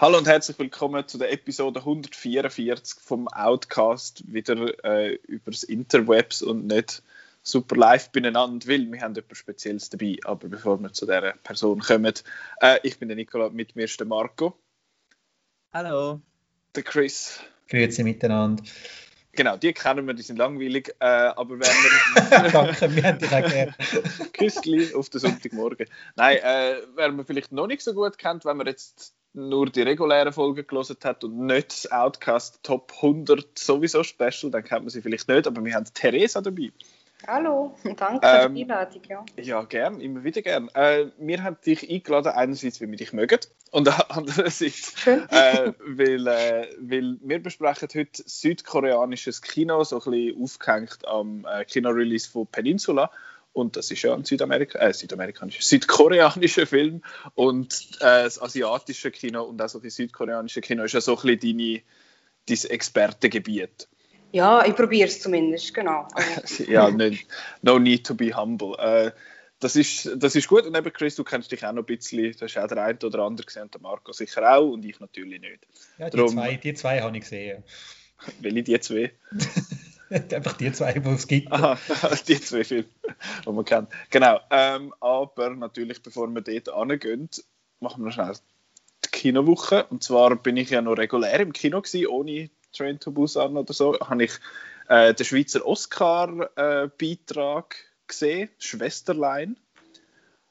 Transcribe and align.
Hallo 0.00 0.16
und 0.16 0.28
herzlich 0.28 0.56
willkommen 0.60 1.08
zu 1.08 1.18
der 1.18 1.32
Episode 1.32 1.80
144 1.80 3.00
vom 3.00 3.26
Outcast, 3.26 4.32
wieder 4.32 4.84
äh, 4.84 5.14
übers 5.26 5.64
Interwebs 5.64 6.40
und 6.40 6.68
nicht 6.68 7.02
super 7.42 7.76
live 7.76 8.10
beieinander, 8.10 8.66
weil 8.68 8.90
wir 8.90 9.00
haben 9.00 9.16
etwas 9.16 9.38
Spezielles 9.38 9.90
dabei. 9.90 10.18
Aber 10.24 10.48
bevor 10.48 10.80
wir 10.80 10.92
zu 10.92 11.06
dieser 11.06 11.32
Person 11.42 11.80
kommen, 11.80 12.14
äh, 12.60 12.78
ich 12.82 12.98
bin 12.98 13.08
der 13.08 13.16
Nikola, 13.16 13.50
mit 13.50 13.76
mir 13.76 13.84
ist 13.84 13.98
der 13.98 14.06
Marco. 14.06 14.58
Hallo. 15.72 16.20
Der 16.74 16.82
Chris. 16.82 17.40
Grüezi 17.68 18.02
miteinander. 18.02 18.62
Genau, 19.32 19.56
die 19.56 19.72
kennen 19.72 20.06
wir, 20.06 20.14
die 20.14 20.22
sind 20.22 20.36
langweilig, 20.36 20.94
äh, 20.98 21.04
aber 21.04 21.50
wenn 21.50 21.60
wir... 21.60 22.50
Danke, 22.52 22.96
wir 22.96 23.02
haben 23.04 23.18
dich 23.18 23.32
auch 23.32 23.48
gerne. 23.48 23.74
Küssli 24.32 24.94
auf 24.94 25.10
den 25.10 25.20
Sonntagmorgen. 25.20 25.86
Nein, 26.16 26.38
äh, 26.38 26.76
wer 26.96 27.12
man 27.12 27.24
vielleicht 27.24 27.52
noch 27.52 27.68
nicht 27.68 27.82
so 27.82 27.94
gut 27.94 28.18
kennt, 28.18 28.44
wenn 28.44 28.56
man 28.56 28.66
jetzt 28.66 29.14
nur 29.34 29.70
die 29.70 29.82
regulären 29.82 30.32
Folgen 30.32 30.66
gelesen 30.66 30.96
hat 31.04 31.22
und 31.22 31.46
nicht 31.46 31.70
das 31.70 31.92
Outcast 31.92 32.64
Top 32.64 32.92
100 32.96 33.56
sowieso 33.56 34.02
Special, 34.02 34.50
dann 34.50 34.64
kennt 34.64 34.82
man 34.82 34.90
sie 34.90 35.02
vielleicht 35.02 35.28
nicht, 35.28 35.46
aber 35.46 35.64
wir 35.64 35.74
haben 35.74 35.86
Theresa 35.94 36.40
dabei. 36.40 36.72
Hallo, 37.26 37.76
danke 37.96 38.26
ähm, 38.26 38.42
für 38.42 38.50
die 38.50 38.62
Einladung. 38.62 39.02
Ja, 39.08 39.24
ja 39.36 39.62
gern, 39.64 40.00
immer 40.00 40.22
wieder 40.22 40.42
gern. 40.42 40.68
Äh, 40.74 41.06
wir 41.18 41.42
haben 41.42 41.56
dich 41.64 41.90
eingeladen, 41.90 42.32
einerseits, 42.32 42.80
weil 42.80 42.90
wir 42.90 42.96
dich 42.96 43.12
mögen 43.12 43.40
und 43.70 43.88
andererseits, 44.10 45.06
äh, 45.06 45.72
weil, 45.84 46.26
äh, 46.26 46.68
weil 46.80 47.18
wir 47.20 47.42
besprechen 47.42 47.88
heute 47.94 48.22
südkoreanisches 48.24 49.42
Kino, 49.42 49.82
so 49.84 50.00
ein 50.00 50.10
bisschen 50.10 50.42
aufgehängt 50.42 51.06
am 51.06 51.44
äh, 51.50 51.64
Kinorelease 51.64 52.30
von 52.30 52.46
Peninsula 52.46 53.10
und 53.52 53.76
das 53.76 53.90
ist 53.90 54.02
ja 54.02 54.14
ein 54.14 54.24
Südamerika 54.24 54.78
äh, 54.78 54.94
südamerikanischer, 54.94 55.62
südkoreanischer 55.62 56.66
Film 56.66 57.02
und 57.34 57.98
äh, 58.00 58.24
das 58.24 58.40
asiatische 58.40 59.10
Kino 59.10 59.42
und 59.42 59.60
auch 59.60 59.68
so 59.68 59.80
das 59.80 59.96
südkoreanische 59.96 60.60
Kino 60.60 60.84
ist 60.84 60.94
ja 60.94 61.00
so 61.00 61.18
ein 61.18 61.38
bisschen 61.38 61.58
deine, 61.58 61.82
dein 62.48 62.70
Expertengebiet. 62.70 63.88
Ja, 64.32 64.64
ich 64.66 64.74
probiere 64.74 65.08
es 65.08 65.20
zumindest, 65.20 65.72
genau. 65.72 66.06
ja, 66.68 66.90
nicht, 66.90 67.26
no 67.62 67.78
need 67.78 68.06
to 68.06 68.14
be 68.14 68.34
humble. 68.34 68.74
Äh, 68.78 69.12
das 69.60 69.74
ist, 69.74 70.10
das 70.16 70.36
ist 70.36 70.48
gut. 70.48 70.66
Und 70.66 70.76
eben, 70.76 70.92
Chris, 70.92 71.16
du 71.16 71.24
kennst 71.24 71.50
dich 71.50 71.64
auch 71.64 71.72
noch 71.72 71.82
ein 71.82 71.86
bisschen. 71.86 72.32
Du 72.32 72.42
hast 72.42 72.56
auch 72.56 72.68
der 72.68 72.84
eine 72.84 72.98
oder 73.02 73.20
andere 73.20 73.46
gesehen, 73.46 73.70
der 73.72 73.80
Marco 73.80 74.12
sicher 74.12 74.56
auch 74.56 74.70
und 74.70 74.84
ich 74.84 75.00
natürlich 75.00 75.40
nicht. 75.40 75.66
Ja, 75.98 76.10
die, 76.10 76.16
Darum, 76.16 76.32
zwei, 76.32 76.56
die 76.56 76.74
zwei 76.74 77.00
habe 77.00 77.16
ich 77.16 77.22
gesehen. 77.22 77.64
Welche 78.40 78.62
die 78.62 78.80
zwei? 78.80 79.12
Einfach 80.10 80.56
die 80.56 80.72
zwei, 80.72 80.92
die 80.92 81.08
es 81.10 81.26
gibt. 81.26 81.52
Aha, 81.52 81.78
die 82.26 82.40
zwei 82.40 82.64
Filme, 82.64 82.88
die 83.44 83.50
man 83.52 83.64
kennt. 83.64 83.88
Genau. 84.10 84.40
Ähm, 84.50 84.94
aber 85.00 85.50
natürlich, 85.50 86.02
bevor 86.02 86.28
wir 86.28 86.40
dort 86.40 86.68
angehen, 86.70 87.28
machen 87.80 88.02
wir 88.02 88.06
noch 88.06 88.14
schnell 88.14 88.34
die 89.04 89.10
Kinowoche. 89.10 89.84
Und 89.84 90.02
zwar 90.02 90.36
bin 90.36 90.56
ich 90.56 90.70
ja 90.70 90.80
noch 90.80 90.96
regulär 90.96 91.40
im 91.40 91.52
Kino 91.52 91.82
gewesen, 91.82 92.06
ohne 92.06 92.48
Train 92.72 93.00
to 93.00 93.12
Busan 93.12 93.56
oder 93.56 93.72
so. 93.72 93.98
Habe 94.00 94.24
ich 94.24 94.32
äh, 94.88 95.14
den 95.14 95.26
Schweizer 95.26 95.66
Oscar-Beitrag 95.66 97.74
äh, 97.74 97.78
gesehen, 98.06 98.50
Schwesterlein 98.58 99.56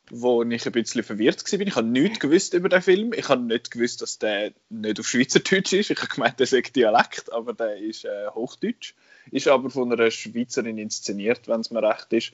wo 0.10 0.44
ich 0.44 0.66
ein 0.66 0.72
bisschen 0.72 1.04
verwirrt 1.04 1.52
war. 1.52 1.60
Ich 1.60 1.76
habe 1.76 1.88
nichts 1.88 2.20
gewusst 2.20 2.54
über 2.54 2.70
den 2.70 2.82
Film. 2.82 3.14
Ich 3.14 3.28
habe 3.30 3.42
nicht 3.42 3.72
gewusst, 3.72 4.02
dass 4.02 4.20
der 4.20 4.54
nicht 4.70 5.00
auf 5.00 5.08
Schweizerdeutsch 5.08 5.74
ist. 5.74 5.92
Ich 5.92 6.00
habe 6.00 6.14
gemeint, 6.14 6.40
der 6.40 6.48
sagt 6.48 6.76
Dialekt, 6.76 7.32
aber 7.32 7.54
der 7.54 7.78
ist 7.78 8.06
äh, 8.06 8.28
Hochdeutsch. 8.30 8.96
Ist 9.32 9.48
aber 9.48 9.70
von 9.70 9.92
einer 9.92 10.10
Schweizerin 10.10 10.78
inszeniert, 10.78 11.48
wenn 11.48 11.62
es 11.62 11.72
mir 11.72 11.84
recht 11.84 12.12
ist. 12.14 12.32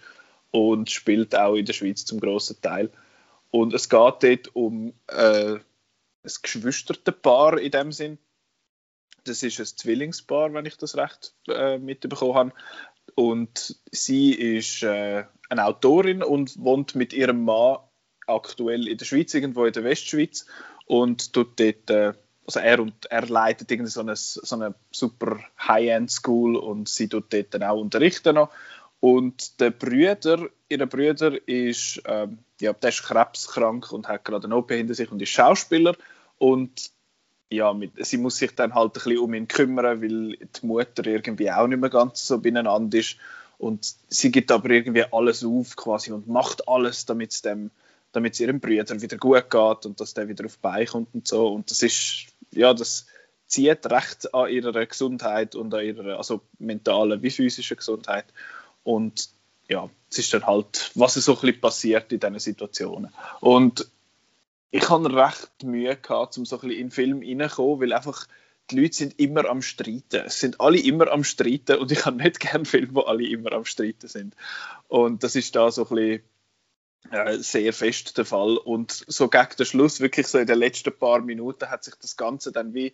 Und 0.52 0.92
spielt 0.92 1.36
auch 1.36 1.56
in 1.56 1.66
der 1.66 1.74
Schweiz 1.74 2.06
zum 2.06 2.20
grossen 2.20 2.62
Teil. 2.62 2.92
Und 3.50 3.74
es 3.74 3.90
geht 3.90 4.22
dort 4.22 4.56
um 4.56 4.94
äh, 5.08 5.56
ein 5.56 5.62
Geschwistertenpaar 6.42 7.60
in 7.60 7.72
dem 7.72 7.92
Sinn. 7.92 8.20
Das 9.26 9.44
ist 9.44 9.60
ein 9.60 9.66
Zwillingspaar, 9.66 10.54
wenn 10.54 10.66
ich 10.66 10.78
das 10.78 10.98
recht 10.98 11.34
äh, 11.48 11.78
mitbekommen 11.78 12.36
habe. 12.36 12.52
Und 13.16 13.76
sie 13.92 14.34
ist 14.34 14.84
äh, 14.84 15.26
eine 15.50 15.66
Autorin 15.66 16.24
und 16.24 16.58
wohnt 16.60 16.96
mit 16.96 17.14
ihrem 17.14 17.44
Mann 17.44 17.78
aktuell 18.28 18.88
in 18.88 18.98
der 18.98 19.06
Schweiz, 19.06 19.34
irgendwo 19.34 19.66
in 19.66 19.74
der 19.74 19.84
Westschweiz. 19.84 20.46
Und 20.86 21.34
tut 21.34 21.60
dort, 21.60 21.90
äh, 21.90 22.14
also 22.46 22.60
er, 22.60 22.80
und, 22.80 23.06
er 23.06 23.28
leitet 23.28 23.70
so 23.90 24.02
eine, 24.02 24.16
so 24.16 24.56
eine 24.56 24.76
super 24.92 25.40
High-End-School 25.60 26.56
und 26.56 26.90
sie 26.90 27.08
tut 27.08 27.34
dort 27.34 27.54
dann 27.54 27.64
auch 27.64 27.80
unterrichten 27.80 28.36
noch. 28.36 28.50
Und 29.00 29.60
der 29.60 29.72
Brüder, 29.72 30.48
ihr 30.70 30.86
Brüder 30.86 31.38
ist, 31.46 32.02
ähm, 32.06 32.40
ja, 32.62 32.72
der 32.72 32.90
ist 32.90 33.04
krebskrank 33.04 33.92
und 33.92 34.08
hat 34.08 34.24
gerade 34.24 34.46
eine 34.46 34.56
OP 34.56 34.72
hinter 34.72 34.94
sich 34.94 35.12
und 35.12 35.22
ist 35.22 35.30
Schauspieler. 35.30 35.96
Und 36.38 36.93
ja, 37.56 37.74
mit, 37.74 37.94
sie 38.06 38.18
muss 38.18 38.38
sich 38.38 38.56
dann 38.56 38.74
halt 38.74 38.92
ein 38.92 38.94
bisschen 38.94 39.18
um 39.20 39.34
ihn 39.34 39.48
kümmern, 39.48 40.02
weil 40.02 40.38
die 40.38 40.66
Mutter 40.66 41.06
irgendwie 41.06 41.52
auch 41.52 41.68
nicht 41.68 41.80
mehr 41.80 41.90
ganz 41.90 42.26
so 42.26 42.40
beieinander 42.40 42.98
ist. 42.98 43.18
Und 43.58 43.96
sie 44.10 44.32
gibt 44.32 44.52
aber 44.52 44.70
irgendwie 44.70 45.06
alles 45.12 45.44
auf 45.44 45.76
quasi 45.76 46.12
und 46.12 46.28
macht 46.28 46.68
alles, 46.68 47.06
damit 47.06 47.32
es 47.32 47.42
damit 47.42 48.40
ihrem 48.40 48.60
Brüder 48.60 49.02
wieder 49.02 49.18
gut 49.18 49.50
geht 49.50 49.86
und 49.86 50.00
dass 50.00 50.14
der 50.14 50.28
wieder 50.28 50.46
auf 50.46 50.56
die 50.56 50.62
Beine 50.62 50.86
kommt 50.86 51.14
und 51.14 51.28
so. 51.28 51.48
Und 51.48 51.72
das 51.72 51.82
ist, 51.82 52.28
ja, 52.52 52.74
das 52.74 53.06
zieht 53.48 53.86
recht 53.86 54.34
an 54.34 54.50
ihrer 54.50 54.86
Gesundheit 54.86 55.56
und 55.56 55.74
an 55.74 55.86
ihrer, 55.86 56.18
also 56.18 56.42
mentalen 56.60 57.22
wie 57.22 57.30
physischen 57.30 57.78
Gesundheit. 57.78 58.26
Und 58.84 59.30
ja, 59.68 59.90
es 60.10 60.20
ist 60.20 60.34
dann 60.34 60.46
halt, 60.46 60.92
was 60.96 61.14
so 61.14 61.34
ein 61.34 61.40
bisschen 61.40 61.62
passiert 61.62 62.12
in 62.12 62.20
diesen 62.20 62.40
Situationen. 62.40 63.14
Und 63.40 63.88
ich 64.74 64.90
habe 64.90 65.16
recht 65.16 65.64
Mühe 65.64 65.96
gehabt, 65.96 66.36
um 66.40 66.46
so 66.46 66.56
ein 66.58 66.62
bisschen 66.62 66.80
in 66.80 66.88
den 66.88 66.92
Film 66.92 67.20
reinzukommen, 67.20 67.80
weil 67.80 67.94
einfach 67.94 68.28
die 68.72 68.80
Leute 68.82 68.96
sind 68.96 69.20
immer 69.20 69.48
am 69.48 69.62
Streiten. 69.62 70.24
Es 70.26 70.40
sind 70.40 70.60
alle 70.60 70.80
immer 70.80 71.12
am 71.12 71.24
Streiten 71.24 71.78
und 71.78 71.92
ich 71.92 72.06
habe 72.06 72.18
nicht 72.18 72.40
gerne 72.40 72.66
Filme, 72.66 72.96
wo 72.96 73.02
alle 73.02 73.28
immer 73.28 73.54
am 73.54 73.66
Streiten 73.66 74.08
sind. 74.08 74.36
Und 74.88 75.24
das 75.24 75.36
ist 75.36 75.56
da 75.56 75.70
so 75.70 75.88
ein 75.88 75.96
bisschen 75.96 76.24
äh, 77.12 77.38
sehr 77.38 77.72
fest 77.72 78.18
der 78.18 78.26
Fall. 78.26 78.58
Und 78.58 79.06
so 79.08 79.28
gegen 79.28 79.56
den 79.60 79.66
Schluss, 79.68 80.00
wirklich 80.00 80.26
so 80.26 80.40
in 80.40 80.48
den 80.48 80.58
letzten 80.58 80.98
paar 80.98 81.22
Minuten, 81.22 81.70
hat 81.70 81.84
sich 81.84 81.94
das 82.02 82.18
Ganze 82.18 82.52
dann 82.52 82.74
wie 82.74 82.94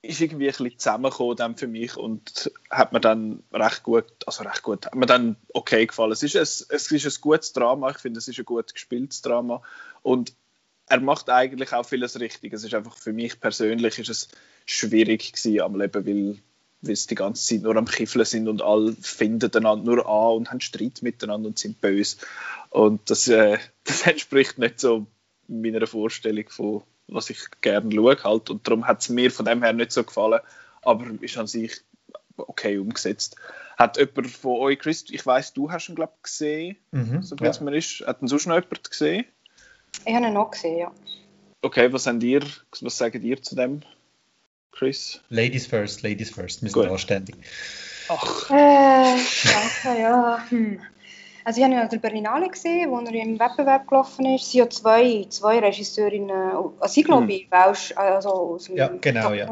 ist 0.00 0.20
irgendwie 0.20 0.46
ein 0.46 0.52
bisschen 0.52 0.78
zusammengekommen 0.78 1.36
dann 1.36 1.56
für 1.56 1.66
mich 1.66 1.96
und 1.96 2.52
hat 2.70 2.92
mir 2.92 3.00
dann 3.00 3.42
recht 3.52 3.82
gut, 3.82 4.06
also 4.26 4.44
recht 4.44 4.62
gut, 4.62 4.86
hat 4.86 4.94
mir 4.94 5.06
dann 5.06 5.36
okay 5.54 5.86
gefallen. 5.86 6.12
Es 6.12 6.22
ist 6.22 6.36
ein, 6.36 6.42
es 6.42 6.92
ist 6.92 7.06
ein 7.06 7.20
gutes 7.20 7.52
Drama, 7.52 7.90
ich 7.90 7.98
finde, 7.98 8.18
es 8.18 8.28
ist 8.28 8.38
ein 8.38 8.44
gut 8.44 8.74
gespieltes 8.74 9.22
Drama 9.22 9.60
und 10.02 10.34
er 10.88 11.00
macht 11.00 11.30
eigentlich 11.30 11.72
auch 11.72 11.84
vieles 11.84 12.18
richtig. 12.20 12.52
Es 12.52 12.64
ist 12.64 12.74
einfach 12.74 12.96
für 12.96 13.12
mich 13.12 13.40
persönlich 13.40 13.98
ist 13.98 14.08
es 14.08 14.28
schwierig 14.66 15.32
gewesen 15.32 15.60
am 15.60 15.78
Leben, 15.78 16.06
weil, 16.06 16.38
weil 16.82 16.96
sie 16.96 17.08
die 17.08 17.14
ganze 17.14 17.46
Zeit 17.46 17.62
nur 17.62 17.76
am 17.76 17.86
Kiffeln 17.86 18.24
sind 18.24 18.48
und 18.48 18.62
alle 18.62 18.92
finden 19.00 19.50
einander 19.54 19.84
nur 19.84 20.06
an 20.06 20.36
und 20.36 20.50
haben 20.50 20.60
Streit 20.60 21.02
miteinander 21.02 21.48
und 21.48 21.58
sind 21.58 21.80
böse. 21.80 22.18
Und 22.70 23.10
das, 23.10 23.28
äh, 23.28 23.58
das 23.84 24.06
entspricht 24.06 24.58
nicht 24.58 24.80
so 24.80 25.06
meiner 25.46 25.86
Vorstellung 25.86 26.48
von 26.48 26.82
was 27.08 27.30
ich 27.30 27.38
gerne 27.60 27.94
schaue 27.94 28.22
halt. 28.22 28.50
Und 28.50 28.66
darum 28.66 28.86
hat 28.86 29.00
es 29.00 29.08
mir 29.08 29.30
von 29.30 29.46
dem 29.46 29.62
her 29.62 29.72
nicht 29.72 29.92
so 29.92 30.04
gefallen, 30.04 30.40
aber 30.82 31.06
ist 31.20 31.38
an 31.38 31.46
sich 31.46 31.72
okay 32.36 32.78
umgesetzt. 32.78 33.36
Hat 33.76 33.96
jemand 33.96 34.28
von 34.28 34.60
euch, 34.60 34.78
Chris, 34.78 35.04
ich 35.10 35.24
weiß, 35.24 35.54
du 35.54 35.70
hast 35.70 35.88
ihn 35.88 35.94
glaube 35.94 36.12
ich 36.16 36.22
gesehen, 36.22 36.76
mhm, 36.90 37.22
so 37.22 37.36
ja. 37.36 37.52
mir 37.60 37.76
ist. 37.76 38.04
Hat 38.06 38.22
ihn 38.22 38.28
sonst 38.28 38.46
noch 38.46 38.56
jemand 38.56 38.90
gesehen? 38.90 39.24
Ich 40.04 40.14
habe 40.14 40.26
ihn 40.26 40.32
noch 40.32 40.50
gesehen, 40.50 40.78
ja. 40.78 40.92
Okay, 41.62 41.92
was, 41.92 42.06
habt 42.06 42.22
ihr, 42.22 42.42
was 42.80 42.96
sagt 42.96 43.16
ihr 43.16 43.42
zu 43.42 43.56
dem, 43.56 43.82
Chris? 44.70 45.20
Ladies 45.28 45.66
first, 45.66 46.02
Ladies 46.02 46.30
first, 46.30 46.62
wir 46.62 46.70
sind 46.70 46.82
Gut. 46.82 46.90
anständig. 46.90 47.36
Ach. 48.08 48.50
Äh, 48.50 49.16
danke, 49.44 50.00
ja. 50.00 50.44
Hm. 50.48 50.80
Also 51.44 51.60
ich 51.60 51.64
habe 51.64 51.74
ja 51.74 51.86
den 51.86 52.00
Berlinale 52.00 52.48
gesehen, 52.48 52.90
wo 52.90 52.98
er 53.00 53.12
im 53.12 53.40
Wettbewerb 53.40 53.88
gelaufen 53.88 54.26
ist. 54.34 54.44
Es 54.44 54.52
sind 54.52 54.58
ja 54.60 54.70
zwei, 54.70 55.26
zwei 55.30 55.58
Regisseurinnen, 55.58 56.30
also 56.78 57.00
ich 57.00 57.06
glaube, 57.06 57.32
hm. 57.32 57.46
Welsch, 57.50 57.96
also 57.96 58.28
aus 58.28 58.64
dem 58.64 58.76
Ja, 58.76 58.88
genau, 59.00 59.32
ja. 59.32 59.48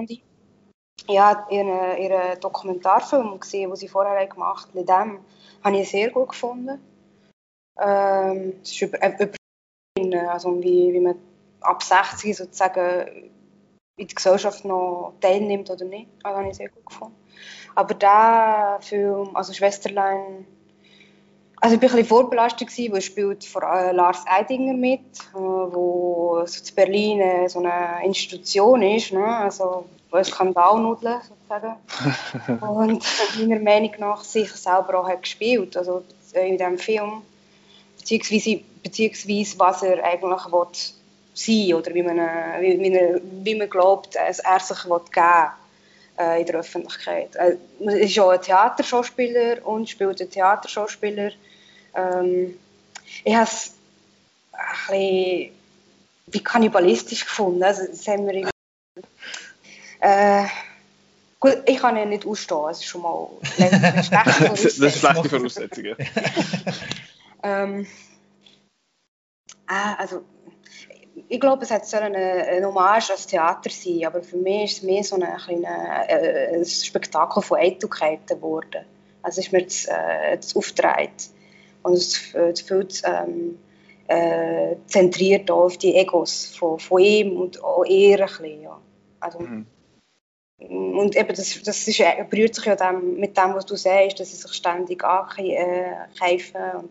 Ja, 1.08 1.46
ihren, 1.50 1.98
ihren 1.98 2.40
Dokumentarfilm 2.40 3.38
gesehen, 3.38 3.70
den 3.70 3.76
sie 3.76 3.88
vorher 3.88 4.26
gemacht 4.26 4.68
haben, 4.74 4.86
dem 4.86 5.18
habe 5.64 5.80
ich 5.80 5.88
sehr 5.90 6.10
gut 6.10 6.30
gefunden. 6.30 6.80
Ähm, 7.80 8.54
es 8.62 8.72
ist 8.72 8.82
über, 8.82 8.98
über 8.98 9.30
also 10.28 10.62
wie, 10.62 10.92
wie 10.92 11.00
man 11.00 11.16
ab 11.60 11.82
60 11.82 12.36
sozusagen 12.36 13.30
in 13.96 14.06
der 14.06 14.14
Gesellschaft 14.14 14.64
noch 14.64 15.14
teilnimmt 15.20 15.70
oder 15.70 15.84
nicht. 15.84 16.08
Das 16.22 16.34
habe 16.34 16.48
ich 16.48 16.56
sehr 16.56 16.68
gut 16.68 16.86
gefunden. 16.86 17.14
Aber 17.74 17.94
der 17.94 18.78
Film, 18.80 19.34
also 19.34 19.52
Schwesterlein, 19.52 20.46
also 21.60 21.74
ich 21.74 21.82
war 21.82 21.88
ein 21.88 21.96
bisschen 21.96 22.04
vorbelastet, 22.04 22.68
weil 22.78 22.94
er 22.94 23.00
spielt 23.00 23.44
vor 23.44 23.62
allem 23.62 23.96
Lars 23.96 24.24
Eidinger 24.26 24.74
mit, 24.74 25.00
äh, 25.00 25.38
wo 25.38 26.36
was 26.36 26.60
in 26.60 26.74
Berlin 26.74 27.20
äh, 27.20 27.48
so 27.48 27.58
eine 27.60 28.04
Institution 28.04 28.82
ist, 28.82 29.12
ne? 29.12 29.24
also 29.24 29.86
ein 30.12 30.24
Skandalnudeln 30.24 31.20
sozusagen. 31.22 31.76
und 32.60 33.04
meiner 33.38 33.60
Meinung 33.60 33.92
nach 33.98 34.22
sich 34.22 34.50
selber 34.52 35.00
auch 35.00 35.08
hat 35.08 35.22
gespielt, 35.22 35.76
also 35.76 36.02
in 36.34 36.58
diesem 36.58 36.78
Film, 36.78 37.22
beziehungsweise, 37.98 38.60
beziehungsweise 38.86 39.58
was 39.58 39.82
er 39.82 40.04
eigentlich 40.04 40.52
will 40.52 40.66
sein 41.34 41.74
oder 41.74 41.92
wie 41.92 42.02
man, 42.02 42.18
wie, 42.60 42.78
wie, 42.78 42.92
er, 42.92 43.20
wie 43.42 43.54
man 43.56 43.68
glaubt, 43.68 44.14
es 44.16 44.38
er 44.38 44.60
sich 44.60 44.84
will 44.84 45.00
geben 45.12 45.50
äh, 46.18 46.40
in 46.40 46.46
der 46.46 46.56
Öffentlichkeit. 46.56 47.34
Äh, 47.34 47.56
er 47.84 48.00
ist 48.00 48.18
auch 48.20 48.30
ein 48.30 48.40
Theaterschauspieler 48.40 49.66
und 49.66 49.90
spielt 49.90 50.20
einen 50.20 50.30
Theaterschauspieler. 50.30 51.32
Ähm, 51.96 52.56
ich 53.24 53.34
habe 53.34 53.44
es 53.44 53.72
ein 54.52 54.86
bisschen 54.88 55.52
wie 56.28 56.42
kannibalistisch 56.42 57.24
gefunden. 57.24 57.62
Also, 57.64 57.86
das 57.86 58.06
haben 58.06 58.26
wir 58.26 58.50
äh, 60.00 60.44
gut, 61.40 61.58
ich 61.66 61.78
kann 61.78 61.96
ihn 61.96 62.10
nicht 62.10 62.26
ausstehen, 62.26 62.62
das 62.68 62.78
ist 62.78 62.86
schon 62.86 63.02
mal 63.02 63.28
eine 63.58 64.04
schlechte 64.04 64.30
Voraussetzung. 64.30 64.84
das 64.84 64.94
ist 64.94 64.98
schlechte 65.00 65.28
Voraussetzung, 65.28 65.84
ja. 65.84 65.96
ähm, 67.42 67.86
äh, 69.68 69.94
also, 69.98 70.22
ich 71.28 71.40
glaube, 71.40 71.64
es 71.64 71.90
soll 71.90 72.00
eine, 72.00 72.18
eine 72.18 72.66
Hommage 72.66 73.10
ans 73.10 73.26
Theater 73.26 73.70
sein, 73.70 74.04
aber 74.06 74.22
für 74.22 74.36
mich 74.36 74.64
ist 74.64 74.76
es 74.78 74.82
mehr 74.82 75.02
so 75.02 75.16
ein, 75.16 75.36
kleine, 75.36 76.08
äh, 76.08 76.56
ein 76.56 76.64
Spektakel 76.64 77.42
von 77.42 77.58
Eitelkeiten 77.58 78.36
geworden. 78.36 78.84
Also 79.22 79.40
ist 79.40 79.52
mir 79.52 79.66
zu, 79.66 79.90
äh, 79.90 80.38
zu 80.40 80.58
aufgedreht 80.58 81.30
und 81.82 81.94
es, 81.94 82.16
viel 82.16 82.54
zu, 82.88 83.06
ähm, 83.06 83.58
äh, 84.08 84.76
zentriert 84.86 85.50
auf 85.50 85.78
die 85.78 85.96
Egos 85.96 86.54
von, 86.56 86.78
von 86.78 87.00
ihm 87.00 87.40
und 87.40 87.62
auch 87.62 87.84
er 87.84 88.20
ein 88.20 88.26
bisschen, 88.26 88.62
ja. 88.62 88.78
Also, 89.18 89.40
mhm. 89.40 89.66
Und 90.58 91.16
eben, 91.16 91.34
das, 91.34 91.62
das 91.62 91.86
ist, 91.86 92.02
berührt 92.30 92.54
sich 92.54 92.64
ja 92.64 92.76
dem, 92.76 93.16
mit 93.16 93.36
dem, 93.36 93.54
was 93.54 93.66
du 93.66 93.76
sagst, 93.76 94.18
dass 94.20 94.30
sie 94.30 94.36
sich 94.36 94.52
ständig 94.52 95.04
ankämpfen 95.04 96.56
äh, 96.56 96.82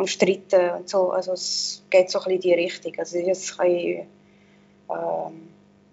und, 0.00 0.08
streiten 0.08 0.70
und 0.70 0.88
so. 0.88 1.10
Also 1.10 1.32
es 1.32 1.82
geht 1.90 2.10
so 2.10 2.18
ein 2.20 2.24
bisschen 2.24 2.36
in 2.36 2.40
die 2.40 2.54
Richtung. 2.54 2.94
Also 2.98 3.18
es 3.18 3.38
ist 3.38 3.60
ein 3.60 3.68
bisschen, 3.68 4.06
ähm, 4.90 5.48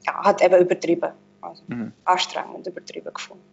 ja, 0.06 0.24
hat 0.24 0.42
eben 0.42 0.62
übertrieben. 0.62 1.12
Also 1.42 1.64
mhm. 1.68 1.92
anstrengend 2.06 2.66
übertrieben 2.66 3.14
gefunden. 3.14 3.44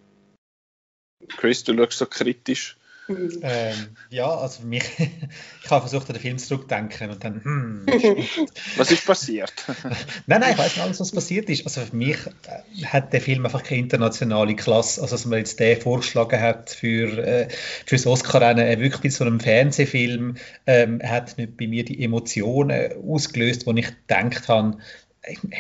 Chris, 1.29 1.65
du 1.65 1.77
schaust 1.77 1.99
so 1.99 2.07
kritisch. 2.07 2.77
Mhm. 3.07 3.41
Ähm, 3.43 3.75
ja, 4.09 4.35
also 4.35 4.63
für 4.63 4.67
mich, 4.67 4.85
ich 4.99 5.71
habe 5.71 5.83
versucht, 5.83 6.09
an 6.09 6.15
den 6.15 6.23
Film 6.23 6.39
zurückzudenken 6.39 7.11
und 7.11 7.23
dann, 7.23 7.45
hm. 7.45 7.87
Was 8.77 8.91
ist 8.91 9.05
passiert? 9.07 9.53
nein, 10.27 10.41
nein, 10.41 10.53
ich 10.53 10.59
weiß 10.59 10.77
nicht 10.77 10.81
alles, 10.81 11.01
was 11.01 11.13
passiert 11.13 11.51
ist. 11.51 11.65
Also 11.65 11.83
für 11.83 11.97
mich 11.97 12.17
äh, 12.47 12.85
hat 12.87 13.13
der 13.13 13.21
Film 13.21 13.45
einfach 13.45 13.63
keine 13.63 13.81
internationale 13.81 14.57
Klasse. 14.57 15.03
Also, 15.03 15.15
dass 15.17 15.27
man 15.27 15.39
jetzt 15.39 15.61
den 15.61 15.81
vorgeschlagen 15.81 16.41
hat 16.41 16.71
für, 16.71 17.19
äh, 17.19 17.49
für 17.85 17.97
das 17.97 18.07
Oscar-Rennen, 18.07 18.67
äh, 18.67 18.81
wirklich 18.81 19.15
so 19.15 19.25
einem 19.25 19.41
Fernsehfilm, 19.41 20.37
ähm, 20.67 21.01
hat 21.03 21.37
nicht 21.37 21.57
bei 21.59 21.67
mir 21.67 21.85
die 21.85 22.03
Emotionen 22.03 22.93
ausgelöst, 23.07 23.67
wo 23.67 23.73
ich 23.73 23.87
gedacht 23.87 24.49
habe, 24.49 24.79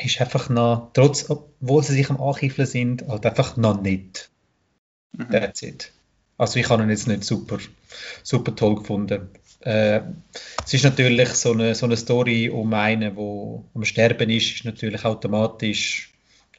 ist 0.04 0.20
einfach 0.20 0.48
noch, 0.48 0.90
trotz, 0.94 1.28
obwohl 1.28 1.82
sie 1.82 1.94
sich 1.94 2.10
am 2.10 2.20
Ankifeln 2.20 2.66
sind, 2.66 3.06
halt 3.06 3.26
einfach 3.26 3.56
noch 3.56 3.80
nicht. 3.80 4.30
Mhm. 5.12 5.30
That's 5.30 5.62
it. 5.62 5.92
Also 6.36 6.58
ich 6.58 6.68
habe 6.68 6.82
ihn 6.82 6.90
jetzt 6.90 7.06
nicht 7.06 7.24
super, 7.24 7.58
super 8.22 8.54
toll 8.54 8.76
gefunden. 8.76 9.28
Äh, 9.60 10.00
es 10.64 10.74
ist 10.74 10.84
natürlich 10.84 11.28
so 11.30 11.52
eine, 11.52 11.74
so 11.74 11.86
eine 11.86 11.96
Story 11.96 12.50
um 12.50 12.72
einen, 12.74 13.14
der 13.14 13.64
am 13.74 13.84
Sterben 13.84 14.30
ist, 14.30 14.54
ist 14.54 14.64
natürlich 14.64 15.04
automatisch, 15.04 16.12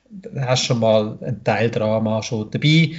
da 0.10 0.48
hast 0.48 0.66
schon 0.66 0.80
mal 0.80 1.18
ein 1.22 1.44
Teil 1.44 1.70
Drama 1.70 2.24
schon 2.24 2.50
dabei 2.50 2.96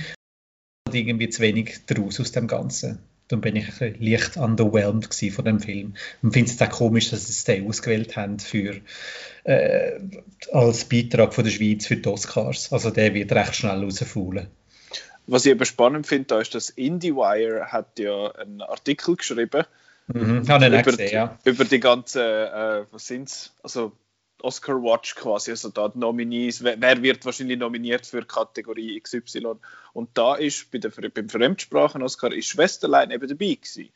und 0.87 0.95
irgendwie 0.95 1.29
zu 1.29 1.43
wenig 1.43 1.81
daraus 1.87 2.21
aus 2.21 2.33
dem 2.33 2.47
Ganzen. 2.47 2.99
Dann 3.29 3.41
bin 3.41 3.57
ich 3.57 3.67
leicht 3.81 4.37
underwhelmed 4.37 5.13
von 5.13 5.45
dem 5.45 5.59
Film 5.59 5.95
und 6.23 6.33
finde 6.33 6.53
es 6.53 6.63
auch 6.63 6.71
komisch, 6.71 7.11
dass 7.11 7.27
sie 7.27 7.45
den 7.45 7.67
ausgewählt 7.67 8.17
haben 8.17 8.39
für, 8.39 8.77
äh, 9.43 9.99
als 10.53 10.85
Beitrag 10.85 11.35
von 11.35 11.43
der 11.43 11.51
Schweiz 11.51 11.87
für 11.87 11.97
die 11.97 12.09
Oscars. 12.09 12.73
Also 12.73 12.91
der 12.91 13.15
wird 13.15 13.33
recht 13.33 13.57
schnell 13.57 13.83
rausfallen. 13.83 14.47
Was 15.27 15.45
ich 15.45 15.53
eben 15.53 15.65
spannend 15.65 16.07
finde, 16.07 16.37
ist, 16.37 16.55
dass 16.55 16.71
IndieWire 16.71 17.73
hat 17.73 17.99
ja 17.99 18.31
einen 18.33 18.63
Artikel 18.63 19.17
geschrieben 19.17 19.65
mhm, 20.07 20.43
über, 20.43 20.83
gesehen, 20.83 21.13
ja. 21.13 21.39
über 21.45 21.65
die 21.65 21.81
ganzen, 21.81 22.23
äh, 22.23 22.85
was 22.91 23.07
sind's, 23.07 23.55
also 23.63 23.93
Oscar 24.43 24.75
Watch 24.83 25.15
quasi, 25.15 25.51
also 25.51 25.71
da 25.71 25.89
die 25.89 25.99
Nominees, 25.99 26.63
wer, 26.63 26.81
wer, 26.81 27.03
wird 27.03 27.25
wahrscheinlich 27.25 27.59
nominiert 27.59 28.07
für 28.07 28.25
Kategorie 28.25 29.01
XY 29.01 29.55
und 29.93 30.11
da 30.15 30.37
ist 30.37 30.71
bei 30.71 30.79
der, 30.79 30.91
beim 30.91 31.29
Fremdsprachen 31.29 32.03
Oscar 32.03 32.33
ist 32.33 32.47
Schwesterlein 32.47 33.11
eben 33.11 33.27
dabei 33.27 33.55
gewesen. 33.55 33.91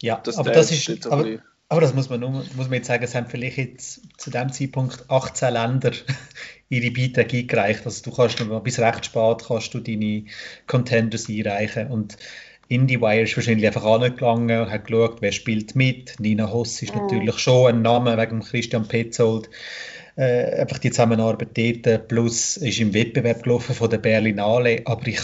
Ja, 0.00 0.16
das 0.16 0.38
aber 0.38 0.50
das 0.50 0.70
ist, 0.70 1.06
aber, 1.06 1.38
aber 1.68 1.80
das 1.80 1.94
muss 1.94 2.08
man, 2.08 2.20
nur, 2.20 2.30
muss 2.30 2.68
man 2.68 2.74
jetzt 2.74 2.86
sagen, 2.86 3.02
es 3.02 3.14
haben 3.14 3.26
vielleicht 3.26 3.58
jetzt 3.58 4.00
zu 4.18 4.30
dem 4.30 4.52
Zeitpunkt 4.52 5.04
18 5.08 5.52
Länder 5.52 5.92
ihre 6.68 6.90
Beiträge 6.92 7.38
eingereicht. 7.38 7.84
Also 7.84 8.08
du 8.08 8.16
kannst 8.16 8.38
noch 8.40 8.62
bis 8.62 8.78
recht 8.78 9.06
spät 9.06 9.44
kannst 9.46 9.74
du 9.74 9.80
deine 9.80 10.24
Contenders 10.66 11.28
einreichen 11.28 11.88
und 11.88 12.16
IndieWire 12.68 13.22
ist 13.22 13.36
wahrscheinlich 13.36 13.66
einfach 13.66 13.84
angegangen 13.84 14.60
und 14.60 14.70
hat 14.70 14.86
geschaut, 14.86 15.18
wer 15.20 15.32
spielt 15.32 15.76
mit. 15.76 16.18
Nina 16.18 16.50
Hoss 16.50 16.82
ist 16.82 16.94
mhm. 16.94 17.02
natürlich 17.02 17.38
schon 17.38 17.68
ein 17.68 17.82
Name 17.82 18.16
wegen 18.16 18.40
Christian 18.40 18.86
Petzold. 18.88 19.48
Äh, 20.16 20.60
einfach 20.60 20.78
die 20.78 20.90
Zusammenarbeit 20.90 21.56
dort, 21.56 22.08
plus 22.08 22.56
ist 22.56 22.80
im 22.80 22.94
Wettbewerb 22.94 23.42
gelaufen 23.42 23.74
von 23.74 23.90
der 23.90 23.98
Berlinale, 23.98 24.82
aber 24.84 25.06
ich 25.06 25.20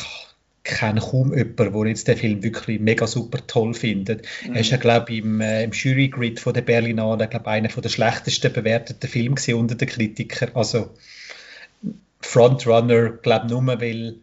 kenne 0.64 1.00
kaum 1.00 1.34
jemanden, 1.36 1.72
der 1.72 1.86
jetzt 1.86 2.08
den 2.08 2.16
Film 2.16 2.42
wirklich 2.42 2.80
mega 2.80 3.06
super 3.06 3.44
toll 3.46 3.74
findet. 3.74 4.26
Mhm. 4.46 4.54
Er 4.54 4.60
ist 4.60 4.70
ja, 4.70 4.76
glaube 4.76 5.12
ich, 5.12 5.18
im, 5.18 5.40
äh, 5.40 5.64
im 5.64 5.72
Jury-Grid 5.72 6.40
von 6.40 6.54
der 6.54 6.62
Berlinale, 6.62 7.28
glaube 7.28 7.48
einer 7.48 7.68
der 7.68 7.88
schlechtesten 7.88 8.52
bewerteten 8.52 9.08
Filme 9.08 9.36
unter 9.56 9.74
den 9.74 9.88
Kritikern. 9.88 10.50
Also 10.54 10.94
Frontrunner, 12.20 13.10
glaube 13.10 13.46
ich, 13.46 13.50
nur 13.50 13.66
weil 13.66 14.16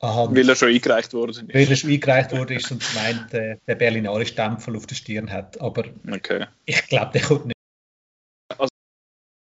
Aha, 0.00 0.28
weil 0.30 0.48
er 0.48 0.54
schon 0.54 0.68
eingereicht 0.68 1.12
wurde. 1.12 1.34
Weil 1.52 1.68
er 1.68 1.76
schon 1.76 1.90
eingereicht 1.90 2.30
wurde 2.32 2.54
ist 2.54 2.70
und 2.70 2.84
meint, 2.94 3.34
äh, 3.34 3.56
der 3.66 3.74
Berlinale 3.74 4.26
Stempel 4.26 4.76
auf 4.76 4.86
der 4.86 4.94
Stirn 4.94 5.32
hat. 5.32 5.60
Aber 5.60 5.84
okay. 6.08 6.46
ich 6.66 6.86
glaube, 6.86 7.10
der 7.12 7.22
kommt 7.22 7.46
nicht. 7.46 7.56
Also, 8.56 8.70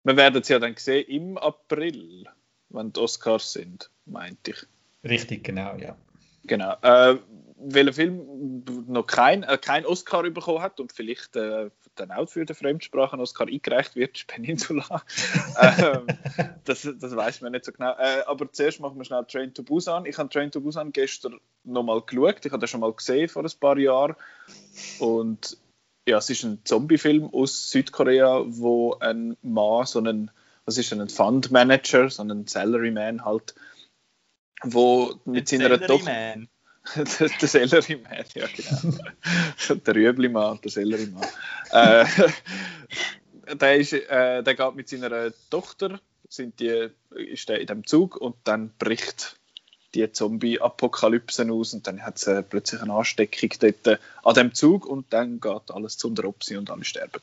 wir 0.05 0.17
werden 0.17 0.41
es 0.41 0.49
ja 0.49 0.61
dann 0.61 0.77
sehen 0.77 1.07
im 1.09 1.39
April, 1.39 2.27
wenn 2.69 2.93
die 2.93 3.01
Oscars 3.01 3.55
sind, 3.55 3.91
meinte 4.07 4.53
ich. 4.53 4.67
Richtig, 5.05 5.45
genau, 5.45 5.77
ja. 5.77 5.97
Genau. 6.47 6.77
Äh, 6.83 7.19
weil 7.67 7.89
ein 7.89 7.95
Film 7.95 8.65
noch 8.87 9.07
kein, 9.07 9.43
äh, 9.43 9.59
kein 9.59 9.87
Oscar 9.87 10.23
bekommen 10.31 10.61
hat 10.61 10.81
und 10.81 10.93
vielleicht 10.93 11.37
äh, 11.37 11.71
dann 11.95 12.11
auch 12.11 12.29
für 12.29 12.45
den 12.45 12.55
Fremdsprachen-Oscar 12.55 13.47
eingereicht 13.47 13.97
wird, 13.97 14.17
ist 14.19 14.27
Peninsula. 14.27 15.03
ähm, 15.61 16.07
das, 16.65 16.83
das 16.83 17.17
weiß 17.17 17.41
man 17.41 17.53
nicht 17.53 17.65
so 17.65 17.73
genau. 17.73 17.93
Äh, 17.93 18.23
aber 18.27 18.51
zuerst 18.53 18.81
machen 18.81 18.99
wir 18.99 19.05
schnell 19.05 19.25
Train 19.25 19.55
to 19.55 19.63
Busan. 19.63 20.07
Ich 20.07 20.19
habe 20.19 20.29
Train 20.29 20.51
to 20.51 20.61
Busan 20.61 20.93
gestern 20.93 21.39
nochmal 21.63 22.03
geschaut. 22.03 22.45
Ich 22.45 22.53
habe 22.53 22.61
das 22.61 22.71
schon 22.71 22.81
mal 22.81 22.93
gesehen 22.93 23.29
vor 23.29 23.45
ein 23.45 23.51
paar 23.61 23.79
Jahren. 23.79 24.17
Und 24.99 25.57
ja, 26.07 26.19
es 26.19 26.29
ist 26.29 26.45
ein 26.45 26.61
Zombie-Film 26.65 27.33
aus 27.33 27.71
Südkorea, 27.71 28.45
wo 28.47 28.95
ein 29.01 29.37
Mann, 29.43 29.87
so 29.87 30.01
einen, 30.01 30.31
was 30.67 30.77
ist 30.77 30.93
ein 30.93 31.09
Fund-Manager, 31.09 32.11
so 32.11 32.23
ein 32.23 32.47
Salaryman 32.47 33.25
halt, 33.25 33.55
wo 34.65 35.15
mit 35.25 35.49
seiner 35.49 35.81
Tochter 35.81 36.37
der, 36.97 37.29
der 37.41 37.49
Selleriemann, 37.49 38.25
ja 38.35 38.47
genau. 38.47 38.99
der 39.87 39.95
Rüebli-Mann, 39.95 40.61
der 40.63 40.71
Selleriemann. 40.71 41.27
äh, 41.71 42.05
der, 43.55 43.77
ist, 43.77 43.93
äh, 43.93 44.43
der 44.43 44.55
geht 44.55 44.75
mit 44.75 44.89
seiner 44.89 45.33
Tochter, 45.51 46.01
sind 46.29 46.61
die, 46.61 46.91
ist 47.11 47.49
der 47.49 47.61
in 47.61 47.67
dem 47.67 47.87
Zug 47.87 48.17
und 48.17 48.37
dann 48.45 48.71
bricht 48.79 49.37
die 49.95 50.11
Zombie-Apokalypse 50.11 51.51
aus 51.51 51.73
und 51.73 51.87
dann 51.87 52.03
hat 52.03 52.17
es 52.17 52.27
äh, 52.27 52.43
plötzlich 52.43 52.83
eine 52.83 52.93
Ansteckung 52.93 53.51
dort 53.61 54.01
an 54.23 54.35
dem 54.35 54.55
Zug 54.55 54.87
und 54.87 55.13
dann 55.13 55.41
geht 55.41 55.71
alles 55.71 55.97
zu 55.97 56.11
der 56.11 56.27
Opsi 56.27 56.57
und 56.57 56.71
alle 56.71 56.85
sterben. 56.85 57.23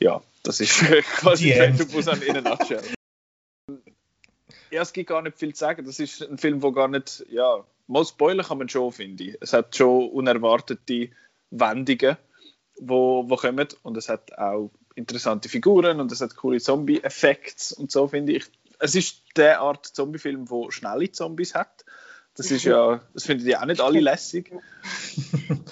Ja, 0.00 0.22
das 0.42 0.60
ist 0.60 0.78
quasi 1.18 1.52
Train 1.52 1.78
in 2.22 2.36
a 2.36 2.40
nutshell. 2.40 2.82
Ja, 4.70 4.82
es 4.82 4.92
gibt 4.92 5.08
gar 5.08 5.22
nicht 5.22 5.38
viel 5.38 5.54
zu 5.54 5.60
sagen. 5.60 5.84
Das 5.84 5.98
ist 5.98 6.22
ein 6.22 6.38
Film, 6.38 6.62
wo 6.62 6.72
gar 6.72 6.88
nicht, 6.88 7.24
ja, 7.30 7.64
mal 7.86 8.04
spoilern 8.04 8.46
kann 8.46 8.58
man 8.58 8.68
schon, 8.68 8.92
finde 8.92 9.24
ich. 9.24 9.38
Es 9.40 9.52
hat 9.52 9.74
schon 9.76 10.10
unerwartete 10.10 11.10
Wendungen, 11.50 12.16
wo, 12.78 13.28
wo 13.28 13.36
kommen 13.36 13.68
und 13.82 13.96
es 13.96 14.08
hat 14.08 14.36
auch 14.38 14.70
interessante 14.94 15.48
Figuren 15.48 16.00
und 16.00 16.12
es 16.12 16.20
hat 16.20 16.36
coole 16.36 16.60
Zombie-Effekte 16.60 17.74
und 17.76 17.90
so, 17.90 18.08
finde 18.08 18.34
ich. 18.34 18.46
Es 18.78 18.94
ist 18.94 19.22
der 19.36 19.60
Art 19.60 19.86
Zombie-Film, 19.86 20.50
wo 20.50 20.70
schnelle 20.70 21.10
Zombies 21.10 21.54
hat. 21.54 21.84
Das 22.34 22.52
ist 22.52 22.62
ja, 22.62 23.00
das 23.14 23.24
finden 23.24 23.44
die 23.44 23.56
auch 23.56 23.64
nicht 23.64 23.80
alle 23.80 23.98
lässig. 23.98 24.52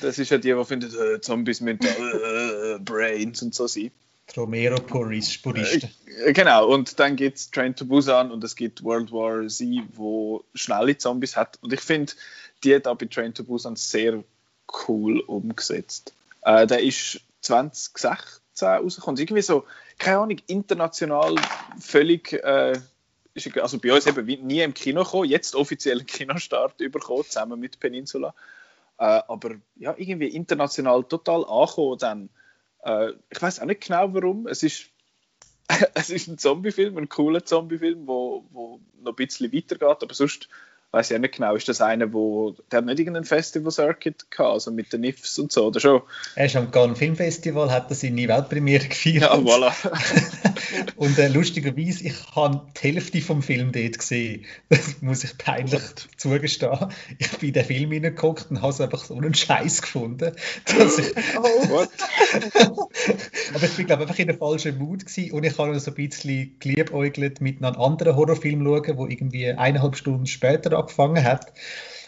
Das 0.00 0.18
ist 0.18 0.30
ja 0.30 0.38
die, 0.38 0.52
die 0.52 0.64
finden, 0.64 0.92
äh, 0.92 1.20
Zombies 1.20 1.60
müssen 1.60 1.80
äh, 1.80 2.74
äh, 2.74 2.78
Brains 2.80 3.40
und 3.40 3.54
so 3.54 3.68
sein. 3.68 3.92
Romero-Puristen. 4.34 5.90
Äh, 6.24 6.32
genau, 6.32 6.66
und 6.66 6.98
dann 6.98 7.16
gibt 7.16 7.38
es 7.38 7.50
Train 7.50 7.74
to 7.74 7.84
Busan 7.84 8.30
und 8.30 8.42
es 8.44 8.56
gibt 8.56 8.82
World 8.82 9.12
War 9.12 9.46
Z, 9.48 9.66
wo 9.92 10.44
schnelle 10.54 10.96
Zombies 10.96 11.36
hat. 11.36 11.58
Und 11.62 11.72
ich 11.72 11.80
finde, 11.80 12.12
die 12.64 12.70
auch 12.86 12.96
bei 12.96 13.06
Train 13.06 13.34
to 13.34 13.44
Busan 13.44 13.76
sehr 13.76 14.22
cool 14.88 15.20
umgesetzt. 15.20 16.14
Äh, 16.42 16.66
der 16.66 16.82
ist 16.82 17.20
2016 17.42 18.68
rausgekommen. 18.68 19.20
Irgendwie 19.20 19.42
so, 19.42 19.64
keine 19.98 20.18
Ahnung, 20.18 20.38
international 20.46 21.34
völlig. 21.78 22.32
Äh, 22.32 22.78
also 23.60 23.78
bei 23.78 23.92
uns 23.92 24.06
eben 24.06 24.24
nie 24.46 24.62
im 24.62 24.72
Kino 24.72 25.04
gekommen, 25.04 25.28
jetzt 25.28 25.54
offiziell 25.54 26.02
Kinostart 26.04 26.78
bekommen, 26.78 27.24
zusammen 27.24 27.60
mit 27.60 27.78
Peninsula. 27.78 28.34
Äh, 28.98 29.20
aber 29.28 29.56
ja, 29.76 29.94
irgendwie 29.96 30.28
international 30.28 31.04
total 31.04 31.44
angekommen 31.44 31.98
dann. 31.98 32.30
Äh, 32.86 33.14
ich 33.30 33.42
weiß 33.42 33.60
auch 33.60 33.66
nicht 33.66 33.86
genau 33.86 34.14
warum. 34.14 34.46
Es 34.46 34.62
ist, 34.62 34.90
es 35.94 36.10
ist 36.10 36.28
ein 36.28 36.38
Zombiefilm, 36.38 36.96
ein 36.96 37.08
cooler 37.08 37.44
Zombiefilm, 37.44 38.06
wo, 38.06 38.46
wo 38.50 38.80
noch 39.00 39.12
ein 39.12 39.16
bisschen 39.16 39.52
weitergeht, 39.52 40.02
aber 40.02 40.14
sonst 40.14 40.48
weiß 40.96 41.10
ich 41.10 41.18
nicht 41.18 41.34
genau, 41.34 41.54
ist 41.54 41.68
das 41.68 41.82
einer, 41.82 42.10
wo, 42.14 42.56
der 42.72 42.78
hat 42.78 42.86
nicht 42.86 42.98
irgendein 42.98 43.24
Festival-Circuit 43.24 44.30
gehabt, 44.30 44.50
also 44.50 44.70
mit 44.70 44.94
den 44.94 45.02
NIFs 45.02 45.38
und 45.38 45.52
so, 45.52 45.66
oder 45.66 45.78
schon? 45.78 46.00
Er 46.36 46.46
ist 46.46 46.56
am 46.56 46.70
Cannes 46.70 46.98
Filmfestival, 46.98 47.70
hat 47.70 47.90
er 47.90 47.96
seine 47.96 48.26
Weltpremiere 48.26 48.86
gefeiert. 48.86 49.22
Ja, 49.24 49.34
voilà. 49.34 49.74
und 50.96 51.18
äh, 51.18 51.28
lustigerweise, 51.28 52.04
ich 52.04 52.14
habe 52.34 52.62
die 52.76 52.80
Hälfte 52.80 53.20
vom 53.20 53.42
Film 53.42 53.72
dort 53.72 53.98
gesehen. 53.98 54.46
Das 54.70 55.02
muss 55.02 55.22
ich 55.22 55.36
peinlich 55.36 55.82
zugestehen. 56.16 56.88
Ich 57.18 57.30
bin 57.32 57.48
in 57.48 57.52
den 57.52 57.64
Film 57.66 57.92
hineingeguckt 57.92 58.50
und 58.50 58.62
habe 58.62 58.72
es 58.72 58.80
einfach 58.80 59.04
so 59.04 59.16
einen 59.16 59.34
Scheiß 59.34 59.82
gefunden. 59.82 60.32
Dass 60.64 60.98
ich 60.98 61.14
oh. 61.38 61.86
Aber 63.54 63.64
ich 63.64 63.76
bin, 63.76 63.86
glaube 63.86 64.02
einfach 64.02 64.18
in 64.18 64.28
der 64.28 64.38
falschen 64.38 64.78
Mut 64.78 65.04
gewesen 65.04 65.32
und 65.32 65.44
ich 65.44 65.58
habe 65.58 65.78
so 65.78 65.90
ein 65.90 65.94
bisschen 65.94 66.56
geliebäugelt 66.58 67.42
mit 67.42 67.62
einem 67.62 67.78
anderen 67.78 68.16
Horrorfilm 68.16 68.64
schauen, 68.64 68.96
der 68.96 69.10
irgendwie 69.10 69.50
eineinhalb 69.50 69.96
Stunden 69.96 70.26
später 70.26 70.85
angefangen 70.86 71.24
hat. 71.24 71.52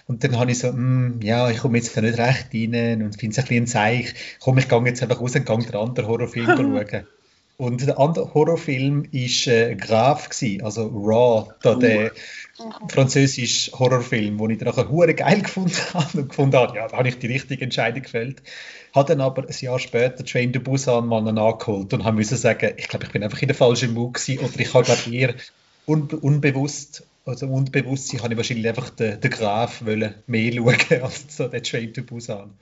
Und 0.06 0.24
dann 0.24 0.38
habe 0.38 0.50
ich 0.50 0.58
so, 0.58 0.72
mm, 0.72 1.20
ja, 1.22 1.50
ich 1.50 1.58
komme 1.58 1.76
jetzt 1.76 1.94
da 1.96 2.00
nicht 2.00 2.18
recht 2.18 2.48
rein 2.54 3.02
und 3.02 3.18
finde 3.20 3.32
es 3.34 3.38
ein 3.38 3.46
bisschen 3.46 3.66
Zeichen. 3.66 4.14
Komm, 4.40 4.56
ich 4.58 4.68
gehe 4.68 4.84
jetzt 4.84 5.02
einfach 5.02 5.20
raus 5.20 5.34
und 5.34 5.44
gehe 5.44 5.58
den 5.58 5.74
anderen 5.74 6.08
Horrorfilm 6.08 6.46
schauen. 6.56 7.06
Und 7.58 7.84
der 7.84 7.98
andere 7.98 8.32
Horrorfilm 8.34 9.08
war 9.12 9.52
äh, 9.52 9.74
Graf, 9.74 10.28
gewesen, 10.28 10.62
also 10.62 10.86
Raw, 10.86 11.52
da 11.60 11.74
der 11.74 12.12
mhm. 12.12 12.88
französische 12.88 13.72
Horrorfilm, 13.72 14.38
den 14.38 14.50
ich 14.50 14.58
dann 14.58 14.68
nachher 14.68 14.88
hure 14.88 15.12
geil 15.12 15.42
gefunden 15.42 15.76
habe 15.94 16.18
und 16.18 16.28
gefunden 16.28 16.56
habe, 16.56 16.76
ja, 16.76 16.86
da 16.86 16.96
habe 16.96 17.08
ich 17.08 17.18
die 17.18 17.26
richtige 17.26 17.64
Entscheidung 17.64 18.02
gefällt. 18.02 18.42
Hat 18.94 19.10
dann 19.10 19.20
aber 19.20 19.42
ein 19.42 19.54
Jahr 19.60 19.80
später 19.80 20.24
Train 20.24 20.52
to 20.52 20.60
Busan 20.60 21.06
mal 21.08 21.20
nachgeholt 21.20 21.92
und 21.92 22.04
habe 22.04 22.16
müssen 22.16 22.38
sagen, 22.38 22.74
ich 22.76 22.88
glaube, 22.88 23.06
ich 23.06 23.12
bin 23.12 23.24
einfach 23.24 23.42
in 23.42 23.48
der 23.48 23.56
falschen 23.56 23.92
Mut 23.92 24.14
gewesen 24.14 24.38
oder 24.38 24.58
ich 24.58 24.72
habe 24.72 24.84
glaube 24.84 25.10
eher 25.12 25.34
unbe 25.84 26.16
unbewusst 26.16 27.02
also 27.28 27.46
unbewusst 27.46 28.12
habe 28.22 28.32
ich 28.32 28.36
wahrscheinlich 28.36 28.68
einfach 28.68 28.90
den, 28.90 29.20
den 29.20 29.30
Graf 29.30 29.84
wollen 29.84 30.14
mehr 30.26 30.52
schauen 30.52 31.02
als 31.02 31.36
so 31.36 31.46
den 31.48 31.62
Train 31.62 31.92
to 31.92 32.02
Busan. 32.02 32.58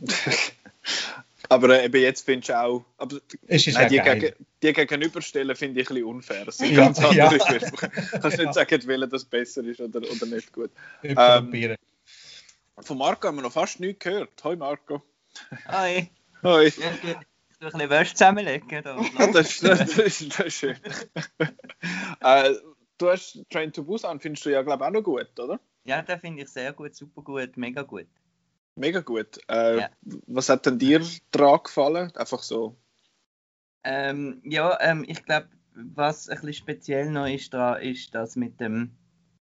aber 1.48 1.80
äh, 1.80 1.86
eben 1.86 2.00
jetzt 2.00 2.24
findest 2.24 2.50
du 2.50 2.60
auch, 2.60 2.84
aber, 2.96 3.18
es 3.46 3.66
ist 3.66 3.74
nein, 3.74 3.88
die, 3.88 3.96
geil. 3.96 4.18
gegen, 4.18 4.46
die 4.62 4.72
gegenüberstellen 4.72 5.56
finde 5.56 5.80
ich 5.80 5.90
ein 5.90 5.94
bisschen 5.94 6.08
unfair. 6.08 6.44
Das 6.44 6.58
sind 6.58 6.72
ja, 6.72 6.76
ganz 6.84 6.98
andere 7.00 7.16
ja. 7.16 7.30
Filme. 7.30 7.72
Kannst 8.20 8.38
nicht 8.38 8.54
sagen, 8.54 8.86
welcher 8.86 9.06
das 9.08 9.24
besser 9.24 9.64
ist 9.64 9.80
oder, 9.80 10.00
oder 10.00 10.26
nicht 10.26 10.52
gut. 10.52 10.70
Ähm, 11.02 11.76
von 12.78 12.98
Marco 12.98 13.28
haben 13.28 13.36
wir 13.36 13.42
noch 13.42 13.52
fast 13.52 13.80
nichts 13.80 14.04
gehört. 14.04 14.42
Hoi 14.42 14.56
Marco. 14.56 15.02
Hi. 15.66 16.10
Hoi. 16.42 16.66
Ich 16.66 16.76
tue 16.76 16.84
ein 17.60 17.72
bisschen 17.72 17.90
Wäsche 17.90 18.14
zusammenlegen. 18.14 18.82
Da. 18.82 19.00
das, 19.32 19.60
das, 19.60 19.78
das, 19.78 19.98
ist, 19.98 20.38
das 20.38 20.46
ist 20.46 20.54
schön. 20.54 20.76
äh, 22.20 22.54
du 22.98 23.10
hast 23.10 23.42
Train 23.50 23.72
to 23.72 23.84
Busan, 23.84 24.20
findest 24.20 24.46
du 24.46 24.50
ja, 24.50 24.62
glaube 24.62 24.84
ich, 24.84 24.88
auch 24.88 24.92
noch 24.92 25.02
gut, 25.02 25.38
oder? 25.38 25.60
Ja, 25.84 26.02
den 26.02 26.18
finde 26.18 26.42
ich 26.42 26.48
sehr 26.48 26.72
gut, 26.72 26.94
super 26.94 27.22
gut, 27.22 27.56
mega 27.56 27.82
gut. 27.82 28.06
Mega 28.76 29.00
gut. 29.00 29.38
Äh, 29.48 29.78
Ja. 29.78 29.90
Was 30.26 30.48
hat 30.48 30.66
denn 30.66 30.78
dir 30.78 31.00
dran 31.30 31.60
gefallen? 31.62 32.12
Einfach 32.16 32.42
so. 32.42 32.76
Ähm, 33.84 34.40
ja, 34.44 34.78
ähm, 34.80 35.04
ich 35.06 35.24
glaube, 35.24 35.48
was 35.74 36.28
ein 36.28 36.36
bisschen 36.36 36.54
speziell 36.54 37.10
noch 37.10 37.26
ist 37.26 37.52
daran, 37.52 37.82
ist 37.82 38.14
das 38.14 38.36
mit 38.36 38.60
dem 38.60 38.90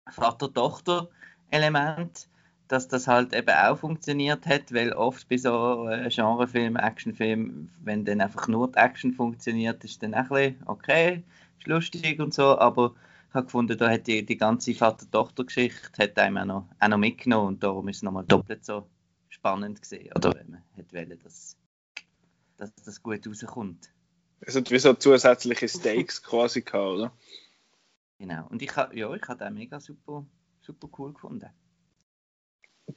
Vater-Tochter-Element, 0.10 2.29
dass 2.68 2.88
das 2.88 3.08
halt 3.08 3.34
eben 3.34 3.50
auch 3.50 3.77
funktioniert 3.77 4.46
hat, 4.46 4.74
weil 4.74 4.94
oft 4.94 5.27
bei 5.27 5.38
so 5.38 5.88
äh, 5.89 6.10
Genrefilmen, 6.10 6.82
Actionfilmen, 6.82 7.72
wenn 7.84 8.06
dann 8.06 8.22
einfach 8.22 8.48
nur 8.48 8.72
die 8.72 8.77
Action 8.77 9.12
funktioniert, 9.12 9.84
ist 9.84 10.01
dann 10.01 10.13
auch 10.13 10.32
ein 10.32 10.56
bisschen 10.56 10.68
okay, 10.68 11.24
ist 11.60 11.68
lustig 11.68 12.20
und 12.20 12.34
so, 12.34 12.58
aber 12.58 12.94
habe 13.33 13.45
gefunden, 13.45 13.77
da 13.77 13.89
hat 13.89 14.07
die, 14.07 14.25
die 14.25 14.38
ganze 14.38 14.74
Vater-Tochter-Geschichte 14.74 16.03
hat 16.03 16.17
einem 16.17 16.38
auch 16.38 16.45
noch, 16.45 16.69
auch 16.79 16.88
noch 16.88 16.98
mitgenommen 16.98 17.48
und 17.48 17.63
darum 17.63 17.88
ist 17.88 17.98
es 17.98 18.03
nochmal 18.03 18.25
doppelt 18.25 18.65
so 18.65 18.88
spannend 19.29 19.81
gesehen, 19.81 20.12
oder 20.15 20.33
wenn 20.33 20.51
man 20.51 20.63
hätte 20.74 20.95
wollen, 20.95 21.19
dass, 21.24 21.57
dass 22.57 22.74
das 22.75 23.03
gut 23.03 23.25
rauskommt. 23.27 23.91
Es 24.41 24.55
hat 24.55 24.71
wie 24.71 24.79
so 24.79 24.93
zusätzliche 24.93 25.67
Stakes 25.67 26.24
quasi 26.24 26.62
gehabt, 26.62 26.86
oder? 26.86 27.12
Genau. 28.17 28.48
Und 28.50 28.62
ich 28.62 28.75
habe 28.75 28.98
ja, 28.98 29.13
ich 29.13 29.27
habe 29.27 29.43
den 29.43 29.53
mega 29.53 29.79
super, 29.79 30.25
super 30.62 30.89
cool 30.98 31.13
gefunden. 31.13 31.50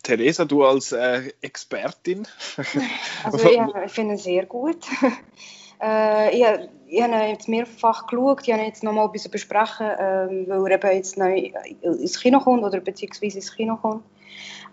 Theresa, 0.02 0.44
du 0.44 0.64
als 0.64 0.92
äh, 0.92 1.32
Expertin. 1.40 2.26
Also 3.24 3.38
ich, 3.48 3.84
ich 3.86 3.92
finde 3.92 4.14
ihn 4.14 4.18
sehr 4.18 4.46
gut. 4.46 4.84
Äh, 5.80 6.30
ich, 6.34 6.68
ich 6.86 7.02
habe 7.02 7.14
jetzt 7.28 7.48
mehrfach 7.48 8.06
geschaut, 8.06 8.46
ich 8.46 8.52
habe 8.52 8.64
jetzt 8.64 8.82
nochmal 8.82 9.06
ein 9.06 9.12
bisschen 9.12 9.30
besprechen, 9.30 9.86
ähm, 9.98 10.44
weil 10.48 10.72
er 10.72 10.84
eben 10.84 10.96
jetzt 10.96 11.16
neu 11.16 11.52
ins 11.80 12.20
Kino 12.20 12.40
kommt 12.40 12.64
oder 12.64 12.80
beziehungsweise 12.80 13.38
ins 13.38 13.54
Kino 13.54 13.76
kommt. 13.76 14.04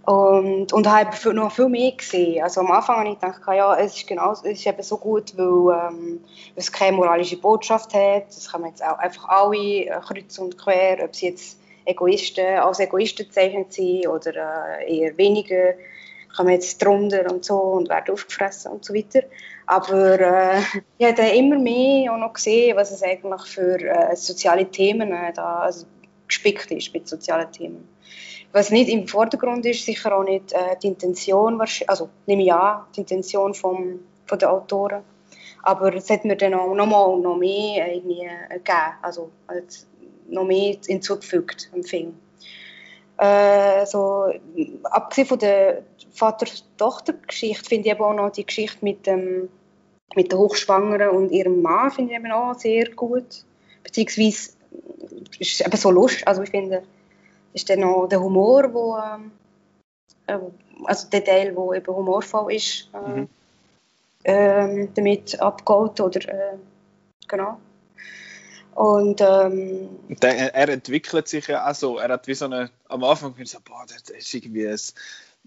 Und, 0.05 0.73
und 0.73 0.87
habe 0.87 1.33
noch 1.35 1.51
viel 1.51 1.69
mehr 1.69 1.91
gesehen. 1.91 2.41
Also 2.41 2.61
am 2.61 2.71
Anfang 2.71 2.97
habe 2.97 3.09
ich 3.09 3.19
gedacht, 3.19 3.41
ja, 3.47 3.75
es 3.75 3.95
ist, 3.95 4.07
genau, 4.07 4.31
es 4.31 4.41
ist 4.41 4.65
eben 4.65 4.81
so 4.81 4.97
gut, 4.97 5.37
weil, 5.37 5.91
ähm, 5.91 6.23
es 6.55 6.71
keine 6.71 6.97
moralische 6.97 7.37
Botschaft 7.37 7.93
hat. 7.93 8.27
Das 8.27 8.51
kann 8.51 8.61
man 8.61 8.71
jetzt 8.71 8.83
auch 8.83 8.97
einfach 8.97 9.27
alle 9.29 9.85
äh, 9.85 9.99
kreuz 10.01 10.37
und 10.39 10.57
quer, 10.57 11.03
ob 11.03 11.15
sie 11.15 11.27
jetzt 11.27 11.59
Egoisten 11.85 12.59
als 12.59 12.79
Egoisten 12.79 13.25
gezeichnet 13.25 13.73
sind 13.73 14.07
oder 14.07 14.79
äh, 14.79 14.97
eher 14.99 15.17
weniger, 15.17 15.73
man 16.37 16.53
jetzt 16.53 16.83
drunter 16.83 17.31
und 17.31 17.43
so 17.43 17.55
und 17.57 17.89
werden 17.89 18.13
aufgefressen 18.13 18.71
und 18.71 18.85
so 18.85 18.93
weiter. 18.93 19.23
Aber 19.65 20.19
äh, 20.19 20.59
ich 20.97 21.05
habe 21.05 21.15
dann 21.15 21.31
immer 21.31 21.57
mehr 21.57 22.13
auch 22.13 22.17
noch 22.17 22.33
gesehen, 22.33 22.75
was 22.75 22.91
es 22.91 23.03
eigentlich 23.03 23.41
für 23.41 23.79
äh, 23.79 24.15
soziale 24.15 24.65
Themen 24.69 25.11
äh, 25.11 25.33
da 25.33 25.59
also 25.59 25.85
gespickt 26.27 26.71
ist 26.71 26.93
mit 26.93 27.07
sozialen 27.07 27.51
Themen. 27.51 27.87
Was 28.51 28.71
nicht 28.71 28.89
im 28.89 29.07
Vordergrund 29.07 29.65
ist, 29.65 29.85
sicher 29.85 30.17
auch 30.17 30.23
nicht 30.23 30.53
äh, 30.53 30.75
die 30.81 30.87
Intention, 30.87 31.61
also 31.87 32.09
nehme 32.25 32.43
ich 32.43 32.53
an, 32.53 32.83
die 32.95 33.01
Intention 33.01 33.53
vom, 33.53 33.99
von 34.25 34.39
den 34.39 34.49
Autoren. 34.49 35.03
Aber 35.61 35.93
es 35.93 36.09
hat 36.09 36.25
mir 36.25 36.35
dann 36.35 36.53
auch 36.53 36.73
noch 36.73 36.85
mal 36.85 37.17
noch 37.17 37.35
mehr 37.35 37.87
äh, 37.87 37.97
irgendwie 37.97 38.23
äh, 38.23 38.53
gegeben, 38.55 38.93
also 39.01 39.29
als 39.47 39.87
noch 40.27 40.45
mehr 40.45 40.77
hinzugefügt 40.85 41.69
im 41.73 41.83
Film. 41.83 42.17
Äh, 43.19 43.85
so, 43.85 44.31
abgesehen 44.85 45.27
von 45.27 45.39
der 45.39 45.83
Vater-Tochter-Geschichte 46.13 47.67
finde 47.67 47.89
ich 47.89 47.95
eben 47.95 48.03
auch 48.03 48.13
noch 48.13 48.29
die 48.29 48.45
Geschichte 48.45 48.77
mit, 48.81 49.05
dem, 49.05 49.49
mit 50.15 50.31
der 50.31 50.39
Hochschwangeren 50.39 51.09
und 51.09 51.31
ihrem 51.31 51.61
Mann 51.61 51.91
finde 51.91 52.13
ich 52.13 52.19
eben 52.19 52.31
auch 52.31 52.53
sehr 52.57 52.89
gut. 52.91 53.43
Beziehungsweise 53.83 54.53
ist 55.37 55.59
es 55.59 55.59
eben 55.59 55.75
so 55.75 55.91
lustig, 55.91 56.25
also 56.27 56.43
ich 56.43 56.49
finde, 56.49 56.83
ist 57.53 57.69
dann 57.69 57.81
noch 57.81 58.07
der 58.07 58.21
Humor, 58.21 58.73
wo, 58.73 58.97
ähm, 58.97 59.31
äh, 60.27 60.39
also 60.85 61.09
der 61.09 61.25
Teil, 61.25 61.53
wo 61.57 61.73
eben 61.73 61.93
humorvoll 61.93 62.53
ist, 62.53 62.89
äh, 62.93 63.19
Mhm. 63.19 63.27
ähm, 64.23 64.89
damit 64.93 65.41
abgeht 65.41 65.99
oder 65.99 66.29
äh, 66.29 66.57
genau. 67.27 67.57
Und 68.75 69.19
ähm, 69.21 69.89
Der, 70.21 70.55
er 70.55 70.69
entwickelt 70.69 71.27
sich 71.27 71.47
ja 71.47 71.69
auch 71.69 71.75
so. 71.75 71.97
Er 71.97 72.09
hat 72.09 72.27
wie 72.27 72.33
so 72.33 72.45
eine. 72.45 72.69
Am 72.87 73.03
Anfang 73.03 73.33
bin 73.33 73.43
ich 73.43 73.51
so, 73.51 73.59
boah, 73.63 73.85
der, 73.89 73.97
der 74.07 74.17
ist 74.17 74.33
irgendwie 74.33 74.67
ein, 74.67 74.77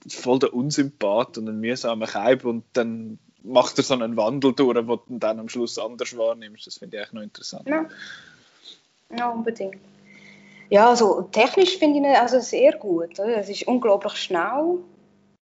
voll 0.09 0.39
der 0.39 0.53
Unsympath 0.53 1.39
und 1.39 1.49
ein 1.49 1.61
mühsamer 1.61 2.07
Keib 2.07 2.45
und 2.45 2.65
dann 2.73 3.19
macht 3.43 3.79
er 3.79 3.85
so 3.85 3.95
einen 3.95 4.17
Wandel 4.17 4.53
durch, 4.53 4.87
wo 4.87 4.97
du 4.97 5.19
dann 5.19 5.41
am 5.41 5.49
Schluss 5.49 5.79
anders 5.79 6.17
wahrnimmst. 6.17 6.67
Das 6.67 6.79
finde 6.79 6.97
ich 6.97 7.03
echt 7.03 7.13
noch 7.15 7.23
interessant. 7.23 7.67
ja, 7.69 7.87
ja, 9.17 9.29
unbedingt. 9.31 9.79
Ja, 10.71 10.89
also 10.89 11.23
technisch 11.33 11.77
finde 11.77 11.99
ich 11.99 12.05
ihn 12.05 12.17
also 12.17 12.41
sehr 12.41 12.73
gut. 12.73 13.19
Es 13.19 13.49
ist 13.49 13.67
unglaublich 13.67 14.15
schnell. 14.15 14.79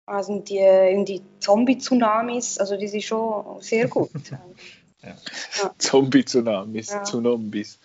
Also 0.04 0.40
die, 0.40 1.04
die 1.06 1.22
Zombie-Tsunamis, 1.38 2.58
also 2.58 2.76
die 2.76 2.88
sind 2.88 3.04
schon 3.04 3.60
sehr 3.60 3.88
gut. 3.88 4.10
Zombie-Tsunamis, 5.78 6.90
Ja. 6.90 7.02
Tsunombis. 7.02 7.78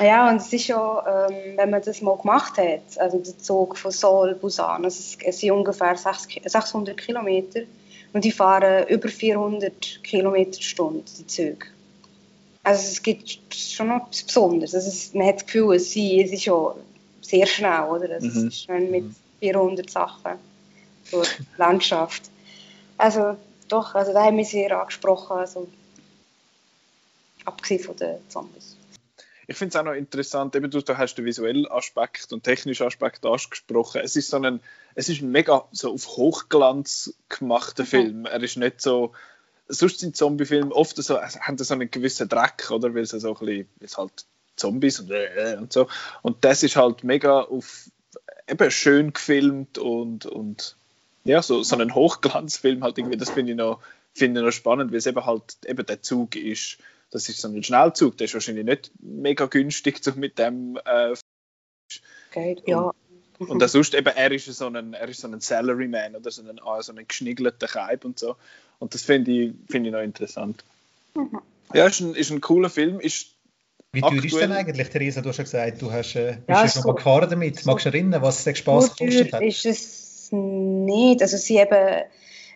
Ja, 0.00 0.30
und 0.30 0.42
ja, 0.66 1.28
ähm, 1.28 1.56
wenn 1.56 1.70
man 1.70 1.82
das 1.82 2.00
mal 2.00 2.16
gemacht 2.16 2.56
hat, 2.58 2.98
also 2.98 3.18
der 3.18 3.38
Zug 3.38 3.78
von 3.78 3.90
Seoul, 3.92 4.34
Busan, 4.34 4.84
also 4.84 5.16
es, 5.24 5.38
sind 5.40 5.50
ungefähr 5.52 5.96
sechs 5.96 6.26
Ki- 6.26 6.42
600 6.44 6.96
Kilometer 6.96 7.60
Und 8.12 8.24
die 8.24 8.32
fahren 8.32 8.86
über 8.88 9.08
400 9.08 10.02
Kilometer 10.02 10.62
Stunde, 10.62 11.04
die 11.18 11.26
Züge. 11.26 11.66
Also 12.62 12.88
es 12.88 13.02
gibt 13.02 13.38
schon 13.54 13.88
noch 13.88 14.06
etwas 14.06 14.22
Besonderes. 14.22 14.74
Also 14.74 14.88
es, 14.88 15.12
man 15.14 15.26
hat 15.26 15.36
das 15.36 15.46
Gefühl, 15.46 15.74
es, 15.74 15.94
ist 15.94 16.42
schon 16.42 16.74
sehr 17.20 17.46
schnell, 17.46 17.82
oder? 17.82 18.14
Also 18.14 18.28
mhm. 18.28 18.48
Es 18.48 18.54
ist 18.54 18.68
mit 18.68 19.04
400 19.40 19.90
Sachen 19.90 20.32
durch 21.10 21.36
die 21.36 21.44
Landschaft. 21.58 22.22
Also 22.96 23.36
doch, 23.68 23.94
also 23.94 24.12
da 24.12 24.24
haben 24.24 24.36
wir 24.36 24.44
sehr 24.44 24.78
angesprochen, 24.78 25.38
also 25.38 25.68
abgesehen 27.44 27.82
von 27.82 27.96
den 27.96 28.18
Zombies. 28.28 28.76
Ich 29.46 29.56
finde 29.56 29.70
es 29.70 29.76
auch 29.76 29.84
noch 29.84 29.92
interessant, 29.92 30.56
eben 30.56 30.70
du, 30.70 30.80
du 30.80 30.96
hast 30.96 31.16
den 31.16 31.24
visuellen 31.24 31.70
Aspekt 31.70 32.32
und 32.32 32.44
technischen 32.44 32.86
Aspekt 32.86 33.26
angesprochen. 33.26 34.00
Es 34.02 34.16
ist 34.16 34.30
so 34.30 34.38
ein, 34.38 34.60
es 34.94 35.08
ist 35.08 35.20
ein 35.20 35.30
mega 35.30 35.66
so 35.70 35.92
auf 35.92 36.16
Hochglanz 36.16 37.14
gemachter 37.28 37.82
mhm. 37.82 37.88
Film. 37.88 38.26
Er 38.26 38.42
ist 38.42 38.56
nicht 38.56 38.80
so, 38.80 39.12
sonst 39.68 40.00
sind 40.00 40.16
Zombiefilme 40.16 40.74
oft 40.74 40.96
so, 40.96 41.20
haben 41.20 41.58
so 41.58 41.74
einen 41.74 41.90
gewissen 41.90 42.28
Dreck, 42.28 42.70
oder? 42.70 42.94
Weil 42.94 43.02
es 43.02 43.10
so 43.10 43.34
ein 43.34 43.46
bisschen, 43.46 43.68
es 43.80 43.98
halt 43.98 44.24
Zombies 44.56 45.00
und, 45.00 45.10
äh, 45.10 45.56
und 45.58 45.72
so. 45.72 45.88
Und 46.22 46.44
das 46.44 46.62
ist 46.62 46.76
halt 46.76 47.04
mega 47.04 47.42
auf, 47.42 47.90
eben 48.48 48.70
schön 48.70 49.12
gefilmt 49.12 49.78
und, 49.78 50.26
und 50.26 50.76
ja, 51.24 51.42
so, 51.42 51.62
so 51.62 51.76
einen 51.76 51.94
Hochglanzfilm 51.94 52.82
halt 52.82 52.98
irgendwie, 52.98 53.16
das 53.16 53.30
finde 53.30 53.52
ich 53.52 53.58
noch, 53.58 53.80
finde 54.12 54.40
ich 54.40 54.44
noch 54.46 54.52
spannend, 54.52 54.90
weil 54.90 54.98
es 54.98 55.06
eben 55.06 55.24
halt 55.24 55.56
eben 55.66 55.86
der 55.86 56.02
Zug 56.02 56.36
ist 56.36 56.78
das 57.14 57.28
ist 57.28 57.40
so 57.40 57.48
ein 57.48 57.62
Schnellzug, 57.62 58.18
der 58.18 58.26
ist 58.26 58.34
wahrscheinlich 58.34 58.64
nicht 58.64 58.90
mega 59.00 59.46
günstig 59.46 60.02
so 60.02 60.12
mit 60.16 60.38
dem. 60.38 60.78
Äh, 60.84 61.14
Geht, 62.32 62.66
ja. 62.66 62.92
Und, 63.38 63.50
und 63.50 63.68
sonst 63.68 63.94
eben, 63.94 64.08
er 64.08 64.32
ist 64.32 64.46
so 64.46 64.66
ein, 64.66 64.94
er 64.94 65.08
ist 65.08 65.20
so 65.20 65.28
ein 65.28 65.40
Salaryman 65.40 66.16
oder 66.16 66.30
so 66.32 66.42
ein, 66.42 66.60
ah, 66.64 66.82
so 66.82 66.92
ein 66.92 67.06
geschniggelter 67.06 67.68
Kaib 67.68 68.04
und 68.04 68.18
so. 68.18 68.36
Und 68.80 68.94
das 68.94 69.02
finde 69.02 69.30
ich, 69.30 69.52
find 69.70 69.86
ich 69.86 69.92
noch 69.92 70.02
interessant. 70.02 70.64
Mhm. 71.14 71.40
Ja, 71.72 71.86
ist 71.86 72.00
ein, 72.00 72.14
ist 72.14 72.30
ein 72.32 72.40
cooler 72.40 72.68
Film. 72.68 72.98
Ist 72.98 73.28
Wie 73.92 74.00
teuer 74.00 74.24
ist 74.24 74.36
denn 74.36 74.52
eigentlich, 74.52 74.88
Theresa? 74.88 75.20
Du 75.20 75.28
hast 75.28 75.38
ja 75.38 75.44
gesagt, 75.44 75.82
du 75.82 75.92
hast, 75.92 76.16
äh, 76.16 76.38
bist 76.46 76.48
ja, 76.48 76.68
schon 76.68 76.82
so, 76.82 76.88
mal 76.88 76.94
gefahren 76.94 77.30
damit. 77.30 77.64
Magst 77.64 77.86
du 77.86 77.90
erinnern, 77.90 78.22
was 78.22 78.42
der 78.42 78.56
Spaß 78.56 78.96
gekostet 78.96 79.32
hat? 79.32 79.42
ist 79.42 79.64
es 79.66 80.03
nicht. 80.32 81.22
Also 81.22 81.36
sie 81.36 81.58
eben 81.58 82.04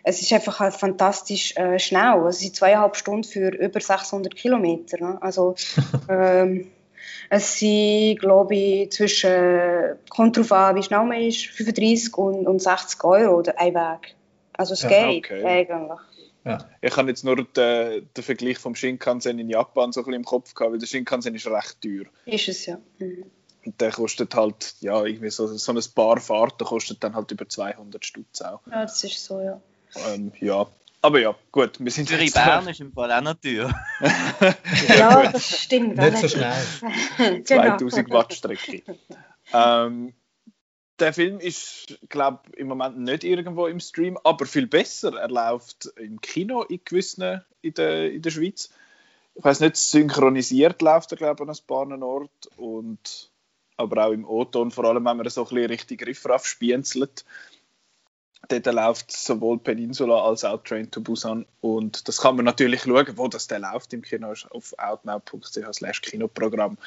es 0.03 0.21
ist 0.21 0.31
einfach 0.31 0.59
halt 0.59 0.73
fantastisch 0.73 1.55
äh, 1.57 1.77
schnell. 1.79 2.13
Also 2.13 2.27
es 2.29 2.39
sind 2.39 2.55
zweieinhalb 2.55 2.95
Stunden 2.95 3.23
für 3.23 3.49
über 3.49 3.79
600 3.79 4.35
Kilometer. 4.35 4.97
Ne? 4.99 5.21
Also 5.21 5.55
ähm, 6.09 6.71
es 7.29 7.59
sind, 7.59 8.19
glaube 8.19 8.55
ich, 8.55 8.91
zwischen, 8.91 9.97
kommt 10.09 10.37
darauf 10.37 10.51
an, 10.51 10.75
wie 10.75 10.83
schnell 10.83 11.03
man 11.05 11.21
ist, 11.21 11.45
35 11.47 12.17
und, 12.17 12.47
und 12.47 12.61
60 12.61 13.03
Euro 13.03 13.37
oder 13.37 13.59
ein 13.59 13.73
Weg. 13.73 14.15
Also 14.53 14.73
es 14.73 14.83
ja, 14.83 14.89
geht 14.89 15.25
okay. 15.25 15.45
eigentlich. 15.45 15.99
Ja. 16.45 16.57
Ich 16.81 16.95
habe 16.95 17.09
jetzt 17.09 17.23
nur 17.23 17.35
den, 17.35 18.09
den 18.15 18.23
Vergleich 18.23 18.57
vom 18.57 18.73
Shinkansen 18.73 19.37
in 19.39 19.49
Japan 19.49 19.91
so 19.91 19.99
ein 19.99 20.05
bisschen 20.05 20.13
im 20.21 20.25
Kopf 20.25 20.53
gehabt, 20.53 20.71
weil 20.71 20.79
der 20.79 20.87
Shinkansen 20.87 21.35
ist 21.35 21.47
recht 21.47 21.81
teuer. 21.81 22.05
Ist 22.25 22.47
es, 22.47 22.65
ja. 22.65 22.79
Mhm. 22.97 23.25
Und 23.65 23.79
der 23.81 23.91
kostet 23.91 24.35
halt, 24.35 24.75
ja, 24.79 25.03
irgendwie 25.03 25.29
so, 25.29 25.47
so 25.47 25.71
ein 25.71 25.79
paar 25.93 26.19
Fahrten 26.19 26.65
kostet 26.65 27.03
dann 27.03 27.15
halt 27.15 27.31
über 27.31 27.47
200 27.47 28.05
Stutz 28.05 28.41
auch. 28.41 28.61
Ja, 28.67 28.83
das 28.83 29.03
ist 29.03 29.23
so, 29.23 29.41
ja. 29.41 29.59
Ähm, 30.13 30.31
ja, 30.39 30.67
aber 31.01 31.19
ja, 31.19 31.35
gut, 31.51 31.79
wir 31.79 31.91
sind 31.91 32.09
Zürich 32.09 32.33
Bern 32.33 32.67
ist 32.67 32.81
im 32.81 32.91
Fall 32.91 33.11
auch 33.11 33.21
noch 33.21 33.35
teuer. 33.35 33.73
ja, 34.87 35.31
das 35.31 35.57
stimmt. 35.57 35.95
Nicht 35.95 36.17
so 36.17 36.27
schnell. 36.27 36.53
2000 37.45 37.47
genau. 38.05 38.19
Watt 38.19 38.33
Strecke. 38.33 38.83
ähm, 39.53 40.13
der 40.99 41.13
Film 41.13 41.39
ist, 41.39 41.97
glaube 42.09 42.41
ich, 42.51 42.59
im 42.59 42.67
Moment 42.67 42.99
nicht 42.99 43.23
irgendwo 43.23 43.67
im 43.67 43.79
Stream, 43.79 44.17
aber 44.25 44.45
viel 44.45 44.67
besser. 44.67 45.15
Er 45.17 45.29
läuft 45.29 45.85
im 45.95 46.19
Kino 46.19 46.63
in 46.63 46.81
gewissen 46.83 47.41
in 47.61 47.73
der, 47.75 48.11
in 48.11 48.21
der 48.21 48.31
Schweiz. 48.31 48.69
Ich 49.35 49.43
weiß 49.43 49.61
nicht, 49.61 49.77
synchronisiert 49.77 50.81
läuft 50.81 51.13
er, 51.13 51.17
glaube 51.17 51.43
ich, 51.43 51.49
an 51.49 51.55
ein 51.55 51.65
paar 51.65 52.07
Orten. 52.07 52.49
Und, 52.57 53.31
aber 53.79 54.05
auch 54.05 54.11
im 54.11 54.25
O-Ton, 54.25 54.71
vor 54.71 54.85
allem 54.85 55.05
wenn 55.05 55.17
man 55.17 55.29
so 55.29 55.47
ein 55.47 55.57
richtig 55.65 56.05
Riffraff 56.05 56.45
spienzelt 56.45 57.25
dort 58.49 58.65
läuft 58.65 59.11
sowohl 59.11 59.59
Peninsula 59.59 60.23
als 60.23 60.43
auch 60.43 60.63
Train 60.63 60.89
to 60.89 61.01
Busan 61.01 61.45
und 61.61 62.07
das 62.07 62.21
kann 62.21 62.35
man 62.35 62.45
natürlich 62.45 62.83
schauen, 62.83 63.17
wo 63.17 63.27
das 63.27 63.47
der 63.47 63.59
läuft 63.59 63.93
im 63.93 64.01
Kino, 64.01 64.33
auf 64.51 64.73
outnow.ch 64.77 65.73
slash 65.73 66.01
Kinoprogramm, 66.01 66.77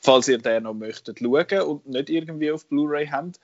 falls 0.00 0.28
ihr 0.28 0.38
den 0.38 0.64
noch 0.64 0.74
möchtet 0.74 1.20
schauen 1.20 1.62
und 1.62 1.86
nicht 1.86 2.10
irgendwie 2.10 2.50
auf 2.50 2.66
Blu-ray 2.66 3.06
habt. 3.06 3.38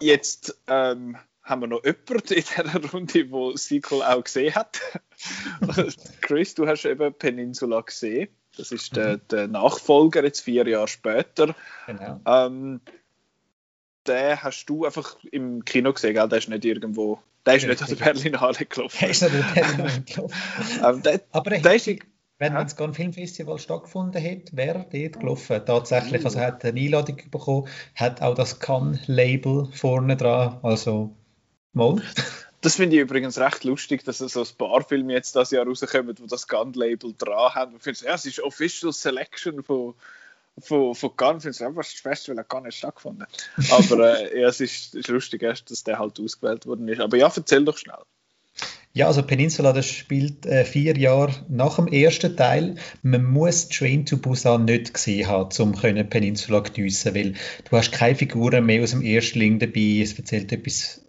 Jetzt 0.00 0.56
ähm, 0.66 1.16
haben 1.42 1.60
wir 1.62 1.66
noch 1.68 1.84
jemanden 1.84 2.34
in 2.34 2.44
dieser 2.44 2.90
Runde, 2.92 3.24
der 3.24 3.56
Sequel 3.56 4.02
auch 4.02 4.24
gesehen 4.24 4.54
hat. 4.54 4.80
Chris, 6.20 6.54
du 6.54 6.66
hast 6.66 6.84
eben 6.84 7.12
Peninsula 7.14 7.80
gesehen. 7.80 8.28
Das 8.56 8.72
ist 8.72 8.96
der, 8.96 9.18
der 9.18 9.48
Nachfolger, 9.48 10.24
jetzt 10.24 10.40
vier 10.40 10.66
Jahre 10.66 10.88
später. 10.88 11.54
Genau. 11.86 12.20
Ähm, 12.26 12.80
den 14.06 14.42
hast 14.42 14.66
du 14.66 14.84
einfach 14.84 15.16
im 15.32 15.64
Kino 15.64 15.92
gesehen, 15.92 16.14
gell? 16.14 16.28
Der 16.28 16.38
ist 16.38 16.48
nicht 16.48 16.64
irgendwo. 16.64 17.18
Der 17.46 17.56
ist 17.56 17.66
nicht 17.66 17.82
an 17.82 17.88
der 17.88 17.96
Berlinale 17.96 18.64
gelaufen. 18.66 18.96
Der 19.00 19.10
ist 19.10 19.22
nicht 19.22 19.34
an 19.34 19.54
der 19.54 19.62
Berlinale 19.62 20.00
gelaufen. 20.02 20.34
ähm, 20.84 21.02
der, 21.02 21.20
Aber 21.32 21.50
der, 21.50 21.60
der 21.60 21.74
ist, 21.74 21.88
wenn 22.38 22.56
es 22.56 22.78
ein 22.78 22.94
Filmfestival 22.94 23.58
stattgefunden 23.58 24.20
hätte, 24.20 24.56
wäre 24.56 24.86
er 24.90 25.08
dort 25.08 25.20
gelaufen. 25.20 25.62
Tatsächlich, 25.64 26.24
also 26.24 26.38
er 26.38 26.48
hat 26.48 26.64
eine 26.64 26.80
Einladung 26.80 27.16
bekommen, 27.30 27.68
hat 27.94 28.22
auch 28.22 28.34
das 28.34 28.58
Cannes-Label 28.58 29.68
vorne 29.72 30.16
dran. 30.16 30.58
Also, 30.62 31.14
mal. 31.72 32.02
Das 32.64 32.76
finde 32.76 32.96
ich 32.96 33.02
übrigens 33.02 33.38
recht 33.38 33.62
lustig, 33.64 34.04
dass 34.04 34.18
so 34.18 34.40
ein 34.40 34.56
paar 34.56 34.82
Filme 34.82 35.12
jetzt 35.12 35.36
das 35.36 35.50
Jahr 35.50 35.66
rauskommen, 35.66 36.18
wo 36.18 36.26
das 36.26 36.48
Gun-Label 36.48 37.14
dran 37.18 37.54
haben. 37.54 37.76
Ich 37.76 37.82
finde, 37.82 38.00
ja, 38.06 38.14
es 38.14 38.24
ist 38.24 38.40
Official 38.40 38.90
Selection 38.90 39.62
von 39.62 39.94
von, 40.60 40.94
von 40.94 41.16
Cannes, 41.16 41.42
finde 41.42 41.56
ich 41.56 41.64
einfach 41.64 41.82
das 41.82 41.92
Festival 41.92 42.38
hat 42.38 42.48
gar 42.48 42.60
nicht 42.60 42.78
stattgefunden. 42.78 43.26
Aber 43.70 44.20
äh, 44.20 44.40
ja, 44.40 44.48
es 44.48 44.60
ist, 44.60 44.94
ist 44.94 45.08
lustig, 45.08 45.42
erst, 45.42 45.70
dass 45.70 45.84
der 45.84 45.98
halt 45.98 46.18
ausgewählt 46.20 46.64
worden 46.64 46.88
ist. 46.88 47.00
Aber 47.00 47.16
ja, 47.16 47.30
erzähl 47.34 47.64
doch 47.64 47.76
schnell. 47.76 47.98
Ja, 48.96 49.08
also 49.08 49.24
Peninsula, 49.24 49.72
das 49.72 49.86
spielt 49.86 50.46
äh, 50.46 50.64
vier 50.64 50.96
Jahre 50.96 51.34
nach 51.48 51.76
dem 51.76 51.88
ersten 51.88 52.36
Teil. 52.36 52.76
Man 53.02 53.24
muss 53.24 53.68
Train 53.68 54.06
to 54.06 54.18
Busan 54.18 54.66
nicht 54.66 54.94
gesehen 54.94 55.26
haben, 55.26 55.50
um 55.60 55.74
können 55.74 56.08
Peninsula 56.08 56.60
geniessen, 56.60 57.12
weil 57.12 57.32
du 57.68 57.76
hast 57.76 57.90
keine 57.90 58.14
Figuren 58.14 58.64
mehr 58.64 58.84
aus 58.84 58.92
dem 58.92 59.02
Erstling 59.02 59.58
dabei. 59.58 60.00
Es 60.00 60.16
erzählt 60.16 60.52
etwas, 60.52 61.04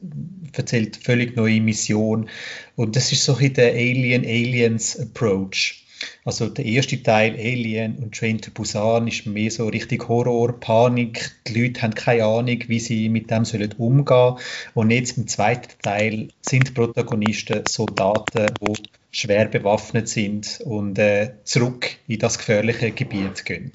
erzählt 0.53 0.97
völlig 0.97 1.35
neue 1.35 1.61
Mission 1.61 2.27
und 2.75 2.95
das 2.95 3.11
ist 3.11 3.23
so 3.23 3.35
ein 3.35 3.53
der 3.53 3.73
Alien 3.73 4.25
Aliens 4.25 4.99
Approach. 4.99 5.84
Also 6.23 6.49
der 6.49 6.65
erste 6.65 7.01
Teil, 7.01 7.35
Alien 7.35 7.97
und 7.97 8.15
Train 8.15 8.41
to 8.41 8.51
Busan, 8.51 9.07
ist 9.07 9.25
mehr 9.25 9.51
so 9.51 9.67
richtig 9.67 10.07
Horror, 10.07 10.59
Panik. 10.59 11.31
Die 11.47 11.61
Leute 11.61 11.81
haben 11.81 11.95
keine 11.95 12.25
Ahnung, 12.25 12.59
wie 12.67 12.79
sie 12.79 13.09
mit 13.09 13.29
dem 13.31 13.45
sollen 13.45 13.73
umgehen 13.77 14.35
Und 14.73 14.91
jetzt 14.91 15.17
im 15.17 15.27
zweiten 15.27 15.81
Teil 15.81 16.29
sind 16.41 16.69
die 16.69 16.71
Protagonisten 16.71 17.65
Soldaten, 17.65 18.55
die 18.61 18.73
schwer 19.11 19.45
bewaffnet 19.45 20.09
sind 20.09 20.61
und 20.65 20.99
äh, 20.99 21.33
zurück 21.43 21.97
in 22.07 22.19
das 22.19 22.37
gefährliche 22.37 22.91
Gebiet 22.91 23.45
gehen. 23.45 23.71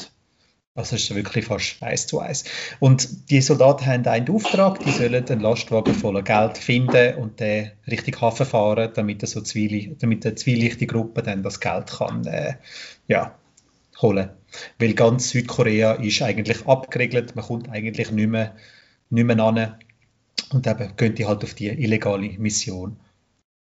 Also 0.74 0.94
es 0.94 1.02
ist 1.02 1.14
wirklich 1.14 1.46
fast 1.46 1.82
eins 1.82 2.06
zu 2.06 2.20
eins. 2.20 2.44
Und 2.78 3.30
die 3.30 3.40
Soldaten 3.40 3.86
haben 3.86 4.06
einen 4.06 4.30
Auftrag, 4.30 4.78
die 4.78 4.92
sollen 4.92 5.26
einen 5.26 5.40
Lastwagen 5.40 5.94
voller 5.94 6.22
Geld 6.22 6.58
finden 6.58 7.16
und 7.16 7.40
den 7.40 7.72
richtig 7.88 8.20
Hafen 8.20 8.46
fahren, 8.46 8.90
damit, 8.94 9.26
so 9.26 9.40
Zwieli, 9.40 9.96
damit 9.98 10.24
eine 10.24 10.36
zwielichte 10.36 10.86
Gruppe 10.86 11.22
dann 11.22 11.42
das 11.42 11.58
Geld 11.58 11.88
kann 11.88 12.24
äh, 12.24 12.54
ja, 13.08 13.36
holen. 14.00 14.30
Weil 14.78 14.94
ganz 14.94 15.30
Südkorea 15.30 15.94
ist 15.94 16.22
eigentlich 16.22 16.66
abgeregelt, 16.66 17.34
man 17.34 17.44
kommt 17.44 17.68
eigentlich 17.68 18.12
nicht 18.12 18.28
mehr, 18.28 18.56
nicht 19.10 19.24
mehr 19.24 19.38
an 19.40 19.76
und 20.52 20.66
eben 20.66 20.96
gehen 20.96 21.14
die 21.16 21.26
halt 21.26 21.42
auf 21.42 21.54
die 21.54 21.68
illegale 21.68 22.38
Mission. 22.38 22.98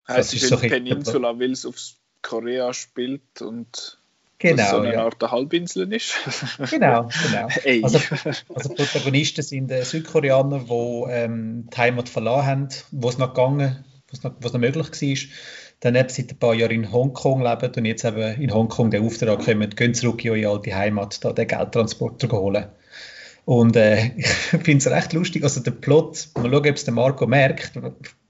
Das 0.06 0.32
ist 0.34 0.48
so 0.48 0.56
Peninsula, 0.56 1.38
weil 1.38 1.52
es 1.52 1.64
auf 1.64 1.76
Korea 2.22 2.72
spielt 2.72 3.42
und 3.42 3.99
Genau, 4.42 4.70
so 4.70 4.78
eine 4.78 4.94
ja. 4.94 5.04
Art 5.04 5.20
der 5.20 5.32
Halbinsel 5.32 5.92
ist. 5.92 6.14
genau, 6.70 7.08
genau. 7.28 7.48
Also, 7.84 7.98
also 8.54 8.74
Protagonisten 8.74 9.42
sind 9.42 9.70
äh, 9.70 9.84
Südkoreaner, 9.84 10.60
die 10.60 11.04
ähm, 11.10 11.68
die 11.70 11.76
Heimat 11.76 12.08
verloren 12.08 12.46
haben, 12.46 12.68
wo 12.90 13.10
es 13.10 13.18
noch 13.18 13.34
gegangen, 13.34 13.84
was 14.10 14.22
noch, 14.22 14.40
noch 14.40 14.58
möglich 14.58 14.90
war. 14.90 15.30
Dann 15.80 15.94
eben 15.94 16.08
seit 16.08 16.32
ein 16.32 16.38
paar 16.38 16.54
Jahren 16.54 16.72
in 16.72 16.90
Hongkong 16.90 17.42
leben 17.42 17.72
und 17.76 17.84
jetzt 17.84 18.04
eben 18.04 18.40
in 18.40 18.54
Hongkong 18.54 18.90
den 18.90 19.04
Auftrag 19.04 19.44
kommen, 19.44 19.68
gehen 19.70 19.92
zurück 19.92 20.24
in 20.24 20.30
eure 20.30 20.54
alte 20.54 20.74
Heimat, 20.74 21.22
da 21.22 21.34
den 21.34 21.46
Geldtransporter 21.46 22.30
holen. 22.30 22.66
Und 23.50 23.74
äh, 23.74 24.12
ich 24.16 24.28
finde 24.28 24.76
es 24.76 24.86
recht 24.86 25.12
lustig. 25.12 25.42
Also 25.42 25.60
der 25.60 25.72
Plot, 25.72 26.28
mal 26.36 26.44
schauen, 26.52 26.68
ob 26.68 26.76
es 26.76 26.84
der 26.84 26.94
Marco 26.94 27.26
merkt. 27.26 27.72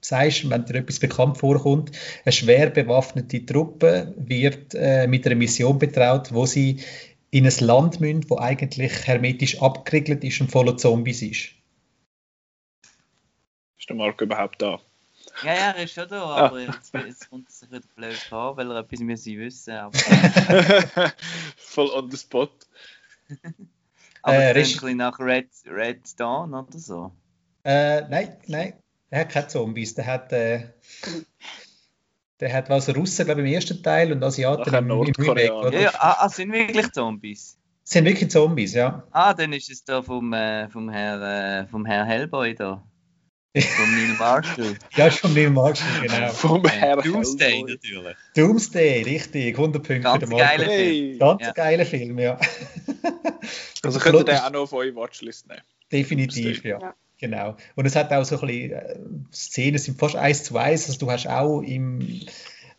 Sagst, 0.01 0.49
wenn 0.49 0.65
dir 0.65 0.73
etwas 0.79 0.97
bekannt 0.97 1.37
vorkommt, 1.37 1.91
eine 2.25 2.31
schwer 2.31 2.71
bewaffnete 2.71 3.45
Truppe 3.45 4.15
wird 4.17 4.73
äh, 4.73 5.05
mit 5.05 5.27
einer 5.27 5.35
Mission 5.35 5.77
betraut, 5.77 6.33
wo 6.33 6.47
sie 6.47 6.83
in 7.29 7.45
ein 7.45 7.53
Land 7.59 8.01
müssen, 8.01 8.27
wo 8.31 8.39
eigentlich 8.39 9.05
hermetisch 9.05 9.61
abgeriegelt 9.61 10.23
ist 10.23 10.41
und 10.41 10.49
voller 10.49 10.75
Zombies 10.75 11.21
ist. 11.21 11.51
Ist 13.77 13.89
der 13.89 13.95
Marco 13.95 14.23
überhaupt 14.23 14.59
da? 14.59 14.79
Ja, 15.43 15.53
ja, 15.53 15.71
er 15.77 15.83
ist 15.83 15.93
schon 15.93 16.09
da, 16.09 16.23
Ah. 16.23 16.45
aber 16.47 16.61
jetzt, 16.61 16.95
jetzt 16.95 17.29
kommt 17.29 17.47
es 17.47 17.59
sich 17.59 17.69
wieder 17.69 17.83
blöd 17.95 18.15
vor, 18.15 18.57
weil 18.57 18.71
er 18.71 18.79
etwas 18.79 18.99
müssen 19.01 19.37
wissen 19.37 19.73
aber, 19.75 19.99
Voll 21.57 21.91
on 21.91 22.09
the 22.09 22.17
spot. 22.17 22.49
aber 24.21 24.55
Äh, 24.55 24.63
ein 24.83 24.97
nach 24.97 25.19
Red, 25.19 25.49
Red 25.65 26.19
Dawn 26.19 26.53
oder 26.53 26.77
so. 26.77 27.11
Äh, 27.63 28.01
nein, 28.09 28.37
nein, 28.47 28.73
er 29.09 29.21
hat 29.21 29.29
keine 29.29 29.47
Zombies. 29.47 29.93
Der 29.95 30.05
hat, 30.05 30.31
äh, 30.31 30.69
der 32.39 32.53
hat 32.53 32.69
was 32.69 32.93
Russen, 32.95 33.25
glaube 33.25 33.41
ich, 33.41 33.47
im 33.47 33.53
ersten 33.53 33.83
Teil 33.83 34.11
und 34.11 34.23
Asiaten 34.23 34.73
im, 34.73 34.89
im 34.89 35.13
Remake. 35.17 35.53
Oder? 35.53 35.73
Ja, 35.73 35.81
ja, 35.81 35.91
ah, 35.95 36.25
ah, 36.25 36.29
sind 36.29 36.51
wirklich 36.51 36.91
Zombies? 36.91 37.57
Das 37.83 37.93
sind 37.93 38.05
wirklich 38.05 38.31
Zombies, 38.31 38.73
ja. 38.73 39.03
Ah, 39.11 39.33
dann 39.33 39.53
ist 39.53 39.69
es 39.69 39.83
da 39.83 40.01
vom, 40.01 40.33
äh, 40.33 40.69
vom, 40.69 40.89
Herr, 40.89 41.61
äh, 41.61 41.67
vom 41.67 41.85
Herr 41.85 42.05
Hellboy 42.05 42.55
da. 42.55 42.83
Vom 43.53 43.95
Neil 43.95 44.15
Marshall. 44.17 44.75
Ja, 44.95 45.07
ist 45.07 45.19
von 45.19 45.33
Neil 45.33 45.49
Marshall, 45.49 46.01
genau. 46.01 46.29
Vom 46.33 46.65
Herr 46.65 46.97
Doomsday 47.01 47.51
Hellboy. 47.51 47.71
natürlich. 47.71 48.15
Doomsday, 48.35 49.01
richtig, 49.03 49.57
100 49.57 49.83
Punkte 49.83 49.99
Ganz 50.01 50.13
für 50.23 50.29
den 50.29 50.29
Marco. 50.37 50.45
geiler 50.57 50.65
Hey. 50.71 51.17
Ganz 51.19 51.41
Ja. 51.41 51.51
geiler 51.51 51.85
Film, 51.85 52.19
ja. 52.19 52.39
Also 53.83 53.99
könnt 53.99 54.15
ihr 54.19 54.23
den 54.23 54.37
auch 54.37 54.51
noch 54.51 54.59
auf 54.61 54.73
eure 54.73 54.95
Watchlist 54.95 55.47
nehmen. 55.49 55.61
Definitiv, 55.91 56.63
ja. 56.63 56.79
Ja. 56.79 56.93
Genau. 57.19 57.57
Und 57.75 57.85
es 57.85 57.95
hat 57.95 58.11
auch 58.13 58.23
so 58.23 58.39
ein 58.39 58.47
bisschen, 58.47 58.71
äh, 58.71 58.95
Szenen 59.33 59.79
sind 59.79 59.99
fast 59.99 60.15
eins 60.15 60.43
zu 60.43 60.55
eins. 60.57 60.87
Also 60.87 60.99
du 60.99 61.11
hast 61.11 61.27
auch 61.27 61.61
im, 61.61 62.21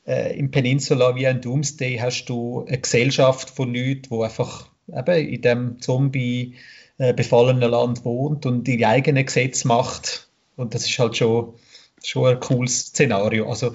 äh, 0.07 0.37
im 0.39 0.51
Peninsula 0.51 1.15
wie 1.17 1.27
ein 1.27 1.41
Doomsday 1.41 1.99
hast 1.99 2.27
du 2.27 2.65
eine 2.67 2.79
Gesellschaft 2.79 3.51
von 3.51 3.75
Leuten, 3.75 4.03
die 4.11 4.23
einfach 4.23 4.69
eben 4.89 5.29
in 5.29 5.43
dem 5.43 5.81
Zombie 5.81 6.55
äh, 6.99 7.13
befallenen 7.13 7.69
Land 7.71 8.05
wohnt 8.05 8.47
und 8.47 8.67
ihre 8.69 8.89
eigenen 8.89 9.27
Gesetze 9.27 9.67
macht. 9.69 10.29
Und 10.57 10.75
das 10.75 10.89
ist 10.89 10.99
halt 10.99 11.17
schon, 11.17 11.55
schon 12.03 12.27
ein 12.27 12.41
cooles 12.41 12.87
Szenario. 12.87 13.49
Also 13.49 13.73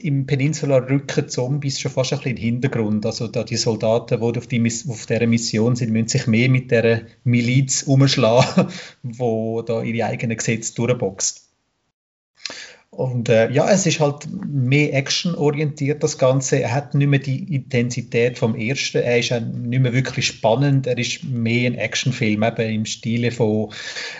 im 0.00 0.26
Peninsula 0.26 0.78
rücken 0.78 1.28
Zombies 1.28 1.80
schon 1.80 1.90
fast 1.90 2.12
ein 2.12 2.18
bisschen 2.18 2.30
in 2.30 2.36
den 2.36 2.44
Hintergrund. 2.44 3.06
Also 3.06 3.28
da 3.28 3.44
die 3.44 3.56
Soldaten, 3.56 4.20
die 4.20 4.38
auf, 4.38 4.46
die, 4.46 4.72
auf 4.88 5.06
dieser 5.06 5.26
Mission 5.26 5.76
sind, 5.76 5.92
müssen 5.92 6.08
sich 6.08 6.26
mehr 6.26 6.48
mit 6.48 6.70
der 6.70 7.06
Miliz 7.24 7.82
umschlagen, 7.82 8.68
wo 9.02 9.62
da 9.62 9.82
ihre 9.82 10.06
eigenen 10.06 10.36
Gesetze 10.36 10.74
durchboxt. 10.74 11.49
Und 12.90 13.28
äh, 13.28 13.50
ja, 13.52 13.70
es 13.70 13.86
ist 13.86 14.00
halt 14.00 14.26
mehr 14.46 14.94
actionorientiert, 14.94 16.02
das 16.02 16.18
Ganze. 16.18 16.60
Er 16.60 16.74
hat 16.74 16.94
nicht 16.94 17.06
mehr 17.06 17.20
die 17.20 17.54
Intensität 17.54 18.36
vom 18.36 18.56
ersten. 18.56 18.98
Er 18.98 19.18
ist 19.18 19.32
auch 19.32 19.40
nicht 19.40 19.80
mehr 19.80 19.92
wirklich 19.92 20.26
spannend. 20.26 20.88
Er 20.88 20.98
ist 20.98 21.22
mehr 21.22 21.70
ein 21.70 21.78
Actionfilm, 21.78 22.42
eben 22.42 22.68
im 22.68 22.84
Stile 22.86 23.30
von 23.30 23.72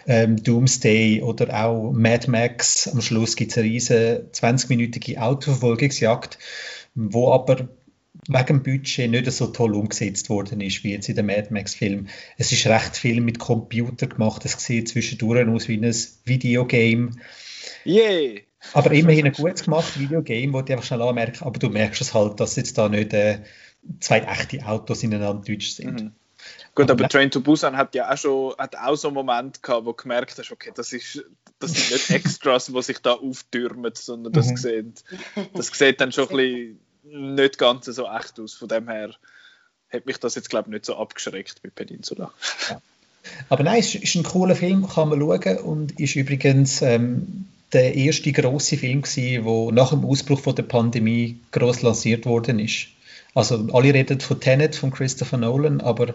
ähm, 0.06 0.40
Doomsday 0.40 1.20
oder 1.22 1.64
auch 1.64 1.90
Mad 1.90 2.30
Max. 2.30 2.86
Am 2.86 3.00
Schluss 3.00 3.34
gibt 3.34 3.50
es 3.50 3.58
eine 3.58 3.66
riesige 3.66 4.28
20-minütige 4.32 5.18
Autoverfolgungsjagd, 5.18 6.38
wo 6.94 7.32
aber 7.32 7.68
wegen 8.28 8.62
Budget 8.62 9.10
nicht 9.10 9.30
so 9.32 9.48
toll 9.48 9.74
umgesetzt 9.74 10.30
worden 10.30 10.60
ist, 10.60 10.84
wie 10.84 10.92
jetzt 10.92 11.08
in 11.08 11.16
dem 11.16 11.26
Mad 11.26 11.48
Max-Film. 11.50 12.06
Es 12.38 12.52
ist 12.52 12.68
recht 12.68 12.96
viel 12.96 13.20
mit 13.20 13.40
Computer 13.40 14.06
gemacht. 14.06 14.44
Es 14.44 14.52
sieht 14.64 14.88
zwischendurch 14.88 15.48
aus 15.48 15.66
wie 15.66 15.76
ein 15.76 15.94
Videogame. 16.24 17.10
Yay! 17.84 18.44
Aber 18.74 18.92
immerhin 18.92 19.26
ein 19.26 19.32
gut 19.32 19.62
gemachtes 19.62 19.98
Videogame, 19.98 20.52
wo 20.52 20.60
du 20.62 20.72
einfach 20.72 20.84
schnell 20.84 21.02
anmerkst, 21.02 21.42
aber 21.42 21.58
du 21.58 21.68
merkst 21.70 22.00
es 22.00 22.14
halt, 22.14 22.40
dass 22.40 22.56
jetzt 22.56 22.76
da 22.78 22.88
nicht 22.88 23.12
äh, 23.12 23.40
zwei 24.00 24.20
echte 24.20 24.64
Autos 24.66 25.02
ineinander 25.02 25.42
deutsch 25.46 25.70
sind. 25.72 26.02
Mhm. 26.02 26.12
Gut, 26.74 26.90
aber 26.90 27.04
Aber- 27.04 27.08
Train 27.08 27.30
to 27.30 27.40
Busan 27.40 27.76
hat 27.76 27.94
ja 27.94 28.10
auch 28.12 28.16
schon 28.16 28.54
hat 28.58 28.76
auch 28.76 28.96
so 28.96 29.08
einen 29.08 29.14
Moment 29.14 29.62
gehabt, 29.62 29.84
wo 29.86 29.90
du 29.92 29.96
gemerkt 30.02 30.38
hast, 30.38 30.50
okay, 30.52 30.70
das, 30.74 30.92
ist, 30.92 31.22
das 31.58 31.72
sind 31.72 31.90
nicht 31.90 32.10
Extras, 32.26 32.66
die 32.66 32.82
sich 32.82 32.98
da 32.98 33.12
auftürmen, 33.12 33.92
sondern 33.94 34.32
das, 34.32 34.50
Mhm. 34.50 34.56
sieht, 34.56 35.04
das 35.54 35.66
sieht 35.68 36.00
dann 36.00 36.12
schon 36.12 36.28
ein 36.30 36.36
bisschen 37.02 37.34
nicht 37.36 37.58
ganz 37.58 37.86
so 37.86 38.06
echt 38.06 38.38
aus. 38.38 38.54
Von 38.54 38.68
dem 38.68 38.88
her 38.88 39.10
hat 39.92 40.06
mich 40.06 40.18
das 40.18 40.34
jetzt, 40.34 40.48
glaube 40.50 40.68
ich, 40.68 40.72
nicht 40.72 40.84
so 40.86 40.96
abgeschreckt 40.96 41.62
bei 41.62 41.70
Peninsula. 41.70 42.30
Aber 43.48 43.62
nein, 43.64 43.80
es 43.80 43.94
ist 43.94 44.14
ein 44.14 44.22
cooler 44.22 44.54
Film, 44.54 44.88
kann 44.88 45.08
man 45.08 45.18
schauen 45.20 45.58
und 45.58 45.98
ist 46.00 46.14
übrigens 46.14 46.80
ähm, 46.82 47.46
der 47.72 47.94
erste 47.94 48.32
große 48.32 48.76
Film 48.76 49.02
gewesen, 49.02 49.44
der 49.44 49.72
nach 49.72 49.90
dem 49.90 50.04
Ausbruch 50.04 50.40
von 50.40 50.54
der 50.54 50.64
Pandemie 50.64 51.38
groß 51.52 51.82
lanciert 51.82 52.26
worden 52.26 52.58
ist. 52.58 52.88
Also 53.34 53.68
alle 53.72 53.94
reden 53.94 54.20
von 54.20 54.40
Tenet 54.40 54.74
von 54.74 54.90
Christopher 54.90 55.36
Nolan, 55.36 55.80
aber 55.80 56.14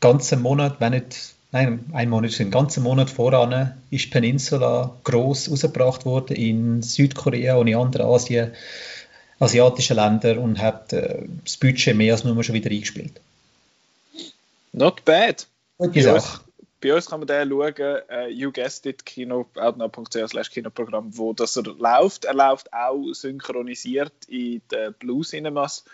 ganzen 0.00 0.42
Monat, 0.42 0.76
wenn 0.80 0.92
nicht, 0.92 1.34
nein, 1.50 1.84
ein 1.92 2.08
Monat, 2.08 2.38
einen 2.40 2.50
ganzen 2.50 2.82
Monat 2.82 3.10
voran 3.10 3.74
ist 3.90 4.10
Peninsula 4.10 4.94
groß 5.04 5.50
rausgebracht 5.50 6.04
worden 6.04 6.36
in 6.36 6.82
Südkorea 6.82 7.56
und 7.56 7.66
in 7.66 7.76
anderen 7.76 8.06
Asien, 8.06 8.52
asiatischen 9.40 9.96
Ländern 9.96 10.38
und 10.38 10.58
hat 10.60 10.92
äh, 10.92 11.22
das 11.44 11.56
Budget 11.56 11.96
mehr 11.96 12.14
als 12.14 12.24
nur 12.24 12.42
schon 12.44 12.54
wieder 12.54 12.70
eingespielt. 12.70 13.20
Not 14.72 15.04
bad. 15.04 15.46
Gute 15.78 16.02
Sache. 16.02 16.40
Bei 16.80 16.94
uns 16.94 17.06
kann 17.06 17.20
man 17.20 17.26
den 17.26 17.48
schauen, 17.48 17.74
äh, 18.10 18.28
You 18.28 18.52
Guessed 18.52 18.86
It, 18.86 19.06
Kino, 19.06 19.46
outnow.ch 19.56 20.28
slash 20.28 20.50
Kinoprogramm, 20.50 21.16
wo 21.16 21.32
das 21.32 21.56
er 21.56 21.64
läuft. 21.64 22.24
Er 22.24 22.34
läuft 22.34 22.72
auch 22.72 23.12
synchronisiert 23.12 24.12
in 24.28 24.62
den 24.70 24.94
Blue 24.94 25.24
Cinemas 25.24 25.84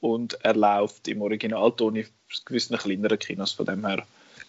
und 0.00 0.38
er 0.44 0.54
läuft 0.54 1.08
im 1.08 1.22
Originalton 1.22 1.96
in 1.96 2.06
gewissen 2.44 2.76
kleineren 2.76 3.18
Kinos 3.18 3.52
von 3.52 3.66
dem 3.66 3.86
her. 3.86 4.04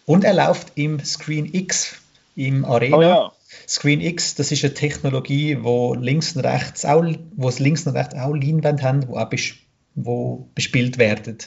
Und 0.06 0.24
er 0.24 0.34
läuft 0.34 0.74
im 0.76 1.04
Screen 1.04 1.54
X 1.54 1.96
im 2.36 2.66
Arena. 2.66 2.98
Oh 2.98 3.02
ja, 3.02 3.32
Screen 3.68 4.02
X, 4.02 4.36
das 4.36 4.52
ist 4.52 4.64
eine 4.64 4.74
Technologie, 4.74 5.58
wo 5.62 5.94
links 5.94 6.36
und 6.36 6.46
rechts 6.46 6.86
auch, 6.86 7.04
wo 7.36 7.50
es 7.50 7.60
links 7.60 7.88
und 7.88 7.96
rechts 7.96 8.16
auch 8.16 8.34
Leinwände 8.34 8.84
haben, 8.84 9.08
wo 9.08 9.18
auch 9.18 9.30
bes 9.30 9.54
wo 9.96 10.50
bespielt 10.56 10.98
werden. 10.98 11.38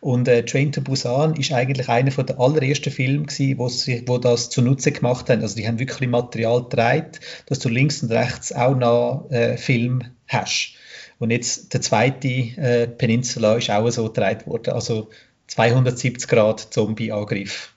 Und 0.00 0.28
äh, 0.28 0.44
Train 0.44 0.72
to 0.72 0.80
Busan 0.80 1.34
ist 1.36 1.52
eigentlich 1.52 1.88
einer 1.88 2.10
von 2.10 2.26
der 2.26 2.38
allerersten 2.38 2.90
Filme 2.90 3.26
gewesen, 3.26 3.58
wo 3.58 3.68
sie, 3.68 4.06
wo 4.06 4.18
das 4.18 4.50
zunutze 4.50 4.92
gemacht 4.92 5.30
haben. 5.30 5.42
Also 5.42 5.56
die 5.56 5.66
haben 5.66 5.78
wirklich 5.78 6.08
Material 6.08 6.62
getragen, 6.62 7.12
dass 7.46 7.58
du 7.58 7.68
links 7.68 8.02
und 8.02 8.12
rechts 8.12 8.52
auch 8.52 8.76
noch 8.76 9.30
äh, 9.30 9.56
Film 9.56 10.04
hast. 10.28 10.74
Und 11.18 11.30
jetzt 11.30 11.72
der 11.72 11.80
zweite 11.80 12.28
äh, 12.28 12.88
Peninsula 12.88 13.56
ist 13.56 13.70
auch 13.70 13.88
so 13.90 14.06
getragen 14.06 14.46
worden. 14.46 14.74
Also 14.74 15.10
270 15.46 16.28
Grad 16.28 16.60
Zombie-Angriff. 16.60 17.74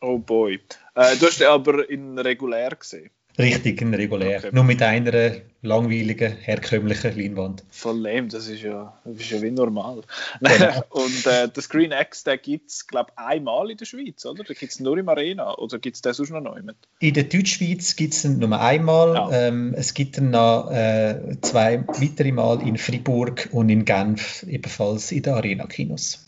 oh 0.00 0.18
boy. 0.18 0.60
Äh, 0.94 1.16
du 1.16 1.26
hast 1.26 1.40
den 1.40 1.48
aber 1.48 1.88
in 1.88 2.18
regulär 2.18 2.70
gesehen. 2.70 3.10
Richtig, 3.36 3.82
ein 3.82 3.92
regulär. 3.94 4.38
Okay. 4.38 4.50
Nur 4.52 4.62
mit 4.62 4.80
einer 4.80 5.32
langweiligen, 5.62 6.36
herkömmlichen 6.36 7.18
Leinwand. 7.18 7.64
Voll 7.70 7.98
lame, 7.98 8.28
das 8.28 8.46
ist 8.46 8.62
ja, 8.62 8.96
das 9.04 9.16
ist 9.16 9.30
ja 9.30 9.42
wie 9.42 9.50
normal. 9.50 10.02
Genau. 10.40 10.84
Und 10.90 11.26
äh, 11.26 11.48
der 11.48 11.62
Screen 11.62 11.90
X, 11.90 12.22
den 12.22 12.38
gibt 12.40 12.70
es, 12.70 12.86
glaube 12.86 13.10
ich, 13.12 13.18
einmal 13.18 13.70
in 13.70 13.76
der 13.76 13.86
Schweiz, 13.86 14.24
oder? 14.24 14.44
Den 14.44 14.54
gibt 14.54 14.72
es 14.72 14.78
nur 14.78 14.96
im 14.98 15.08
Arena, 15.08 15.56
oder 15.58 15.80
gibt 15.80 15.96
es 15.96 16.02
den 16.02 16.12
sonst 16.12 16.30
noch 16.30 16.42
neu 16.42 16.62
mit? 16.62 16.76
In 17.00 17.14
der 17.14 17.24
Deutschschweiz 17.24 17.96
gibt 17.96 18.14
es 18.14 18.24
ihn 18.24 18.38
nur 18.38 18.60
einmal. 18.60 19.14
Ja. 19.14 19.30
Ähm, 19.32 19.74
es 19.76 19.94
gibt 19.94 20.16
ihn 20.16 20.30
noch 20.30 20.70
äh, 20.70 21.36
zwei 21.40 21.84
weitere 21.88 22.30
Mal 22.30 22.62
in 22.62 22.78
Fribourg 22.78 23.48
und 23.50 23.68
in 23.68 23.84
Genf, 23.84 24.44
ebenfalls 24.44 25.10
in 25.10 25.22
den 25.22 25.34
Arena-Kinos. 25.34 26.24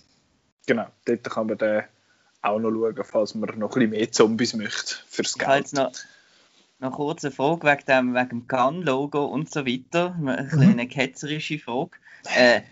Genau, 0.66 0.86
dort 1.04 1.22
kann 1.24 1.46
man 1.46 1.58
den 1.58 1.82
auch 2.42 2.58
noch 2.58 2.70
schauen, 2.70 3.04
falls 3.04 3.34
man 3.36 3.58
noch 3.58 3.68
ein 3.68 3.74
bisschen 3.74 3.90
mehr 3.90 4.10
Zombies 4.10 4.54
möchte 4.54 4.96
fürs 5.08 5.38
Geld. 5.38 5.72
noch, 5.72 5.92
noch 6.78 6.92
kurz 6.92 7.24
eine 7.24 7.32
Frage 7.32 7.66
wegen 7.66 7.84
dem, 7.86 8.14
wegen 8.14 8.28
dem 8.28 8.48
Gun-Logo 8.48 9.24
und 9.24 9.50
so 9.50 9.66
weiter. 9.66 10.14
Eine 10.14 10.42
Mhm. 10.42 10.48
kleine 10.48 10.88
ketzerische 10.88 11.58
Frage. 11.58 11.92
Äh, 12.36 12.62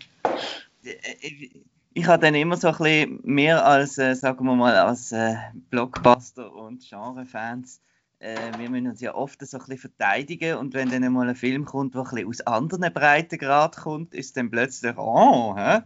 ich, 1.93 2.07
habe 2.07 2.21
dann 2.21 2.35
immer 2.35 2.57
so 2.57 2.67
ein 2.67 2.77
bisschen 2.77 3.19
mehr 3.23 3.65
als, 3.65 3.97
äh, 3.97 4.15
sagen 4.15 4.45
wir 4.45 4.55
mal, 4.55 4.75
als 4.75 5.11
äh, 5.11 5.35
Blockbuster- 5.71 6.53
und 6.53 6.87
Genre-Fans, 6.87 7.81
äh, 8.19 8.51
wir 8.57 8.69
müssen 8.69 8.87
uns 8.87 9.01
ja 9.01 9.15
oft 9.15 9.45
so 9.45 9.57
ein 9.57 9.65
bisschen 9.65 9.77
verteidigen 9.77 10.57
und 10.57 10.73
wenn 10.73 10.89
dann 10.89 11.11
mal 11.11 11.27
ein 11.27 11.35
Film 11.35 11.65
kommt, 11.65 11.95
der 11.95 12.01
ein 12.01 12.09
bisschen 12.09 12.27
aus 12.27 12.41
anderen 12.41 12.93
Breitengrad 12.93 13.77
kommt, 13.77 14.13
ist 14.13 14.37
dann 14.37 14.51
plötzlich, 14.51 14.97
oh, 14.97 15.55
hä? 15.57 15.79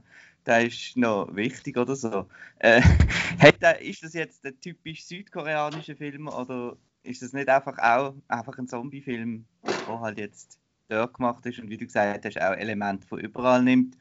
der 0.46 0.66
ist 0.66 0.98
noch 0.98 1.34
wichtig 1.36 1.78
oder 1.78 1.96
so. 1.96 2.28
Äh, 2.58 2.82
ist 3.82 4.04
das 4.04 4.14
jetzt 4.14 4.44
der 4.44 4.60
typisch 4.60 5.06
südkoreanische 5.06 5.96
Film 5.96 6.28
oder 6.28 6.76
ist 7.04 7.22
das 7.22 7.34
nicht 7.34 7.50
einfach 7.50 7.78
auch 7.80 8.14
einfach 8.28 8.58
ein 8.58 8.68
Zombie-Film, 8.68 9.46
der 9.66 10.00
halt 10.00 10.20
jetzt 10.20 10.60
dort 10.90 11.14
gemacht 11.14 11.46
ist 11.46 11.60
und 11.60 11.70
wie 11.70 11.78
du 11.78 11.86
gesagt 11.86 12.26
hast, 12.26 12.42
auch 12.42 12.56
Elemente 12.56 13.08
von 13.08 13.20
überall 13.20 13.64
nimmt? 13.64 13.98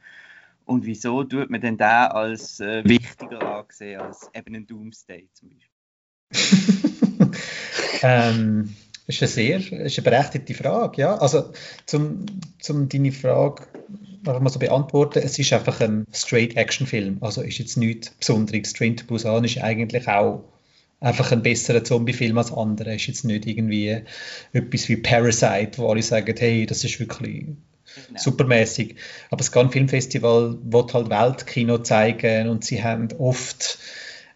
Und 0.64 0.84
wieso 0.84 1.24
tut 1.24 1.48
man 1.48 1.61
denn 1.61 1.78
da 1.78 2.08
als 2.08 2.61
äh, 2.61 2.84
wichtiger 2.84 3.40
angesehen 3.42 4.00
als 4.00 4.28
eben 4.34 4.54
ein 4.54 4.66
Doomsday 4.66 5.28
zum 5.32 5.50
Beispiel? 5.50 5.72
ähm, 8.02 8.74
das 9.06 9.16
ist 9.16 9.22
eine 9.22 9.28
sehr 9.28 9.87
ist 9.87 9.98
eine 9.98 10.04
berechtigte 10.04 10.52
Frage. 10.52 11.00
Ja? 11.00 11.16
Also, 11.16 11.52
zum, 11.87 12.26
zum 12.61 12.88
deine 12.90 13.12
Frage 13.12 13.66
einfach 14.18 14.40
mal 14.40 14.50
so 14.50 14.58
beantworten, 14.58 15.20
es 15.24 15.38
ist 15.38 15.52
einfach 15.54 15.80
ein 15.80 16.04
Straight-Action-Film. 16.12 17.18
Also 17.22 17.40
ist 17.40 17.58
jetzt 17.58 17.76
nichts 17.78 18.11
Besonderes. 18.11 18.74
Train 18.74 18.96
to 18.96 19.06
Busan 19.06 19.44
ist 19.44 19.58
eigentlich 19.58 20.06
auch 20.06 20.44
einfach 21.00 21.32
ein 21.32 21.42
besserer 21.42 21.84
Zombie-Film 21.84 22.38
als 22.38 22.52
andere. 22.52 22.94
Ist 22.94 23.06
jetzt 23.06 23.24
nicht 23.24 23.46
irgendwie 23.46 24.02
etwas 24.52 24.88
wie 24.88 24.96
Parasite, 24.96 25.78
wo 25.78 25.88
alle 25.88 26.02
sagen, 26.02 26.34
hey, 26.38 26.66
das 26.66 26.84
ist 26.84 26.98
wirklich 26.98 27.46
genau. 28.06 28.18
supermäßig. 28.18 28.96
Aber 29.30 29.38
das 29.38 29.52
Cannes 29.52 29.72
Filmfestival 29.72 30.58
wird 30.62 30.94
halt 30.94 31.11
Weltkino 31.11 31.78
zeigen 31.78 32.48
und 32.48 32.64
sie 32.64 32.82
haben 32.82 33.08
oft 33.18 33.78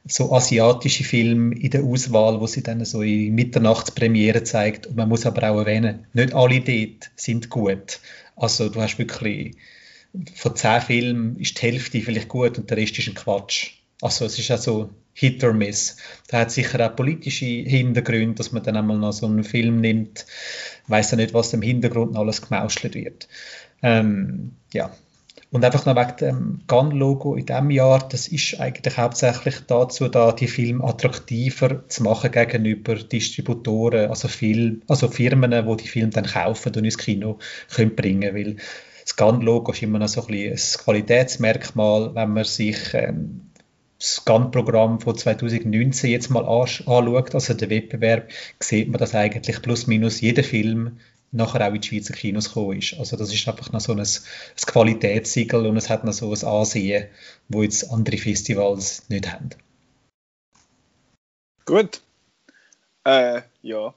so 0.04 0.32
asiatische 0.32 1.04
Filme 1.04 1.54
in 1.54 1.70
der 1.70 1.84
Auswahl, 1.84 2.40
wo 2.40 2.46
sie 2.46 2.62
dann 2.62 2.84
so 2.84 3.02
in 3.02 3.34
Mitternachtspremiere 3.34 4.42
zeigt. 4.42 4.86
Und 4.86 4.96
man 4.96 5.08
muss 5.08 5.26
aber 5.26 5.48
auch 5.50 5.60
erwähnen, 5.60 6.06
nicht 6.12 6.34
alle 6.34 6.60
dort 6.60 7.10
sind 7.14 7.50
gut. 7.50 8.00
Also 8.34 8.68
du 8.68 8.80
hast 8.80 8.98
wirklich 8.98 9.56
von 10.34 10.56
zehn 10.56 10.80
Filmen 10.80 11.38
ist 11.38 11.56
die 11.56 11.66
Hälfte 11.66 12.00
vielleicht 12.00 12.28
gut 12.28 12.58
und 12.58 12.68
der 12.68 12.76
Rest 12.76 12.98
ist 12.98 13.08
ein 13.08 13.14
Quatsch. 13.14 13.81
Also 14.02 14.26
es 14.26 14.38
ist 14.38 14.50
auch 14.50 14.58
so 14.58 14.90
Hit 15.14 15.44
or 15.44 15.52
Miss. 15.52 15.96
Da 16.28 16.40
hat 16.40 16.50
sicher 16.50 16.84
auch 16.84 16.96
politische 16.96 17.46
Hintergründe, 17.46 18.34
dass 18.34 18.52
man 18.52 18.62
dann 18.62 18.76
einmal 18.76 18.98
noch 18.98 19.12
so 19.12 19.26
einen 19.26 19.44
Film 19.44 19.80
nimmt, 19.80 20.26
weiß 20.88 21.12
ja 21.12 21.16
nicht, 21.18 21.34
was 21.34 21.52
im 21.52 21.62
Hintergrund 21.62 22.16
alles 22.16 22.42
gemauschelt 22.42 22.94
wird. 22.94 23.28
Ähm, 23.82 24.52
ja. 24.72 24.90
Und 25.50 25.64
einfach 25.64 25.84
noch 25.84 25.96
wegen 25.96 26.16
dem 26.16 26.60
Gun-Logo 26.66 27.36
in 27.36 27.44
diesem 27.44 27.70
Jahr, 27.70 28.08
das 28.08 28.26
ist 28.26 28.58
eigentlich 28.58 28.96
hauptsächlich 28.96 29.60
dazu 29.66 30.08
da, 30.08 30.32
die 30.32 30.48
Filme 30.48 30.82
attraktiver 30.82 31.86
zu 31.88 32.02
machen 32.04 32.32
gegenüber 32.32 32.94
Distributoren, 32.94 34.08
also, 34.08 34.28
Film, 34.28 34.82
also 34.88 35.08
Firmen, 35.08 35.50
die 35.50 35.76
die 35.76 35.88
Filme 35.88 36.08
dann 36.08 36.24
kaufen 36.24 36.74
und 36.74 36.84
ins 36.84 36.96
Kino 36.96 37.38
können 37.68 37.94
bringen 37.94 38.34
weil 38.34 38.56
das 39.04 39.16
Gun-Logo 39.16 39.72
ist 39.72 39.82
immer 39.82 39.98
noch 39.98 40.08
so 40.08 40.26
ein, 40.26 40.34
ein 40.34 40.56
Qualitätsmerkmal, 40.56 42.14
wenn 42.14 42.32
man 42.32 42.44
sich 42.44 42.78
ähm, 42.94 43.51
das 44.02 44.24
GAN-Programm 44.24 45.00
von 45.00 45.16
2019 45.16 46.10
jetzt 46.10 46.28
mal 46.28 46.44
anschaut, 46.44 47.34
also 47.34 47.54
der 47.54 47.70
Wettbewerb, 47.70 48.30
sieht 48.58 48.88
man, 48.88 48.98
dass 48.98 49.14
eigentlich 49.14 49.62
plus 49.62 49.86
minus 49.86 50.20
jeder 50.20 50.42
Film 50.42 50.98
nachher 51.30 51.68
auch 51.68 51.72
in 51.72 51.80
die 51.80 51.88
Schweizer 51.88 52.12
Kinos 52.12 52.48
gekommen 52.48 52.78
ist. 52.78 52.94
Also 52.98 53.16
das 53.16 53.32
ist 53.32 53.46
einfach 53.48 53.70
noch 53.70 53.80
so 53.80 53.92
ein, 53.92 54.00
ein 54.00 54.66
Qualitätssiegel 54.66 55.66
und 55.66 55.76
es 55.76 55.88
hat 55.88 56.04
noch 56.04 56.12
so 56.12 56.32
ein 56.32 56.44
Ansehen, 56.44 57.06
wo 57.48 57.62
jetzt 57.62 57.90
andere 57.90 58.18
Festivals 58.18 59.08
nicht 59.08 59.32
haben. 59.32 59.50
Gut. 61.64 62.02
Äh, 63.04 63.42
ja, 63.62 63.94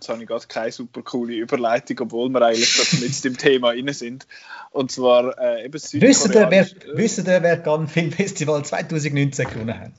Jetzt 0.00 0.08
habe 0.08 0.22
ich 0.22 0.28
gerade 0.28 0.46
keine 0.46 0.72
super 0.72 1.02
coole 1.02 1.34
Überleitung, 1.34 1.98
obwohl 2.00 2.30
wir 2.30 2.40
eigentlich 2.40 2.74
gerade 2.74 3.04
mit 3.04 3.22
dem 3.22 3.36
Thema 3.36 3.72
inne 3.74 3.92
sind. 3.92 4.26
Und 4.70 4.90
zwar 4.90 5.38
äh, 5.38 5.66
eben 5.66 5.74
Wissen 5.74 6.32
ihr, 6.32 6.50
wer, 6.50 6.66
wissen 6.94 7.26
ihr, 7.26 7.42
wer 7.42 7.62
Cannes 7.62 7.92
Filmfestival 7.92 8.64
2019 8.64 9.50
gewonnen 9.50 9.78
hat? 9.78 9.92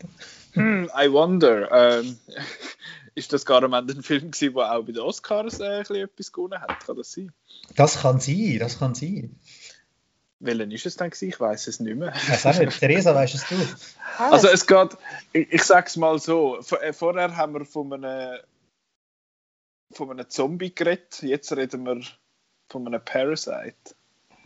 Hm, 0.53 0.89
I 0.99 1.11
wonder. 1.11 1.71
Ähm, 1.71 2.17
ist 3.13 3.31
das 3.31 3.45
gar 3.45 3.61
am 3.61 3.73
Ende 3.73 3.93
ein 3.93 4.01
Film 4.01 4.31
gewesen, 4.31 4.55
der 4.55 4.73
auch 4.73 4.83
bei 4.83 4.91
den 4.91 5.03
Oscars 5.03 5.59
äh, 5.59 5.81
etwas 5.81 6.31
gewonnen 6.31 6.59
hat? 6.59 6.83
Kann 6.83 6.97
das 6.97 7.11
sein? 7.11 7.31
Das 7.75 8.01
kann 8.01 8.19
sein, 8.19 8.57
das 8.59 8.79
kann 8.79 8.95
sein. 8.95 9.35
Welchen 10.39 10.71
ist 10.71 10.87
es 10.87 10.95
dann 10.95 11.11
gewesen? 11.11 11.29
Ich 11.29 11.39
weiß 11.39 11.67
es 11.67 11.79
nicht 11.79 11.95
mehr. 11.95 12.11
Was 12.27 12.47
auch 12.47 12.57
nicht. 12.57 12.79
Theresa, 12.79 13.13
weißt 13.13 13.35
es 13.35 13.47
du? 13.47 13.55
Also 14.17 14.49
es 14.49 14.67
geht, 14.67 14.97
ich, 15.31 15.51
ich 15.53 15.63
sage 15.63 15.87
es 15.87 15.95
mal 15.95 16.19
so, 16.19 16.59
äh, 16.81 16.91
vorher 16.91 17.37
haben 17.37 17.53
wir 17.53 17.65
von 17.65 17.93
einem 17.93 18.39
von 19.91 20.12
einem 20.12 20.30
Zombie 20.30 20.73
geredet, 20.73 21.21
jetzt 21.21 21.56
reden 21.56 21.86
wir 21.86 22.01
von 22.69 22.88
einem 22.88 23.04
Parasite. 23.04 23.95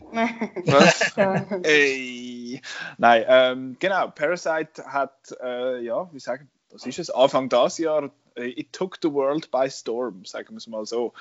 Was? 0.00 1.16
Ey. 1.64 2.60
Nein, 2.98 3.24
ähm, 3.26 3.76
genau. 3.78 4.08
Parasite 4.08 4.84
hat, 4.86 5.34
äh, 5.42 5.82
ja, 5.82 6.08
wie 6.12 6.20
sagen, 6.20 6.50
was 6.70 6.86
ist 6.86 6.98
es? 6.98 7.10
Anfang 7.10 7.48
des 7.48 7.78
Jahr, 7.78 8.10
äh, 8.36 8.48
It 8.48 8.72
Took 8.72 8.98
the 9.02 9.12
World 9.12 9.50
by 9.50 9.68
Storm, 9.70 10.24
sagen 10.24 10.50
wir 10.50 10.58
es 10.58 10.66
mal 10.66 10.84
so. 10.84 11.12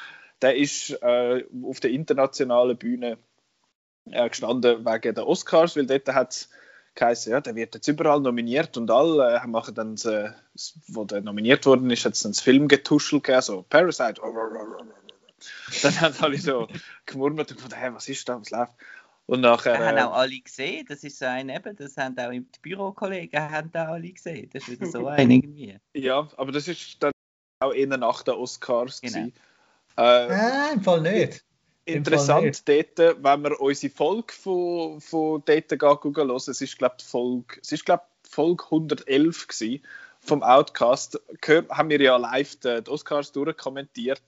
Der 0.42 0.56
ist 0.56 0.92
äh, 1.02 1.46
auf 1.64 1.80
der 1.80 1.92
internationalen 1.92 2.78
Bühne 2.78 3.18
äh, 4.12 4.30
gestanden 4.30 4.86
wegen 4.86 5.16
der 5.16 5.28
Oscars, 5.28 5.76
weil 5.76 5.88
dort 5.88 6.08
hat 6.10 6.32
es 6.32 6.50
geheißen, 6.96 7.32
ja, 7.32 7.42
der 7.42 7.56
wird 7.56 7.76
jetzt 7.76 7.88
überall 7.88 8.20
nominiert 8.22 8.78
und 8.78 8.90
alle 8.90 9.36
äh, 9.36 9.48
machen 9.48 9.76
dann, 9.76 9.96
äh, 10.06 10.32
wo 10.88 11.04
der 11.06 11.22
nominiert 11.22 11.66
worden 11.66 11.90
ist, 11.92 12.06
hat 12.06 12.14
es 12.14 12.22
dann 12.22 12.32
das 12.32 12.42
Filmgetuschel 12.42 13.22
gegeben, 13.22 13.42
so 13.42 13.62
Parasite. 13.64 14.22
Dann 15.84 16.02
haben 16.02 16.16
alle 16.22 16.38
so 16.38 16.68
gemurmelt 17.06 17.52
und 17.52 17.62
gedacht, 17.62 17.80
hey, 17.80 17.94
was 17.94 18.10
ist 18.10 18.28
da, 18.28 18.40
was 18.40 18.50
läuft? 18.50 18.74
Und 19.28 19.42
nachher, 19.42 19.78
das 19.78 19.88
haben 19.88 19.98
äh, 19.98 20.02
auch 20.02 20.14
alle 20.14 20.40
gesehen, 20.40 20.86
das 20.88 21.04
ist 21.04 21.20
so 21.20 21.26
ein 21.26 21.50
eben, 21.50 21.76
das 21.76 21.98
haben 21.98 22.18
auch 22.18 22.32
die 22.32 22.60
Bürokollegen 22.62 23.40
haben 23.40 23.72
da 23.72 23.90
alle 23.90 24.12
gesehen, 24.12 24.50
das 24.54 24.64
ist 24.64 24.70
wieder 24.70 24.86
so 24.86 25.08
ein 25.08 25.30
irgendwie. 25.30 25.78
Ja, 25.94 26.28
aber 26.38 26.52
das 26.52 26.68
ist 26.68 27.02
dann 27.04 27.12
auch 27.60 27.74
eher 27.74 27.98
nach 27.98 28.24
den 28.24 28.36
Oscars 28.36 29.02
genau. 29.02 29.28
Äh, 29.98 30.28
Nein, 30.28 30.74
im 30.76 30.84
Fall 30.84 31.02
nicht 31.02 31.44
interessant 31.86 32.68
dort, 32.68 32.98
wenn 32.98 33.44
wir 33.44 33.60
unsere 33.62 33.94
Folge 33.94 34.34
von, 34.34 35.02
von 35.02 35.44
dort 35.46 35.72
hören, 35.72 36.36
es 36.36 36.62
ist 36.62 36.78
glaube 36.78 36.96
Folge, 37.04 37.60
es 37.62 37.72
ist, 37.72 37.86
glaub, 37.86 38.08
Folge 38.28 38.64
111 38.66 39.48
gewesen, 39.48 39.84
vom 40.20 40.44
Outcast, 40.44 41.22
gehört, 41.42 41.70
haben 41.70 41.90
wir 41.90 42.02
ja 42.02 42.18
live 42.18 42.56
die, 42.58 42.84
Oscars 42.88 43.32
durchkommentiert 43.32 44.22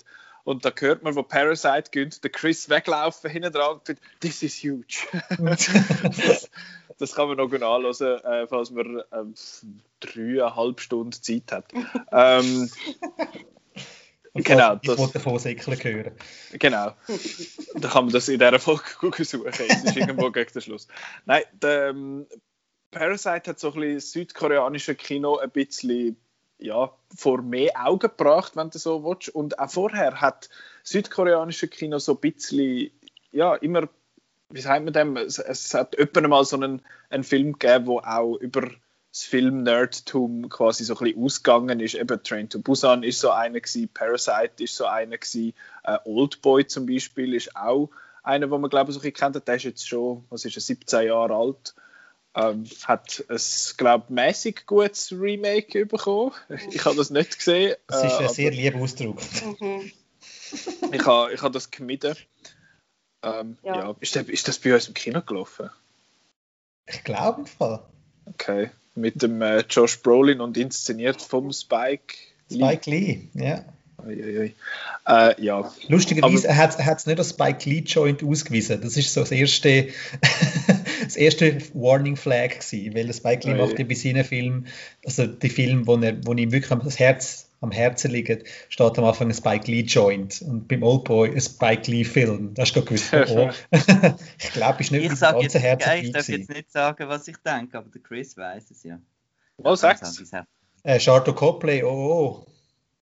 und 0.44 0.64
da 0.64 0.72
hört 0.78 1.04
man, 1.04 1.16
wo 1.16 1.24
Parasite 1.24 1.92
gönnt, 1.92 2.24
der 2.24 2.32
Chris 2.32 2.70
weglaufen 2.70 3.30
hinten 3.30 3.52
dran 3.52 3.82
und 3.86 3.98
this 4.22 4.44
is 4.44 4.56
huge. 4.64 5.08
das, 5.40 6.50
das, 6.98 7.16
kann 7.16 7.28
man 7.28 7.38
noch 7.38 7.50
gut 7.50 7.64
anhören, 7.64 8.24
äh, 8.24 8.48
falls 8.48 8.72
man 8.72 9.02
ähm, 9.12 9.34
dreieinhalb 10.00 10.80
Stunden 10.80 11.12
Zeit 11.12 11.52
hat. 11.52 11.66
ähm, 12.14 12.70
genau, 14.44 14.80
ich 14.82 14.98
wollte 14.98 15.14
davon 15.14 15.40
säckeln 15.40 15.78
hören. 15.84 16.12
Genau. 16.54 16.94
da 17.76 17.88
kann 17.90 18.06
man 18.06 18.14
das 18.14 18.28
in 18.28 18.40
dieser 18.40 18.60
Folge 18.60 18.84
suchen. 19.24 19.48
Es 19.48 19.84
ist 19.84 19.96
irgendwo 19.96 20.32
gegen 20.32 20.52
den 20.52 20.62
Schluss. 20.62 20.88
Nein, 21.26 21.44
der, 21.62 21.90
ähm, 21.90 22.28
Parasite 22.92 23.52
hat 23.52 23.60
so 23.60 23.74
ein 23.74 23.80
bisschen 23.80 24.00
südkoreanische 24.00 24.96
Kino 24.96 25.38
ein 25.38 25.52
bisschen 25.52 26.18
ja, 26.60 26.92
vor 27.16 27.42
mehr 27.42 27.72
Augen 27.76 28.00
gebracht, 28.00 28.56
wenn 28.56 28.70
du 28.70 28.80
so 28.80 29.04
willst. 29.04 29.30
Und 29.30 29.60
auch 29.60 29.70
vorher 29.70 30.20
hat 30.20 30.50
südkoreanische 30.84 31.68
Kino 31.68 32.00
so 32.00 32.14
ein 32.14 32.22
bisschen, 32.22 32.92
ja, 33.32 33.56
immer, 33.56 33.88
wie 34.50 34.62
sagt 34.62 34.84
man 34.84 34.94
dem, 34.94 35.18
es, 35.18 35.38
es 35.38 35.74
hat 35.74 35.98
öppen 35.98 36.28
mal 36.30 36.46
so 36.46 36.56
einen, 36.56 36.82
einen 37.10 37.24
Film 37.24 37.54
gegeben, 37.60 37.86
der 37.86 38.18
auch 38.18 38.38
über 38.38 38.70
das 39.18 39.26
Film-Nerdtum 39.26 40.48
quasi 40.48 40.84
so 40.84 40.96
ein 40.96 41.04
bisschen 41.04 41.24
ausgegangen 41.24 41.80
ist. 41.80 41.96
Eben 41.96 42.22
Train 42.24 42.50
to 42.50 42.60
Busan 42.60 43.02
ist 43.02 43.20
so 43.20 43.32
einer 43.32 43.60
gewesen, 43.60 43.90
Parasite 43.92 44.64
ist 44.64 44.76
so 44.76 44.86
einer 44.86 45.18
gewesen, 45.18 45.54
äh, 45.84 45.98
Oldboy 46.06 46.68
zum 46.68 46.86
Beispiel 46.86 47.34
ist 47.34 47.56
auch 47.56 47.90
einer, 48.22 48.52
wo 48.52 48.60
man 48.60 48.70
glaube 48.70 48.92
ich 48.92 48.94
so 48.94 49.00
ein 49.00 49.12
bisschen 49.12 49.34
kennt. 49.34 49.48
Der 49.48 49.56
ist 49.56 49.64
jetzt 49.64 49.88
schon, 49.88 50.24
was 50.30 50.46
ist 50.46 50.56
er, 50.56 50.62
17 50.62 51.08
Jahre 51.08 51.36
alt. 51.36 51.74
Ähm, 52.36 52.66
hat 52.84 53.26
ein, 53.28 53.40
glaube 53.78 54.14
mäßig 54.14 54.68
gutes 54.68 55.12
Remake 55.12 55.88
bekommen. 55.88 56.34
Ich 56.70 56.86
habe 56.86 56.96
das 56.96 57.10
nicht 57.10 57.38
gesehen. 57.38 57.76
Das 57.88 58.04
ist 58.04 58.20
ein 58.20 58.26
äh, 58.26 58.30
sehr 58.30 58.52
lieber 58.52 58.80
Ausdruck. 58.80 59.20
Mhm. 59.60 59.92
ich 60.92 61.06
habe 61.08 61.34
ich 61.34 61.42
hab 61.42 61.54
das 61.54 61.72
gemieden. 61.72 62.16
Ähm, 63.24 63.58
ja. 63.64 63.76
ja. 63.78 63.96
Ist, 64.00 64.16
das, 64.16 64.28
ist 64.28 64.48
das 64.48 64.60
bei 64.60 64.76
uns 64.76 64.88
im 64.88 64.94
Kino 64.94 65.22
gelaufen? 65.24 65.72
Ich 66.86 67.04
glaube 67.04 67.42
im 67.42 67.48
Fall. 67.48 67.84
Okay 68.28 68.70
mit 68.98 69.22
dem 69.22 69.42
äh, 69.42 69.64
Josh 69.70 70.02
Brolin 70.02 70.42
und 70.42 70.58
inszeniert 70.58 71.22
vom 71.22 71.52
Spike 71.52 72.16
Lee. 72.50 72.66
Spike 72.66 72.90
Lee, 72.90 73.20
ja. 73.34 73.66
Äh, 75.08 75.42
ja. 75.42 75.72
Lustigerweise 75.88 76.56
hat 76.56 76.80
es 76.80 77.06
nicht 77.06 77.18
als 77.18 77.30
Spike 77.32 77.70
Lee 77.70 77.84
Joint 77.86 78.24
ausgewiesen. 78.24 78.80
Das 78.82 78.96
ist 78.96 79.14
so 79.14 79.22
das 79.22 79.32
erste, 79.32 79.88
das 81.04 81.16
erste 81.16 81.58
Warning 81.74 82.16
Flag 82.16 82.60
gewesen, 82.60 82.96
weil 82.96 83.12
Spike 83.14 83.48
Lee 83.48 83.56
macht 83.56 83.80
ja 83.80 83.86
bei 83.86 83.96
seinen 83.96 84.24
Filmen, 84.24 84.68
also 85.04 85.26
die 85.26 85.50
Filme, 85.50 85.88
wo, 85.88 85.98
er, 85.98 86.26
wo 86.26 86.34
ihm 86.34 86.52
wirklich 86.52 86.80
das 86.80 87.00
Herz 87.00 87.47
am 87.62 87.72
Herzen 87.72 88.12
liegen, 88.12 88.44
steht 88.70 88.98
am 88.98 89.06
Anfang 89.06 89.30
ein 89.30 89.34
Spike 89.34 89.70
Lee 89.70 89.82
Joint 89.82 90.42
und 90.42 90.68
beim 90.68 90.84
Oldboy 90.84 91.32
ein 91.32 91.42
Spike 91.42 91.90
Lee 91.90 92.04
Film. 92.04 92.54
Das 92.54 92.70
hast 92.70 92.76
du 92.76 92.86
gewusst. 92.86 93.12
Oh. 93.30 93.50
ich 94.40 94.52
glaube, 94.52 94.82
ich 94.82 94.92
nicht 94.92 95.12
ich 95.12 95.16
sag 95.16 95.42
jetzt, 95.42 95.56
Herzen 95.56 96.06
Ich 96.06 96.12
darf 96.12 96.28
jetzt 96.28 96.50
nicht 96.50 96.72
sagen, 96.72 97.08
was 97.10 97.28
ich 97.28 97.38
denke, 97.38 97.78
aber 97.78 97.90
der 97.90 98.02
Chris 98.02 98.38
weiß 98.38 98.72
es 98.72 98.84
ja. 98.84 99.00
Was 99.58 99.82
sagst 99.82 100.20
du? 100.20 100.46
Äh, 100.84 101.00
Charlotte 101.00 101.34
Copley, 101.34 101.84
oh, 101.84 102.46
oh. 102.48 102.48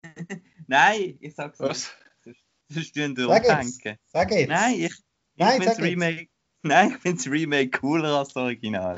Nein, 0.66 1.16
ich 1.20 1.35
sag's 1.35 1.61
was? 1.61 1.92
nicht. 2.24 2.38
Sonst 2.68 2.94
tun 2.94 3.14
du 3.14 3.28
denken. 3.28 3.98
Sag 4.12 4.31
jetzt. 4.33 4.48
Nein, 4.48 4.74
ich, 4.74 4.85
ich 4.85 4.92
Nein, 5.37 5.62
finde 5.62 5.83
Remake, 5.83 6.28
Nein, 6.62 6.90
ich 6.90 6.96
finde 6.98 7.16
das 7.16 7.26
Remake 7.31 7.70
cooler 7.70 8.18
als 8.18 8.28
das 8.28 8.37
Original. 8.37 8.96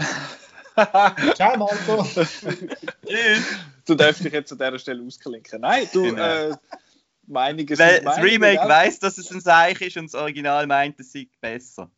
Ciao, 1.34 1.56
Marco. 1.56 2.06
Du 3.86 3.94
darfst 3.94 4.24
dich 4.24 4.32
jetzt 4.32 4.52
an 4.52 4.58
dieser 4.58 4.78
Stelle 4.78 5.02
ausklinken. 5.04 5.60
Nein, 5.60 5.88
du, 5.92 6.02
genau. 6.02 6.50
äh, 6.50 6.56
Weil 7.26 7.56
Das 7.64 8.18
Remake 8.18 8.54
ja. 8.54 8.68
weiß, 8.68 8.98
dass 8.98 9.18
es 9.18 9.30
ein 9.30 9.40
Seich 9.40 9.80
ist 9.80 9.96
und 9.96 10.12
das 10.12 10.14
Original 10.20 10.66
meint, 10.66 10.98
es 11.00 11.12
sei 11.12 11.28
besser. 11.40 11.90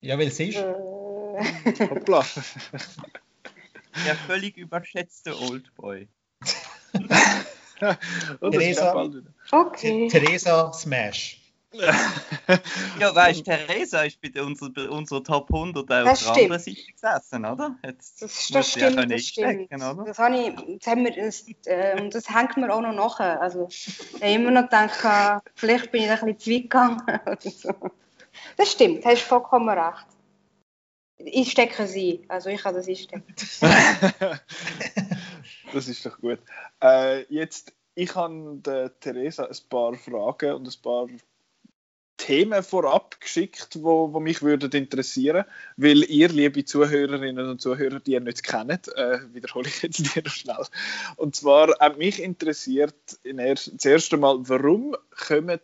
Ja, 0.00 0.18
weil 0.18 0.28
es 0.28 0.38
ist. 0.38 0.58
Hoppla. 0.58 2.24
Der 4.06 4.16
völlig 4.26 4.56
überschätzte 4.56 5.38
Oldboy. 5.38 6.08
Theresa, 8.40 9.10
okay. 9.50 10.08
Theresa 10.08 10.72
Smash. 10.72 11.43
ja, 13.00 13.14
weißt 13.14 13.44
Theresa 13.44 14.04
ist 14.04 14.20
bei 14.20 14.40
unserer, 14.40 14.90
unserer 14.90 15.24
Top 15.24 15.52
100 15.52 15.82
auf 15.82 15.86
der 15.86 15.96
anderen 15.98 16.58
Seite 16.60 16.92
gesessen, 16.92 17.44
oder? 17.44 17.76
Jetzt 17.84 18.22
das, 18.22 18.48
das 18.52 18.70
stimmt, 18.70 18.96
ja 18.96 19.06
das 19.06 19.22
stimmt. 19.22 19.72
Oder? 19.72 20.04
Das, 20.06 20.18
habe 20.18 20.36
ich, 20.36 20.78
das, 20.78 20.86
haben 20.86 21.04
wir, 21.04 21.12
das, 21.12 21.46
äh, 21.66 22.08
das 22.08 22.30
hängt 22.32 22.56
mir 22.56 22.72
auch 22.72 22.80
noch 22.80 22.92
nachher. 22.92 23.40
Also, 23.40 23.66
ich 23.68 24.14
habe 24.14 24.32
immer 24.32 24.50
noch 24.50 24.62
gedacht, 24.62 25.42
vielleicht 25.54 25.90
bin 25.90 26.02
ich 26.04 26.10
ein 26.10 26.34
bisschen 26.34 26.38
zu 26.38 26.50
weit 26.50 26.62
gegangen. 26.62 27.02
so. 27.40 27.74
Das 28.56 28.70
stimmt, 28.70 29.04
hast 29.04 29.22
vollkommen 29.22 29.68
recht. 29.68 30.06
Ich 31.18 31.50
stecke 31.52 31.86
sie, 31.86 32.24
also 32.28 32.50
ich 32.50 32.62
kann 32.62 32.74
das 32.74 32.88
einstecken. 32.88 33.24
das 35.72 35.88
ist 35.88 36.04
doch 36.04 36.20
gut. 36.20 36.40
Äh, 36.82 37.22
jetzt, 37.32 37.72
ich 37.94 38.14
habe 38.14 38.92
Theresa 39.00 39.44
ein 39.44 39.56
paar 39.68 39.94
Fragen 39.94 40.54
und 40.54 40.66
ein 40.66 40.82
paar 40.82 41.06
Themen 42.24 42.62
vorab 42.62 43.20
geschickt, 43.20 43.82
wo, 43.82 44.14
wo 44.14 44.18
mich 44.18 44.40
würden 44.40 44.70
interessieren, 44.72 45.44
weil 45.76 46.04
ihr, 46.04 46.28
liebe 46.28 46.64
Zuhörerinnen 46.64 47.50
und 47.50 47.60
Zuhörer, 47.60 48.00
die 48.00 48.12
ihr 48.12 48.20
nicht 48.20 48.42
kennt, 48.42 48.88
äh, 48.96 49.18
wiederhole 49.34 49.68
ich 49.68 49.82
jetzt 49.82 50.06
hier 50.14 50.26
schnell. 50.30 50.64
Und 51.16 51.36
zwar 51.36 51.78
hat 51.78 51.98
mich 51.98 52.22
interessiert 52.22 52.94
erst, 53.24 53.74
das 53.74 53.84
erste 53.84 54.16
Mal, 54.16 54.38
warum 54.48 54.96
kommen 55.10 55.60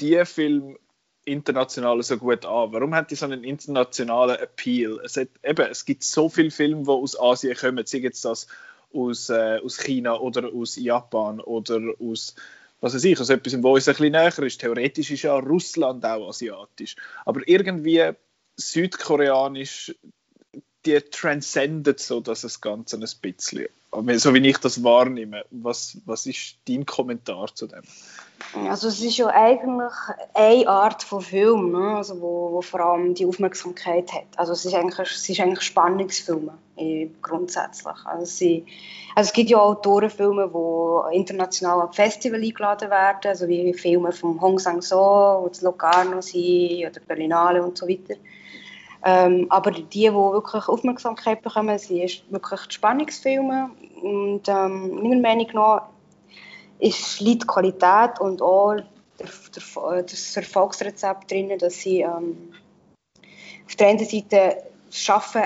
die 0.00 0.22
Filme 0.26 0.76
international 1.24 2.02
so 2.02 2.18
gut 2.18 2.44
an? 2.44 2.72
Warum 2.74 2.94
haben 2.94 3.06
die 3.08 3.14
so 3.14 3.24
einen 3.24 3.42
internationalen 3.42 4.36
Appeal? 4.36 5.00
Es, 5.02 5.16
hat, 5.16 5.28
eben, 5.42 5.66
es 5.70 5.86
gibt 5.86 6.02
so 6.02 6.28
viele 6.28 6.50
Filme, 6.50 6.82
die 6.82 6.90
aus 6.90 7.18
Asien 7.18 7.56
kommen, 7.56 7.86
sei 7.86 7.98
jetzt 7.98 8.22
das 8.26 8.48
aus, 8.92 9.30
äh, 9.30 9.60
aus 9.64 9.78
China 9.78 10.18
oder 10.20 10.52
aus 10.52 10.76
Japan 10.76 11.40
oder 11.40 11.80
aus 11.98 12.34
was 12.80 12.94
weiß 12.94 13.04
ich, 13.04 13.18
also 13.18 13.32
etwas, 13.32 13.62
wo 13.62 13.74
uns 13.74 13.88
ein 13.88 13.94
bisschen 13.94 14.12
näher 14.12 14.38
ist. 14.38 14.60
Theoretisch 14.60 15.10
ist 15.10 15.22
ja 15.22 15.36
Russland 15.36 16.04
auch 16.04 16.28
asiatisch. 16.28 16.96
Aber 17.24 17.46
irgendwie 17.46 18.12
südkoreanisch, 18.56 19.94
die 20.86 21.00
transcendet 21.00 22.00
so 22.00 22.20
das 22.20 22.60
Ganze 22.60 22.96
ein 22.96 23.06
bisschen. 23.20 23.68
So 23.92 24.34
wie 24.34 24.48
ich 24.48 24.58
das 24.58 24.84
wahrnehme. 24.84 25.44
Was, 25.50 25.98
was 26.04 26.26
ist 26.26 26.58
dein 26.68 26.86
Kommentar 26.86 27.54
zu 27.54 27.66
dem? 27.66 27.82
Also 28.68 28.88
es 28.88 29.00
ist 29.00 29.16
ja 29.16 29.26
eigentlich 29.28 29.92
eine 30.34 30.68
Art 30.68 31.02
von 31.02 31.20
Film, 31.20 31.72
ne? 31.72 31.96
also 31.96 32.20
wo, 32.20 32.52
wo 32.52 32.62
vor 32.62 32.80
allem 32.80 33.14
die 33.14 33.26
Aufmerksamkeit 33.26 34.12
hat. 34.12 34.26
Also 34.36 34.52
es 34.52 34.64
ist 34.64 34.74
eigentlich, 34.74 35.10
es 35.10 35.28
ist 35.28 35.40
eigentlich 35.40 35.62
Spannungsfilme 35.62 36.56
eh, 36.76 37.10
grundsätzlich. 37.20 37.96
Also, 38.04 38.24
sie, 38.24 38.64
also 39.14 39.28
es 39.28 39.32
gibt 39.32 39.50
ja 39.50 39.58
Autorenfilme, 39.58 40.50
die 40.52 41.16
international 41.16 41.82
am 41.82 41.92
Festival 41.92 42.42
eingeladen 42.42 42.90
werden, 42.90 43.20
also 43.24 43.46
wie 43.46 43.72
Filme 43.74 44.12
von 44.12 44.40
Hong 44.40 44.58
Sang-soo, 44.58 45.48
die 45.48 45.64
Locarno 45.64 46.20
sind 46.20 46.86
oder 46.86 47.00
Berlinale 47.06 47.62
und 47.62 47.76
so 47.76 47.86
weiter. 47.86 48.14
Ähm, 49.04 49.46
aber 49.48 49.70
die, 49.70 49.84
die 49.84 50.12
wirklich 50.12 50.68
Aufmerksamkeit 50.68 51.42
bekommen, 51.42 51.78
sind 51.78 52.24
wirklich 52.30 52.60
die 52.66 52.74
Spannungsfilme. 52.74 53.70
Und 54.02 54.42
ähm, 54.48 54.94
meiner 55.02 55.20
Meinung 55.20 55.48
nach 55.54 55.88
ist, 56.78 57.20
liegt 57.20 57.46
Qualität 57.46 58.20
und 58.20 58.42
auch 58.42 58.76
das 59.18 60.36
Erfolgsrezept 60.36 61.30
drin, 61.30 61.58
dass 61.58 61.74
sie 61.80 62.00
ähm, 62.00 62.52
auf 63.66 63.76
der 63.76 63.88
einen 63.88 63.98
Seite 63.98 64.62
schaffen, 64.90 65.42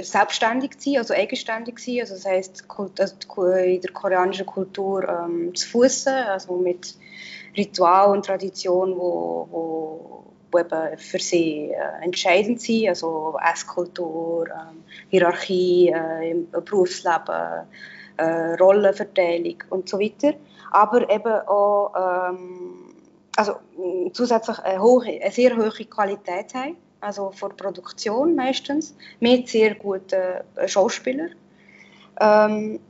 selbstständig 0.00 0.78
zu 0.78 0.90
sein, 0.90 0.98
also 0.98 1.14
eigenständig 1.14 1.78
zu 1.78 1.84
sein. 1.84 2.00
Also 2.00 2.14
das 2.14 2.26
heisst, 2.26 2.64
also 2.68 3.46
in 3.46 3.80
der 3.80 3.92
koreanischen 3.92 4.46
Kultur 4.46 5.08
ähm, 5.08 5.54
zu 5.54 5.68
fußen, 5.68 6.12
also 6.12 6.56
mit 6.56 6.96
Ritual 7.56 8.10
und 8.10 8.26
Tradition, 8.26 8.96
wo, 8.96 9.48
wo 9.50 10.24
eben 10.58 10.98
für 10.98 11.18
sie 11.18 11.70
äh, 11.70 12.04
entscheidend 12.04 12.60
sind, 12.60 12.88
also 12.88 13.38
Esskultur, 13.52 14.46
ähm, 14.48 14.84
Hierarchie 15.10 15.88
äh, 15.94 16.30
im 16.30 16.50
Berufsleben, 16.50 17.66
äh, 18.16 18.54
Rollenverteilung 18.54 19.62
und 19.70 19.88
so 19.88 19.98
weiter 19.98 20.34
aber 20.72 21.08
eben 21.10 21.46
auch 21.46 21.92
ähm, 21.94 22.94
also, 23.36 23.56
zusätzlich 24.12 24.58
eine, 24.60 24.82
hohe, 24.82 25.06
eine 25.06 25.30
sehr 25.30 25.56
hohe 25.56 25.70
Qualität 25.70 26.54
haben, 26.54 26.76
also 27.00 27.30
von 27.30 27.56
Produktion 27.56 28.34
meistens, 28.34 28.96
mit 29.20 29.48
sehr 29.48 29.74
guten 29.74 30.40
äh, 30.56 30.68
Schauspielern. 30.68 31.34
Ähm, 32.20 32.80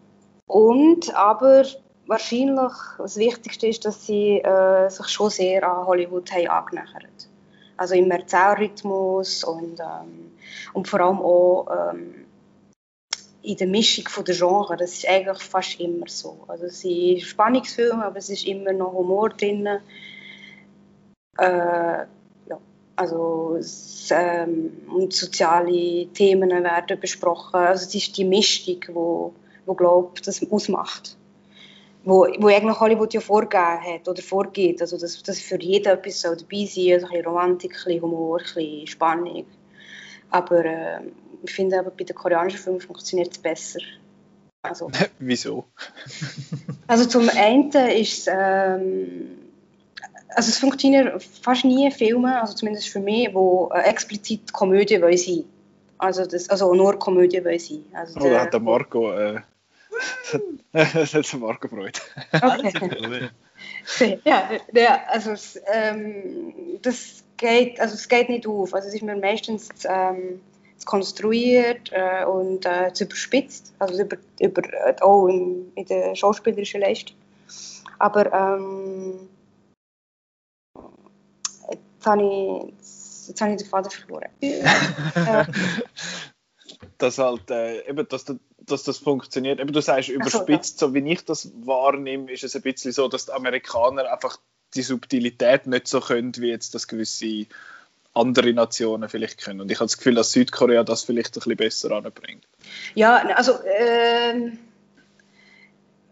und 0.46 1.14
aber 1.14 1.64
wahrscheinlich 2.07 2.72
das 2.98 3.16
Wichtigste 3.16 3.66
ist, 3.66 3.85
dass 3.85 4.07
sie 4.07 4.38
äh, 4.38 4.88
sich 4.88 5.09
schon 5.09 5.31
sehr 5.31 5.68
an 5.68 5.87
Hollywood 5.87 6.31
haben 6.33 6.48
angenähert. 6.48 7.29
Also 7.76 7.94
im 7.94 8.11
Erzählrhythmus 8.11 9.44
und, 9.44 9.80
ähm, 9.80 10.32
und 10.72 10.88
vor 10.88 11.00
allem 11.00 11.18
auch 11.18 11.90
ähm, 11.90 12.26
in 13.42 13.56
der 13.56 13.66
Mischung 13.66 14.24
der 14.24 14.35
Genre. 14.35 14.76
Das 14.76 14.92
ist 14.92 15.08
eigentlich 15.08 15.42
fast 15.42 15.80
immer 15.80 16.08
so. 16.08 16.44
Also 16.48 16.66
es 16.66 16.80
sind 16.80 17.20
Spannungsfilme, 17.22 18.04
aber 18.04 18.18
es 18.18 18.30
ist 18.30 18.46
immer 18.46 18.72
noch 18.72 18.92
Humor 18.92 19.30
drin. 19.30 19.66
Äh, 21.38 21.38
ja, 21.38 22.58
also 22.96 23.56
es, 23.58 24.11
ähm, 24.12 24.82
und 24.94 25.12
soziale 25.12 26.06
Themen 26.12 26.50
werden 26.50 27.00
besprochen. 27.00 27.56
Also 27.56 27.87
es 27.87 27.94
ist 27.94 28.16
die 28.16 28.24
Mischung, 28.24 28.80
wo, 28.92 29.35
wo 29.66 29.74
glaube 29.74 30.20
das 30.24 30.44
ausmacht. 30.50 31.16
Wo, 32.04 32.26
wo 32.38 32.48
eigentlich 32.48 32.80
Hollywood 32.80 33.14
ja 33.14 33.20
vorgegeben 33.20 33.80
hat 33.80 34.08
oder 34.08 34.22
vorgeht. 34.22 34.80
Also 34.80 34.98
dass, 34.98 35.22
dass 35.22 35.40
für 35.40 35.60
jeden 35.60 35.92
etwas 35.92 36.20
soll 36.20 36.36
dabei 36.36 36.64
sein 36.64 36.94
also 36.94 37.06
ein 37.06 37.12
bisschen 37.12 37.24
Romantik, 37.26 37.72
ein 37.72 37.84
bisschen 37.84 38.02
Humor, 38.02 38.38
ein 38.38 38.44
bisschen 38.44 38.86
Spannung. 38.86 39.46
Aber 40.30 40.64
äh, 40.64 41.00
ich 41.42 41.52
finde 41.52 41.78
aber 41.78 41.90
bei 41.90 42.04
den 42.04 42.16
koreanischen 42.16 42.58
Filmen 42.58 42.80
funktioniert 42.80 43.32
es 43.32 43.38
besser. 43.38 43.80
Also, 44.62 44.90
Wieso? 45.18 45.64
also 46.86 47.04
zum 47.06 47.28
einen 47.30 47.70
ist 47.70 48.28
es, 48.28 48.28
ähm, 48.28 49.38
also 50.28 50.48
es 50.48 50.58
funktionieren 50.58 51.20
fast 51.20 51.64
nie 51.64 51.90
Filme, 51.90 52.40
also 52.40 52.54
zumindest 52.54 52.88
für 52.88 53.00
mich, 53.00 53.34
wo 53.34 53.70
äh, 53.74 53.82
explizit 53.82 54.52
Komödie 54.52 55.02
wollen 55.02 55.18
sein. 55.18 55.44
Also, 55.98 56.26
das, 56.26 56.48
also 56.48 56.74
nur 56.74 56.98
Komödie 56.98 57.44
wollen 57.44 57.58
sein. 57.58 57.84
Also 57.92 58.20
oh, 58.20 58.30
da 58.30 58.40
hat 58.40 58.52
der 58.52 58.60
Marco, 58.60 59.12
äh, 59.12 59.40
das 60.72 61.14
hat 61.14 61.40
Marco 61.40 61.68
Freude. 61.68 62.00
Okay. 62.32 64.18
ja, 64.24 64.50
ja, 64.72 65.02
also 65.08 65.34
ähm, 65.72 66.54
das 66.82 67.22
geht, 67.36 67.80
also 67.80 67.94
es 67.94 68.08
geht 68.08 68.28
nicht 68.28 68.46
auf. 68.46 68.74
Also 68.74 68.88
es 68.88 68.94
ist 68.94 69.02
mir 69.02 69.16
meistens 69.16 69.68
ähm, 69.84 70.40
konstruiert 70.84 71.90
äh, 71.92 72.24
und 72.24 72.66
äh, 72.66 72.92
zu 72.92 73.04
überspitzt, 73.04 73.72
also 73.78 74.02
über, 74.02 74.16
über, 74.40 74.62
äh, 74.64 74.96
auch 75.00 75.26
in, 75.28 75.72
in 75.74 75.86
der 75.86 76.14
schauspielerischen 76.14 76.80
Leistung. 76.80 77.16
Aber 77.98 78.32
ähm, 78.32 79.28
jetzt 81.70 82.06
habe 82.06 82.22
ich, 82.22 83.28
jetzt 83.28 83.40
habe 83.40 83.52
ich 83.52 83.58
den 83.58 83.68
Faden 83.68 83.90
verloren. 83.90 84.30
dass 86.98 87.18
halt, 87.18 87.50
äh, 87.50 87.88
eben, 87.88 88.08
dass, 88.08 88.24
dass 88.66 88.85
das 88.85 88.98
funktioniert. 88.98 89.61
Eben, 89.61 89.72
du 89.72 89.81
sagst 89.81 90.09
überspitzt, 90.09 90.79
so, 90.79 90.87
ja. 90.87 90.90
so 90.90 90.94
wie 90.94 91.12
ich 91.12 91.25
das 91.25 91.53
wahrnehme, 91.64 92.31
ist 92.31 92.44
es 92.44 92.57
ein 92.57 92.62
bisschen 92.62 92.92
so, 92.92 93.09
dass 93.09 93.27
die 93.27 93.33
Amerikaner 93.33 94.12
einfach 94.12 94.38
die 94.75 94.83
Subtilität 94.83 95.66
nicht 95.66 95.88
so 95.88 96.01
können, 96.01 96.33
wie 96.37 96.48
jetzt 96.48 96.75
das 96.75 96.88
gewisse 96.88 97.46
andere 98.14 98.53
Nationen 98.53 99.09
vielleicht 99.09 99.42
können. 99.42 99.61
Und 99.61 99.70
ich 99.70 99.79
habe 99.79 99.87
das 99.87 99.96
Gefühl, 99.96 100.14
dass 100.14 100.33
Südkorea 100.33 100.85
das 100.85 101.05
vielleicht 101.05 101.37
ein 101.37 101.40
bisschen 101.40 101.57
besser 101.57 101.90
anbringt. 101.92 102.46
Ja, 102.94 103.16
also 103.35 103.53
äh, 103.64 104.53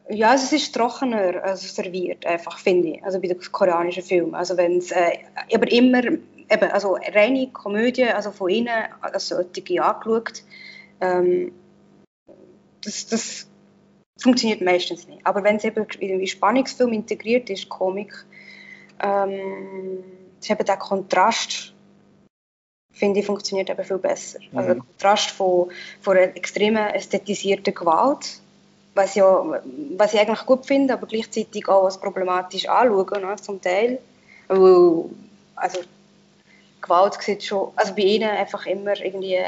ja, 0.09 0.35
es 0.35 0.53
ist 0.53 0.75
trockener 0.75 1.43
also 1.45 1.67
serviert, 1.69 2.27
einfach 2.27 2.59
finde 2.59 2.89
ich, 2.89 3.05
also 3.05 3.21
bei 3.21 3.29
den 3.29 3.41
koreanischen 3.53 4.03
Filmen. 4.03 4.35
Also 4.35 4.57
wenn 4.57 4.79
es, 4.79 4.91
äh, 4.91 5.19
aber 5.55 5.71
immer, 5.71 6.03
eben, 6.05 6.70
also 6.72 6.99
reine 7.14 7.51
Komödie, 7.53 8.07
also 8.07 8.31
von 8.31 8.51
innen, 8.51 8.85
also 9.01 9.37
solche 9.37 9.83
angeschaut, 9.83 10.43
ähm, 11.01 11.53
das, 12.85 13.07
das 13.07 13.47
funktioniert 14.20 14.61
meistens 14.61 15.07
nicht. 15.09 15.26
Aber 15.26 15.43
wenn 15.45 15.57
es 15.57 15.64
eben 15.64 15.87
in 15.99 16.26
Spannungsfilm 16.26 16.93
integriert 16.93 17.51
ist, 17.51 17.68
Komik, 17.68 18.12
ähm, 19.03 20.05
ist 20.41 20.51
eben 20.51 20.64
der 20.64 20.76
Kontrast 20.76 21.74
finde 23.01 23.20
ich, 23.20 23.26
funktioniert 23.26 23.70
eben 23.70 23.85
viel 23.85 23.99
besser. 23.99 24.39
Mhm. 24.41 24.59
Also 24.59 24.74
der 24.74 24.83
Kontrast 24.83 25.31
von, 25.31 25.70
von 26.01 26.16
einer 26.16 26.37
extremen 26.37 26.91
ästhetisierten 26.91 27.74
Gewalt, 27.74 28.41
was, 28.95 29.14
ja, 29.14 29.61
was 29.97 30.12
ich 30.12 30.20
eigentlich 30.20 30.45
gut 30.47 30.66
finde, 30.66 30.95
aber 30.95 31.07
gleichzeitig 31.07 31.66
auch 31.68 31.85
als 31.85 31.99
problematisch 31.99 32.68
anschauen, 32.68 33.22
ne, 33.22 33.37
zum 33.37 33.61
Teil. 33.61 33.99
Weil, 34.49 35.05
also 35.57 35.78
Gewalt 36.83 37.14
sieht 37.22 37.45
schon, 37.45 37.72
also 37.76 37.95
bei 37.95 38.03
ihnen 38.03 38.31
einfach 38.31 38.66
immer 38.66 38.99
irgendwie 39.01 39.39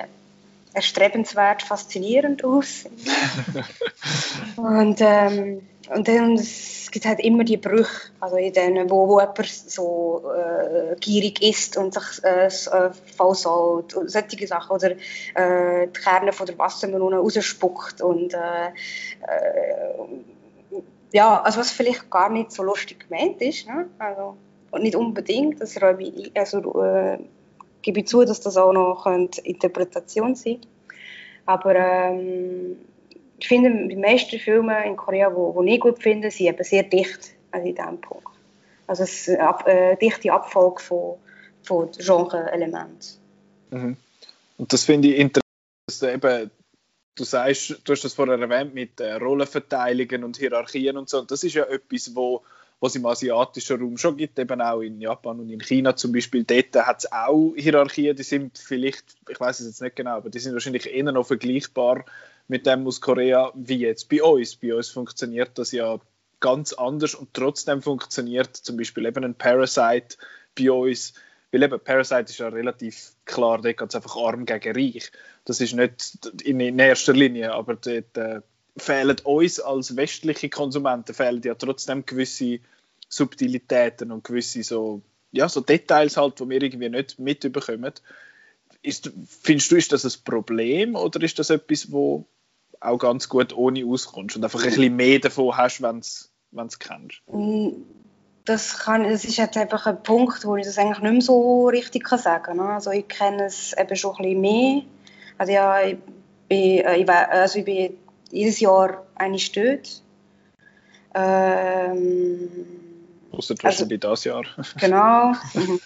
erstrebenswert, 0.74 1.62
faszinierend 1.62 2.44
aus. 2.44 2.84
und, 4.56 5.00
ähm, 5.00 5.62
und 5.94 6.08
dann 6.08 6.34
es 6.34 6.90
gibt 6.90 7.06
halt 7.06 7.20
immer 7.20 7.44
die 7.44 7.56
Brüche, 7.56 8.10
also 8.20 8.36
in 8.36 8.52
denen, 8.52 8.90
wo, 8.90 9.08
wo 9.08 9.20
jemand 9.20 9.46
so 9.46 10.22
äh, 10.34 10.96
gierig 11.00 11.42
ist 11.42 11.76
und 11.76 11.94
sich 11.94 12.24
äh, 12.24 12.46
äh 12.46 12.90
vollsaut 13.16 13.94
und 13.94 14.10
solche 14.10 14.46
Sachen 14.46 14.76
oder 14.76 14.90
äh, 14.90 15.88
die 15.88 16.00
Kerne 16.00 16.32
von 16.32 16.46
der 16.46 16.58
Wassermelone 16.58 17.16
rausspuckt 17.16 18.02
und 18.02 18.34
äh, 18.34 18.66
äh, 18.66 18.72
ja, 21.12 21.42
also 21.42 21.60
was 21.60 21.70
vielleicht 21.70 22.10
gar 22.10 22.30
nicht 22.30 22.52
so 22.52 22.62
lustig 22.62 23.08
gemeint 23.08 23.40
ist, 23.42 23.66
ne? 23.66 23.88
also, 23.98 24.36
und 24.70 24.82
nicht 24.82 24.96
unbedingt, 24.96 25.60
das 25.60 25.76
ich, 26.02 26.32
also 26.34 26.82
äh, 26.82 27.18
gebe 27.82 28.00
ich 28.00 28.06
zu, 28.06 28.24
dass 28.24 28.40
das 28.40 28.56
auch 28.56 28.72
noch 28.72 29.06
Interpretation 29.06 30.34
sein 30.34 30.54
könnte. 30.54 30.68
aber 31.46 31.74
ähm, 31.76 32.76
ich 33.38 33.48
finde, 33.48 33.88
die 33.88 33.96
meisten 33.96 34.38
Filme 34.38 34.86
in 34.86 34.96
Korea, 34.96 35.28
die 35.30 35.74
ich 35.74 35.80
gut 35.80 36.00
finde, 36.00 36.30
sind 36.30 36.46
eben 36.46 36.62
sehr 36.62 36.84
dicht 36.84 37.34
an 37.50 37.64
diesem 37.64 38.00
Punkt. 38.00 38.28
Also 38.86 39.02
es 39.02 39.26
ist 39.26 39.38
eine 39.38 39.92
äh, 39.92 39.96
dichte 39.96 40.32
Abfolge 40.32 40.80
von, 40.80 41.16
von 41.62 41.90
Genre-Elementen. 41.90 43.18
Mhm. 43.70 43.96
Und 44.58 44.72
das 44.72 44.84
finde 44.84 45.08
ich 45.08 45.18
interessant, 45.18 45.42
dass 45.86 45.98
du 45.98 46.12
eben, 46.12 46.50
du 47.16 47.24
sagst, 47.24 47.80
du 47.82 47.92
hast 47.92 48.04
das 48.04 48.14
vorher 48.14 48.38
erwähnt 48.38 48.74
mit 48.74 49.00
äh, 49.00 49.14
Rollenverteilungen 49.14 50.22
und 50.22 50.36
Hierarchien 50.36 50.96
und 50.96 51.08
so, 51.08 51.18
und 51.18 51.30
das 51.30 51.42
ist 51.42 51.54
ja 51.54 51.64
etwas, 51.64 52.14
wo 52.14 52.42
was 52.82 52.96
im 52.96 53.06
asiatischen 53.06 53.80
Raum 53.80 53.96
schon 53.96 54.16
gibt, 54.16 54.40
eben 54.40 54.60
auch 54.60 54.80
in 54.80 55.00
Japan 55.00 55.38
und 55.38 55.48
in 55.48 55.60
China 55.60 55.94
zum 55.94 56.10
Beispiel. 56.10 56.42
Dort 56.42 56.74
hat 56.84 56.98
es 56.98 57.12
auch 57.12 57.54
Hierarchien, 57.56 58.16
die 58.16 58.24
sind 58.24 58.58
vielleicht, 58.58 59.04
ich 59.28 59.38
weiß 59.38 59.60
es 59.60 59.66
jetzt 59.66 59.82
nicht 59.82 59.94
genau, 59.94 60.16
aber 60.16 60.30
die 60.30 60.40
sind 60.40 60.52
wahrscheinlich 60.52 60.92
eher 60.92 61.12
noch 61.12 61.24
vergleichbar 61.24 62.04
mit 62.48 62.66
dem 62.66 62.84
aus 62.88 63.00
Korea 63.00 63.52
wie 63.54 63.78
jetzt 63.78 64.08
bei 64.08 64.20
uns. 64.20 64.56
Bei 64.56 64.74
uns 64.74 64.88
funktioniert 64.88 65.56
das 65.58 65.70
ja 65.70 66.00
ganz 66.40 66.72
anders 66.72 67.14
und 67.14 67.32
trotzdem 67.32 67.82
funktioniert 67.82 68.56
zum 68.56 68.76
Beispiel 68.76 69.06
eben 69.06 69.24
ein 69.24 69.36
Parasite 69.36 70.16
bei 70.58 70.72
uns, 70.72 71.14
weil 71.52 71.62
eben 71.62 71.78
Parasite 71.78 72.32
ist 72.32 72.38
ja 72.38 72.48
relativ 72.48 73.12
klar, 73.26 73.62
dort 73.62 73.76
geht 73.76 73.94
einfach 73.94 74.16
arm 74.16 74.44
gegen 74.44 74.74
reich. 74.74 75.12
Das 75.44 75.60
ist 75.60 75.74
nicht 75.74 76.18
in, 76.42 76.58
in 76.58 76.80
erster 76.80 77.12
Linie, 77.12 77.52
aber 77.52 77.76
dort 77.76 78.16
äh, 78.16 78.40
fehlen 78.76 79.16
uns 79.24 79.60
als 79.60 79.96
westliche 79.96 80.48
Konsumenten 80.48 81.14
fehlen 81.14 81.42
ja 81.44 81.54
trotzdem 81.54 82.06
gewisse 82.06 82.60
Subtilitäten 83.08 84.10
und 84.10 84.24
gewisse 84.24 84.62
so, 84.62 85.02
ja, 85.30 85.48
so 85.48 85.60
Details 85.60 86.16
halt, 86.16 86.40
die 86.40 86.48
wir 86.48 86.62
irgendwie 86.62 86.88
nicht 86.88 87.18
mitbekommen. 87.18 87.92
Ist, 88.82 89.12
findest 89.26 89.70
du, 89.70 89.76
ist 89.76 89.92
das 89.92 90.04
ein 90.04 90.24
Problem 90.24 90.96
oder 90.96 91.22
ist 91.22 91.38
das 91.38 91.50
etwas, 91.50 91.92
wo 91.92 92.24
auch 92.80 92.98
ganz 92.98 93.28
gut 93.28 93.56
ohne 93.56 93.84
auskommst 93.86 94.36
und 94.36 94.44
einfach 94.44 94.62
ein 94.62 94.70
bisschen 94.70 94.96
mehr 94.96 95.18
davon 95.18 95.56
hast, 95.56 95.82
wenn 95.82 96.00
du 96.00 96.66
es 96.66 96.78
kennst? 96.78 97.22
Das, 98.44 98.78
kann, 98.80 99.04
das 99.04 99.24
ist 99.24 99.36
jetzt 99.36 99.56
einfach 99.56 99.86
ein 99.86 100.02
Punkt, 100.02 100.44
wo 100.44 100.56
ich 100.56 100.66
das 100.66 100.78
eigentlich 100.78 100.98
nicht 100.98 101.12
mehr 101.12 101.20
so 101.20 101.68
richtig 101.68 102.04
kann 102.04 102.18
sagen 102.18 102.42
kann. 102.44 102.56
Ne? 102.56 102.64
Also 102.64 102.90
ich 102.90 103.06
kenne 103.06 103.44
es 103.44 103.72
eben 103.78 103.94
schon 103.94 104.16
ein 104.16 104.22
bisschen 104.22 104.40
mehr. 104.40 104.82
Also 105.38 105.52
ja, 105.52 105.80
ich 105.82 105.98
bin, 106.48 106.78
äh, 106.78 107.06
also 107.08 107.58
ich 107.60 107.64
bin 107.64 107.96
jedes 108.32 108.58
Jahr 108.60 109.06
eine 109.14 109.36
dort. 109.54 110.02
Ähm, 111.14 112.48
Außer 113.30 113.54
du 113.54 113.66
also, 113.66 113.84
das 113.84 114.24
Jahr. 114.24 114.42
genau, 114.80 115.32
mhm. 115.54 115.80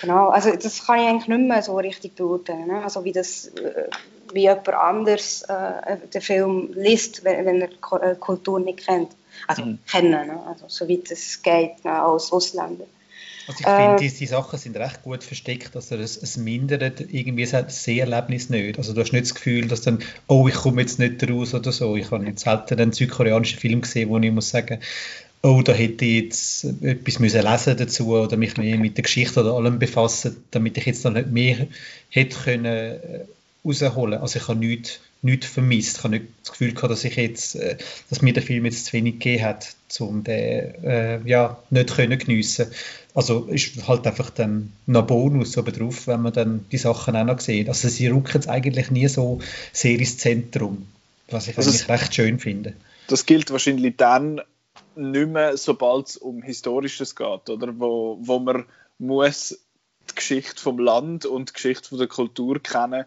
genau. 0.00 0.28
Also 0.28 0.54
das 0.54 0.86
kann 0.86 1.00
ich 1.00 1.06
eigentlich 1.06 1.28
nicht 1.28 1.48
mehr 1.48 1.62
so 1.62 1.76
richtig 1.76 2.14
beurteilen. 2.14 2.66
Ne? 2.66 2.82
Also 2.82 3.04
wie 3.04 3.12
das, 3.12 3.46
äh, 3.46 3.88
wie 4.32 4.42
jemand 4.42 4.68
anders 4.68 5.42
äh, 5.42 5.96
den 6.12 6.20
Film 6.20 6.72
liest, 6.74 7.24
wenn, 7.24 7.46
wenn 7.46 7.60
er 7.62 7.68
die 7.68 8.04
äh, 8.04 8.14
Kultur 8.16 8.60
nicht 8.60 8.86
kennt. 8.86 9.12
Also 9.46 9.64
mhm. 9.64 9.78
kennen, 9.90 10.26
ne? 10.26 10.40
also 10.46 10.66
soweit 10.68 11.10
es 11.10 11.42
geht 11.42 11.84
ne? 11.84 12.02
als 12.02 12.32
Ausländer. 12.32 12.84
Also 13.46 13.60
ich 13.60 13.66
finde, 13.66 14.04
äh, 14.04 14.08
die, 14.08 14.26
Sachen 14.26 14.58
sind 14.58 14.76
recht 14.76 15.02
gut 15.02 15.24
versteckt, 15.24 15.74
also 15.74 15.96
es, 15.96 16.16
es 16.16 16.36
mindert 16.36 17.00
irgendwie 17.00 17.46
das 17.46 17.84
Seherlebnis 17.84 18.50
nicht. 18.50 18.78
Also 18.78 18.92
du 18.92 19.00
hast 19.00 19.12
nicht 19.12 19.24
das 19.24 19.34
Gefühl, 19.34 19.68
dass 19.68 19.80
dann, 19.80 19.98
oh, 20.28 20.46
ich 20.48 20.54
komme 20.54 20.80
jetzt 20.80 20.98
nicht 20.98 21.28
raus 21.28 21.52
oder 21.54 21.72
so. 21.72 21.96
Ich 21.96 22.10
habe 22.10 22.24
jetzt 22.24 22.44
selten 22.44 22.80
einen 22.80 22.92
südkoreanischen 22.92 23.58
Film 23.58 23.80
gesehen, 23.80 24.08
wo 24.10 24.18
ich 24.18 24.30
muss 24.30 24.50
sagen, 24.50 24.78
oh, 25.42 25.60
da 25.62 25.72
hätte 25.72 26.04
ich 26.04 26.22
jetzt 26.22 26.64
etwas 26.82 27.18
müssen 27.18 27.42
lesen 27.42 27.76
dazu 27.76 28.16
oder 28.16 28.36
mich 28.36 28.56
mehr 28.56 28.78
mit 28.78 28.96
der 28.96 29.02
Geschichte 29.02 29.40
oder 29.40 29.54
allem 29.54 29.78
befassen, 29.78 30.44
damit 30.52 30.78
ich 30.78 30.86
jetzt 30.86 31.04
noch 31.04 31.12
nicht 31.12 31.30
mehr 31.30 31.66
hätte 32.10 32.38
können 32.38 32.64
äh, 32.64 33.24
rausholen. 33.64 34.20
Also 34.20 34.38
ich 34.38 34.48
habe 34.48 34.58
nichts, 34.58 35.00
nichts 35.22 35.46
vermisst. 35.46 35.98
Ich 35.98 36.04
habe 36.04 36.14
nicht 36.16 36.26
das 36.42 36.52
Gefühl 36.52 36.72
gehabt, 36.72 36.92
dass 36.92 37.04
ich 37.04 37.16
jetzt, 37.16 37.56
äh, 37.56 37.76
dass 38.08 38.22
mir 38.22 38.32
der 38.32 38.42
Film 38.42 38.64
jetzt 38.64 38.86
zu 38.86 38.92
wenig 38.92 39.14
gegeben 39.14 39.44
hat, 39.44 39.74
um 39.98 40.22
den 40.22 40.84
äh, 40.84 41.20
ja, 41.24 41.58
nicht 41.70 41.94
können 41.94 42.18
geniessen. 42.18 42.68
Also 43.14 43.44
ist 43.44 43.86
halt 43.86 44.06
einfach 44.06 44.30
dann 44.30 44.72
noch 44.86 45.06
Bonus 45.06 45.58
oben 45.58 45.72
drauf, 45.72 46.06
wenn 46.06 46.22
man 46.22 46.32
dann 46.32 46.64
die 46.72 46.78
Sachen 46.78 47.14
auch 47.14 47.24
noch 47.24 47.40
sieht. 47.40 47.68
Also 47.68 47.88
sie 47.88 48.08
rücken 48.08 48.38
es 48.38 48.48
eigentlich 48.48 48.90
nie 48.90 49.08
so 49.08 49.40
sehr 49.72 49.98
ins 49.98 50.16
Zentrum, 50.16 50.86
was 51.28 51.48
ich 51.48 51.58
also 51.58 51.70
eigentlich 51.70 51.88
recht 51.88 52.14
schön 52.14 52.38
finde. 52.38 52.74
Das 53.08 53.26
gilt 53.26 53.50
wahrscheinlich 53.50 53.96
dann 53.96 54.40
nicht 54.96 55.28
mehr, 55.28 55.56
sobald 55.56 56.08
es 56.08 56.16
um 56.16 56.42
Historisches 56.42 57.14
geht, 57.14 57.50
oder? 57.50 57.78
Wo, 57.78 58.18
wo 58.22 58.38
man 58.38 58.64
muss 58.98 59.58
die 60.10 60.14
Geschichte 60.14 60.60
vom 60.60 60.78
Land 60.78 61.26
und 61.26 61.50
die 61.50 61.52
Geschichte 61.52 61.88
von 61.88 61.98
der 61.98 62.08
Kultur 62.08 62.62
kennen, 62.62 63.04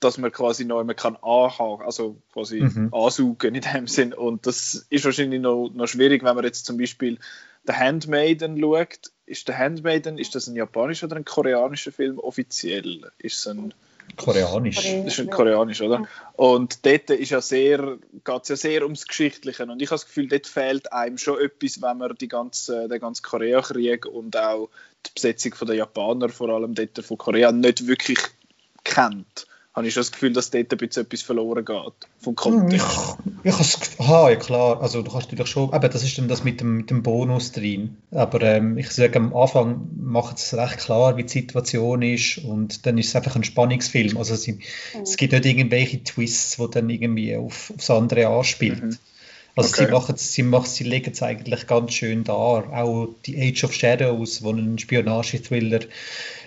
dass 0.00 0.18
man 0.18 0.32
quasi 0.32 0.64
noch 0.64 0.80
immer 0.80 0.94
kann 0.94 1.16
anhaken, 1.16 1.84
also 1.84 2.16
quasi 2.32 2.60
mhm. 2.60 2.92
ansaugen 2.92 3.54
in 3.54 3.62
dem 3.62 3.86
Sinn. 3.86 4.12
Und 4.12 4.46
das 4.46 4.86
ist 4.90 5.04
wahrscheinlich 5.04 5.40
noch, 5.40 5.70
noch 5.74 5.86
schwierig, 5.86 6.22
wenn 6.22 6.34
man 6.34 6.44
jetzt 6.44 6.66
zum 6.66 6.76
Beispiel 6.76 7.18
The 7.66 7.74
Handmaiden 7.74 8.58
schaut. 8.60 9.10
Ist 9.26 9.46
The 9.46 9.54
Handmaiden, 9.54 10.18
ist 10.18 10.34
das 10.34 10.48
ein 10.48 10.56
japanischer 10.56 11.06
oder 11.06 11.16
ein 11.16 11.24
koreanischer 11.24 11.92
Film 11.92 12.18
offiziell? 12.18 13.10
Ist 13.18 13.38
es 13.38 13.46
ein 13.46 13.72
Koreanisch. 14.16 14.76
Das 14.76 15.14
ist 15.14 15.20
ein 15.20 15.30
Koreanisch, 15.30 15.80
oder? 15.80 16.06
Und 16.34 16.84
dort 16.84 17.10
ist 17.10 17.30
ja 17.30 17.40
sehr, 17.40 17.98
geht 18.24 18.42
es 18.42 18.48
ja 18.48 18.56
sehr 18.56 18.82
ums 18.82 19.06
Geschichtliche. 19.06 19.64
Und 19.64 19.80
ich 19.80 19.88
habe 19.88 19.96
das 19.96 20.06
Gefühl, 20.06 20.28
dort 20.28 20.46
fehlt 20.46 20.92
einem 20.92 21.18
schon 21.18 21.40
etwas, 21.40 21.80
wenn 21.80 21.98
man 21.98 22.14
die 22.14 22.28
ganze, 22.28 22.86
den 22.88 23.00
ganzen 23.00 23.22
Koreakrieg 23.22 24.06
und 24.06 24.36
auch 24.36 24.68
die 25.06 25.10
Besetzung 25.14 25.54
der 25.66 25.76
Japaner, 25.76 26.28
vor 26.28 26.50
allem 26.50 26.74
dort 26.74 27.02
von 27.04 27.18
Korea, 27.18 27.50
nicht 27.50 27.86
wirklich 27.86 28.18
kennt 28.84 29.46
habe 29.74 29.88
ich 29.88 29.94
schon 29.94 30.02
das 30.02 30.12
Gefühl, 30.12 30.32
dass 30.32 30.50
dort 30.50 30.72
ein 30.72 30.78
bisschen 30.78 31.04
etwas 31.04 31.22
verloren 31.22 31.64
geht 31.64 31.92
vom 32.20 32.36
Kontext. 32.36 32.86
Ich, 33.42 33.54
ich 33.54 33.98
habe 33.98 34.30
ja 34.30 34.36
klar, 34.36 34.80
also 34.80 35.02
du 35.02 35.10
kannst 35.10 35.28
natürlich 35.32 35.50
schon, 35.50 35.72
aber 35.72 35.88
das 35.88 36.04
ist 36.04 36.16
dann 36.16 36.28
das 36.28 36.44
mit 36.44 36.60
dem, 36.60 36.76
mit 36.76 36.90
dem 36.90 37.02
Bonus 37.02 37.50
drin. 37.50 37.96
Aber 38.12 38.40
ähm, 38.42 38.78
ich 38.78 38.90
sage 38.90 39.16
am 39.16 39.34
Anfang 39.34 39.88
macht 39.96 40.38
es 40.38 40.54
recht 40.54 40.78
klar, 40.78 41.16
wie 41.16 41.24
die 41.24 41.28
Situation 41.28 42.02
ist 42.02 42.38
und 42.38 42.86
dann 42.86 42.98
ist 42.98 43.08
es 43.08 43.16
einfach 43.16 43.34
ein 43.34 43.42
Spannungsfilm. 43.42 44.16
Also 44.16 44.36
sie, 44.36 44.52
mhm. 44.52 44.60
es 45.02 45.16
gibt 45.16 45.32
nicht 45.32 45.44
irgendwelche 45.44 46.04
Twists, 46.04 46.56
die 46.56 46.70
dann 46.70 46.88
irgendwie 46.88 47.36
auf, 47.36 47.72
aufs 47.74 47.90
andere 47.90 48.28
anspielt. 48.28 48.82
Mhm. 48.82 48.98
Also 49.56 49.70
okay. 49.70 49.86
sie, 49.86 49.92
machen, 49.92 50.14
sie, 50.16 50.42
machen, 50.42 50.66
sie 50.66 50.84
legen 50.84 51.12
es 51.12 51.22
eigentlich 51.22 51.66
ganz 51.66 51.92
schön 51.94 52.24
dar. 52.24 52.72
Auch 52.72 53.08
die 53.26 53.40
Age 53.40 53.64
of 53.64 53.72
Shadows, 53.72 54.42
wo 54.42 54.50
ein 54.50 54.78
Spionage-Thriller 54.78 55.80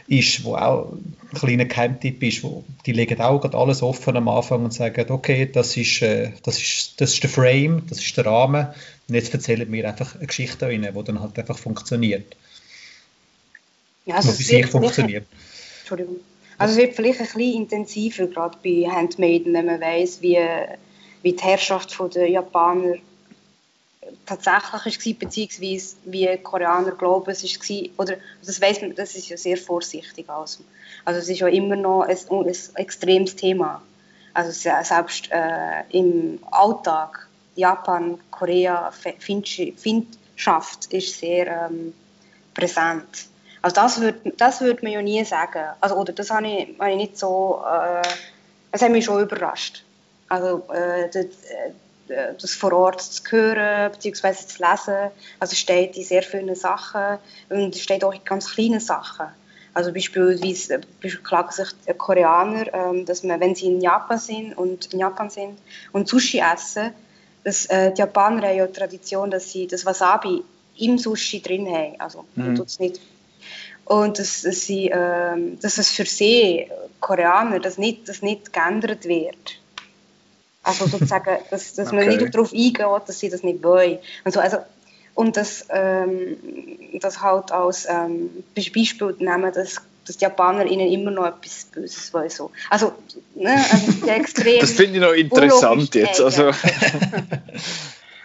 ist, 0.08 0.44
wo 0.44 0.56
auch 0.56 0.94
ein 0.94 1.38
kleiner 1.38 1.66
Geheimtipp 1.66 2.24
ist, 2.24 2.44
wo 2.44 2.64
die 2.86 2.94
legen 2.94 3.20
auch 3.20 3.42
gerade 3.42 3.58
alles 3.58 3.82
offen 3.82 4.16
am 4.16 4.30
Anfang 4.30 4.64
und 4.64 4.74
sagen, 4.74 5.12
okay, 5.12 5.50
das 5.52 5.76
ist, 5.76 6.02
äh, 6.02 6.32
das 6.44 6.58
ist, 6.62 7.02
das 7.02 7.14
ist 7.14 7.24
der 7.24 7.30
Frame, 7.30 7.84
das 7.90 8.00
ist 8.00 8.16
der 8.16 8.26
Rahmen 8.26 8.68
und 9.08 9.16
jetzt 9.16 9.34
erzählen 9.34 9.70
wir 9.72 9.88
einfach 9.88 10.16
eine 10.16 10.28
Geschichte 10.28 10.68
rein, 10.68 10.82
die 10.82 11.04
dann 11.04 11.20
halt 11.20 11.38
einfach 11.38 11.58
funktioniert. 11.58 12.36
Ja, 14.06 14.16
also 14.16 14.30
es 14.30 14.50
wird 14.50 14.70
funktioniert. 14.70 15.26
Entschuldigung. 15.80 16.18
Also 16.58 16.74
es 16.74 16.80
wird 16.80 16.96
vielleicht 16.96 17.20
ein 17.20 17.26
bisschen 17.26 17.62
intensiver, 17.62 18.28
gerade 18.28 18.58
bei 18.64 18.90
Handmaiden, 18.90 19.54
wenn 19.54 19.66
man 19.66 19.82
weiss, 19.82 20.22
wie, 20.22 20.40
wie 21.22 21.34
die 21.34 21.44
Herrschaft 21.44 21.96
der 22.16 22.30
Japaner 22.30 22.96
tatsächlich 24.26 25.06
war, 25.06 25.28
beziehungsweise 25.28 25.96
wie 26.06 26.38
Koreaner 26.38 26.92
glauben, 26.92 27.32
es 27.32 27.44
war. 27.44 27.90
Oder, 27.98 28.18
das 28.46 28.62
weiss 28.62 28.82
man, 28.82 28.96
das 28.96 29.16
ist 29.16 29.30
ja 29.30 29.38
sehr 29.38 29.58
vorsichtig. 29.58 30.30
Also, 30.30 30.64
also 31.06 31.20
es 31.20 31.30
ist 31.30 31.40
ja 31.40 31.48
immer 31.48 31.76
noch 31.76 32.04
ein, 32.04 32.18
ein 32.30 32.56
extremes 32.76 33.36
Thema. 33.36 33.82
Also 34.34 34.52
selbst 34.52 35.32
äh, 35.32 35.84
im 35.90 36.40
Alltag, 36.52 37.28
Japan, 37.56 38.20
Korea, 38.30 38.92
Findschaft 39.20 40.94
ist 40.94 41.20
sehr 41.20 41.70
ähm, 41.70 41.94
präsent. 42.54 43.28
Also 43.62 43.76
das 43.76 44.00
würde 44.00 44.32
das 44.38 44.62
würd 44.62 44.84
man 44.84 44.92
ja 44.92 45.02
nie 45.02 45.26
sagen. 45.26 45.66
Also, 45.82 45.96
oder 45.96 46.14
das 46.14 46.30
habe 46.30 46.48
ich, 46.48 46.80
hab 46.80 46.88
ich 46.90 46.98
nicht 46.98 47.18
so... 47.18 47.64
Äh, 47.66 48.08
das 48.72 48.82
hat 48.82 48.92
mich 48.92 49.06
schon 49.06 49.22
überrascht. 49.22 49.84
Also 50.30 50.64
äh, 50.72 51.10
das, 51.10 51.26
äh, 51.26 51.72
das 52.08 52.54
vor 52.54 52.74
Ort 52.74 53.02
zu 53.02 53.22
hören 53.30 53.92
bzw. 53.92 54.34
zu 54.34 54.64
lesen. 54.64 55.12
Also 55.40 55.54
es 55.54 55.60
steht 55.60 55.98
in 55.98 56.04
sehr 56.04 56.24
vielen 56.24 56.56
Sachen 56.56 57.20
und 57.50 57.76
steht 57.76 58.04
auch 58.04 58.14
in 58.14 58.24
ganz 58.24 58.54
kleinen 58.54 58.80
Sachen. 58.80 59.28
Also 59.74 59.94
beispielsweise, 59.94 60.76
äh, 60.76 60.82
beispielsweise 61.02 61.24
klagen 61.24 61.52
sich 61.52 61.98
Koreaner, 61.98 62.74
ähm, 62.74 63.06
dass 63.06 63.24
man, 63.24 63.40
wenn 63.40 63.54
sie 63.54 63.68
in 63.68 63.82
Japan 63.82 64.18
sind 64.18 64.58
und 64.58 64.92
in 64.92 65.00
Japan 65.00 65.30
sind 65.30 65.60
und 65.92 66.08
Sushi 66.08 66.40
essen, 66.40 66.94
dass 67.44 67.68
äh, 67.68 67.94
die 67.94 68.00
Japaner 68.00 68.48
haben 68.48 68.58
ja 68.58 68.66
die 68.66 68.74
Tradition, 68.74 69.30
dass 69.30 69.52
sie 69.52 69.68
das 69.68 69.86
Wasabi 69.86 70.44
im 70.80 70.98
Sushi 70.98 71.42
drin 71.42 71.68
haben. 71.68 71.96
Also 72.00 72.26
man 72.36 72.52
Mhm. 72.52 72.56
tut's 72.56 72.80
nicht. 72.80 73.00
Und 73.86 74.20
dass, 74.20 74.42
dass, 74.42 74.62
sie, 74.62 74.90
ähm, 74.92 75.60
dass 75.62 75.78
es 75.78 75.92
für 75.92 76.06
sie 76.06 76.68
Koreaner 77.00 77.60
das 77.60 77.78
nicht, 77.78 78.10
das 78.10 78.22
nicht 78.22 78.52
geändert 78.52 79.06
wird. 79.06 79.60
Also 80.68 80.86
sozusagen, 80.88 81.38
dass, 81.50 81.74
dass 81.74 81.92
man 81.92 82.04
Okay. 82.08 82.18
nicht 82.18 82.36
darauf 82.36 82.52
eingeht, 82.54 83.08
dass 83.08 83.20
sie 83.20 83.30
das 83.30 83.42
nicht 83.44 83.64
wollen. 83.64 84.00
Und, 84.26 84.34
so, 84.34 84.40
also, 84.40 84.58
und 85.16 85.38
das, 85.38 85.66
ähm, 85.70 86.38
das 87.02 87.22
halt 87.22 87.52
als 87.52 87.88
ähm, 87.90 88.30
Be- 88.54 88.70
Beispiel 88.76 89.16
nehmen, 89.20 89.52
dass, 89.54 89.76
dass 90.06 90.18
die 90.18 90.24
Japaner 90.26 90.66
ihnen 90.66 90.92
immer 90.92 91.12
noch 91.12 91.26
etwas 91.26 91.66
Böses 91.72 92.14
wollen. 92.14 92.30
So. 92.30 92.52
Also, 92.70 92.92
ne, 93.36 93.56
also 93.72 94.08
extrem 94.08 94.60
Das 94.60 94.72
finde 94.72 94.96
ich 94.96 95.02
noch 95.02 95.14
interessant 95.14 95.96
jetzt. 95.96 96.20
Also, 96.22 96.52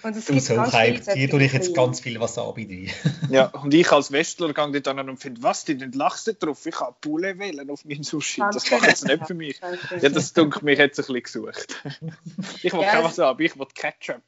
und 0.03 0.17
es 0.17 0.27
Du 0.27 0.33
gibt 0.35 0.45
so 0.45 0.61
hyped, 0.61 1.13
hier 1.13 1.31
tue 1.31 1.43
ich 1.45 1.53
jetzt 1.53 1.75
ganz 1.75 2.01
viel 2.01 2.19
Wasabi 2.21 2.67
drin. 2.67 2.91
ja, 3.31 3.47
und 3.47 3.73
ich 3.75 3.91
als 3.93 4.13
Westler 4.13 4.53
gehe 4.53 4.81
dort 4.81 4.89
an 4.89 5.09
und 5.09 5.17
finde, 5.19 5.43
was, 5.43 5.65
die 5.65 5.75
nicht 5.75 5.95
lachst 5.95 6.27
du 6.27 6.35
drauf? 6.35 6.65
Ich 6.67 6.79
habe 6.81 6.95
Poulet 7.01 7.39
wählen 7.39 7.69
auf 7.71 7.85
meinem 7.85 8.03
Sushi. 8.03 8.43
Das 8.53 8.71
macht 8.71 8.87
jetzt 8.87 9.07
nicht 9.07 9.27
für 9.27 9.35
mich. 9.35 9.61
Ja, 10.01 10.09
das 10.09 10.33
dunkelt 10.33 10.65
mich 10.65 10.79
jetzt 10.79 10.99
ein 10.99 11.13
bisschen 11.15 11.23
gesucht. 11.23 11.83
Ich 12.63 12.73
will 12.73 12.81
Ja, 12.81 12.91
kein 12.93 13.05
Wasabi, 13.05 13.47
ich 13.47 13.59
will 13.59 13.67
Ketchup. 13.75 14.23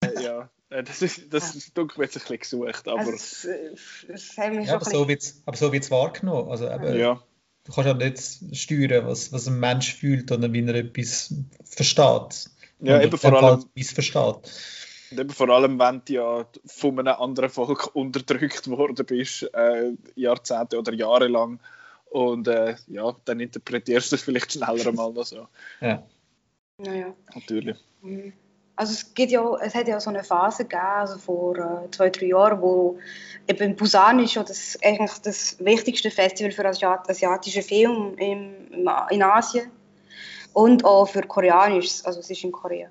Äh, 0.00 0.22
ja, 0.22 0.50
äh, 0.70 0.82
das 0.82 1.02
ist, 1.02 1.32
das 1.32 1.54
mich 1.54 1.74
jetzt 1.76 1.98
ein 1.98 2.06
bisschen 2.06 2.38
gesucht, 2.38 2.88
aber 2.88 3.00
Also, 3.00 3.12
es, 3.12 3.44
äh, 3.44 4.62
Ja, 4.64 4.74
aber 4.74 4.84
so 4.84 5.08
wird's, 5.08 5.42
aber 5.46 5.56
so 5.56 5.72
wird 5.72 5.84
es 5.84 5.90
wahrgenommen. 5.90 6.50
Also 6.50 6.70
eben, 6.70 6.98
ja. 6.98 7.22
Du 7.64 7.72
kannst 7.72 7.88
ja 7.88 7.94
nicht 7.94 8.56
steuern, 8.56 9.06
was, 9.06 9.32
was 9.32 9.48
ein 9.48 9.58
Mensch 9.58 9.94
fühlt 9.94 10.30
oder 10.30 10.52
wie 10.52 10.64
er 10.64 10.74
etwas 10.76 11.34
versteht. 11.64 12.50
Ja, 12.80 13.00
eben 13.00 13.16
vor 13.16 13.42
allem, 13.42 13.64
missversteht. 13.74 14.36
und 15.10 15.20
eben 15.20 15.30
vor 15.30 15.48
allem, 15.48 15.78
wenn 15.78 16.02
du 16.04 16.12
ja 16.12 16.46
von 16.66 16.98
einem 16.98 17.14
anderen 17.14 17.50
Volk 17.50 17.90
unterdrückt 17.94 18.68
worden 18.68 19.06
bist, 19.06 19.42
äh, 19.54 19.92
Jahrzehnte 20.14 20.78
oder 20.78 20.92
Jahre 20.92 21.28
lang. 21.28 21.60
Und 22.10 22.48
äh, 22.48 22.76
ja, 22.86 23.14
dann 23.24 23.40
interpretierst 23.40 24.12
du 24.12 24.16
es 24.16 24.22
vielleicht 24.22 24.52
schneller 24.52 24.92
mal 24.92 25.12
noch 25.12 25.24
so. 25.24 25.48
Ja. 25.80 26.02
Naja. 26.78 27.14
Natürlich. 27.34 27.76
Mhm. 28.02 28.32
Also 28.78 28.92
es, 28.92 29.14
gibt 29.14 29.32
ja, 29.32 29.42
es 29.62 29.74
hat 29.74 29.88
ja 29.88 29.98
so 29.98 30.10
eine 30.10 30.22
Phase 30.22 30.64
gegeben, 30.64 30.82
also 30.82 31.18
vor 31.18 31.56
äh, 31.56 31.90
zwei, 31.90 32.10
drei 32.10 32.26
Jahren, 32.26 32.60
wo 32.60 32.98
eben 33.48 33.70
in 33.70 33.76
Busan 33.76 34.18
ist 34.18 34.34
ja 34.34 34.42
das 34.42 34.78
eigentlich 34.84 35.18
das 35.22 35.56
wichtigste 35.64 36.10
Festival 36.10 36.52
für 36.52 36.66
Asiat 36.66 37.08
asiatische 37.08 37.62
Film 37.62 38.14
im, 38.18 38.70
im, 38.70 38.90
in 39.10 39.22
Asien 39.22 39.70
und 40.56 40.86
auch 40.86 41.06
für 41.06 41.20
Koreanisch, 41.20 42.00
also 42.04 42.20
es 42.20 42.30
ist 42.30 42.42
in 42.42 42.50
Korea. 42.50 42.88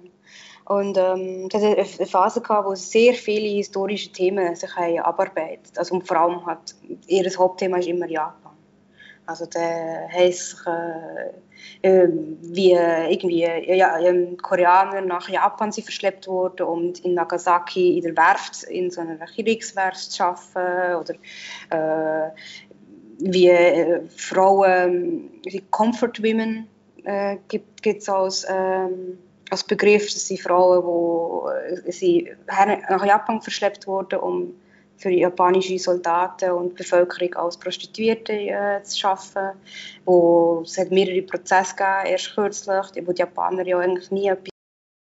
Und 0.65 0.97
ähm, 0.99 1.49
es 1.51 1.63
hat 1.63 1.99
eine 1.99 2.07
Phase 2.07 2.41
gehabt, 2.41 2.67
wo 2.67 2.75
sehr 2.75 3.15
viele 3.15 3.47
historische 3.47 4.11
Themen 4.11 4.55
sich 4.55 4.69
abarbeitet. 5.03 5.75
Also 5.75 5.99
vor 6.01 6.17
allem 6.17 6.45
hat 6.45 6.75
ihr 7.07 7.27
Hauptthema 7.35 7.77
ist 7.77 7.87
immer 7.87 8.07
Japan. 8.07 8.51
Also 9.25 9.47
der 9.47 10.09
heisst 10.13 10.63
äh, 10.67 11.31
ähm, 11.81 12.37
wie 12.41 12.73
äh, 12.73 13.11
irgendwie 13.11 13.41
äh, 13.41 13.75
ja, 13.75 13.97
ähm, 13.97 14.37
Koreaner 14.37 15.01
nach 15.01 15.27
Japan 15.27 15.71
sind 15.71 15.85
verschleppt 15.85 16.27
worden 16.27 16.67
und 16.67 16.99
in 16.99 17.15
Nagasaki 17.15 17.97
in 17.97 18.03
der 18.03 18.15
Werft, 18.15 18.61
in 18.65 18.91
so 18.91 19.01
einer 19.01 19.17
Kriegswerft 19.25 20.21
arbeiten 20.21 21.01
oder 21.01 21.15
äh, 21.71 22.29
wie 23.17 23.51
Frauen, 24.15 25.31
wie 25.45 25.63
Comfort 25.71 26.21
Women 26.21 26.67
äh, 27.05 27.37
gibt 27.47 27.85
es 27.85 28.09
als, 28.09 28.45
ähm, 28.49 29.19
als 29.49 29.63
Begriff, 29.63 30.05
das 30.05 30.27
sind 30.27 30.41
Frauen, 30.41 30.83
die 30.83 31.87
äh, 31.87 31.91
sie 31.91 32.31
nach 32.47 33.05
Japan 33.05 33.41
verschleppt 33.41 33.87
wurden, 33.87 34.19
um 34.19 34.53
für 34.97 35.09
japanische 35.09 35.77
Soldaten 35.77 36.51
und 36.51 36.75
Bevölkerung 36.75 37.33
als 37.35 37.57
Prostituierte 37.57 38.31
äh, 38.33 38.81
zu 38.83 39.07
arbeiten. 39.07 39.57
Wo, 40.05 40.61
es 40.63 40.77
hat 40.77 40.91
mehrere 40.91 41.21
Prozesse 41.21 41.75
gegeben, 41.75 42.05
erst 42.07 42.33
kürzlich, 42.33 43.05
wo 43.05 43.11
die 43.11 43.19
Japaner 43.19 43.67
ja 43.67 43.79
eigentlich 43.79 44.09
nie 44.11 44.27
etwas 44.27 44.51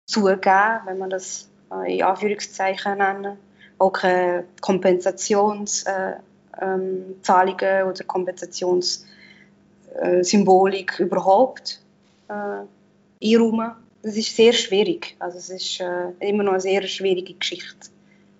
zugeben, 0.06 0.80
wenn 0.86 0.96
man 0.98 1.10
das 1.10 1.50
äh, 1.70 1.98
in 1.98 2.02
Anführungszeichen 2.02 2.96
nennen. 2.98 3.36
Auch 3.78 3.92
keine 3.92 4.44
Kompensationszahlungen 4.60 6.20
äh, 6.60 6.60
ähm, 6.60 7.90
oder 7.90 8.04
Kompensationssymbolik 8.04 11.00
überhaupt 11.00 11.82
äh, 12.28 13.24
einräumen. 13.34 13.72
Das 14.02 14.16
ist 14.16 14.34
sehr 14.34 14.52
schwierig. 14.52 15.14
Also 15.20 15.38
es 15.38 15.48
ist 15.50 15.80
äh, 15.80 16.28
immer 16.28 16.42
noch 16.42 16.52
eine 16.52 16.60
sehr 16.60 16.82
schwierige 16.86 17.34
Geschichte, 17.34 17.88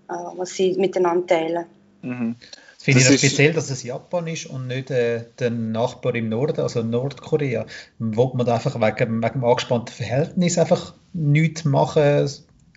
äh, 0.08 0.14
was 0.36 0.50
sie 0.54 0.74
miteinander 0.74 1.26
teilen. 1.26 1.66
Mhm. 2.02 2.36
Das 2.74 2.84
finde 2.84 2.98
ich 3.00 3.04
Das 3.06 3.12
noch 3.12 3.14
ist- 3.14 3.20
speziell, 3.32 3.52
dass 3.52 3.70
es 3.70 3.82
Japan 3.84 4.26
ist 4.26 4.46
und 4.46 4.66
nicht 4.66 4.90
äh, 4.90 5.24
der 5.38 5.50
Nachbar 5.50 6.16
im 6.16 6.28
Norden, 6.30 6.60
also 6.62 6.82
Nordkorea. 6.82 7.64
Wo 8.00 8.32
man 8.34 8.48
einfach 8.48 8.74
wegen, 8.74 9.22
wegen 9.22 9.32
dem 9.34 9.44
angespannten 9.44 9.94
Verhältnis 9.94 10.58
einfach 10.58 10.94
nichts 11.12 11.64
machen, 11.64 12.02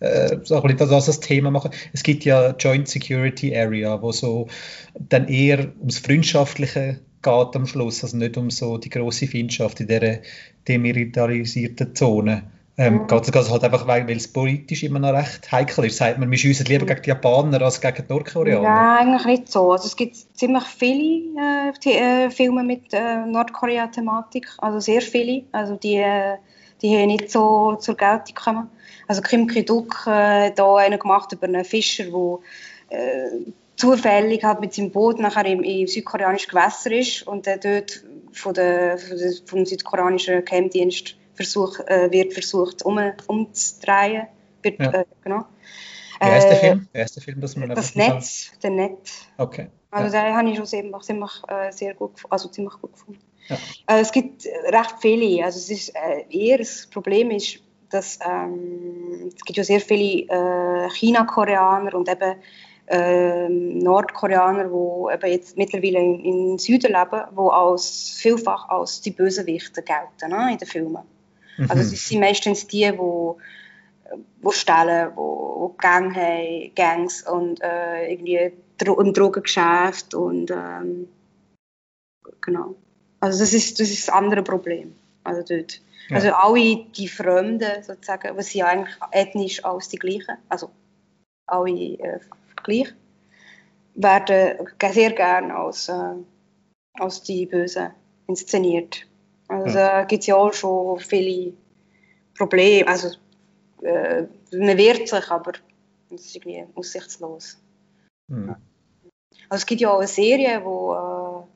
äh, 0.01 0.37
so 0.43 0.55
ein 0.57 0.61
bisschen 0.61 0.77
das 0.77 1.07
als 1.07 1.19
Thema 1.21 1.49
machen. 1.49 1.71
Es 1.91 2.03
gibt 2.03 2.23
ja 2.23 2.51
Joint 2.51 2.87
Security 2.87 3.57
Area, 3.57 3.99
wo 4.01 4.11
so 4.11 4.47
dann 4.93 5.27
eher 5.27 5.71
ums 5.79 5.97
Freundschaftliche 5.97 6.99
geht 7.25 7.55
am 7.55 7.65
Schluss, 7.65 8.03
also 8.03 8.17
nicht 8.17 8.37
um 8.37 8.49
so 8.49 8.77
die 8.77 8.89
große 8.89 9.27
Feindschaft 9.27 9.79
in 9.79 9.87
dieser 9.87 10.19
demilitarisierten 10.67 11.95
Zone. 11.95 12.43
Ähm, 12.77 12.93
Mhm. 13.03 13.07
Geht 13.07 13.35
es 13.35 13.49
halt 13.49 13.63
einfach, 13.63 13.87
weil, 13.87 14.07
weil 14.07 14.17
es 14.17 14.27
politisch 14.27 14.83
immer 14.83 14.99
noch 14.99 15.13
recht 15.13 15.49
heikel 15.51 15.85
ist. 15.85 15.97
Sagt 15.97 16.19
man, 16.19 16.29
wir 16.29 16.37
schiessen 16.37 16.65
lieber 16.65 16.85
gegen 16.85 17.01
die 17.01 17.09
Japaner 17.09 17.61
als 17.61 17.79
gegen 17.79 18.03
die 18.05 18.13
Nordkoreaner. 18.13 18.61
Nein, 18.61 19.07
eigentlich 19.07 19.25
nicht 19.25 19.51
so. 19.51 19.71
Also 19.71 19.87
es 19.87 19.95
gibt 19.95 20.17
ziemlich 20.33 20.63
viele 20.65 21.69
äh, 21.69 21.73
The 21.81 21.91
äh, 21.93 22.29
Filme 22.29 22.63
mit 22.63 22.93
äh, 22.93 23.25
Nordkorea-Thematik, 23.25 24.47
also 24.57 24.79
sehr 24.81 25.01
viele. 25.01 25.43
Also 25.53 25.75
die, 25.75 25.95
äh, 25.95 26.35
die 26.81 26.89
hier 26.89 27.07
nicht 27.07 27.31
so 27.31 27.75
zur 27.75 27.95
Geltung 27.95 28.35
kommen. 28.35 28.69
Also 29.07 29.21
Kim 29.21 29.47
Ki-duk 29.47 30.03
äh, 30.07 30.47
hat 30.47 30.59
auch 30.59 30.77
einen 30.77 30.99
gemacht 30.99 31.31
über 31.31 31.47
einen 31.47 31.63
Fischer, 31.63 32.05
der 32.91 33.29
zufällig 33.75 34.43
halt 34.43 34.61
mit 34.61 34.73
seinem 34.73 34.91
Boot 34.91 35.19
nachher 35.19 35.45
im, 35.45 35.63
im 35.63 35.87
südkoreanischen 35.87 36.49
Gewässer 36.49 36.91
ist 36.91 37.27
und 37.27 37.45
der 37.45 37.57
dort 37.57 38.03
von 38.31 38.53
der, 38.53 38.97
von 38.97 39.17
der, 39.17 39.33
vom 39.45 39.65
südkoreanischen 39.65 40.43
Geheimdienst 40.45 41.15
versuch, 41.33 41.79
äh, 41.81 42.11
wird 42.11 42.33
versucht 42.33 42.83
um, 42.83 42.99
umzudrehen. 43.27 44.27
Wird, 44.61 44.79
Ja. 44.79 44.91
äh, 44.91 45.05
genau. 45.23 45.45
Wie 46.19 46.25
heißt 46.25 46.47
der 46.47 46.57
Äh, 46.57 46.59
Film? 46.59 46.87
Wie 46.93 46.99
heißt 46.99 47.15
der 47.15 47.23
Film, 47.23 47.41
dass 47.41 47.55
man 47.55 47.69
Das 47.69 47.95
Netz, 47.95 48.51
der 48.63 48.69
Netz. 48.71 49.27
Okay. 49.37 49.67
Also 49.91 50.15
ja. 50.15 50.23
den 50.23 50.35
habe 50.35 50.49
ich 50.49 50.57
schon 50.57 50.65
ziemlich, 50.65 51.01
ziemlich, 51.03 51.31
äh, 51.47 51.71
sehr 51.71 51.93
gut, 51.93 52.11
also 52.29 52.49
ziemlich 52.49 52.73
gut 52.81 52.93
gefunden. 52.93 53.21
Ja. 53.47 53.57
Äh, 53.87 53.99
es 54.01 54.11
gibt 54.11 54.45
recht 54.45 54.95
viele. 54.99 55.43
Also 55.45 55.59
es 55.59 55.69
ist 55.69 55.93
eher 56.29 56.57
das 56.57 56.87
Problem 56.87 57.31
ist, 57.31 57.59
dass 57.89 58.19
ähm, 58.25 59.31
es 59.35 59.45
gibt 59.45 59.57
ja 59.57 59.63
sehr 59.63 59.79
viele 59.79 60.27
äh, 60.27 60.89
China-Koreaner 60.89 61.93
und 61.93 62.09
eben 62.09 62.35
ähm, 62.87 63.79
Nordkoreaner, 63.79 64.65
die 64.65 65.13
eben 65.13 65.31
jetzt 65.31 65.57
mittlerweile 65.57 65.99
in, 65.99 66.19
in 66.19 66.57
Süden 66.59 66.91
leben, 66.91 67.23
die 67.31 67.51
als 67.51 68.17
vielfach 68.19 68.69
als 68.69 69.01
die 69.01 69.11
Bösewichte 69.11 69.81
gelten 69.81 70.29
ne, 70.29 70.51
in 70.51 70.57
den 70.57 70.67
Filmen. 70.67 71.03
Also 71.57 71.75
Mhm. 71.75 71.79
es 71.93 72.09
sind 72.09 72.19
meistens 72.19 72.67
die, 72.67 72.91
die 72.91 72.97
wo 74.41 74.51
stellen, 74.51 75.11
wo, 75.15 75.55
wo 75.59 75.75
Gang 75.77 76.15
haben, 76.15 76.71
Gangs 76.75 77.27
und 77.27 77.61
äh, 77.61 78.11
irgendwie 78.11 78.53
Dro 78.77 78.99
im 79.01 79.13
Drogengeschäft 79.13 80.13
und 80.13 80.51
ähm, 80.51 81.07
genau. 82.41 82.75
Also 83.19 83.39
das 83.39 83.53
ist 83.53 83.79
das 83.79 83.89
ist 83.89 84.07
das 84.07 84.13
andere 84.13 84.43
Problem. 84.43 84.95
Also 85.23 85.41
dort. 85.41 85.81
Ja. 86.09 86.17
Also 86.17 86.33
alle 86.33 86.85
die 86.95 87.07
Fremden 87.07 87.81
sozusagen, 87.81 88.37
was 88.37 88.47
sie 88.47 88.61
eigentlich 88.61 88.95
ethnisch 89.11 89.65
als 89.65 89.89
die 89.89 89.97
gleichen, 89.97 90.37
also 90.49 90.69
alle 91.47 91.71
äh, 91.71 92.19
gleich, 92.65 92.93
werden 93.95 94.67
sehr 94.91 95.11
gerne 95.13 95.55
als, 95.55 95.89
äh, 95.89 96.15
als 96.99 97.23
die 97.23 97.45
Bösen 97.45 97.91
inszeniert. 98.27 99.07
Also 99.47 99.75
da 99.75 100.03
gibt 100.03 100.21
es 100.21 100.27
ja 100.27 100.35
auch 100.35 100.53
schon 100.53 100.99
viele 100.99 101.53
Probleme. 102.37 102.87
Also 102.87 103.09
äh, 103.81 104.23
man 104.51 104.77
wehrt 104.77 105.07
sich, 105.07 105.31
aber 105.31 105.53
es 106.13 106.25
ist 106.25 106.35
irgendwie 106.35 106.65
aussichtslos. 106.75 107.57
Mhm. 108.27 108.55
Also 109.49 109.61
es 109.61 109.65
gibt 109.65 109.81
ja 109.81 109.91
auch 109.91 109.99
eine 109.99 110.07
Serie, 110.07 110.63
wo 110.63 110.93
äh, 110.93 111.47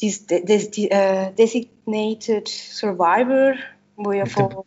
die, 0.00 0.26
die, 0.26 0.70
die, 0.70 0.90
äh, 0.90 1.32
Designated 1.32 2.48
Survivor, 2.48 3.54
wo 3.96 4.12
ja 4.12 4.26
von 4.26 4.64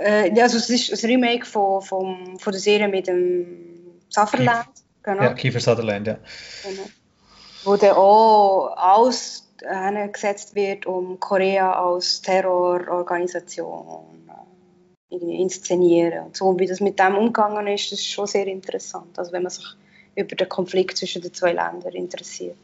äh, 0.00 0.34
ja, 0.34 0.44
also 0.44 0.56
es 0.56 0.70
ist 0.70 1.04
ein 1.04 1.10
Remake 1.10 1.44
von, 1.44 1.82
von, 1.82 2.38
von 2.38 2.52
der 2.52 2.60
Serie 2.60 2.88
mit 2.88 3.06
dem 3.06 3.69
Sutherland, 4.10 4.68
genau, 5.02 5.22
Ja, 5.22 5.34
Kiefer 5.34 5.60
Sutherland, 5.60 6.06
ja. 6.06 6.18
genau. 6.62 6.88
wo 7.64 7.76
dann 7.76 7.96
auch 7.96 8.76
alles 8.76 9.46
gesetzt 10.12 10.54
wird, 10.54 10.86
um 10.86 11.20
Korea 11.20 11.72
als 11.72 12.22
Terrororganisation 12.22 14.30
inszenieren. 15.10 16.26
Und 16.26 16.36
so 16.36 16.58
wie 16.58 16.66
das 16.66 16.80
mit 16.80 16.98
dem 16.98 17.16
umgegangen 17.16 17.66
ist, 17.66 17.92
das 17.92 18.00
ist 18.00 18.10
schon 18.10 18.26
sehr 18.26 18.46
interessant. 18.46 19.18
Also 19.18 19.32
wenn 19.32 19.42
man 19.42 19.50
sich 19.50 19.66
über 20.14 20.36
den 20.36 20.48
Konflikt 20.48 20.96
zwischen 20.96 21.22
den 21.22 21.34
zwei 21.34 21.52
Ländern 21.52 21.92
interessiert. 21.92 22.56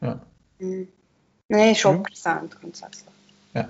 Ja. 0.00 0.20
Mhm. 0.58 0.88
Nein, 1.48 1.74
schon 1.74 1.98
mhm. 1.98 2.02
präsent 2.02 2.60
grundsätzlich. 2.60 3.14
Ja. 3.54 3.68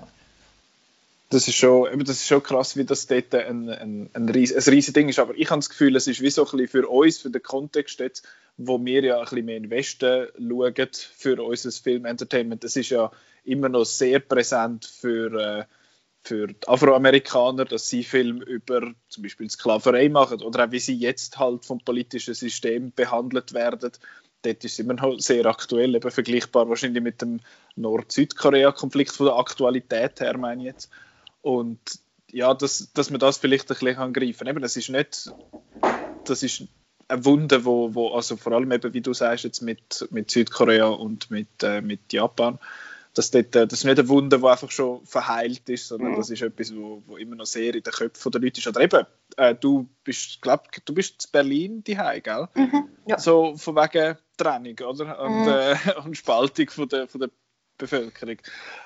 Das 1.31 1.49
ist, 1.49 1.57
schon, 1.57 1.99
das 2.01 2.16
ist 2.16 2.29
schon 2.29 2.43
krass, 2.43 2.77
wie 2.77 2.85
das 2.85 3.07
dort 3.07 3.35
ein, 3.35 3.68
ein, 3.68 4.11
ein, 4.12 4.29
ein 4.29 4.29
riesiges 4.29 4.93
Ding 4.93 5.09
ist. 5.09 5.18
Aber 5.18 5.35
ich 5.35 5.51
habe 5.51 5.59
das 5.59 5.70
Gefühl, 5.70 5.97
es 5.97 6.07
ist 6.07 6.20
wie 6.20 6.31
so 6.31 6.45
ein 6.45 6.51
bisschen 6.51 6.68
für 6.68 6.89
uns, 6.89 7.18
für 7.18 7.31
den 7.31 7.43
Kontext 7.43 7.99
jetzt, 7.99 8.27
wo 8.57 8.83
wir 8.85 9.03
ja 9.03 9.18
ein 9.18 9.25
bisschen 9.25 9.45
mehr 9.45 9.57
in 9.57 9.64
den 9.64 9.70
Westen 9.70 10.29
schauen, 10.39 10.91
für 11.16 11.43
unser 11.43 11.72
Film-Entertainment. 11.72 12.62
Das 12.62 12.77
ist 12.77 12.91
ja 12.91 13.11
immer 13.43 13.68
noch 13.68 13.85
sehr 13.85 14.20
präsent 14.20 14.85
für, 14.85 15.33
äh, 15.35 15.64
für 16.22 16.49
die 16.49 16.68
Afroamerikaner, 16.68 17.64
dass 17.64 17.89
sie 17.89 18.05
Filme 18.05 18.45
über 18.45 18.93
zum 19.09 19.22
Beispiel 19.22 19.51
Sklaverei 19.51 20.09
machen 20.09 20.41
oder 20.43 20.66
auch 20.66 20.70
wie 20.70 20.79
sie 20.79 20.95
jetzt 20.95 21.39
halt 21.39 21.64
vom 21.64 21.81
politischen 21.81 22.35
System 22.35 22.93
behandelt 22.95 23.53
werden. 23.53 23.93
Dort 24.43 24.64
ist 24.64 24.72
es 24.72 24.79
immer 24.79 24.95
noch 24.95 25.18
sehr 25.20 25.47
aktuell, 25.47 25.95
eben 25.95 26.11
vergleichbar 26.11 26.68
wahrscheinlich 26.68 27.03
mit 27.03 27.22
dem 27.22 27.41
Nord-Südkorea-Konflikt 27.77 29.12
von 29.12 29.27
der 29.27 29.37
Aktualität 29.37 30.20
her, 30.20 30.37
meine 30.37 30.62
ich 30.62 30.66
jetzt. 30.66 30.91
Und 31.45 31.78
ja, 32.32 32.55
dass, 32.55 32.90
dass 32.95 33.11
man 33.11 33.20
das 33.20 33.36
vielleicht 33.36 33.70
ein 33.70 33.76
bisschen 33.76 33.99
angreifen 33.99 34.47
kann. 34.47 34.62
das 34.62 34.78
ist 34.78 34.88
nicht, 34.88 35.30
das 36.24 36.42
ist 36.42 36.64
eine 37.07 37.24
Wunde, 37.26 37.66
wo, 37.66 37.95
wo 37.95 38.12
also 38.12 38.36
vor 38.36 38.53
allem 38.53 38.72
eben, 38.72 38.95
wie 38.95 39.03
du 39.03 39.12
sagst, 39.12 39.45
jetzt 39.45 39.61
mit, 39.61 40.09
mit 40.11 40.30
Südkorea 40.30 40.86
und 40.86 41.30
mit, 41.30 41.62
äh, 41.62 41.82
mit 41.82 42.14
Japan, 42.14 42.59
dass 43.12 43.30
dort, 43.30 43.55
äh, 43.55 43.66
das 43.66 43.80
ist 43.80 43.84
nicht 43.84 43.99
eine 43.99 44.09
Wunde, 44.09 44.38
die 44.38 44.47
einfach 44.47 44.70
schon 44.70 45.05
verheilt 45.05 45.68
ist, 45.68 45.88
sondern 45.88 46.12
mhm. 46.12 46.16
das 46.16 46.30
ist 46.30 46.40
etwas, 46.40 46.74
wo, 46.74 47.03
wo 47.05 47.18
immer 47.18 47.36
noch 47.36 47.45
sehr 47.45 47.74
in 47.74 47.82
den 47.82 47.92
Köpfen 47.92 48.32
der 48.32 48.40
Leute 48.40 48.59
ist. 48.59 48.66
Oder 48.66 48.80
eben, 48.80 49.07
äh, 49.36 49.55
du 49.55 49.86
bist, 50.03 50.40
glaub, 50.40 50.66
du 50.82 50.95
bist 50.95 51.26
in 51.26 51.30
Berlin 51.30 51.84
daheim, 51.84 52.22
gell? 52.22 52.49
Mhm, 52.55 52.88
ja. 53.07 53.18
So 53.18 53.55
von 53.59 53.76
wegen 53.76 54.16
Trennung, 54.38 54.78
oder? 54.78 55.20
Und, 55.20 55.42
mhm. 55.42 55.49
äh, 55.49 55.76
und 56.07 56.16
Spaltung 56.16 56.70
von 56.70 56.88
der, 56.88 57.07
von 57.07 57.20
der 57.20 57.30
Bevölkerung. 57.79 58.39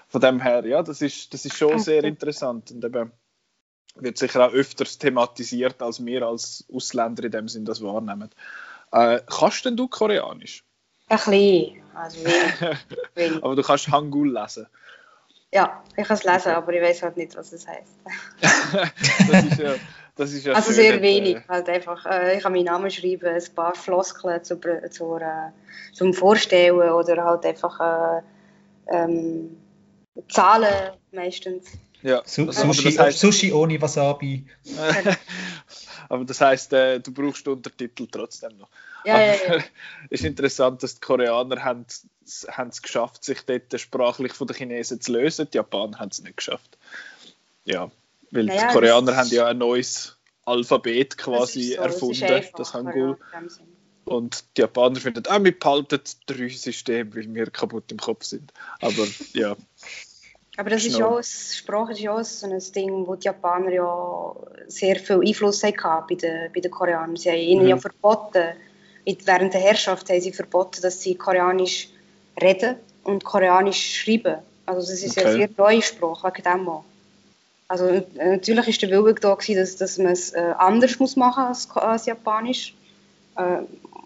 Von 0.09 0.21
dem 0.21 0.41
her, 0.41 0.65
ja, 0.67 0.83
das 0.83 1.03
ist, 1.03 1.33
das 1.35 1.45
ist 1.45 1.57
schon 1.57 1.79
sehr 1.79 2.05
interessant 2.05 2.71
und 2.71 2.85
eben 2.85 3.13
wird 3.97 4.19
sicher 4.19 4.47
auch 4.47 4.53
öfters 4.53 4.99
thematisiert, 4.99 5.83
als 5.83 6.05
wir 6.05 6.23
als 6.23 6.65
Ausländer 6.73 7.25
in 7.25 7.31
dem 7.31 7.49
Sinn 7.49 7.65
das 7.65 7.83
wahrnehmen. 7.83 8.31
Äh, 8.93 9.21
kannst 9.27 9.65
denn 9.65 9.77
du 9.77 9.89
Koreanisch? 9.89 10.65
Ein 11.09 11.17
bisschen. 11.17 11.83
Also 11.95 12.25
wenig. 13.15 13.43
aber 13.43 13.57
du 13.57 13.63
kannst 13.63 13.89
Hangul 13.89 14.33
lesen. 14.33 14.67
Ja, 15.53 15.83
ich 15.97 16.07
kann 16.07 16.17
es 16.17 16.25
lesen, 16.25 16.53
aber 16.53 16.73
ich 16.75 16.83
weiß 16.83 17.03
halt 17.03 17.17
nicht, 17.17 17.37
was 17.37 17.53
es 17.53 17.67
heißt. 17.67 17.99
das 19.33 19.45
ist 19.45 19.59
ja, 19.59 19.75
das 20.15 20.33
ist 20.33 20.47
ja 20.47 20.53
also 20.53 20.73
sehr 20.73 20.95
äh, 20.95 21.03
wenig. 21.03 21.37
Äh, 21.37 21.43
halt 21.49 21.69
einfach, 21.71 22.05
äh, 22.07 22.37
ich 22.37 22.43
kann 22.43 22.53
meinen 22.53 22.67
Namen 22.67 22.91
schreiben, 22.91 23.29
ein 23.29 23.55
paar 23.55 23.75
Floskeln 23.75 24.45
zu, 24.45 24.61
zu, 24.91 25.17
äh, 25.17 25.51
zum 25.93 26.13
Vorstellen 26.13 26.93
oder 26.93 27.25
halt 27.25 27.47
einfach 27.47 27.81
äh, 28.19 28.23
ähm, 28.91 29.57
Zahlen 30.29 30.97
meistens. 31.13 31.67
Ja, 32.03 32.23
Su 32.25 32.47
also, 32.47 32.73
Sushi, 32.73 32.85
das 32.85 32.99
heißt, 32.99 33.19
Sushi 33.19 33.53
ohne 33.53 33.81
Wasabi. 33.81 34.47
aber 36.09 36.25
das 36.25 36.41
heißt, 36.41 36.73
äh, 36.73 37.01
du 37.01 37.13
brauchst 37.13 37.47
Untertitel 37.49 38.07
trotzdem 38.11 38.57
noch. 38.57 38.69
Ja, 39.05 39.15
Aber 39.15 39.25
ja, 39.25 39.57
ja. 39.57 39.65
ist 40.11 40.25
interessant, 40.25 40.83
dass 40.83 40.95
die 40.95 41.01
Koreaner 41.01 41.65
haben, 41.65 41.87
haben 42.51 42.69
es 42.69 42.83
geschafft, 42.83 43.25
sich 43.25 43.43
dort 43.43 43.81
sprachlich 43.81 44.33
von 44.33 44.47
den 44.47 44.57
Chinesen 44.57 45.01
zu 45.01 45.13
lösen. 45.13 45.49
Die 45.53 45.57
Japaner 45.57 45.99
haben 45.99 46.11
es 46.11 46.23
nicht 46.23 46.37
geschafft. 46.37 46.79
Ja, 47.65 47.91
weil 48.31 48.45
naja, 48.45 48.69
die 48.69 48.75
Koreaner 48.75 49.17
haben 49.17 49.31
ja 49.31 49.47
ein 49.47 49.59
neues 49.59 50.17
Alphabet 50.45 51.19
quasi 51.19 51.75
das 51.77 51.77
so, 51.77 52.11
erfunden, 52.13 52.27
das, 52.27 52.53
das 52.53 52.75
Hangul. 52.75 53.19
Und 54.09 54.45
die 54.57 54.63
Japaner 54.63 54.97
finden, 54.97 55.25
ah, 55.29 55.43
wir 55.43 55.59
behalten 55.59 56.01
drei 56.27 56.49
Systeme, 56.49 57.15
weil 57.15 57.35
wir 57.35 57.51
kaputt 57.51 57.91
im 57.93 57.99
Kopf 57.99 58.25
sind. 58.25 58.53
Aber 58.81 59.07
ja. 59.35 59.57
Aber 60.57 60.71
das 60.71 60.85
ist 60.85 60.99
ja 60.99 61.07
auch, 61.07 61.23
Sprache 61.23 61.93
ist 61.93 62.01
ja 62.01 62.13
auch 62.13 62.25
so 62.25 62.51
ein 62.51 62.61
Ding, 62.75 63.07
wo 63.07 63.15
die 63.15 63.27
Japaner 63.27 63.71
ja 63.71 64.35
sehr 64.67 64.97
viel 64.97 65.21
Einfluss 65.25 65.63
hatten 65.63 66.05
bei 66.09 66.15
den, 66.17 66.53
bei 66.53 66.61
den 66.61 66.71
Koreanern. 66.71 67.17
Sie 67.17 67.31
haben 67.31 67.39
ihnen 67.39 67.63
mhm. 67.63 67.69
ja 67.69 67.77
verboten, 67.77 68.55
während 69.05 69.55
der 69.55 69.61
Herrschaft 69.61 70.11
haben 70.11 70.21
sie 70.21 70.33
verboten, 70.33 70.83
dass 70.83 71.01
sie 71.01 71.15
Koreanisch 71.15 71.91
reden 72.43 72.75
und 73.05 73.23
Koreanisch 73.25 74.03
schreiben. 74.03 74.39
Also 74.67 74.81
das 74.81 75.03
ist 75.03 75.17
okay. 75.17 75.27
eine 75.27 75.37
sehr 75.37 75.49
neue 75.57 75.83
Sprache, 75.83 76.27
wegen 76.27 76.43
dem 76.43 76.69
auch. 76.69 76.85
Also 77.69 78.03
natürlich 78.17 78.83
war 78.83 78.89
der 78.89 79.05
Wille 79.05 79.15
da, 79.15 79.35
gewesen, 79.35 79.57
dass, 79.57 79.77
dass 79.77 79.99
man 79.99 80.13
es 80.13 80.33
äh, 80.33 80.55
anders 80.59 80.99
muss 80.99 81.17
machen 81.17 81.45
als, 81.45 81.71
als 81.71 82.07
Japanisch, 82.07 82.75
äh, 83.37 83.59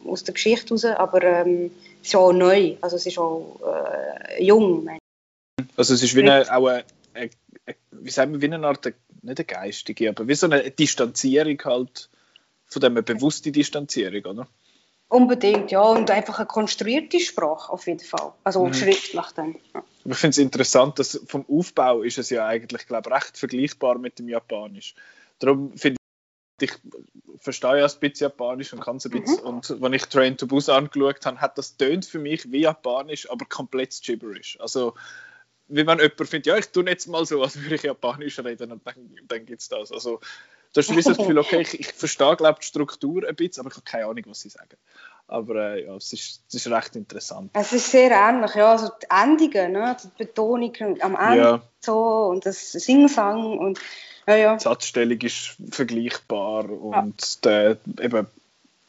aus 0.07 0.25
der 0.25 0.35
Geschichte 0.35 0.69
heraus, 0.69 0.85
aber 0.85 1.23
ähm, 1.23 1.71
es 2.01 2.09
ist 2.09 2.17
auch 2.17 2.33
neu, 2.33 2.77
also 2.81 2.97
es 2.97 3.07
ist 3.07 3.19
auch 3.19 3.61
äh, 3.65 4.45
jung. 4.45 4.89
Also 5.77 5.95
es 5.95 6.03
ist 6.03 6.15
wie 6.17 6.23
eine, 6.23 6.55
auch 6.55 6.67
eine, 6.67 6.85
eine, 7.15 7.31
wie 7.91 8.11
sagen 8.11 8.33
wir, 8.33 8.41
wie 8.41 8.53
eine 8.53 8.67
Art, 8.67 8.85
nicht 8.85 8.97
eine 9.25 9.45
geistige, 9.45 10.09
aber 10.11 10.27
wie 10.27 10.35
so 10.35 10.47
eine 10.47 10.71
Distanzierung 10.71 11.59
halt, 11.65 12.11
von 12.67 12.81
dem 12.81 12.93
eine 12.93 13.03
bewusste 13.03 13.53
Distanzierung, 13.53 14.25
oder? 14.25 14.49
Unbedingt, 15.09 15.71
ja. 15.71 15.83
Und 15.83 16.11
einfach 16.11 16.39
eine 16.39 16.47
konstruierte 16.47 17.21
Sprache 17.21 17.71
auf 17.71 17.87
jeden 17.87 18.01
Fall. 18.01 18.33
Also 18.45 18.65
mhm. 18.65 18.73
schriftlich 18.73 19.27
dann. 19.37 19.57
Ja. 19.75 19.85
Ich 20.07 20.17
finde 20.17 20.31
es 20.31 20.39
interessant, 20.39 20.99
dass 20.99 21.21
vom 21.27 21.45
Aufbau 21.51 22.01
ist 22.01 22.17
es 22.17 22.31
ja 22.31 22.47
eigentlich, 22.47 22.87
glaube 22.87 23.11
recht 23.11 23.37
vergleichbar 23.37 23.99
mit 23.99 24.19
dem 24.19 24.31
Japanisch. 24.31 24.95
Darum 25.39 25.77
finde 25.77 25.99
ich, 26.63 26.73
ich 26.73 27.43
verstehe 27.43 27.79
ja 27.79 27.87
ein 27.87 28.01
bisschen 28.01 28.27
Japanisch 28.27 28.73
und 28.73 28.81
kann 28.81 28.97
es 28.97 29.05
ein 29.05 29.11
bisschen. 29.13 29.41
Mhm. 29.41 29.47
Und 29.47 29.83
wenn 29.83 29.93
ich 29.93 30.05
Train 30.07 30.37
to 30.37 30.47
Bus 30.47 30.69
angeschaut 30.69 31.25
habe, 31.27 31.41
hat 31.41 31.59
das 31.59 31.77
tönt 31.77 32.07
für 32.07 32.19
mich 32.19 32.51
wie 32.51 32.61
Japanisch, 32.61 33.31
aber 33.31 33.45
komplett 33.47 34.01
gibberish. 34.03 34.59
Also 34.61 34.95
wie 35.69 35.87
wenn 35.87 35.99
jemand 35.99 36.29
findet, 36.29 36.47
ja, 36.47 36.57
ich 36.57 36.69
tue 36.69 36.85
jetzt 36.87 37.07
mal 37.07 37.25
so, 37.25 37.43
als 37.43 37.61
würde 37.61 37.77
ich 37.77 37.83
Japanisch 37.83 38.39
reden 38.39 38.73
und 38.73 38.87
dann, 38.87 39.17
dann 39.27 39.47
gibt 39.47 39.63
es 39.63 39.69
das. 39.69 39.93
Also 39.93 40.21
Du 40.75 40.81
hast 40.81 41.07
das 41.07 41.19
Gefühl, 41.19 41.39
okay, 41.39 41.61
ich, 41.61 41.81
ich 41.81 41.93
verstehe 41.93 42.35
glaube 42.37 42.61
die 42.61 42.67
Struktur 42.67 43.29
ein 43.29 43.37
bisschen, 43.37 43.61
aber 43.61 43.71
ich 43.71 43.77
habe 43.77 43.85
keine 43.85 44.07
Ahnung, 44.07 44.25
was 44.27 44.41
sie 44.41 44.49
sagen. 44.49 44.79
Aber 45.33 45.55
äh, 45.57 45.87
ja, 45.87 45.97
es 45.97 46.13
ist, 46.13 46.43
es 46.49 46.55
ist 46.55 46.67
recht 46.67 46.95
interessant. 46.95 47.51
Es 47.55 47.73
ist 47.73 47.91
sehr 47.91 48.11
ähnlich, 48.11 48.55
ja, 48.55 48.73
also 48.73 48.91
die 49.03 49.07
Endungen, 49.09 49.73
ne? 49.73 49.97
die 50.03 50.25
Betonung 50.25 50.75
am 51.01 51.17
Ende 51.17 51.39
ja. 51.39 51.63
so 51.81 52.27
und 52.31 52.45
das 52.45 52.73
Singsang 52.73 53.59
und 53.59 53.81
ja, 54.27 54.37
ja. 54.37 54.57
Die 54.57 54.63
Satzstellung 54.63 55.19
ist 55.23 55.57
vergleichbar 55.71 56.71
und 56.71 57.21
ja. 57.45 57.77
der, 57.87 58.05
eben 58.05 58.27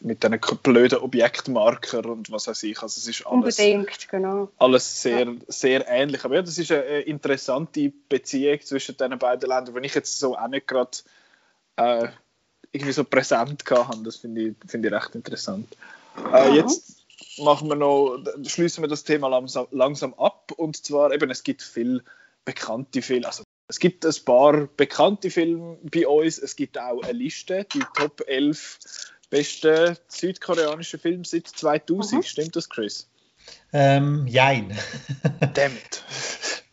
mit 0.02 0.22
diesen 0.22 0.40
blöden 0.62 1.00
Objektmarker 1.00 2.06
und 2.06 2.30
was 2.30 2.48
weiß 2.48 2.64
ich. 2.64 2.82
Also 2.82 3.00
es 3.00 3.08
ist 3.08 3.26
alles, 3.26 3.58
Unbedingt, 3.58 4.10
genau. 4.10 4.50
alles 4.58 5.02
sehr, 5.02 5.26
ja. 5.26 5.34
sehr 5.48 5.88
ähnlich. 5.88 6.26
Aber 6.26 6.36
ja, 6.36 6.42
das 6.42 6.58
ist 6.58 6.72
eine 6.72 7.02
interessante 7.02 7.94
Beziehung 8.10 8.60
zwischen 8.62 8.98
diesen 8.98 9.18
beiden 9.18 9.50
Ländern, 9.50 9.74
wenn 9.74 9.86
ich 9.86 9.96
jetzt 9.96 10.20
so 10.20 10.38
auch 10.38 10.48
nicht 10.50 10.68
gerade 10.68 10.98
äh, 11.78 12.10
irgendwie 12.74 12.92
so 12.92 13.06
präsent 13.06 13.64
haben. 13.72 14.04
Das 14.04 14.18
finde 14.18 14.42
ich, 14.42 14.56
find 14.68 14.86
ich 14.86 14.92
recht 14.92 15.16
interessant. 15.16 15.68
Äh, 16.34 16.56
jetzt 16.56 17.06
machen 17.40 17.68
wir 17.70 17.76
noch, 17.76 18.18
schließen 18.46 18.84
wir 18.84 18.88
das 18.88 19.04
Thema 19.04 19.28
langsam, 19.28 19.68
langsam 19.72 20.14
ab. 20.16 20.52
Und 20.58 20.84
zwar 20.84 21.12
eben, 21.14 21.30
es 21.30 21.44
gibt 21.44 21.62
viel 21.62 22.04
bekannte 22.46 23.02
Filme. 23.02 23.28
Also, 23.28 23.44
es 23.68 23.80
gibt 23.80 24.06
ein 24.06 24.14
paar 24.26 24.68
bekannte 24.78 25.30
Filme 25.30 25.78
bei 25.84 26.08
uns. 26.08 26.38
Es 26.38 26.56
gibt 26.56 26.78
auch 26.78 27.02
eine 27.04 27.14
Liste, 27.14 27.66
die 27.74 27.84
Top 27.96 28.22
11 28.28 28.80
besten 29.30 29.98
südkoreanischen 30.08 31.00
Filme 31.00 31.26
seit 31.26 31.48
2000. 31.48 32.22
Mhm. 32.22 32.24
Stimmt 32.24 32.56
das, 32.56 32.70
Chris? 32.70 33.10
Ähm, 33.72 34.28
jein. 34.28 34.78
Damit. 35.54 36.04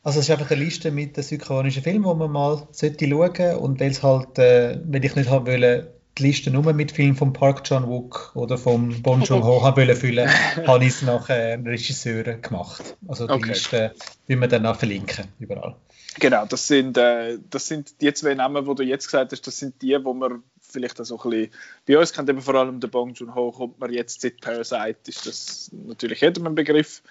Also 0.03 0.21
es 0.21 0.29
ist 0.29 0.31
einfach 0.31 0.51
eine 0.51 0.65
Liste 0.65 0.91
mit 0.91 1.17
den 1.17 1.25
südkoreanischen 1.25 1.83
Filmen, 1.83 2.05
die 2.05 2.15
man 2.15 2.31
mal 2.31 2.69
sollte 2.71 3.07
schauen 3.09 3.57
und 3.57 3.81
weil 3.81 4.03
halt, 4.03 4.39
äh, 4.39 4.81
wenn 4.85 5.03
ich 5.03 5.15
nicht 5.15 5.31
haben 5.31 5.47
wollte, 5.47 6.00
die 6.19 6.23
Liste 6.25 6.51
nur 6.51 6.73
mit 6.73 6.93
Filmen 6.93 7.17
von 7.17 7.33
Park 7.33 7.65
Chan-wook 7.65 8.33
oder 8.35 8.59
von 8.59 9.03
Bon 9.03 9.23
Joon-ho 9.23 9.63
haben 9.63 9.77
wollen 9.77 9.97
füllen, 9.97 10.29
habe 10.67 10.85
ich 10.85 10.91
es 10.91 11.03
nach 11.03 11.29
äh, 11.29 11.55
Regisseuren 11.55 12.43
gemacht. 12.43 12.97
Also 13.09 13.27
die 13.27 13.33
okay. 13.33 13.49
Liste 13.49 13.95
will 14.27 14.41
wir 14.41 14.49
dann 14.49 14.67
auch 14.67 14.77
verlinken, 14.77 15.27
überall. 15.39 15.77
Genau, 16.19 16.45
das 16.45 16.67
sind, 16.67 16.99
äh, 16.99 17.39
das 17.51 17.69
sind 17.69 18.01
die 18.01 18.13
zwei 18.13 18.35
Namen, 18.35 18.65
die 18.65 18.75
du 18.75 18.83
jetzt 18.83 19.07
gesagt 19.07 19.33
hast, 19.33 19.47
das 19.47 19.59
sind 19.59 19.81
die, 19.81 19.97
wo 20.03 20.13
man 20.13 20.43
vielleicht 20.61 21.01
auch 21.01 21.05
so 21.05 21.19
ein 21.19 21.31
bisschen, 21.31 21.51
bei 21.87 21.99
uns 21.99 22.13
kennt 22.13 22.29
eben 22.29 22.41
vor 22.41 22.55
allem 22.55 22.81
der 22.81 22.89
Bong 22.89 23.15
Joon-ho, 23.15 23.53
kommt 23.53 23.79
man 23.79 23.93
jetzt 23.93 24.21
seit 24.21 24.41
Parasite, 24.41 24.99
ist 25.07 25.27
das 25.27 25.71
natürlich 25.73 26.21
jedem 26.21 26.47
ein 26.47 26.55
Begriff, 26.55 27.03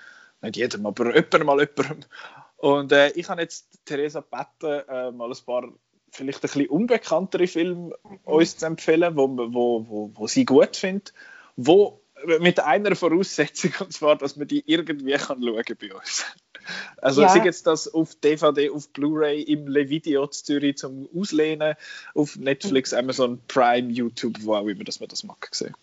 nicht 0.42 0.58
jedem, 0.58 0.86
aber 0.86 1.16
jemand 1.16 1.46
mal 1.46 1.60
jemandem. 1.60 2.06
Und 2.58 2.92
äh, 2.92 3.10
ich 3.12 3.30
habe 3.30 3.42
jetzt 3.42 3.86
Theresa 3.86 4.20
gebeten, 4.22 4.84
äh, 4.90 5.12
mal 5.12 5.32
ein 5.32 5.46
paar 5.46 5.70
vielleicht 6.12 6.40
ein 6.40 6.42
bisschen 6.42 6.68
unbekanntere 6.68 7.48
Filme 7.48 7.96
uns 8.26 8.58
zu 8.58 8.66
empfehlen, 8.66 9.16
wo, 9.16 9.28
wo, 9.30 9.88
wo, 9.88 10.12
wo 10.14 10.28
sie 10.28 10.46
gut 10.46 10.76
findet, 10.76 11.14
wo 11.56 12.02
mit 12.40 12.60
einer 12.60 12.96
Voraussetzung, 12.96 13.72
und 13.80 13.94
zwar, 13.94 14.18
dass 14.18 14.36
man 14.36 14.48
die 14.48 14.64
irgendwie 14.66 15.14
kann 15.14 15.42
schauen 15.42 15.78
bei 15.80 15.94
uns. 15.94 16.26
Also 16.98 17.22
ja. 17.22 17.30
sei 17.30 17.46
jetzt 17.46 17.66
das 17.66 17.88
auf 17.88 18.16
DVD, 18.16 18.70
auf 18.70 18.90
Blu-ray, 18.90 19.42
im 19.42 19.68
Levideo 19.68 20.28
zu 20.28 20.44
Zürich 20.44 20.78
zum 20.78 21.08
Auslehnen, 21.16 21.76
auf 22.14 22.36
Netflix, 22.36 22.94
Amazon 22.94 23.42
Prime, 23.48 23.92
YouTube, 23.92 24.36
wo 24.42 24.56
auch 24.56 24.68
immer, 24.68 24.84
dass 24.84 25.00
man 25.00 25.10
das 25.10 25.24
mag 25.24 25.50
sehen. 25.52 25.74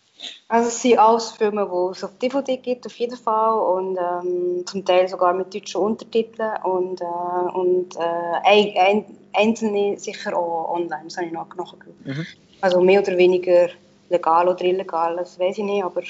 Also 0.49 0.69
es 0.69 0.81
sind 0.81 0.99
alles 0.99 1.33
Filme, 1.33 1.69
die 1.71 1.93
es 1.93 2.05
auf 2.05 2.17
DVD 2.19 2.57
gibt, 2.57 2.87
auf 2.87 2.97
jeden 2.97 3.17
Fall. 3.17 3.59
Und 3.59 3.99
ähm, 3.99 4.65
zum 4.67 4.85
Teil 4.85 5.09
sogar 5.09 5.35
mit 5.35 5.55
deutschen 5.55 5.81
Untertiteln. 5.81 6.57
Und, 6.63 7.01
äh, 7.01 7.05
und 7.53 7.97
äh, 7.97 8.01
ein, 8.45 8.75
ein, 8.77 9.05
einzelne 9.35 9.99
sicher 9.99 10.37
auch 10.37 10.73
online, 10.75 11.05
das 11.05 11.17
habe 11.17 11.27
ich 11.27 11.33
noch 11.33 11.49
nachgeschaut. 11.49 11.81
Mhm. 12.05 12.27
Also 12.61 12.81
mehr 12.81 13.03
oder 13.03 13.17
weniger 13.19 13.69
legal 14.09 14.49
oder 14.49 14.65
illegal, 14.65 15.17
das 15.17 15.39
weiß 15.39 15.59
ich 15.59 15.65
nicht, 15.65 15.85
aber 15.85 16.03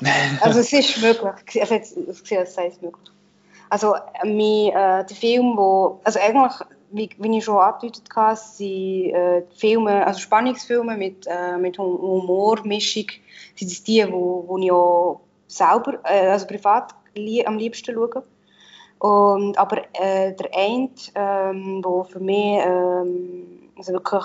also 0.40 0.60
es 0.60 0.72
ist 0.72 1.00
möglich. 1.00 1.60
Also 1.60 1.74
jetzt, 1.74 1.96
es 1.96 2.54
sei 2.54 2.66
es 2.66 2.80
möglich. 2.80 3.10
Also 3.68 3.94
mein, 4.24 4.68
äh, 4.68 5.06
der 5.06 5.16
Film, 5.16 5.56
wo, 5.56 6.00
also 6.04 6.18
eigentlich, 6.18 6.52
wie, 6.92 7.10
wie 7.18 7.38
ich 7.38 7.44
schon 7.44 7.58
angedeutet 7.58 8.04
habe, 8.14 8.36
sind 8.36 9.10
äh, 9.10 9.42
Filme, 9.54 10.06
also 10.06 10.20
Spannungsfilme 10.20 10.96
mit, 10.96 11.26
äh, 11.26 11.56
mit 11.56 11.78
Humormischung, 11.78 13.06
sind 13.56 13.70
es 13.70 13.82
die, 13.82 14.06
wo, 14.10 14.44
wo 14.46 14.58
ich 14.58 14.70
auch 14.70 15.20
selber, 15.46 15.98
äh, 16.04 16.28
also 16.28 16.46
privat 16.46 16.94
lie 17.14 17.46
am 17.46 17.58
liebsten 17.58 17.94
schaue. 17.94 18.22
Und, 18.98 19.58
aber 19.58 19.82
äh, 19.94 20.32
der 20.34 20.50
eine, 20.54 20.90
ähm, 21.14 21.80
wo 21.82 22.04
für 22.04 22.20
mich 22.20 22.60
ähm, 22.64 23.70
also 23.76 23.92
wirklich 23.92 24.24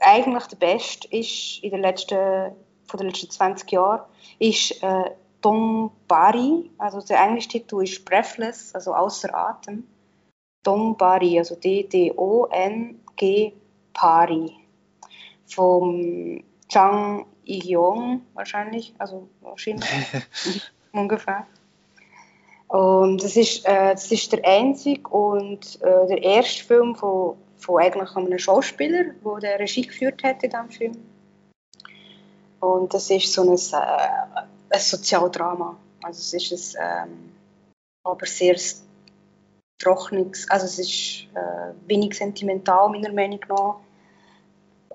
eigentlich 0.00 0.46
der 0.46 0.56
beste 0.56 1.08
ist 1.16 1.62
in 1.62 1.70
den 1.70 1.80
letzten, 1.80 2.52
von 2.84 2.98
den 2.98 3.08
letzten 3.08 3.30
20 3.30 3.72
Jahren, 3.72 4.02
ist 4.38 4.82
äh, 4.82 5.10
Dong 5.40 5.90
Bari, 6.06 6.70
also 6.76 7.00
der 7.00 7.20
englische 7.20 7.48
Titel 7.48 7.82
ist 7.82 8.04
Breathless, 8.04 8.74
also 8.74 8.94
außer 8.94 9.34
Atem. 9.34 9.84
Dong 10.62 10.96
Bari, 10.96 11.38
also 11.38 11.54
D-D-O-N-G 11.56 13.52
Pari. 13.92 14.52
Vom 15.46 16.42
Chang 16.68 17.26
Ihyong 17.44 18.22
wahrscheinlich, 18.34 18.94
also 18.98 19.28
wahrscheinlich 19.40 19.88
ungefähr. 20.92 21.46
Und 22.68 23.22
das 23.24 23.36
ist, 23.36 23.66
äh, 23.66 23.92
das 23.92 24.12
ist 24.12 24.32
der 24.32 24.44
einzige 24.44 25.08
und 25.08 25.82
äh, 25.82 26.06
der 26.06 26.22
erste 26.22 26.64
Film 26.64 26.94
von, 26.94 27.36
von 27.58 27.82
eigentlich 27.82 28.14
einem 28.14 28.38
Schauspieler, 28.38 29.06
der 29.42 29.58
Regie 29.58 29.82
geführt 29.82 30.22
hat 30.22 30.44
in 30.44 30.50
diesem 30.50 30.70
Film. 30.70 30.96
Und 32.60 32.94
das 32.94 33.10
ist 33.10 33.32
so 33.32 33.42
ein, 33.42 33.56
äh, 33.56 34.36
ein 34.70 34.80
Sozialdrama. 34.80 35.76
Also 36.02 36.36
es 36.36 36.52
ist 36.52 36.76
ein, 36.76 37.08
ähm, 37.08 37.32
aber 38.04 38.26
sehr 38.26 38.56
trockenes, 39.80 40.48
also 40.50 40.66
es 40.66 40.78
ist 40.78 41.26
äh, 41.34 41.72
wenig 41.86 42.16
sentimental 42.16 42.88
meiner 42.90 43.12
Meinung 43.12 43.40
nach. 43.48 43.76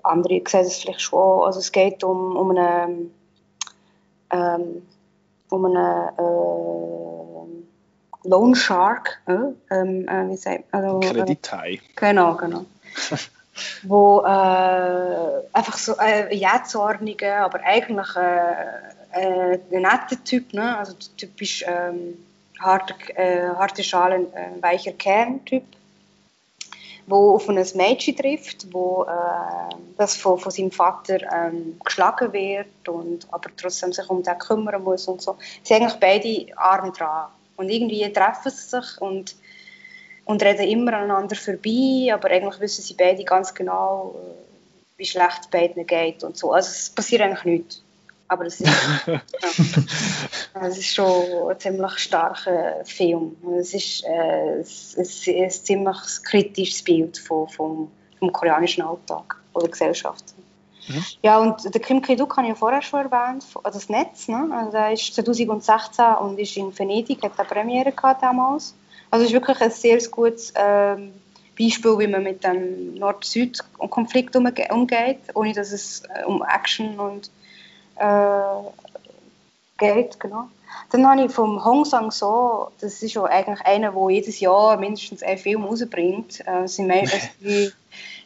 Andere 0.02 0.42
sehen 0.46 0.60
es 0.60 0.78
vielleicht 0.78 1.00
schon. 1.00 1.44
Also 1.44 1.58
es 1.58 1.72
geht 1.72 2.04
um, 2.04 2.36
um 2.36 2.50
eine, 2.50 3.10
ähm, 4.30 4.86
um 5.50 5.64
eine 5.64 6.12
äh, 6.16 8.28
Loan 8.28 8.54
Shark, 8.54 9.20
äh, 9.26 9.52
ähm, 9.74 10.06
äh, 10.08 10.30
wie 10.30 10.36
sagt 10.36 10.64
also, 10.72 11.00
Kredithai. 11.00 11.80
genau, 11.94 12.34
genau. 12.34 12.64
wo 13.84 14.20
äh, 14.20 15.42
einfach 15.52 15.78
so 15.78 15.94
äh, 15.98 16.34
jähzornige, 16.34 17.36
aber 17.36 17.60
eigentlich 17.64 18.16
äh, 18.16 18.52
äh, 19.12 19.58
ein 19.72 19.82
netter 19.82 20.22
Typ, 20.24 20.52
ne? 20.52 20.76
also 20.76 20.94
typisch 21.16 21.64
ähm, 21.66 22.18
harte, 22.60 22.94
äh, 23.16 23.48
harte 23.54 23.82
Schalen, 23.82 24.32
äh, 24.34 24.62
weicher 24.62 24.92
Kern-Typ, 24.92 25.64
wo 27.06 27.34
auf 27.34 27.48
ein 27.48 27.64
Mädchen 27.74 28.16
trifft, 28.16 28.72
wo 28.72 29.04
äh, 29.04 29.74
das 29.96 30.16
von, 30.16 30.38
von 30.38 30.50
seinem 30.50 30.70
Vater 30.70 31.18
ähm, 31.32 31.78
geschlagen 31.84 32.32
wird 32.32 32.88
und 32.88 33.26
aber 33.32 33.50
trotzdem 33.56 33.92
sich 33.92 34.08
um 34.10 34.22
den 34.22 34.38
kümmern 34.38 34.82
muss 34.82 35.06
und 35.08 35.22
so. 35.22 35.36
Sie 35.62 35.74
sind 35.74 35.82
eigentlich 35.82 36.00
beide 36.00 36.58
arm 36.58 36.92
dran 36.92 37.28
und 37.56 37.68
irgendwie 37.68 38.12
treffen 38.12 38.50
sie 38.50 38.80
sich 38.80 39.00
und 39.00 39.36
und 40.26 40.42
reden 40.42 40.66
immer 40.66 40.92
aneinander 40.92 41.36
vorbei, 41.36 42.10
aber 42.12 42.30
eigentlich 42.30 42.60
wissen 42.60 42.82
sie 42.82 42.94
beide 42.94 43.22
ganz 43.24 43.54
genau, 43.54 44.16
äh, 44.16 44.98
wie 44.98 45.06
schlecht 45.06 45.42
es 45.42 45.46
beiden 45.46 45.86
geht 45.86 46.24
und 46.24 46.36
so. 46.36 46.52
Also 46.52 46.68
es 46.68 46.90
passiert 46.90 47.22
eigentlich 47.22 47.44
nichts. 47.44 47.82
Aber 48.28 48.46
es 48.46 48.60
ist, 48.60 48.70
ja, 49.06 49.20
es 50.62 50.78
ist 50.78 50.94
schon 50.94 51.48
ein 51.48 51.58
ziemlich 51.60 51.98
starker 51.98 52.84
Film. 52.84 53.36
Es 53.58 53.72
ist 53.72 54.04
äh, 54.04 54.08
ein, 54.08 54.64
ein 55.44 55.50
ziemlich 55.50 55.98
kritisches 56.24 56.82
Bild 56.82 57.18
von, 57.18 57.48
vom, 57.48 57.90
vom 58.18 58.32
koreanischen 58.32 58.82
Alltag 58.82 59.36
oder 59.54 59.68
Gesellschaft. 59.68 60.24
Mhm. 60.88 61.04
Ja, 61.22 61.38
und 61.38 61.72
der 61.72 61.80
Kim 61.80 62.02
Ki-duk 62.02 62.36
habe 62.36 62.46
ich 62.46 62.50
ja 62.50 62.54
vorher 62.54 62.82
schon 62.82 63.00
erwähnt, 63.00 63.44
also 63.62 63.78
das 63.78 63.88
Netz. 63.88 64.28
Ne? 64.28 64.48
Also 64.52 64.72
der 64.72 64.92
ist 64.92 65.14
2016 65.14 66.04
und 66.20 66.38
ist 66.38 66.56
in 66.56 66.76
Venedig, 66.76 67.22
hat 67.22 67.38
eine 67.38 67.48
Premiere 67.48 67.92
gehabt 67.92 68.22
damals. 68.22 68.74
Also 69.10 69.24
es 69.24 69.30
ist 69.30 69.34
wirklich 69.34 69.60
ein 69.60 69.70
sehr 69.70 69.98
gutes 70.10 70.52
ähm, 70.56 71.12
Beispiel, 71.58 71.98
wie 71.98 72.06
man 72.06 72.22
mit 72.22 72.44
dem 72.44 72.94
Nord-Süd-Konflikt 72.94 74.36
umgeht, 74.36 75.20
ohne 75.34 75.52
dass 75.52 75.72
es 75.72 76.02
äh, 76.14 76.24
um 76.24 76.42
Action 76.42 76.98
und 76.98 77.30
äh, 77.96 78.70
geht. 79.78 80.20
Genau. 80.20 80.48
Dann 80.90 81.06
habe 81.06 81.24
ich 81.24 81.32
vom 81.32 81.64
Hong 81.64 81.84
Sang-so, 81.84 82.70
das 82.80 83.02
ist 83.02 83.14
ja 83.14 83.24
eigentlich 83.24 83.60
einer, 83.66 83.92
der 83.92 84.10
jedes 84.10 84.40
Jahr 84.40 84.76
mindestens 84.76 85.22
einen 85.22 85.38
Film 85.38 85.64
rausbringt. 85.64 86.40
Äh, 86.40 86.62
das 86.62 86.76
sind 86.76 86.88
meistens 86.88 87.28
die 87.40 87.72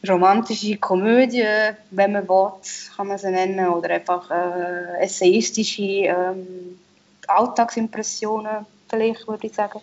romantische 0.08 0.76
Komödie, 0.76 1.46
wenn 1.90 2.12
man 2.12 2.28
will, 2.28 2.52
kann 2.96 3.06
man 3.08 3.18
sie 3.18 3.30
nennen, 3.30 3.68
oder 3.68 3.90
einfach 3.90 4.30
äh, 4.30 5.02
essayistische 5.02 5.82
ähm, 5.82 6.78
Alltagsimpressionen, 7.26 8.66
vielleicht 8.88 9.28
würde 9.28 9.46
ich 9.46 9.54
sagen. 9.54 9.80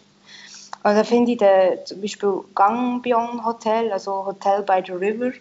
Also 0.83 1.03
finde 1.03 1.33
ich 1.33 1.37
den, 1.37 1.85
zum 1.85 2.01
Beispiel 2.01 2.43
Gangbion 2.55 3.45
Hotel, 3.45 3.91
also 3.91 4.25
Hotel 4.25 4.63
by 4.63 4.81
the 4.85 4.93
River, 4.93 5.31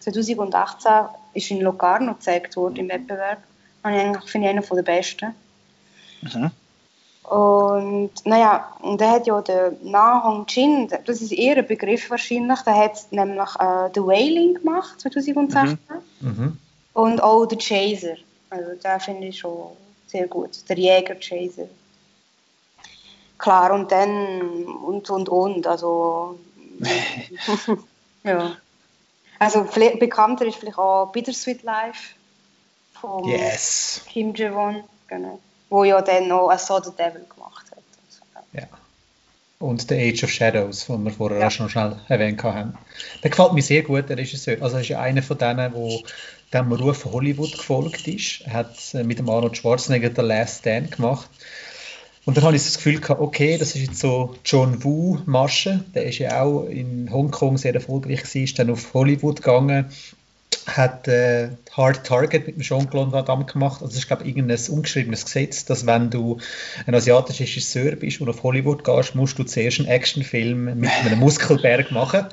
2018 0.00 0.92
ist 1.34 1.50
in 1.50 1.60
Locarno 1.60 2.14
gezeigt 2.14 2.56
worden 2.56 2.76
im 2.76 2.88
Wettbewerb. 2.88 3.38
Und 3.88 4.28
finde 4.28 4.48
ich 4.48 4.56
einer 4.56 4.62
der 4.62 4.82
besten. 4.82 5.34
Mhm. 6.22 6.50
Und 7.28 8.10
naja, 8.24 8.72
und 8.80 9.00
der 9.00 9.10
hat 9.10 9.26
ja 9.26 9.40
den 9.42 9.76
Na 9.82 10.24
Hong 10.24 10.46
Jin, 10.48 10.88
das 10.88 11.20
ist 11.20 11.32
eher 11.32 11.58
ein 11.58 11.66
Begriff 11.66 12.08
wahrscheinlich, 12.08 12.60
der 12.60 12.74
hat 12.74 13.06
nämlich 13.10 13.50
äh, 13.58 13.90
The 13.94 14.00
Wailing 14.00 14.54
gemacht, 14.54 14.98
2016. 15.00 15.78
Mhm. 16.20 16.28
Mhm. 16.28 16.58
Und 16.94 17.22
auch 17.22 17.46
The 17.48 17.56
Chaser. 17.56 18.16
Also 18.48 18.72
den 18.82 19.00
finde 19.00 19.26
ich 19.26 19.38
schon 19.38 19.76
sehr 20.06 20.26
gut. 20.26 20.50
Der 20.68 20.78
Jäger 20.78 21.16
Chaser. 21.16 21.68
Klar, 23.36 23.72
und 23.72 23.92
dann 23.92 24.64
und 24.64 25.10
und 25.10 25.28
und. 25.28 25.66
Also 25.66 26.38
ja. 28.24 28.56
Also 29.38 29.64
bekannter 29.64 30.46
ist 30.46 30.56
vielleicht 30.56 30.78
auch 30.78 31.12
Bittersweet 31.12 31.62
Life 31.62 32.14
von 33.00 33.24
yes. 33.28 34.02
Kim 34.08 34.34
Jae-won, 34.34 34.84
genau. 35.08 35.40
wo 35.68 35.84
ja 35.84 36.00
dann 36.02 36.28
noch 36.28 36.52
«I 36.52 36.58
Saw 36.58 36.80
the 36.82 36.90
Devil» 36.90 37.26
gemacht 37.34 37.66
hat. 37.70 37.82
Ja. 38.52 38.68
Und 39.58 39.88
«The 39.88 39.94
Age 39.94 40.24
of 40.24 40.30
Shadows», 40.30 40.86
den 40.86 41.04
wir 41.04 41.10
vorher 41.10 41.38
ja. 41.38 41.50
schon 41.50 41.68
schnell 41.68 41.96
erwähnt 42.08 42.42
haben. 42.42 42.78
Der 43.22 43.30
gefällt 43.30 43.52
mir 43.52 43.62
sehr 43.62 43.82
gut, 43.82 44.08
der 44.08 44.18
Regisseur. 44.18 44.62
Also 44.62 44.76
er 44.76 44.82
ist 44.82 44.88
ja 44.88 45.00
einer 45.00 45.22
von 45.22 45.38
denen, 45.38 45.72
der 45.72 45.98
dem 46.52 46.72
Ruf 46.72 46.98
von 46.98 47.12
Hollywood 47.12 47.52
gefolgt 47.52 48.06
ist. 48.08 48.42
Er 48.46 48.52
hat 48.52 48.76
äh, 48.94 49.02
mit 49.02 49.18
dem 49.18 49.28
Arnold 49.28 49.56
Schwarzenegger 49.56 50.10
«The 50.14 50.22
Last 50.22 50.60
Stand» 50.60 50.92
gemacht. 50.92 51.28
Und 52.24 52.36
dann 52.36 52.44
habe 52.44 52.56
ich 52.56 52.62
das 52.62 52.76
Gefühl 52.76 53.00
gehabt, 53.00 53.20
okay, 53.20 53.56
das 53.56 53.74
ist 53.74 53.86
jetzt 53.86 54.00
so 54.00 54.34
John 54.44 54.84
Woo 54.84 55.18
Masche, 55.24 55.84
der 55.94 56.04
ist 56.04 56.18
ja 56.18 56.42
auch 56.42 56.64
in 56.64 57.10
Hongkong 57.10 57.56
sehr 57.56 57.74
erfolgreich 57.74 58.20
gewesen, 58.20 58.44
ist 58.44 58.58
dann 58.58 58.70
auf 58.70 58.92
Hollywood 58.92 59.36
gegangen 59.36 59.90
hat 60.66 61.08
äh, 61.08 61.50
Hard 61.72 62.04
Target 62.04 62.46
mit 62.46 62.56
dem 62.56 62.62
Jean-Claude 62.62 63.12
Van 63.12 63.24
Damme 63.24 63.44
gemacht. 63.44 63.82
Also 63.82 63.92
es 63.92 63.98
ist, 63.98 64.06
glaube 64.06 64.22
ich, 64.24 64.28
irgendein 64.28 64.58
ungeschriebenes 64.68 65.24
Gesetz, 65.24 65.64
dass 65.64 65.86
wenn 65.86 66.10
du 66.10 66.38
ein 66.86 66.94
asiatischer 66.94 67.44
Regisseur 67.44 67.96
bist 67.96 68.20
und 68.20 68.28
auf 68.28 68.42
Hollywood 68.42 68.84
gehst, 68.84 69.14
musst 69.14 69.38
du 69.38 69.44
zuerst 69.44 69.80
einen 69.80 69.88
Actionfilm 69.88 70.78
mit 70.78 70.90
einem 70.90 71.18
Muskelberg 71.18 71.90
machen. 71.90 72.26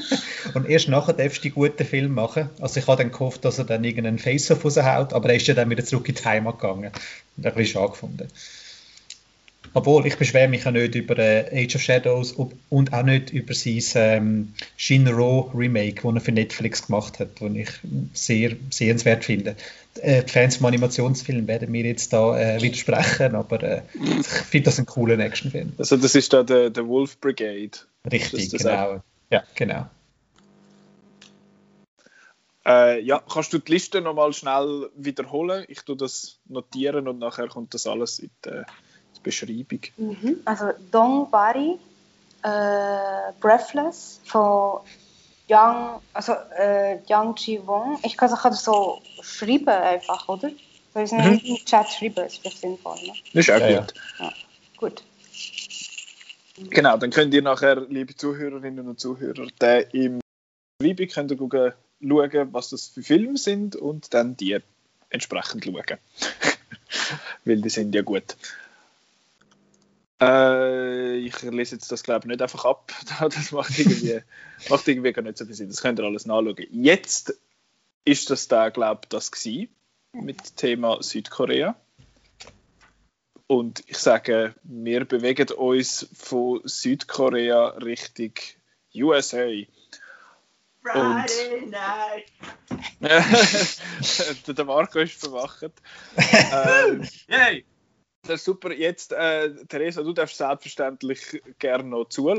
und 0.54 0.68
erst 0.68 0.88
nachher 0.88 1.12
darfst 1.12 1.38
du 1.38 1.42
die 1.42 1.50
guten 1.50 1.84
Film 1.84 2.14
machen. 2.14 2.50
Also 2.60 2.80
ich 2.80 2.86
habe 2.86 3.02
dann 3.02 3.12
gehofft, 3.12 3.44
dass 3.44 3.58
er 3.58 3.64
dann 3.64 3.84
irgendeinen 3.84 4.18
Face-Off 4.18 4.64
raushaut, 4.64 5.12
aber 5.12 5.30
er 5.30 5.36
ist 5.36 5.46
ja 5.46 5.54
dann 5.54 5.70
wieder 5.70 5.84
zurück 5.84 6.08
in 6.08 6.14
die 6.14 6.24
Heimat 6.24 6.58
gegangen. 6.58 6.90
Ein 7.36 7.42
bisschen 7.42 7.66
schade 7.66 7.90
gefunden. 7.90 8.28
Obwohl, 9.72 10.06
ich 10.06 10.16
beschwere 10.16 10.48
mich 10.48 10.66
auch 10.66 10.70
nicht 10.70 10.94
über 10.94 11.18
äh, 11.18 11.64
Age 11.64 11.76
of 11.76 11.82
Shadows 11.82 12.32
und 12.32 12.92
auch 12.92 13.02
nicht 13.02 13.30
über 13.30 13.54
sein 13.54 13.82
ähm, 13.94 14.54
Shinro 14.76 15.50
Remake, 15.54 16.02
das 16.02 16.14
er 16.14 16.20
für 16.20 16.32
Netflix 16.32 16.86
gemacht 16.86 17.18
hat, 17.18 17.40
das 17.40 17.50
ich 17.54 17.70
sehr 18.12 18.56
sehenswert 18.70 19.24
finde. 19.24 19.56
Äh, 20.00 20.24
die 20.24 20.30
Fans 20.30 20.56
vom 20.56 20.66
Animationsfilm 20.66 21.46
werden 21.46 21.70
mir 21.70 21.84
jetzt 21.84 22.12
da 22.12 22.38
äh, 22.38 22.62
widersprechen, 22.62 23.34
aber 23.34 23.62
äh, 23.62 23.82
ich 23.94 24.26
finde 24.26 24.66
das 24.66 24.78
einen 24.78 24.86
coolen 24.86 25.20
Actionfilm. 25.20 25.72
Also 25.78 25.96
das 25.96 26.14
ist 26.14 26.32
da 26.32 26.42
der, 26.42 26.70
der 26.70 26.86
Wolf 26.86 27.18
Brigade. 27.18 27.70
Richtig, 28.10 28.50
genau. 28.50 29.02
Ja, 29.30 29.42
genau. 29.54 29.88
Äh, 32.66 33.02
ja, 33.02 33.22
kannst 33.30 33.52
du 33.52 33.58
die 33.58 33.72
Liste 33.72 34.00
nochmal 34.00 34.32
schnell 34.32 34.90
wiederholen? 34.96 35.64
Ich 35.68 35.82
tue 35.82 35.96
das 35.96 36.38
notieren 36.46 37.08
und 37.08 37.18
nachher 37.18 37.48
kommt 37.48 37.74
das 37.74 37.86
alles 37.86 38.18
in 38.18 38.30
die, 38.44 38.48
in 38.48 38.54
die 38.54 38.64
Beschreibung. 39.24 39.80
Mhm. 39.96 40.40
Also 40.44 40.66
Dong 40.92 41.28
Bari, 41.30 41.78
äh, 42.42 43.32
Breathless 43.40 44.20
von 44.24 44.80
Yang, 45.48 46.00
also, 46.12 46.32
äh, 46.56 47.00
Yang 47.08 47.34
Ji-won. 47.36 47.98
Ich 48.04 48.16
kann 48.16 48.30
es 48.30 48.64
so 48.64 49.02
schreiben 49.22 49.68
einfach, 49.68 50.28
oder? 50.28 50.50
Soll 50.92 51.02
ich 51.02 51.12
es 51.12 51.12
mhm. 51.12 51.40
im 51.44 51.56
Chat 51.64 51.88
schreiben? 51.88 52.14
Das 52.14 52.34
ist 52.34 52.38
vielleicht 52.38 52.60
sinnvoll. 52.60 52.96
Ne? 53.02 53.12
Das 53.32 53.48
ist 53.48 53.50
auch 53.50 53.58
ja, 53.58 53.80
gut. 53.80 53.94
Ja. 54.20 54.32
Gut. 54.76 55.04
Genau, 56.70 56.96
dann 56.96 57.10
könnt 57.10 57.34
ihr 57.34 57.42
nachher, 57.42 57.80
liebe 57.88 58.14
Zuhörerinnen 58.14 58.86
und 58.86 59.00
Zuhörer, 59.00 59.48
den 59.58 59.86
im 59.92 60.20
Beschreibung 60.78 61.08
könnt 61.08 61.30
ihr 61.32 61.36
gucken, 61.36 61.72
schauen, 62.00 62.52
was 62.52 62.70
das 62.70 62.88
für 62.88 63.02
Filme 63.02 63.36
sind 63.36 63.76
und 63.76 64.14
dann 64.14 64.36
die 64.36 64.58
entsprechend 65.10 65.64
schauen. 65.64 65.82
Weil 67.44 67.60
die 67.60 67.70
sind 67.70 67.94
ja 67.94 68.02
gut. 68.02 68.36
Äh, 70.24 71.16
ich 71.16 71.42
lese 71.42 71.76
jetzt 71.76 71.90
das 71.90 72.02
glaube 72.02 72.20
ich 72.20 72.26
nicht 72.26 72.42
einfach 72.42 72.64
ab. 72.64 72.92
Das 73.20 73.52
macht 73.52 73.78
irgendwie, 73.78 74.20
macht 74.68 74.88
irgendwie 74.88 75.12
gar 75.12 75.22
nicht 75.22 75.38
so 75.38 75.44
viel 75.44 75.54
Sinn. 75.54 75.68
Das 75.68 75.82
könnt 75.82 75.98
ihr 75.98 76.04
alles 76.04 76.26
nachschauen. 76.26 76.56
Jetzt 76.70 77.38
ist 78.04 78.30
das 78.30 78.48
da 78.48 78.70
glaube 78.70 79.02
ich 79.04 79.08
das 79.08 79.30
gewesen, 79.30 79.68
mit 80.12 80.56
Thema 80.56 81.02
Südkorea. 81.02 81.76
Und 83.46 83.84
ich 83.86 83.98
sage, 83.98 84.54
wir 84.62 85.04
bewegen 85.04 85.50
uns 85.52 86.08
von 86.14 86.62
Südkorea 86.64 87.68
Richtung 87.68 88.32
USA. 88.94 89.46
Friday 90.82 91.66
night. 91.66 92.26
der 94.46 94.64
Marco 94.64 94.98
ist 94.98 95.20
verwacht. 95.20 95.72
ähm, 96.16 97.08
Yay! 97.28 97.64
Das 98.26 98.36
ist 98.36 98.44
super. 98.44 98.72
Jetzt, 98.72 99.12
äh, 99.12 99.54
Theresa, 99.66 100.02
du 100.02 100.12
darfst 100.12 100.38
selbstverständlich 100.38 101.42
gerne 101.58 101.84
noch 101.84 102.06
zuhören 102.06 102.38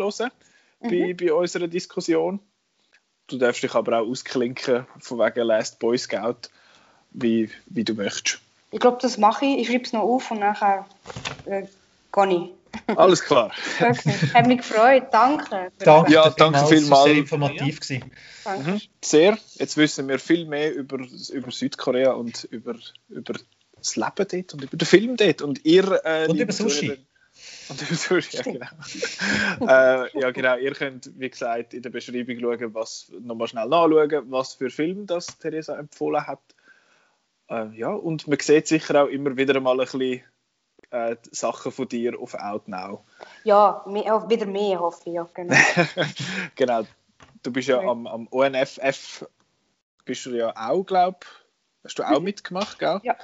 mhm. 0.80 0.90
bei, 0.90 1.14
bei 1.14 1.34
unserer 1.34 1.68
Diskussion. 1.68 2.40
Du 3.28 3.38
darfst 3.38 3.64
dich 3.64 3.74
aber 3.74 4.00
auch 4.00 4.08
ausklinken 4.08 4.86
von 5.00 5.20
wegen 5.20 5.48
Last 5.48 5.80
Boy 5.80 5.98
Scout, 5.98 6.50
wie, 7.12 7.50
wie 7.68 7.84
du 7.84 7.94
möchtest. 7.94 8.40
Ich 8.72 8.80
glaube, 8.80 8.98
das 9.02 9.18
mache 9.18 9.46
ich. 9.46 9.60
Ich 9.60 9.68
schreibe 9.68 9.86
es 9.86 9.94
noch 9.94 10.02
auf 10.02 10.30
und 10.32 10.40
nachher 10.40 10.86
äh, 11.46 11.64
gehe 12.12 12.36
ich. 12.36 12.52
Alles 12.98 13.24
klar. 13.24 13.52
Okay. 13.80 14.12
Hat 14.34 14.48
mich 14.48 14.58
gefreut. 14.58 15.06
Danke. 15.12 15.72
Danke, 15.80 16.12
ja, 16.12 16.30
danke 16.30 16.66
vielmals. 16.68 17.04
Sehr 17.04 17.16
informativ 17.16 17.80
ja. 17.90 18.00
Mhm. 18.58 18.82
Sehr. 19.04 19.38
Jetzt 19.56 19.78
wissen 19.78 20.08
wir 20.08 20.20
viel 20.20 20.46
mehr 20.46 20.74
über, 20.74 20.98
über 20.98 21.52
Südkorea 21.52 22.12
und 22.12 22.44
über, 22.46 22.76
über 23.10 23.34
das 23.86 23.96
Leben 23.96 24.28
dort 24.30 24.54
und 24.54 24.64
über 24.64 24.78
den 24.78 24.86
Film 24.86 25.18
dort. 25.18 25.42
Und 25.42 25.66
ihr. 25.66 26.02
Äh, 26.04 26.28
und 26.28 26.40
über 26.40 26.52
Sushi. 26.52 27.06
Und 27.70 27.82
über 27.82 27.96
Sushi, 27.96 28.38
ja 28.38 28.44
genau. 28.44 28.66
äh, 29.62 30.20
ja 30.20 30.32
genau, 30.32 30.58
ihr 30.58 30.74
könnt, 30.74 31.12
wie 31.20 31.30
gesagt, 31.30 31.74
in 31.74 31.82
der 31.82 31.90
Beschreibung 31.90 32.40
schauen, 32.40 32.74
was, 32.74 33.12
nochmal 33.20 33.48
schnell 33.48 33.68
nachschauen, 33.68 34.32
was 34.32 34.54
für 34.54 34.70
Film 34.70 35.06
das 35.06 35.38
Theresa 35.38 35.78
empfohlen 35.78 36.26
hat. 36.26 36.42
Äh, 37.50 37.68
ja, 37.78 37.90
und 37.90 38.28
man 38.28 38.40
sieht 38.40 38.68
sicher 38.68 39.04
auch 39.04 39.08
immer 39.08 39.36
wieder 39.38 39.60
mal 39.60 39.80
ein 39.80 39.86
bisschen 39.86 40.24
äh, 40.92 41.16
Sachen 41.32 41.72
von 41.72 41.88
dir 41.88 42.20
auf 42.20 42.36
Outnow. 42.36 43.02
Ja, 43.44 43.84
mehr, 43.88 44.30
wieder 44.30 44.46
mehr 44.46 44.80
hoffe 44.80 45.02
ich. 45.06 45.16
Ja, 45.16 45.28
genau. 45.34 45.56
genau. 46.56 46.84
Du 47.44 47.52
bist 47.52 47.68
ja 47.68 47.80
am, 47.80 48.08
am 48.08 48.28
ONFF, 48.32 49.26
bist 50.06 50.26
du 50.26 50.32
ja 50.32 50.54
auch, 50.56 50.84
glaube 50.84 51.20
Hast 51.86 52.00
du 52.00 52.04
auch 52.04 52.20
mhm. 52.20 52.26
mitgemacht, 52.26 52.80
gell? 52.80 53.00
Ja. 53.04 53.16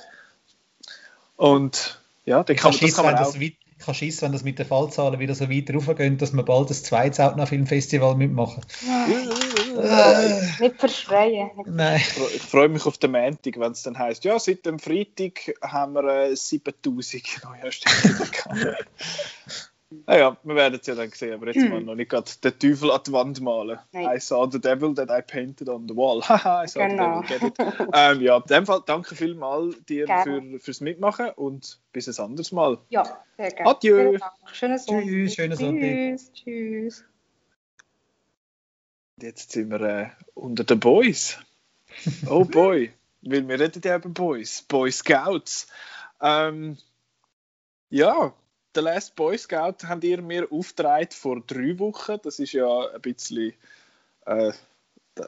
Und 1.36 2.02
ja, 2.26 2.44
dann 2.44 2.56
kann, 2.56 2.72
kann, 2.72 2.80
das 2.82 2.96
kann 2.96 3.06
man 3.06 3.16
auch... 3.16 3.34
Das 3.34 3.86
kann 3.88 3.96
schießen, 3.96 4.28
wenn 4.28 4.32
das 4.32 4.44
mit 4.44 4.60
den 4.60 4.68
Fallzahlen 4.68 5.20
wieder 5.20 5.34
so 5.34 5.50
weiter 5.50 5.74
raufgehen, 5.74 6.20
dass 6.20 6.34
wir 6.34 6.44
bald 6.44 6.70
das 6.70 6.84
zweite 6.84 7.26
Outnow-Filmfestival 7.26 8.16
mitmachen. 8.16 8.64
äh, 9.76 10.62
nicht 10.62 10.80
verschreien. 10.80 11.50
Nein. 11.66 12.00
Ich 12.36 12.44
freue 12.44 12.70
mich 12.70 12.86
auf 12.86 13.00
den 13.00 13.12
Montag, 13.12 13.60
wenn 13.60 13.72
es 13.72 13.82
dann 13.82 13.98
heisst, 13.98 14.24
ja, 14.24 14.38
seit 14.38 14.68
dem 14.68 14.78
Freitag 14.78 15.56
haben 15.64 15.94
wir 15.94 16.04
äh, 16.04 16.36
7000 16.36 17.24
neue 17.44 17.72
Stimmen 17.72 18.30
Naja, 20.08 20.38
wir 20.44 20.56
werden 20.56 20.80
es 20.80 20.88
ja 20.88 20.96
dann 20.96 21.10
sehen, 21.10 21.34
aber 21.34 21.48
jetzt 21.48 21.62
hm. 21.62 21.70
mal 21.70 21.82
noch 21.82 21.96
nicht 21.96 22.10
gerade 22.10 22.32
den 22.44 22.58
Teufel 22.58 22.92
an 22.92 23.02
die 23.06 23.12
Wand 23.12 23.42
malen. 23.42 23.80
Nein. 23.92 24.16
I 24.16 24.20
saw 24.20 24.50
the 24.50 24.60
devil 24.60 24.96
that 24.96 25.10
I 25.10 25.22
painted 25.22 25.68
on 25.68 25.88
the 25.88 25.96
wall. 25.96 26.22
Haha, 26.30 26.64
I 26.64 26.68
saw 26.68 26.88
genau. 26.88 27.22
the 27.22 27.28
devil, 27.28 27.52
get 27.52 27.80
it. 27.80 27.90
ähm, 27.94 28.22
ja, 28.22 28.38
in 28.38 28.44
dem 28.50 28.66
Fall 28.66 28.82
danke 28.86 29.16
vielmals 29.16 29.84
dir 29.86 30.08
für, 30.08 30.60
fürs 30.60 30.80
Mitmachen 30.80 31.32
und 31.32 31.80
bis 31.92 32.08
ein 32.08 32.24
anderes 32.24 32.52
Mal. 32.54 32.78
Ja, 32.90 33.22
sehr 33.36 33.52
gerne. 33.52 33.70
Adieu. 33.70 34.18
Schönes 34.54 34.86
Sonntag. 34.86 35.06
Tschüss, 35.06 35.36
schönes 35.36 35.60
Sonntag. 35.60 35.82
Tschüss, 35.82 36.32
tschüss. 36.34 37.06
Jetzt 39.22 39.52
sind 39.52 39.70
wir 39.70 39.82
äh, 39.82 40.10
unter 40.34 40.64
den 40.64 40.80
Boys. 40.80 41.38
Oh 42.28 42.46
boy, 42.46 42.92
weil 43.22 43.48
wir 43.48 43.60
reden 43.60 43.82
ja 43.84 43.98
über 43.98 44.10
Boys, 44.10 44.62
Boy 44.62 44.92
Scouts. 44.92 45.68
Ähm, 46.22 46.78
ja, 47.90 48.34
The 48.74 48.82
Last 48.82 49.16
Boy 49.16 49.38
Scout 49.38 49.88
habt 49.88 50.04
ihr 50.04 50.22
mir 50.22 50.48
aufgetragen 50.50 51.10
vor 51.12 51.42
drei 51.46 51.78
Wochen. 51.80 52.18
Das 52.24 52.40
ist 52.40 52.54
ja 52.54 52.88
ein 52.94 53.02
bisschen, 53.02 53.54
äh, 54.26 54.54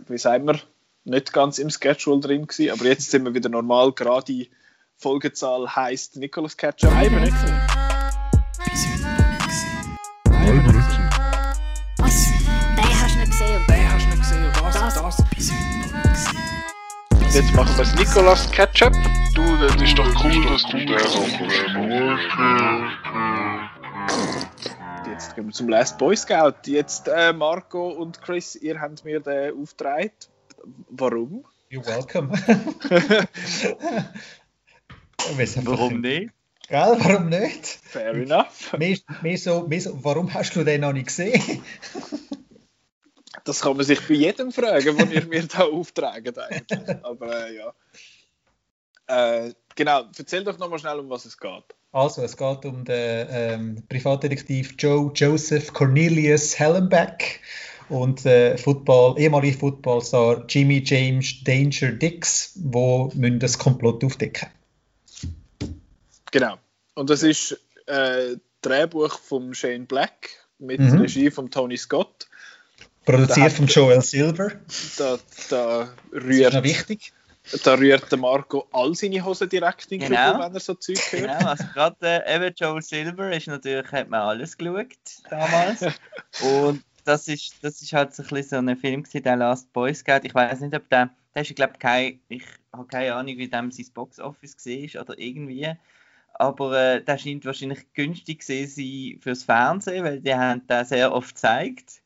wie 0.07 0.17
sagen 0.17 0.47
wir, 0.47 0.59
nicht 1.03 1.33
ganz 1.33 1.59
im 1.59 1.69
Schedule 1.69 2.21
drin 2.21 2.47
gewesen, 2.47 2.71
aber 2.71 2.85
jetzt 2.85 3.11
sind 3.11 3.25
wir 3.25 3.33
wieder 3.33 3.49
normal. 3.49 3.91
Gerade 3.91 4.25
die 4.25 4.49
Folgezahl 4.95 5.75
heißt 5.75 6.17
Nicolas 6.17 6.55
Ketchup. 6.55 6.91
Nein, 6.91 7.92
Jetzt 17.33 17.53
machen 17.55 17.75
wir 17.75 17.83
das 17.83 17.95
Nicolas 17.95 18.51
Ketchup. 18.51 18.93
Du, 19.33 19.41
das 19.57 19.75
ist 19.81 19.97
doch 19.97 20.05
cool, 20.23 20.45
dass 20.45 20.61
du 20.65 20.77
den 20.77 20.95
auch 20.95 21.27
Jetzt 25.07 25.33
gehen 25.33 25.47
wir 25.47 25.51
zum 25.51 25.67
Last 25.67 25.97
Boy 25.97 26.15
Scout. 26.15 26.53
Jetzt 26.67 27.07
äh, 27.07 27.33
Marco 27.33 27.89
und 27.89 28.21
Chris, 28.21 28.55
ihr 28.55 28.79
habt 28.79 29.03
mir 29.03 29.19
den 29.19 29.59
aufgetragen. 29.59 30.11
Warum? 30.91 31.43
You're 31.71 31.83
welcome. 31.87 32.29
warum 35.65 36.01
nicht? 36.01 36.29
Gell, 36.67 36.97
warum 36.99 37.29
nicht? 37.29 37.65
Fair 37.65 38.13
enough. 38.13 38.73
Mehr, 38.77 38.95
mehr 39.23 39.37
so, 39.39 39.65
mehr 39.67 39.81
so, 39.81 40.03
warum 40.03 40.31
hast 40.35 40.55
du 40.55 40.63
den 40.63 40.81
noch 40.81 40.93
nicht 40.93 41.07
gesehen? 41.07 41.41
Das 43.43 43.61
kann 43.61 43.75
man 43.75 43.85
sich 43.85 43.99
bei 44.07 44.13
jedem 44.13 44.51
fragen, 44.51 44.97
den 44.97 45.11
ihr 45.11 45.25
mir 45.25 45.47
da 45.47 45.63
auftragt. 45.63 46.37
Aber 47.03 47.47
äh, 47.47 47.55
ja. 47.55 47.73
Äh, 49.07 49.53
genau, 49.75 50.05
erzähl 50.17 50.43
doch 50.43 50.57
nochmal 50.57 50.79
schnell, 50.79 50.99
um 50.99 51.09
was 51.09 51.25
es 51.25 51.37
geht. 51.37 51.75
Also, 51.91 52.23
es 52.23 52.37
geht 52.37 52.65
um 52.65 52.85
den 52.85 53.27
ähm, 53.29 53.83
Privatdetektiv 53.87 54.75
Joe 54.79 55.11
Joseph 55.13 55.73
Cornelius 55.73 56.57
Hellenbeck 56.57 57.41
und 57.89 58.25
äh, 58.25 58.57
Football, 58.57 59.19
ehemaliger 59.19 59.59
Footballstar 59.59 60.45
Jimmy 60.47 60.81
James 60.83 61.43
Danger 61.43 61.91
Dix, 61.91 62.53
wo 62.55 63.11
das 63.13 63.59
Komplott 63.59 64.03
aufdecken. 64.03 64.49
Genau. 66.31 66.57
Und 66.95 67.09
das 67.09 67.21
ist 67.21 67.59
äh, 67.85 68.37
Drehbuch 68.61 69.19
von 69.19 69.53
Shane 69.53 69.85
Black 69.85 70.29
mit 70.57 70.79
mhm. 70.79 71.01
Regie 71.01 71.29
von 71.29 71.51
Tony 71.51 71.77
Scott. 71.77 72.27
Produziert 73.05 73.51
von 73.53 73.67
Joel 73.67 74.01
Silver. 74.01 74.51
Da, 74.97 75.17
da 75.49 75.93
rührt, 76.11 76.53
das 76.53 76.63
wichtig. 76.63 77.13
Da 77.63 77.73
rührt 77.73 78.09
der 78.09 78.17
Marco 78.17 78.67
all 78.71 78.95
seine 78.95 79.23
Hosen 79.23 79.49
direkt 79.49 79.91
in 79.91 79.99
den 79.99 80.09
Genau. 80.09 80.35
Club, 80.35 80.45
wenn 80.45 80.53
er 80.53 80.59
so 80.61 80.73
Zeug 80.75 80.99
hört. 81.11 81.21
Genau, 81.23 81.49
also 81.49 81.65
gerade 81.73 81.97
äh, 82.25 82.35
eben 82.35 82.55
Joel 82.55 82.81
Silver 82.81 83.35
ist 83.35 83.47
natürlich, 83.47 83.91
hat 83.91 84.09
man 84.09 84.21
alles 84.21 84.57
geschaut 84.57 84.87
damals. 85.29 85.81
Und 86.41 86.83
das 87.03 87.27
ist, 87.27 87.55
das 87.61 87.81
ist 87.81 87.91
halt 87.91 88.15
so 88.15 88.23
ein, 88.23 88.29
bisschen 88.29 88.65
so 88.65 88.71
ein 88.71 88.77
Film 88.77 89.03
gewesen, 89.03 89.23
der 89.23 89.35
Last 89.35 89.73
Boy 89.73 89.93
Scout. 89.93 90.21
Ich 90.23 90.33
weiß 90.33 90.61
nicht, 90.61 90.73
ob 90.73 90.89
der, 90.89 91.09
der 91.35 91.41
ist, 91.41 91.53
glaube 91.55 91.73
kein, 91.79 92.21
ich 92.29 92.43
habe 92.71 92.87
keine 92.87 93.13
Ahnung, 93.13 93.37
wie 93.37 93.49
dem 93.49 93.71
sein 93.71 93.87
Box 93.93 94.19
Office 94.21 94.55
war 94.65 95.01
oder 95.01 95.19
irgendwie. 95.19 95.73
aber 96.35 96.77
äh, 96.79 97.03
der 97.03 97.17
scheint 97.17 97.43
wahrscheinlich 97.45 97.91
günstig 97.93 98.39
gewesen 98.39 98.73
sein 98.73 99.19
fürs 99.21 99.43
Fernsehen, 99.43 100.05
weil 100.05 100.21
die 100.21 100.33
haben 100.33 100.65
den 100.65 100.85
sehr 100.85 101.11
oft 101.13 101.35
gezeigt. 101.35 102.01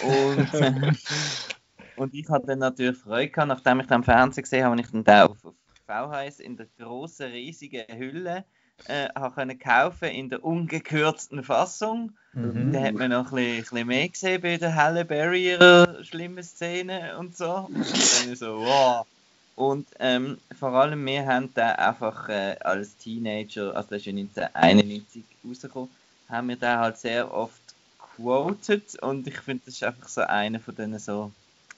Und, 0.00 0.48
und 1.96 2.14
ich 2.14 2.28
hatte 2.28 2.46
dann 2.46 2.58
natürlich 2.60 2.98
Freude 2.98 3.30
gehabt, 3.30 3.48
nachdem 3.48 3.80
ich 3.80 3.86
den 3.86 3.94
am 3.94 4.04
Fernsehen 4.04 4.42
gesehen 4.42 4.64
habe, 4.64 4.80
ich 4.80 4.90
den 4.90 5.04
da 5.04 5.26
auf, 5.26 5.44
auf 5.44 5.54
VHS 5.86 6.40
in 6.40 6.56
der 6.56 6.66
großen, 6.78 7.30
riesigen 7.30 7.84
Hülle 7.96 8.44
äh, 8.88 9.08
habe 9.14 9.34
können 9.34 9.58
kaufen 9.58 10.08
in 10.08 10.28
der 10.28 10.44
ungekürzten 10.44 11.42
Fassung. 11.42 12.12
Mhm. 12.32 12.72
Da 12.72 12.80
hat 12.80 12.94
man 12.94 13.10
noch 13.10 13.32
ein 13.32 13.36
bisschen, 13.36 13.56
ein 13.56 13.62
bisschen 13.62 13.86
mehr 13.86 14.08
gesehen 14.08 14.40
bei 14.40 14.56
der 14.56 14.74
Halle 14.74 15.04
Berry 15.04 15.50
ihrer 15.50 16.02
schlimmen 16.04 16.42
Szene 16.42 17.16
und 17.18 17.36
so. 17.36 17.68
Und 17.68 17.76
dann 17.76 18.36
so, 18.36 18.58
wow. 18.58 19.06
Und 19.54 19.86
ähm, 20.00 20.38
vor 20.58 20.72
allem 20.72 21.04
wir 21.04 21.26
haben 21.26 21.50
da 21.54 21.72
einfach 21.72 22.28
äh, 22.28 22.56
als 22.60 22.96
Teenager, 22.96 23.76
also 23.76 23.90
das 23.90 23.98
ist 23.98 24.06
ja 24.06 24.12
1991 24.12 25.24
rausgekommen, 25.46 25.90
haben 26.28 26.48
wir 26.48 26.56
da 26.56 26.80
halt 26.80 26.96
sehr 26.96 27.32
oft 27.32 27.61
quoted 28.16 29.00
und 29.02 29.26
ich 29.26 29.38
finde, 29.38 29.62
das 29.66 29.74
ist 29.74 29.84
einfach 29.84 30.08
so 30.08 30.22
einer 30.22 30.60
von 30.60 30.74
denen 30.74 30.98
so 30.98 31.32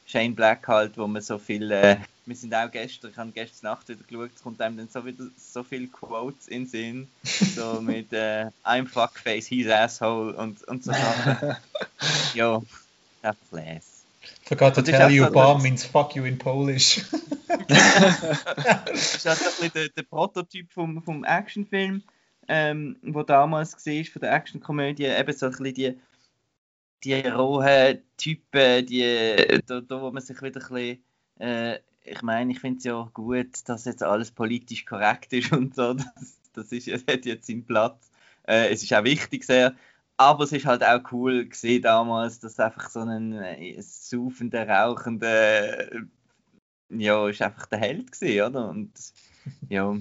Shane 0.06 0.34
Black 0.34 0.68
halt, 0.68 0.98
wo 0.98 1.06
man 1.06 1.22
so 1.22 1.38
viel, 1.38 1.70
äh, 1.70 1.96
wir 2.26 2.36
sind 2.36 2.54
auch 2.54 2.70
gestern, 2.70 3.10
ich 3.10 3.16
habe 3.16 3.30
gestern 3.30 3.70
Nacht 3.70 3.88
wieder 3.88 4.02
geschaut, 4.06 4.30
es 4.34 4.42
kommt 4.42 4.60
einem 4.60 4.76
dann 4.76 4.88
so 4.88 5.04
wieder 5.04 5.24
so 5.38 5.62
viele 5.62 5.86
Quotes 5.86 6.48
in 6.48 6.64
den 6.64 6.68
Sinn, 6.68 7.08
so 7.24 7.80
mit 7.80 8.12
äh, 8.12 8.46
I'm 8.64 8.86
fuckface, 8.86 9.46
he's 9.46 9.68
asshole 9.68 10.34
und, 10.34 10.62
und 10.64 10.84
so 10.84 10.92
Sachen. 10.92 11.56
ja, 12.34 12.60
einfach 13.22 13.52
les. 13.52 13.94
Forgot 14.44 14.74
to 14.74 14.82
tell 14.82 15.02
auch 15.02 15.10
you, 15.10 15.24
so, 15.24 15.30
bomb 15.30 15.62
means 15.62 15.84
fuck 15.84 16.14
you 16.16 16.24
in 16.24 16.38
Polish. 16.38 17.02
Das 18.86 19.16
ist 19.16 19.26
also 19.26 19.44
ein 19.44 19.50
bisschen 19.50 19.70
der, 19.74 19.88
der 19.88 20.02
Prototyp 20.02 20.72
vom, 20.72 21.02
vom 21.02 21.24
Actionfilm, 21.24 22.02
ähm, 22.48 22.96
wo 23.02 23.22
damals 23.22 23.74
war, 23.86 24.04
von 24.04 24.20
der 24.20 24.32
Actionkomödie, 24.32 25.04
eben 25.04 25.32
so 25.32 25.46
ein 25.46 25.52
bisschen 25.52 25.74
die, 25.74 25.98
die 27.04 27.14
rohen 27.28 28.02
Typen, 28.16 28.86
die, 28.86 29.60
da, 29.66 29.80
da 29.80 30.00
wo 30.00 30.10
man 30.10 30.22
sich 30.22 30.40
wieder 30.42 30.60
ein 30.60 30.68
bisschen, 30.68 31.04
äh, 31.38 31.78
ich 32.04 32.22
meine, 32.22 32.52
ich 32.52 32.60
finde 32.60 32.78
es 32.78 32.84
ja 32.84 33.08
gut, 33.12 33.68
dass 33.68 33.84
jetzt 33.84 34.02
alles 34.02 34.30
politisch 34.30 34.84
korrekt 34.84 35.32
ist 35.32 35.52
und 35.52 35.74
so, 35.74 35.94
das, 35.94 36.40
das, 36.52 36.72
ist, 36.72 36.88
das 36.88 37.02
hat 37.08 37.24
jetzt 37.24 37.46
seinen 37.46 37.64
Platz. 37.64 38.10
Äh, 38.46 38.72
es 38.72 38.82
ist 38.82 38.92
auch 38.92 39.04
wichtig 39.04 39.44
sehr, 39.44 39.74
aber 40.16 40.44
es 40.44 40.52
ist 40.52 40.66
halt 40.66 40.84
auch 40.84 41.00
cool 41.12 41.46
gesehen 41.46 41.82
damals, 41.82 42.40
dass 42.40 42.60
einfach 42.60 42.90
so 42.90 43.00
ein 43.00 43.32
äh, 43.32 43.80
saufender, 43.80 44.68
rauchender 44.68 45.88
ja, 46.90 47.28
ist 47.28 47.42
einfach 47.42 47.66
der 47.66 47.78
Held 47.78 48.12
gewesen, 48.12 48.42
oder? 48.42 48.68
Und 48.68 48.92
ja, 49.68 49.96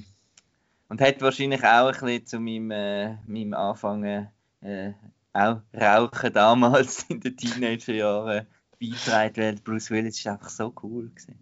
und 0.90 1.02
hat 1.02 1.22
wahrscheinlich 1.22 1.64
auch 1.64 1.88
ein 1.88 1.92
bisschen 1.92 2.26
zu 2.26 2.40
meinem, 2.40 2.72
äh, 2.72 3.16
meinem 3.26 3.54
Anfangen 3.54 4.30
äh, 4.62 4.94
auch 5.34 5.62
Rauchen 5.74 6.34
damals 6.34 7.04
in 7.10 7.20
den 7.20 7.36
Teenagerjahren 7.36 8.48
beigetragen, 8.80 9.36
weil 9.38 9.56
Bruce 9.56 9.92
Willis 9.92 10.20
ist 10.20 10.28
einfach 10.28 10.50
so 10.50 10.74
cool 10.84 11.10
gewesen. 11.10 11.40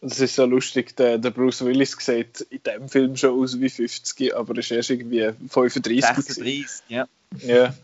Das 0.00 0.20
ist 0.20 0.36
so 0.36 0.46
lustig, 0.46 0.96
der, 0.96 1.18
der 1.18 1.30
Bruce 1.30 1.64
Willis 1.64 1.96
sieht 1.98 2.40
in 2.42 2.62
dem 2.62 2.88
Film 2.88 3.16
schon 3.16 3.38
aus 3.40 3.60
wie 3.60 3.68
50, 3.68 4.34
aber 4.34 4.54
er 4.54 4.58
ist 4.60 4.70
erst 4.70 4.90
irgendwie 4.90 5.32
35 5.48 5.82
gewesen. 5.82 6.14
36, 6.14 6.82
ja. 6.88 7.08
Ja. 7.40 7.74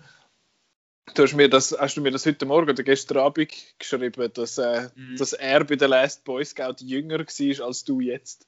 Du 1.14 1.22
hast, 1.22 1.34
mir 1.34 1.50
das, 1.50 1.76
hast 1.78 1.96
du 1.96 2.00
mir 2.00 2.12
das 2.12 2.24
heute 2.24 2.46
Morgen 2.46 2.70
oder 2.70 2.82
gestern 2.82 3.18
Abend 3.18 3.52
geschrieben, 3.78 4.32
dass, 4.32 4.58
äh, 4.58 4.88
Mhm. 4.94 5.16
dass 5.16 5.32
er 5.32 5.64
bei 5.64 5.76
der 5.76 5.88
Last 5.88 6.24
Boy 6.24 6.44
Scout 6.44 6.76
jünger 6.80 7.18
war 7.18 7.66
als 7.66 7.84
du 7.84 8.00
jetzt. 8.00 8.46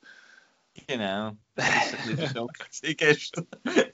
Genau. 0.86 1.36
Das 1.54 1.66
ist 2.06 2.36
ein 2.36 2.46
bisschen 2.70 2.96
gestern. 2.96 3.46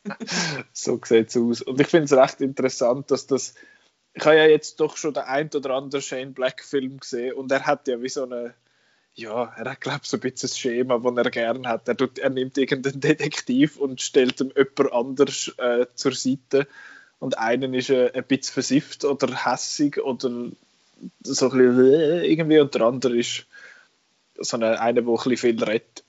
So 0.72 1.00
sieht 1.05 1.28
es 1.28 1.36
aus. 1.36 1.62
Und 1.62 1.80
ich 1.80 1.86
finde 1.86 2.05
es 2.05 2.12
recht 2.12 2.40
interessant, 2.40 3.11
dass 3.11 3.26
das. 3.26 3.55
Ich 4.14 4.24
habe 4.24 4.36
ja 4.36 4.46
jetzt 4.46 4.78
doch 4.80 4.96
schon 4.96 5.14
den 5.14 5.22
ein 5.22 5.50
oder 5.55 5.70
anderen 5.70 6.03
Shane 6.03 6.34
Black 6.34 6.62
Film 6.62 7.00
gesehen 7.00 7.34
und 7.34 7.50
er 7.50 7.66
hat 7.66 7.88
ja 7.88 8.00
wie 8.03 8.09
so 8.09 8.24
eine. 8.24 8.55
Ja, 9.14 9.53
er 9.57 9.72
hat, 9.72 9.80
glaube 9.82 10.00
ich, 10.03 10.09
so 10.09 10.16
ein 10.16 10.20
bisschen 10.20 10.48
ein 10.48 10.57
Schema, 10.57 10.98
das 10.98 11.16
er 11.16 11.30
gerne 11.30 11.68
hat. 11.68 11.86
Er, 11.86 11.96
tut, 11.96 12.18
er 12.18 12.30
nimmt 12.30 12.57
irgendeinen 12.57 13.00
Detektiv 13.00 13.76
und 13.76 14.00
stellt 14.00 14.40
ihm 14.40 14.53
jemand 14.57 14.92
anders 14.92 15.53
äh, 15.59 15.86
zur 15.94 16.12
Seite. 16.12 16.66
Und 17.18 17.36
einen 17.38 17.74
ist 17.74 17.90
äh, 17.90 18.11
ein 18.14 18.24
bisschen 18.24 18.55
versifft 18.55 19.05
oder 19.05 19.44
hässig 19.44 20.00
oder 20.03 20.30
so 21.22 21.50
ein 21.50 21.59
bisschen 21.59 21.92
äh, 21.92 22.26
irgendwie 22.26 22.59
und 22.59 22.74
der 22.74 22.82
andere 22.82 23.18
ist 23.18 23.46
so 24.38 24.57
eine, 24.57 24.80
einer, 24.80 25.03
der 25.03 25.11
ein 25.11 25.14
bisschen 25.14 25.36
viel 25.36 25.62
redet. 25.62 26.01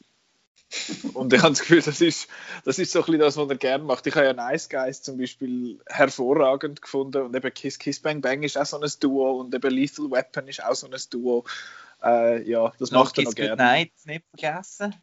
Und 1.14 1.34
ich 1.34 1.42
habe 1.42 1.52
das 1.52 1.60
Gefühl, 1.60 1.82
das 1.82 2.02
ist, 2.02 2.28
das 2.66 2.80
ist 2.80 2.92
so 2.92 3.00
ein 3.00 3.06
bisschen 3.06 3.20
das, 3.20 3.38
was 3.38 3.50
er 3.50 3.58
gerne 3.58 3.84
macht. 3.84 4.08
Ich 4.08 4.16
habe 4.16 4.26
ja 4.26 4.34
Nice 4.34 4.70
Guys 4.70 5.02
zum 5.02 5.18
Beispiel 5.18 5.80
hervorragend 5.88 6.82
gefunden 6.82 7.24
und 7.24 7.36
eben 7.36 7.54
Kiss 7.54 7.80
Kiss 7.80 8.00
Bang 8.00 8.22
Bang 8.22 8.44
ist 8.44 8.58
auch 8.58 8.66
so 8.66 8.80
ein 8.80 8.90
Duo 9.00 9.40
und 9.40 9.54
eben 9.54 9.72
Lethal 9.72 10.10
Weapon 10.12 10.48
ist 10.48 10.64
auch 10.64 10.76
so 10.76 10.88
ein 10.88 10.96
Duo. 11.10 11.46
Äh, 12.04 12.50
ja, 12.50 12.72
das 12.80 12.92
macht 12.92 13.18
er 13.18 13.26
noch 13.26 13.36
gerne. 13.36 13.56
Night, 13.56 13.92
nicht 14.06 14.26
vergessen. 14.30 14.96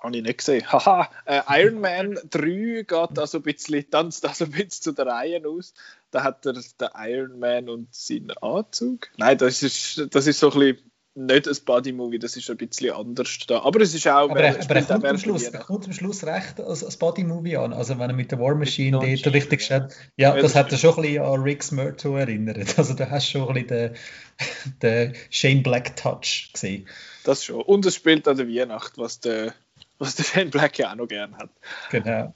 Habe 0.00 0.16
ich 0.16 0.22
nicht 0.22 0.38
gesehen. 0.38 0.72
Haha, 0.72 1.10
äh, 1.26 1.42
Iron 1.60 1.80
Man 1.80 2.18
3 2.30 2.84
geht 2.88 3.18
also 3.18 3.38
ein 3.38 3.42
bisschen, 3.42 3.90
tanzt 3.90 4.26
also 4.26 4.46
ein 4.46 4.50
bisschen 4.52 4.82
zu 4.82 4.92
der 4.92 5.06
Reihe 5.06 5.46
aus. 5.46 5.74
Da 6.10 6.22
hat 6.22 6.46
er 6.46 6.54
den 6.54 6.64
Iron 6.96 7.38
Man 7.38 7.68
und 7.68 7.94
seinen 7.94 8.30
Anzug. 8.38 9.10
Nein, 9.18 9.36
das 9.36 9.62
ist, 9.62 10.14
das 10.14 10.26
ist 10.26 10.40
so 10.40 10.50
ein 10.52 10.58
bisschen 10.58 10.89
nicht 11.14 11.48
ein 11.48 11.56
Buddy-Movie, 11.64 12.18
das 12.18 12.36
ist 12.36 12.48
ein 12.50 12.56
bisschen 12.56 12.92
anders 12.92 13.38
da. 13.46 13.62
Aber 13.62 13.80
es 13.80 13.94
ist 13.94 14.06
auch, 14.06 14.30
Aber 14.30 14.40
er, 14.40 14.60
aber 14.62 14.76
er 14.76 14.82
kommt, 14.82 15.04
am 15.04 15.18
Schluss, 15.18 15.42
er 15.42 15.60
kommt 15.60 15.86
am 15.86 15.92
Schluss 15.92 16.24
recht 16.24 16.60
als, 16.60 16.84
als 16.84 16.96
Body-Movie 16.96 17.56
an. 17.56 17.72
Also 17.72 17.98
wenn 17.98 18.10
er 18.10 18.16
mit 18.16 18.30
der 18.30 18.38
War 18.38 18.54
Machine 18.54 18.92
dort 18.92 19.34
richtig 19.34 19.62
steht. 19.62 19.88
Ja, 20.16 20.36
Ja, 20.36 20.42
das 20.42 20.54
hat 20.54 20.70
er 20.70 20.78
schon 20.78 20.94
ein 20.96 21.02
bisschen 21.02 21.24
an 21.24 21.42
Rick's 21.42 21.72
Murto 21.72 22.16
erinnert. 22.16 22.58
Also 22.80 22.94
da 22.94 23.10
hast 23.10 23.28
du 23.28 23.38
schon 23.38 23.48
ein 23.48 23.66
bisschen 23.66 23.68
den, 23.68 23.96
den 24.82 25.14
Shane 25.30 25.62
Black 25.62 25.96
Touch 25.96 26.50
gesehen. 26.52 26.88
Das 27.24 27.44
schon. 27.44 27.62
Und 27.62 27.84
es 27.84 27.96
spielt 27.96 28.26
an 28.28 28.36
der 28.36 28.48
Weihnacht, 28.48 28.96
was 28.96 29.20
der, 29.20 29.54
was 29.98 30.14
der 30.14 30.24
Shane 30.24 30.50
Black 30.50 30.78
ja 30.78 30.92
auch 30.92 30.96
noch 30.96 31.08
gern 31.08 31.36
hat. 31.36 31.50
Genau. 31.90 32.34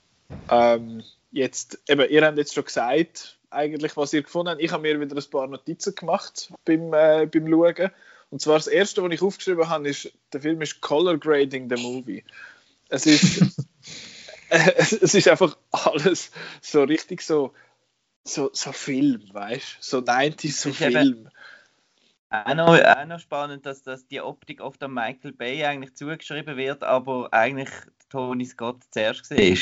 Ähm, 0.51 1.01
jetzt, 1.31 1.79
eben, 1.87 2.09
ihr 2.09 2.25
habt 2.25 2.37
jetzt 2.37 2.53
schon 2.53 2.65
gesagt, 2.65 3.37
eigentlich, 3.49 3.95
was 3.95 4.13
ihr 4.13 4.21
gefunden 4.21 4.49
habt. 4.49 4.61
Ich 4.61 4.71
habe 4.71 4.81
mir 4.81 4.99
wieder 4.99 5.15
ein 5.15 5.29
paar 5.31 5.47
Notizen 5.47 5.95
gemacht 5.95 6.51
beim, 6.65 6.93
äh, 6.93 7.25
beim 7.25 7.47
Schauen. 7.47 7.91
Und 8.29 8.41
zwar 8.41 8.55
das 8.55 8.67
erste, 8.67 9.03
was 9.03 9.11
ich 9.11 9.21
aufgeschrieben 9.21 9.69
habe, 9.69 9.87
ist, 9.87 10.11
der 10.33 10.41
Film 10.41 10.61
ist 10.61 10.81
Color 10.81 11.17
Grading 11.17 11.69
the 11.69 11.81
Movie. 11.81 12.23
Es 12.89 13.05
ist, 13.05 13.41
es, 14.49 14.91
ist 14.91 15.27
einfach 15.27 15.57
alles 15.71 16.31
so 16.61 16.83
richtig 16.83 17.21
so, 17.21 17.53
so, 18.23 18.49
so 18.53 18.71
Film, 18.71 19.23
weißt 19.31 19.77
du? 19.79 19.81
So 19.81 19.97
90s 19.99 20.61
so 20.61 20.73
Film. 20.73 21.29
Auch 22.29 22.55
noch, 22.55 22.79
auch 22.79 23.05
noch 23.05 23.19
spannend, 23.19 23.65
dass, 23.65 23.83
dass 23.83 24.07
die 24.07 24.19
Optik 24.19 24.59
oft 24.59 24.81
an 24.83 24.93
Michael 24.93 25.31
Bay 25.31 25.63
eigentlich 25.63 25.95
zugeschrieben 25.95 26.57
wird, 26.57 26.83
aber 26.83 27.31
eigentlich 27.31 27.69
Tony 28.09 28.45
Scott 28.45 28.81
zuerst 28.91 29.29
war. 29.31 29.57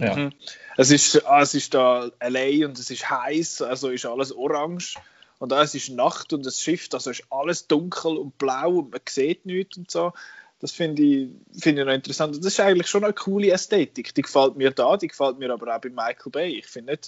Ja. 0.00 0.16
Mhm. 0.16 0.32
Es 0.76 0.90
ist, 0.90 1.26
ah, 1.26 1.42
es 1.42 1.54
ist 1.54 1.74
da 1.74 2.10
LA 2.20 2.66
und 2.66 2.78
es 2.78 2.90
ist 2.90 3.10
heiß, 3.10 3.62
also 3.62 3.90
ist 3.90 4.06
alles 4.06 4.32
orange. 4.32 4.96
Und 5.40 5.52
da 5.52 5.62
es 5.62 5.74
ist 5.74 5.88
Nacht 5.88 6.34
und 6.34 6.44
es 6.44 6.60
schifft, 6.60 6.92
also 6.92 7.10
ist 7.10 7.24
alles 7.30 7.66
dunkel 7.66 8.18
und 8.18 8.36
blau 8.36 8.72
und 8.80 8.92
man 8.92 9.00
sieht 9.08 9.46
nichts 9.46 9.78
und 9.78 9.90
so. 9.90 10.12
Das 10.58 10.70
finde 10.70 11.02
ich, 11.02 11.30
finde 11.58 11.80
ich 11.80 11.86
noch 11.86 11.94
interessant. 11.94 12.36
Das 12.36 12.44
ist 12.44 12.60
eigentlich 12.60 12.88
schon 12.88 13.04
eine 13.04 13.14
coole 13.14 13.50
Ästhetik. 13.50 14.14
Die 14.14 14.20
gefällt 14.20 14.56
mir 14.56 14.70
da, 14.70 14.98
die 14.98 15.08
gefällt 15.08 15.38
mir 15.38 15.50
aber 15.50 15.74
auch 15.74 15.80
bei 15.80 15.88
Michael 15.88 16.30
Bay. 16.30 16.58
Ich 16.58 16.66
finde 16.66 16.98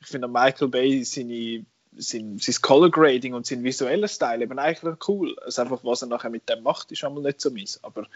ich 0.00 0.10
Michael 0.12 0.66
Bay 0.66 1.04
seine, 1.04 1.64
sein, 1.96 2.38
sein 2.38 2.54
Color 2.60 2.90
Grading 2.90 3.34
und 3.34 3.46
sein 3.46 3.62
visueller 3.62 4.08
Style 4.08 4.42
eben 4.42 4.58
eigentlich 4.58 4.96
cool. 5.06 5.38
Also 5.38 5.62
einfach, 5.62 5.84
was 5.84 6.02
er 6.02 6.08
nachher 6.08 6.30
mit 6.30 6.48
dem 6.48 6.64
macht, 6.64 6.90
ist 6.90 7.04
einmal 7.04 7.22
nicht 7.22 7.40
so 7.40 7.52
mies. 7.52 7.78
Aber 7.84 8.08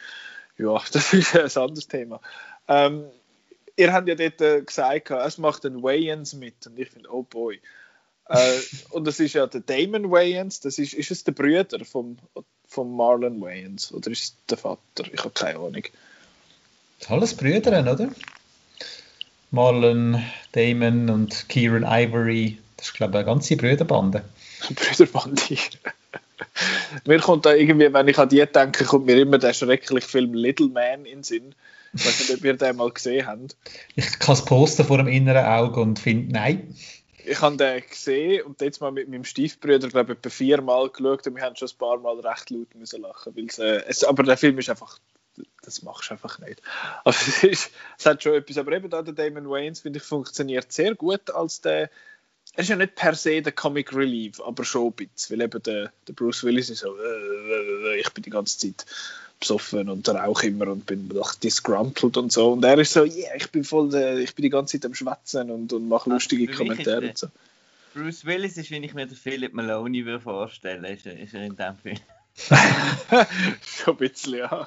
ja, 0.58 0.82
das 0.92 1.12
ist 1.12 1.36
ein 1.36 1.62
anderes 1.62 1.86
Thema. 1.86 2.20
Ähm, 2.66 3.04
ihr 3.76 3.92
habt 3.92 4.08
ja 4.08 4.16
dort 4.16 4.40
äh, 4.40 4.62
gesagt, 4.62 5.12
es 5.12 5.38
macht 5.38 5.64
ein 5.64 5.84
Wayans 5.84 6.34
mit 6.34 6.66
und 6.66 6.76
ich 6.76 6.90
finde, 6.90 7.14
oh 7.14 7.22
boy. 7.22 7.60
Äh, 8.28 8.58
und 8.90 9.06
das 9.06 9.20
ist 9.20 9.34
ja 9.34 9.46
der 9.46 9.60
Damon 9.60 10.10
Wayans, 10.10 10.60
das 10.60 10.78
ist, 10.78 10.94
ist 10.94 11.10
es 11.10 11.24
der 11.24 11.32
Brüder 11.32 11.84
vom, 11.84 12.18
vom 12.68 12.96
Marlon 12.96 13.40
Wayans 13.40 13.92
oder 13.92 14.10
ist 14.10 14.22
es 14.22 14.36
der 14.48 14.58
Vater? 14.58 15.04
Ich 15.12 15.20
habe 15.20 15.30
keine 15.30 15.58
Ahnung. 15.58 15.82
Alles 17.08 17.34
Brüder, 17.34 17.80
oder? 17.80 18.10
Marlon, 19.50 20.22
Damon 20.52 21.10
und 21.10 21.48
Kieran 21.48 21.84
Ivory. 21.84 22.58
Das 22.76 22.86
ist, 22.86 22.94
glaube 22.94 23.12
ich, 23.12 23.16
eine 23.18 23.26
ganze 23.26 23.56
Brüderbande. 23.56 24.24
Brüderbande. 24.74 25.42
mir 27.06 27.18
kommt 27.18 27.44
da 27.44 27.52
irgendwie, 27.52 27.92
wenn 27.92 28.08
ich 28.08 28.18
an 28.18 28.28
die 28.28 28.44
denke, 28.46 28.84
kommt 28.84 29.06
mir 29.06 29.20
immer 29.20 29.38
der 29.38 29.52
schreckliche 29.52 30.08
Film 30.08 30.32
Little 30.32 30.68
Man 30.68 31.04
in 31.04 31.18
den 31.18 31.22
Sinn. 31.22 31.54
Ich 31.94 32.06
weiß 32.06 32.20
nicht, 32.20 32.38
ob 32.38 32.44
ihr 32.44 32.54
den 32.54 32.76
mal 32.76 32.90
gesehen 32.90 33.26
habt. 33.26 33.56
Ich 33.94 34.18
kann 34.18 34.34
das 34.34 34.44
Poster 34.44 34.84
vor 34.84 34.96
dem 34.96 35.08
inneren 35.08 35.44
Auge 35.44 35.80
und 35.80 35.98
finde, 35.98 36.32
nein. 36.32 36.74
Ich 37.24 37.40
habe 37.40 37.56
den 37.56 37.82
gesehen 37.88 38.42
und 38.42 38.60
jetzt 38.60 38.80
mal 38.80 38.92
mit 38.92 39.08
meinem 39.08 39.24
Stiefbrüder, 39.24 39.88
glaube 39.88 40.12
ich, 40.12 40.18
etwa 40.18 40.30
viermal 40.30 40.88
geschaut 40.90 41.26
und 41.26 41.36
wir 41.36 41.42
haben 41.42 41.56
schon 41.56 41.68
ein 41.68 41.78
paar 41.78 41.98
Mal 41.98 42.20
recht 42.20 42.50
laut 42.50 42.74
müssen 42.74 43.02
lachen. 43.02 43.36
Weil's, 43.36 43.58
äh, 43.58 43.82
aber 44.06 44.22
der 44.22 44.36
Film 44.36 44.58
ist 44.58 44.70
einfach 44.70 44.98
das 45.62 45.82
machst 45.82 46.10
du 46.10 46.14
einfach 46.14 46.38
nicht. 46.40 46.60
Also 47.04 47.18
es, 47.28 47.44
ist, 47.44 47.70
es 47.98 48.06
hat 48.06 48.22
schon 48.22 48.34
etwas, 48.34 48.58
aber 48.58 48.72
eben 48.72 48.90
da 48.90 49.02
der 49.02 49.14
Damon 49.14 49.48
Wayans, 49.48 49.80
finde 49.80 49.98
ich, 49.98 50.04
funktioniert 50.04 50.72
sehr 50.72 50.94
gut 50.94 51.30
als 51.30 51.60
der, 51.60 51.90
er 52.54 52.58
ist 52.58 52.68
ja 52.68 52.76
nicht 52.76 52.94
per 52.94 53.14
se 53.14 53.40
der 53.40 53.52
Comic 53.52 53.94
Relief, 53.94 54.40
aber 54.40 54.64
schon 54.64 54.88
ein 54.88 54.92
bisschen, 54.92 55.38
weil 55.38 55.44
eben 55.46 55.62
der, 55.62 55.92
der 56.06 56.12
Bruce 56.12 56.44
Willis 56.44 56.70
ist 56.70 56.80
so, 56.80 56.96
äh, 56.96 57.00
äh, 57.00 57.94
äh, 57.94 58.00
ich 58.00 58.10
bin 58.10 58.22
die 58.22 58.30
ganze 58.30 58.58
Zeit 58.58 58.84
besoffen 59.42 59.88
und 59.88 60.08
rauche 60.08 60.46
immer 60.46 60.68
und 60.68 60.86
bin 60.86 61.08
doch 61.08 61.34
disgruntled 61.34 62.16
und 62.16 62.32
so 62.32 62.52
und 62.52 62.64
er 62.64 62.78
ist 62.78 62.92
so, 62.92 63.04
yeah, 63.04 63.34
ich 63.36 63.50
bin 63.50 63.64
voll, 63.64 63.90
der, 63.90 64.18
ich 64.18 64.34
bin 64.34 64.44
die 64.44 64.50
ganze 64.50 64.78
Zeit 64.78 64.86
am 64.86 64.94
Schwätzen 64.94 65.50
und, 65.50 65.72
und 65.72 65.88
mache 65.88 66.08
lustige 66.08 66.44
für 66.52 66.64
mich 66.64 66.78
ist 66.78 66.84
Kommentare 66.84 67.08
und 67.08 67.18
so. 67.18 67.28
Bruce 67.94 68.24
Willis 68.24 68.56
ist, 68.56 68.70
wenn 68.70 68.82
ich 68.82 68.94
mir 68.94 69.06
den 69.06 69.16
Philip 69.16 69.52
Maloney 69.52 70.06
würde 70.06 70.20
vorstellen, 70.20 70.84
ist 70.84 71.06
er, 71.06 71.18
ist 71.18 71.34
er 71.34 71.44
in 71.44 71.56
dem 71.56 71.76
Film. 71.76 71.98
schon 73.76 73.94
ein 73.94 73.96
bisschen, 73.98 74.38
ja. 74.38 74.66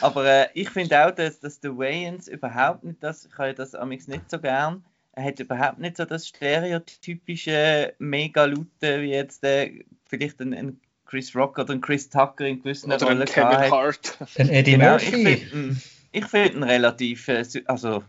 Aber 0.00 0.26
äh, 0.26 0.48
ich 0.54 0.68
finde 0.70 1.06
auch, 1.06 1.10
dass, 1.12 1.40
dass 1.40 1.60
der 1.60 1.78
Wayans 1.78 2.28
überhaupt 2.28 2.84
nicht 2.84 3.02
das, 3.02 3.24
ich 3.24 3.38
habe 3.38 3.54
das 3.54 3.74
amigs 3.74 4.08
nicht 4.08 4.30
so 4.30 4.38
gern, 4.38 4.84
er 5.12 5.24
hat 5.24 5.40
überhaupt 5.40 5.78
nicht 5.78 5.96
so 5.96 6.04
das 6.04 6.28
stereotypische 6.28 7.94
Mega-Lute 7.98 9.02
wie 9.02 9.10
jetzt 9.10 9.42
äh, 9.44 9.84
vielleicht 10.06 10.40
ein, 10.40 10.52
ein 10.52 10.80
Chris 11.08 11.34
Rock 11.34 11.58
oder 11.58 11.76
Chris 11.78 12.08
Tucker 12.10 12.44
in 12.46 12.58
gewissen 12.62 12.92
Oder 12.92 13.06
Rollen 13.06 13.24
Kevin 13.26 13.48
gehabt 13.48 13.64
hat. 13.64 13.70
Hart. 13.72 14.18
Dann 14.36 14.48
Eddie 14.50 14.72
Genau, 14.72 14.96
ich 14.96 15.02
Murphy. 15.02 15.36
finde 15.36 15.56
ihn, 15.56 15.82
ich 16.12 16.24
find 16.26 16.54
ihn 16.54 16.62
relativ, 16.62 17.28
äh, 17.28 17.44
also 17.66 18.04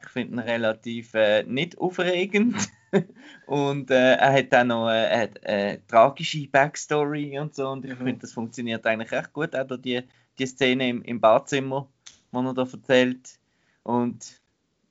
ich 0.00 0.08
finde 0.08 0.34
ihn 0.34 0.38
relativ 0.38 1.14
äh, 1.14 1.42
nicht 1.42 1.76
aufregend 1.78 2.56
und 3.46 3.90
äh, 3.90 4.14
er 4.14 4.32
hat 4.32 4.54
auch 4.54 4.64
noch 4.64 4.88
äh, 4.88 5.18
hat, 5.22 5.42
äh, 5.44 5.78
tragische 5.88 6.46
Backstory 6.48 7.38
und 7.38 7.54
so 7.54 7.68
und 7.68 7.84
ich 7.84 7.92
Mhm. 7.92 7.96
finde, 8.04 8.18
das 8.20 8.32
funktioniert 8.32 8.86
eigentlich 8.86 9.12
echt 9.12 9.32
gut, 9.32 9.54
auch 9.56 9.76
die, 9.76 10.02
die 10.38 10.46
Szene 10.46 10.88
im, 10.88 11.02
im 11.02 11.20
Badzimmer, 11.20 11.88
die 12.32 12.36
er 12.38 12.54
da 12.54 12.62
erzählt 12.62 13.38
und 13.82 14.40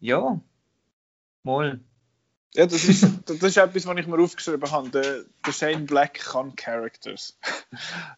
ja, 0.01 0.39
mal. 1.43 1.79
Ja, 2.55 2.67
das 2.67 2.83
ist, 2.83 3.03
das 3.25 3.41
ist 3.41 3.57
etwas, 3.57 3.87
was 3.87 3.97
ich 3.97 4.07
mir 4.07 4.19
aufgeschrieben 4.19 4.71
habe. 4.71 4.89
Der, 4.89 5.23
der 5.45 5.51
Shane 5.51 5.87
Black 5.87 6.13
kann 6.13 6.55
Characters. 6.55 7.37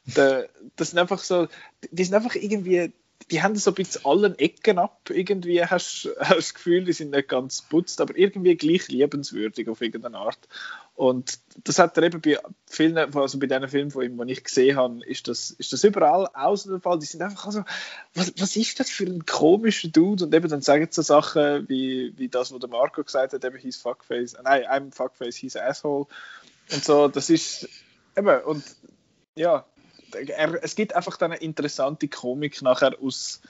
Der, 0.15 0.49
das 0.75 0.89
sind 0.89 0.99
einfach 0.99 1.19
so, 1.19 1.47
die 1.91 2.03
sind 2.03 2.15
einfach 2.15 2.35
irgendwie, 2.35 2.91
die 3.31 3.41
haben 3.41 3.55
so 3.55 3.71
ein 3.71 3.75
bisschen 3.75 4.05
allen 4.05 4.37
Ecken 4.37 4.77
ab. 4.77 5.09
Irgendwie 5.09 5.63
hast 5.63 6.05
du 6.05 6.09
das 6.19 6.53
Gefühl, 6.53 6.83
die 6.83 6.91
sind 6.93 7.11
nicht 7.11 7.29
ganz 7.29 7.61
putzt, 7.61 8.01
aber 8.01 8.17
irgendwie 8.17 8.55
gleich 8.55 8.89
liebenswürdig 8.89 9.69
auf 9.69 9.81
irgendeine 9.81 10.17
Art. 10.17 10.39
Und 10.95 11.39
das 11.65 11.77
hat 11.77 11.97
er 11.97 12.03
eben 12.03 12.21
bei 12.21 12.39
vielen, 12.67 12.97
also 12.97 13.37
bei 13.37 13.47
diesen 13.47 13.67
Filmen 13.67 13.91
von 13.91 14.03
ihm, 14.03 14.17
die 14.25 14.31
ich 14.31 14.45
gesehen 14.45 14.77
habe, 14.77 15.05
ist 15.05 15.27
das, 15.27 15.51
ist 15.51 15.73
das 15.73 15.83
überall 15.83 16.29
so 16.55 16.69
der 16.69 16.79
Fall. 16.79 16.99
Die 16.99 17.05
sind 17.05 17.21
einfach 17.21 17.45
also, 17.45 17.65
was, 18.13 18.33
was 18.39 18.55
ist 18.55 18.79
das 18.79 18.89
für 18.89 19.03
ein 19.03 19.25
komischer 19.25 19.89
Dude? 19.89 20.23
Und 20.23 20.33
eben 20.33 20.47
dann 20.47 20.61
sagen 20.61 20.87
sie 20.89 20.95
so 20.95 21.01
Sachen 21.01 21.67
wie, 21.67 22.13
wie 22.17 22.29
das, 22.29 22.53
was 22.53 22.59
der 22.59 22.69
Marco 22.69 23.03
gesagt 23.03 23.33
hat, 23.33 23.43
eben 23.43 23.57
his 23.57 23.75
Fuckface, 23.75 24.37
nein, 24.41 24.63
I'm 24.63 24.95
Fuckface, 24.95 25.35
his 25.35 25.57
Asshole. 25.57 26.07
Und 26.71 26.85
so, 26.85 27.09
das 27.09 27.29
ist 27.29 27.67
eben, 28.15 28.41
und 28.43 28.63
ja, 29.35 29.65
er, 30.13 30.63
es 30.63 30.75
gibt 30.75 30.95
einfach 30.95 31.17
dann 31.17 31.33
eine 31.33 31.41
interessante 31.41 32.07
Komik 32.07 32.61
nachher 32.61 32.97
aus, 33.01 33.41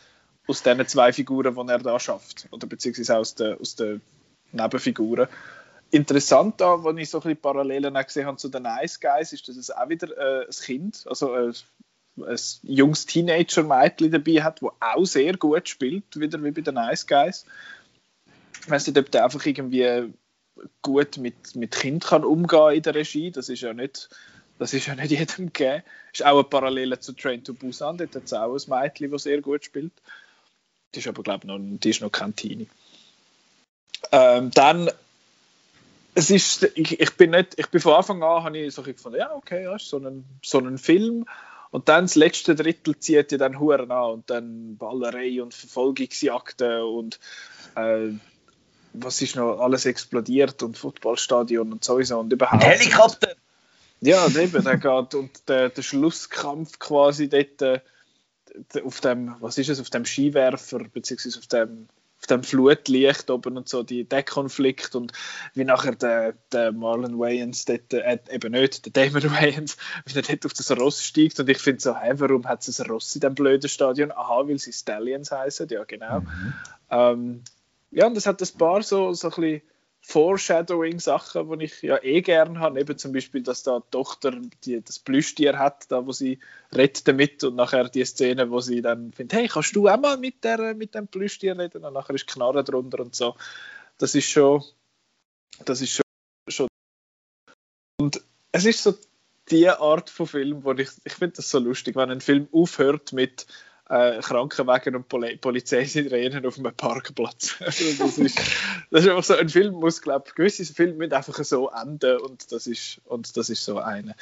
aus 0.48 0.64
diesen 0.64 0.88
zwei 0.88 1.14
Figuren, 1.14 1.54
die 1.54 1.72
er 1.72 1.78
da 1.78 2.00
schafft. 2.00 2.48
Oder 2.50 2.66
beziehungsweise 2.66 3.18
aus 3.18 3.36
den, 3.36 3.60
aus 3.60 3.76
den 3.76 4.02
Nebenfiguren. 4.52 5.28
Interessant 5.92 6.60
da, 6.60 6.84
wo 6.84 6.92
ich 6.92 7.10
so 7.10 7.20
ein 7.20 7.22
bisschen 7.22 7.42
Parallelen 7.42 7.96
auch 7.96 8.06
gesehen 8.06 8.26
habe 8.26 8.38
zu 8.38 8.50
den 8.50 8.64
Nice 8.64 9.00
Guys, 9.00 9.34
ist, 9.34 9.48
dass 9.48 9.56
es 9.56 9.72
auch 9.72 9.88
wieder 9.88 10.10
äh, 10.18 10.46
ein 10.46 10.52
Kind, 10.52 11.06
also 11.08 11.32
ein, 11.34 11.54
ein 12.18 12.40
junges 12.64 13.06
Teenager-Mädchen 13.06 14.12
dabei 14.12 14.44
hat, 14.44 14.62
das 14.62 14.72
auch 14.80 15.06
sehr 15.06 15.38
gut 15.38 15.70
spielt, 15.70 16.20
wieder 16.20 16.44
wie 16.44 16.52
bei 16.52 16.62
den 16.62 16.76
Nice 16.76 17.08
Guys. 17.08 17.46
Ich 18.62 18.70
weiß 18.70 18.88
nicht, 18.88 18.98
ob 18.98 19.12
der 19.12 19.26
einfach 19.26 19.46
irgendwie 19.46 20.12
gut 20.82 21.18
mit, 21.18 21.56
mit 21.56 21.72
Kind 21.72 22.04
kann 22.04 22.24
umgehen 22.24 22.76
in 22.76 22.82
der 22.82 22.96
Regie. 22.96 23.32
Das 23.32 23.50
ist 23.50 23.62
ja 23.62 23.74
nicht, 23.74 24.10
das 24.60 24.74
ist 24.74 24.88
ja 24.88 24.96
nicht 24.96 25.12
jedem 25.12 25.54
gegeben. 25.54 25.84
Ist 26.14 26.26
auch 26.26 26.34
eine 26.34 26.44
Parallele 26.44 27.00
zu 27.00 27.14
Train 27.14 27.44
to 27.44 27.54
Busan. 27.54 27.98
Dort 27.98 28.16
hat 28.16 28.24
es 28.24 28.34
auch 28.34 28.56
ein 28.56 28.70
Mädchen, 28.70 29.12
das 29.12 29.24
sehr 29.24 29.42
gut 29.42 29.66
spielt. 29.66 29.94
Die 30.94 31.00
ist 31.00 31.08
aber, 31.08 31.24
glaube 31.24 31.42
ich, 31.44 31.48
noch, 31.48 31.60
die 31.60 31.90
ist 31.90 32.02
noch 32.02 32.12
kein 32.12 32.36
Teenie. 32.36 32.68
Ähm, 34.12 34.52
dann, 34.52 34.90
es 36.16 36.30
ist, 36.30 36.64
ich, 36.76 37.00
ich 37.00 37.18
bin 37.18 37.32
nicht, 37.32 37.54
ich 37.58 37.68
bin 37.68 37.82
von 37.82 37.94
Anfang 37.94 38.24
an, 38.24 38.44
habe 38.44 38.58
ich 38.58 38.74
so 38.74 38.82
gefunden, 38.82 39.20
ja, 39.20 39.34
okay, 39.36 39.64
ja, 39.64 39.78
so 39.78 39.98
ein, 39.98 40.24
so 40.42 40.60
ein 40.60 40.78
Film. 40.78 41.26
Und 41.72 41.90
dann 41.90 42.06
das 42.06 42.16
letzte 42.16 42.56
Drittel 42.56 42.98
zieht 42.98 43.34
ja 43.34 43.38
dann 43.38 43.60
Huren 43.60 43.92
an 43.92 44.12
und 44.12 44.30
dann 44.30 44.78
Ballerei 44.78 45.44
und 45.44 45.54
Verfolgungsjagden 45.54 46.84
und 46.84 47.20
äh, 47.76 48.12
was 48.94 49.22
ist 49.22 49.36
noch 49.36 49.60
alles 49.60 49.86
explodiert 49.86 50.64
und 50.64 50.78
Footballstadion 50.78 51.74
und 51.74 51.84
sowieso 51.84 52.20
und 52.20 52.32
überhaupt. 52.32 52.64
Helikopter! 52.64 53.36
Ja, 54.00 54.26
eben, 54.28 54.64
der 54.64 54.78
geht 54.78 55.16
und 55.16 55.50
der, 55.50 55.70
der 55.70 55.82
Schlusskampf 55.82 56.80
quasi 56.80 57.28
dort 57.28 57.62
äh, 57.62 57.82
auf 58.86 59.02
dem, 59.02 59.36
was 59.42 59.58
ist 59.58 59.68
es, 59.68 59.82
auf 59.82 59.90
dem 59.90 60.06
Skiwerfer, 60.06 60.80
beziehungsweise 60.94 61.40
auf 61.40 61.48
dem, 61.48 61.90
auf 62.26 62.28
dem 62.28 62.44
Flutlicht 62.44 63.30
oben 63.30 63.58
und 63.58 63.70
so, 63.70 63.84
die, 63.84 64.04
der 64.04 64.24
Konflikt 64.24 64.96
und 64.96 65.12
wie 65.54 65.64
nachher 65.64 65.96
der, 65.96 66.34
der 66.52 66.72
Marlon 66.72 67.20
Wayans 67.20 67.66
dort, 67.66 67.94
äh, 67.94 68.18
eben 68.32 68.52
nicht, 68.52 68.86
der 68.86 69.10
Damon 69.10 69.32
Wayans, 69.32 69.78
wie 70.06 70.16
er 70.16 70.24
dort 70.24 70.46
auf 70.46 70.54
das 70.54 70.72
Ross 70.72 71.04
steigt 71.04 71.40
und 71.40 71.50
ich 71.50 71.60
finde 71.60 71.82
so, 71.82 71.96
hey, 71.96 72.20
warum 72.20 72.48
hat 72.48 72.68
es 72.68 72.80
ein 72.80 72.88
Ross 72.88 73.14
in 73.16 73.22
dem 73.22 73.36
blöden 73.36 73.70
Stadion? 73.70 74.12
Aha, 74.12 74.48
weil 74.48 74.58
sie 74.58 74.74
Stallions 74.74 75.32
heißen, 75.32 75.68
ja 75.70 75.84
genau. 75.84 76.24
Ähm, 76.90 77.44
ja, 77.92 78.08
und 78.08 78.18
es 78.18 78.26
hat 78.26 78.42
ein 78.42 78.58
paar 78.58 78.82
so, 78.82 79.14
so 79.14 79.28
ein 79.28 79.34
bisschen 79.36 79.62
Foreshadowing-Sachen, 80.08 81.58
die 81.58 81.66
ich 81.66 81.82
ja 81.82 82.02
eh 82.04 82.22
gern 82.22 82.60
habe. 82.60 82.80
Eben 82.80 82.96
zum 82.98 83.12
Beispiel, 83.12 83.42
dass 83.42 83.64
da 83.64 83.80
die 83.80 83.90
Tochter 83.90 84.40
die, 84.64 84.80
das 84.80 85.00
Plüschtier 85.00 85.58
hat, 85.58 85.92
da 85.92 86.06
wo 86.06 86.12
sie 86.12 86.40
redet 86.76 87.08
damit 87.08 87.44
und 87.44 87.56
nachher 87.56 87.90
die 87.90 88.06
Szene, 88.06 88.52
wo 88.52 88.60
sie 88.60 88.82
dann 88.82 89.12
findet, 89.14 89.40
hey, 89.40 89.48
kannst 89.48 89.76
du 89.76 89.88
auch 89.88 90.00
mal 90.00 90.18
mit, 90.18 90.44
der, 90.44 90.76
mit 90.76 90.94
dem 90.94 91.08
Plüschtier 91.08 91.58
reden? 91.58 91.84
Und 91.84 91.94
nachher 91.94 92.14
ist 92.14 92.28
Knarre 92.28 92.64
drunter 92.64 93.00
und 93.00 93.16
so. 93.16 93.36
Das 93.98 94.14
ist 94.14 94.30
schon, 94.30 94.64
das 95.66 95.82
ist 95.82 95.92
schon, 95.92 96.06
schon 96.50 96.68
und 98.00 98.22
es 98.52 98.66
ist 98.66 98.84
so 98.84 98.96
die 99.50 99.68
Art 99.70 100.12
von 100.12 100.28
Film, 100.28 100.64
wo 100.64 100.74
ich, 100.74 100.90
ich 101.04 101.14
finde 101.14 101.38
das 101.38 101.50
so 101.50 101.58
lustig, 101.58 101.96
wenn 101.96 102.12
ein 102.12 102.22
Film 102.22 102.48
aufhört 102.52 103.12
mit 103.12 103.48
äh, 103.90 104.20
Krankenwagen 104.20 104.96
und 104.96 105.08
Poli 105.08 105.38
Polizeisirenen 105.38 106.46
auf 106.46 106.58
einem 106.58 106.76
Parkplatz. 106.76 107.56
Also 107.66 107.84
das, 108.04 108.18
ist, 108.18 108.38
das 108.92 109.04
ist 109.04 109.10
einfach 109.10 109.24
so, 109.24 109.36
ein 109.36 109.50
Film 109.50 109.76
muss, 109.76 110.02
glaube 110.02 110.26
ich, 110.28 110.36
gewisse 110.36 110.66
Filme 110.66 110.94
müssen 110.96 111.14
einfach 111.14 111.44
so 111.44 111.70
enden 111.70 112.20
und 112.20 112.52
das 112.52 112.68
ist, 112.68 113.02
und 113.06 113.36
das 113.38 113.50
ist 113.50 113.64
so 113.64 113.80
eine. 113.80 114.16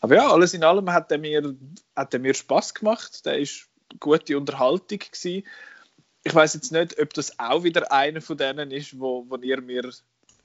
Aber 0.00 0.16
ja, 0.16 0.30
alles 0.30 0.54
in 0.54 0.64
allem 0.64 0.92
hat 0.92 1.12
er 1.12 1.18
mir, 1.18 1.54
hat 1.94 2.12
er 2.12 2.20
mir 2.20 2.34
Spaß 2.34 2.74
gemacht. 2.74 3.24
Der 3.24 3.38
ist 3.38 3.68
gute 4.00 4.36
Unterhaltung 4.36 4.98
gewesen. 4.98 5.46
Ich 6.24 6.34
weiß 6.34 6.54
jetzt 6.54 6.72
nicht, 6.72 7.00
ob 7.00 7.14
das 7.14 7.38
auch 7.38 7.62
wieder 7.62 7.92
einer 7.92 8.20
von 8.20 8.36
denen 8.36 8.70
ist, 8.70 8.98
wo, 8.98 9.26
wo 9.28 9.36
ihr 9.36 9.60
mir 9.60 9.90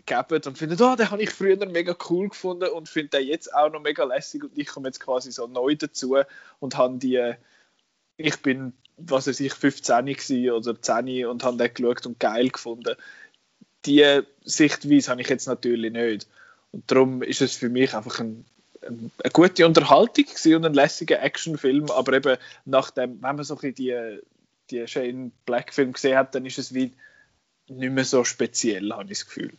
gebt 0.06 0.48
und 0.48 0.58
findet, 0.58 0.82
oh, 0.82 0.96
den 0.96 1.10
habe 1.10 1.22
ich 1.22 1.30
früher 1.32 1.58
mega 1.66 1.96
cool 2.10 2.30
gefunden 2.30 2.70
und 2.70 2.88
finde 2.88 3.18
den 3.18 3.28
jetzt 3.28 3.54
auch 3.54 3.72
noch 3.72 3.82
mega 3.82 4.04
lässig 4.04 4.44
und 4.44 4.58
ich 4.58 4.68
komme 4.68 4.88
jetzt 4.88 5.00
quasi 5.00 5.32
so 5.32 5.48
neu 5.48 5.76
dazu 5.76 6.18
und 6.60 6.78
habe 6.78 6.98
die, 6.98 7.34
ich 8.18 8.42
bin, 8.42 8.74
was 8.98 9.28
weiß 9.28 9.40
ich, 9.40 9.54
15 9.54 10.06
gewesen 10.06 10.52
oder 10.52 10.82
10 10.82 11.28
und 11.28 11.44
habe 11.44 11.58
den 11.58 11.74
geschaut 11.74 12.06
und 12.06 12.20
geil 12.20 12.50
gefunden. 12.50 12.96
Die 13.86 14.22
Sichtweise 14.44 15.12
habe 15.12 15.22
ich 15.22 15.30
jetzt 15.30 15.48
natürlich 15.48 15.92
nicht. 15.92 16.28
Und 16.72 16.92
darum 16.92 17.22
ist 17.22 17.42
es 17.42 17.56
für 17.56 17.70
mich 17.70 17.94
einfach 17.94 18.20
ein, 18.20 18.44
ein, 18.82 19.12
eine 19.24 19.32
gute 19.32 19.66
Unterhaltung 19.66 20.26
und 20.56 20.66
ein 20.66 20.74
lässiger 20.74 21.22
Actionfilm, 21.22 21.90
aber 21.92 22.14
eben 22.14 22.38
nachdem, 22.66 23.22
wenn 23.22 23.36
man 23.36 23.44
so 23.44 23.56
ein 23.56 23.62
bisschen 23.62 23.76
die, 23.76 24.20
die 24.72 24.88
Shane 24.88 25.32
Black 25.46 25.74
Film 25.74 25.94
gesehen 25.94 26.18
hat, 26.18 26.36
dann 26.36 26.46
ist 26.46 26.58
es 26.58 26.74
wie 26.74 26.92
nicht 27.70 27.92
mehr 27.92 28.06
so 28.06 28.24
speziell, 28.24 28.92
habe 28.92 29.04
ich 29.04 29.20
das 29.20 29.26
Gefühl. 29.26 29.54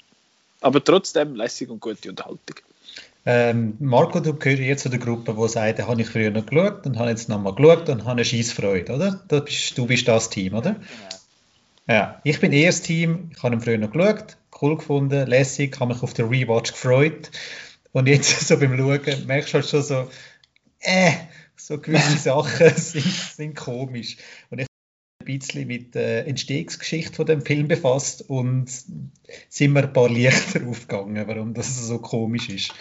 Aber 0.60 0.82
trotzdem 0.82 1.36
lässig 1.36 1.70
und 1.70 1.80
gute 1.80 2.10
Unterhaltung. 2.10 2.56
Ähm, 3.26 3.74
Marco, 3.78 4.20
du 4.20 4.34
gehörst 4.34 4.62
jetzt 4.62 4.82
zu 4.82 4.88
der 4.88 4.98
Gruppe, 4.98 5.34
die 5.38 5.48
sagt, 5.48 5.78
da 5.78 5.86
habe 5.86 6.00
ich 6.00 6.08
früher 6.08 6.30
noch 6.30 6.46
geschaut 6.46 6.86
und 6.86 6.98
habe 6.98 7.10
jetzt 7.10 7.28
nochmal 7.28 7.54
geschaut 7.54 7.88
und 7.88 8.02
habe 8.02 8.12
eine 8.12 8.24
Scheissfreude, 8.24 8.94
oder? 8.94 9.20
Du 9.28 9.40
bist, 9.40 9.76
du 9.76 9.86
bist 9.86 10.08
das 10.08 10.30
Team, 10.30 10.54
oder? 10.54 10.72
Genau. 10.72 10.84
Ja, 11.88 12.20
ich 12.22 12.38
bin 12.38 12.52
eher 12.52 12.68
das 12.68 12.82
Team, 12.82 13.30
ich 13.34 13.42
habe 13.42 13.54
ihn 13.54 13.60
früher 13.60 13.78
noch 13.78 13.90
geschaut, 13.90 14.36
cool 14.60 14.76
gefunden, 14.76 15.26
lässig, 15.26 15.78
habe 15.80 15.94
mich 15.94 16.02
auf 16.02 16.14
den 16.14 16.28
Rewatch 16.28 16.72
gefreut 16.72 17.30
und 17.92 18.08
jetzt 18.08 18.40
so 18.46 18.58
beim 18.58 18.76
Schauen 18.76 19.26
merkst 19.26 19.50
du 19.50 19.54
halt 19.54 19.68
schon 19.68 19.82
so, 19.82 20.10
äh, 20.80 21.12
so 21.56 21.78
gewisse 21.78 22.18
Sachen 22.18 22.76
sind, 22.76 23.04
sind 23.04 23.56
komisch. 23.56 24.16
Und 24.50 24.60
ich 24.60 24.67
bisschen 25.36 25.66
mit 25.66 25.94
der 25.94 26.26
Entstehungsgeschichte 26.26 27.14
von 27.14 27.26
dem 27.26 27.42
Film 27.42 27.68
befasst 27.68 28.28
und 28.28 28.66
sind 29.48 29.72
mir 29.72 29.84
ein 29.84 29.92
paar 29.92 30.08
Lichter 30.08 30.66
aufgegangen, 30.68 31.26
warum 31.26 31.54
das 31.54 31.86
so 31.86 31.98
komisch 31.98 32.48
ist. 32.48 32.74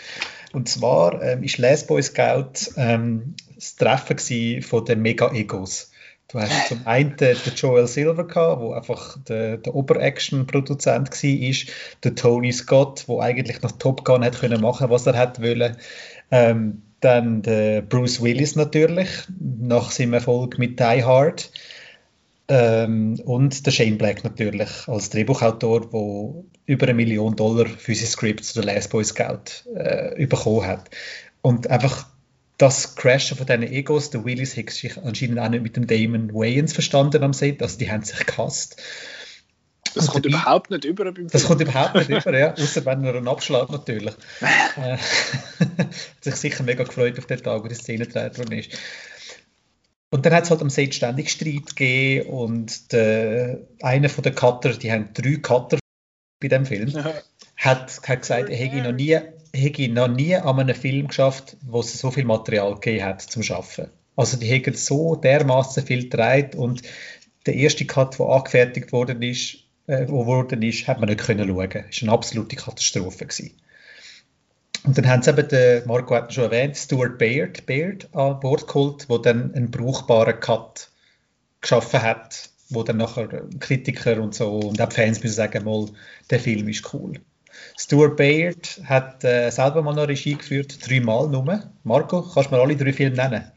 Und 0.54 0.70
zwar 0.70 1.22
ähm, 1.22 1.44
ist 1.44 1.58
Les 1.58 1.86
Boy 1.86 2.02
Scout 2.02 2.72
ähm, 2.78 3.36
das 3.54 3.76
Treffen 3.76 4.62
von 4.62 4.86
den 4.86 5.02
Mega-Egos. 5.02 5.92
Du 6.30 6.40
hast 6.40 6.68
zum 6.70 6.86
einen 6.86 7.16
den 7.18 7.38
Joel 7.56 7.88
Silver 7.88 8.26
gehabt, 8.26 8.62
wo 8.62 8.72
einfach 8.72 9.18
der, 9.24 9.58
der 9.58 9.76
Ober-Action-Produzent 9.76 11.12
war, 11.12 11.74
der 12.04 12.16
Tony 12.16 12.52
Scott, 12.52 13.04
wo 13.08 13.20
eigentlich 13.20 13.62
nach 13.62 13.74
Top 13.74 14.06
Gun 14.06 14.24
hätte 14.24 14.40
können 14.40 14.62
machen, 14.62 14.90
was 14.90 15.06
er 15.06 15.20
hätte 15.20 15.42
wollen. 15.42 15.78
Ähm, 16.32 16.82
dann 17.00 17.44
der 17.44 17.82
Bruce 17.82 18.22
Willis 18.22 18.56
natürlich, 18.56 19.10
nach 19.40 19.92
seinem 19.92 20.14
Erfolg 20.14 20.58
mit 20.58 20.80
Die 20.80 21.04
Hard. 21.04 21.52
Ähm, 22.50 23.20
und 23.26 23.66
der 23.66 23.72
Shane 23.72 23.98
Black 23.98 24.24
natürlich 24.24 24.88
als 24.88 25.10
Drehbuchautor, 25.10 25.90
der 25.90 26.44
über 26.66 26.86
eine 26.86 26.94
Million 26.94 27.36
Dollar 27.36 27.66
für 27.66 27.94
sein 27.94 28.08
Skript 28.08 28.46
zu 28.46 28.62
der 28.62 28.74
Last 28.74 28.90
Boy 28.90 29.04
Scout 29.04 29.66
äh, 29.76 30.26
bekommen 30.26 30.66
hat. 30.66 30.90
Und 31.42 31.70
einfach 31.70 32.08
das 32.58 32.96
Crashen 32.96 33.38
von 33.38 33.46
diesen 33.46 33.64
Egos, 33.64 34.10
der 34.10 34.26
Willis 34.26 34.56
hat 34.58 34.70
sich 34.70 34.98
anscheinend 34.98 35.40
auch 35.40 35.50
nicht 35.50 35.62
mit 35.62 35.76
dem 35.76 35.88
Damon 35.88 36.34
Wayans 36.34 36.74
verstanden 36.74 37.22
am 37.22 37.34
Set, 37.34 37.62
also 37.62 37.78
die 37.78 37.92
haben 37.92 38.04
sich 38.04 38.26
gehasst. 38.26 38.82
Das 39.94 40.06
Und 40.06 40.14
kommt 40.14 40.26
dabei- 40.26 40.38
überhaupt 40.38 40.72
nicht 40.72 40.86
über 40.86 41.12
beim 41.12 41.28
Das 41.28 41.46
kommt 41.46 41.62
überhaupt 41.62 41.96
nicht 41.96 42.10
über, 42.10 42.38
ja. 42.38 42.54
Außer 42.54 42.86
wenn 42.86 43.04
er 43.04 43.16
einen 43.16 43.28
Abschlag 43.28 43.70
natürlich. 43.70 44.14
äh, 44.78 44.98
hat 45.60 45.88
sich 46.22 46.36
sicher 46.36 46.64
mega 46.64 46.84
gefreut 46.84 47.18
auf 47.18 47.26
den 47.26 47.42
Tag, 47.42 47.64
wo 47.64 47.68
die 47.68 47.76
Szene 47.76 48.06
gedreht 48.06 48.38
worden 48.38 48.60
ist. 48.60 48.72
Und 50.10 50.26
dann 50.26 50.34
hat 50.34 50.46
es 50.46 50.52
halt 50.52 50.62
am 50.62 50.70
Set 50.70 50.96
ständig 50.96 51.30
Streit 51.30 51.76
gegeben 51.76 52.30
und 52.30 52.94
der, 52.94 53.60
einer 53.82 54.10
von 54.10 54.24
den 54.24 54.36
Cutter, 54.36 54.74
die 54.74 54.92
haben 54.92 55.10
drei 55.14 55.36
Cutter 55.36 55.80
bei 56.40 56.48
dem 56.48 56.66
Film, 56.66 56.94
hat, 57.58 58.02
hat 58.08 58.22
gesagt, 58.22 58.50
er 58.50 58.56
hätte 58.56 58.78
noch 58.78 58.94
nie, 58.94 59.18
hätte 59.54 59.90
noch 59.90 60.08
nie 60.08 60.36
an 60.36 60.60
einem 60.60 60.76
Film 60.76 61.08
geschafft, 61.08 61.58
wo 61.62 61.82
es 61.82 62.00
so 62.00 62.12
viel 62.12 62.24
Material 62.24 62.76
gegeben 62.76 63.04
hat 63.04 63.22
zum 63.22 63.44
Schaffen. 63.44 63.90
Also 64.16 64.38
die 64.38 64.50
haben 64.50 64.74
so 64.74 65.16
dermaßen 65.16 65.86
viel 65.86 66.04
gedreht 66.04 66.56
und 66.56 66.84
der 67.46 67.56
erste 67.56 67.86
Cut, 67.86 68.18
der 68.18 68.28
angefertigt 68.28 68.92
worden 68.92 69.22
ist, 69.22 69.58
äh, 69.88 70.06
wo 70.08 70.26
worden 70.26 70.62
ist, 70.62 70.88
hat 70.88 71.00
man 71.00 71.10
nicht 71.10 71.22
können 71.22 71.48
schauen. 71.48 71.86
Es 71.90 72.02
war 72.02 72.10
eine 72.10 72.12
absolute 72.12 72.56
Katastrophe. 72.56 73.26
Gewesen. 73.26 73.52
Und 74.88 74.98
dann 74.98 75.06
haben 75.06 75.22
sie 75.22 75.32
eben, 75.32 75.46
den, 75.50 75.86
Marco 75.86 76.16
hat 76.16 76.34
schon 76.34 76.46
erwähnt, 76.46 76.78
Stuart 76.78 77.18
Baird, 77.18 77.66
Baird 77.66 78.08
an 78.16 78.40
Bord 78.40 78.68
geholt, 78.68 79.10
der 79.10 79.20
dann 79.20 79.54
einen 79.54 79.70
brauchbaren 79.70 80.40
Cut 80.40 80.90
geschaffen 81.60 82.02
hat, 82.02 82.50
wo 82.70 82.84
dann 82.84 82.96
nachher 82.96 83.28
Kritiker 83.60 84.22
und 84.22 84.34
so 84.34 84.60
und 84.60 84.80
auch 84.80 84.92
Fans 84.94 85.22
müssen 85.22 85.36
sagen, 85.36 85.66
mal, 85.66 85.88
der 86.30 86.40
Film 86.40 86.70
ist 86.70 86.94
cool. 86.94 87.20
Stuart 87.78 88.16
Baird 88.16 88.82
hat 88.86 89.26
äh, 89.26 89.50
selber 89.50 89.82
mal 89.82 89.94
noch 89.94 90.08
Regie 90.08 90.36
geführt, 90.36 90.80
dreimal 90.88 91.28
nur. 91.28 91.70
Marco, 91.84 92.22
kannst 92.22 92.50
du 92.50 92.56
mir 92.56 92.62
alle 92.62 92.78
drei 92.78 92.94
Filme 92.94 93.18
nennen? 93.18 93.52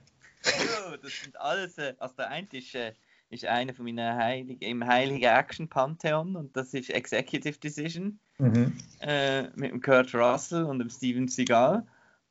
Ja, 0.45 0.97
das 1.01 1.13
sind 1.23 1.41
alles, 1.41 1.79
äh, 1.79 1.95
also 1.99 2.17
der 2.17 2.29
eine 2.31 2.49
ist, 2.51 2.75
äh, 2.75 2.93
ist 3.29 3.45
einer 3.45 3.73
von 3.73 3.85
meinen 3.85 4.17
heiligen, 4.17 4.65
im 4.65 4.85
heiligen 4.85 5.27
Action-Pantheon 5.27 6.35
und 6.35 6.57
das 6.57 6.75
ist 6.75 6.91
Executive 6.91 7.61
Decision 7.61 8.19
Mhm. 8.41 8.73
äh, 9.01 9.43
mit 9.55 9.71
dem 9.71 9.81
Kurt 9.81 10.15
Russell 10.15 10.65
und 10.65 10.79
dem 10.79 10.91
Steven 10.91 11.29
Seagal. 11.29 11.87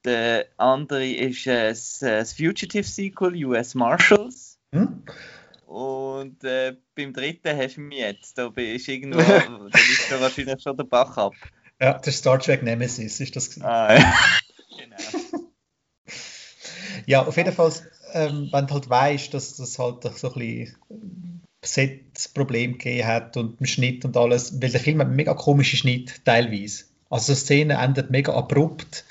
Der 0.05 0.47
andere 0.57 1.07
ist 1.07 1.45
äh, 1.45 1.69
das, 1.69 2.01
äh, 2.01 2.19
das 2.19 2.33
Fugitive 2.33 2.83
Sequel, 2.83 3.45
US 3.45 3.75
Marshals. 3.75 4.57
Hm? 4.73 5.03
Und 5.65 6.43
äh, 6.43 6.75
beim 6.95 7.13
dritten 7.13 7.55
hast 7.55 7.77
du 7.77 7.81
mich 7.81 7.99
jetzt. 7.99 8.37
Da 8.37 8.51
ist 8.55 8.87
irgendwo, 8.87 9.19
da 9.69 9.79
ist 9.79 10.11
da 10.11 10.19
wahrscheinlich 10.19 10.61
schon 10.63 10.77
der 10.77 10.85
Bach 10.85 11.15
ab. 11.17 11.33
Ja, 11.79 11.93
der 11.93 12.11
Star 12.11 12.39
Trek 12.39 12.63
Nemesis 12.63 13.19
ist 13.19 13.35
das. 13.35 13.61
Ah, 13.61 13.97
ja. 13.97 14.13
genau. 14.77 15.43
Ja, 17.05 17.25
auf 17.25 17.37
jeden 17.37 17.53
Fall, 17.53 17.71
ähm, 18.13 18.49
wenn 18.51 18.67
du 18.67 18.73
halt 18.73 18.89
weißt, 18.89 19.33
dass 19.33 19.57
das 19.57 19.77
halt 19.79 20.03
so 20.03 20.33
ein 20.33 20.33
bisschen 20.33 21.38
Set-Problem 21.61 22.73
gegeben 22.73 23.07
hat 23.07 23.37
und 23.37 23.59
im 23.59 23.65
Schnitt 23.65 24.05
und 24.05 24.15
alles, 24.15 24.61
weil 24.61 24.69
der 24.69 24.79
Film 24.79 24.99
hat 24.99 25.07
einen 25.07 25.15
mega 25.15 25.33
komischen 25.33 25.77
Schnitt 25.77 26.23
teilweise. 26.25 26.85
Also 27.09 27.33
die 27.33 27.39
Szene 27.39 27.73
endet 27.75 28.11
mega 28.11 28.33
abrupt 28.33 29.03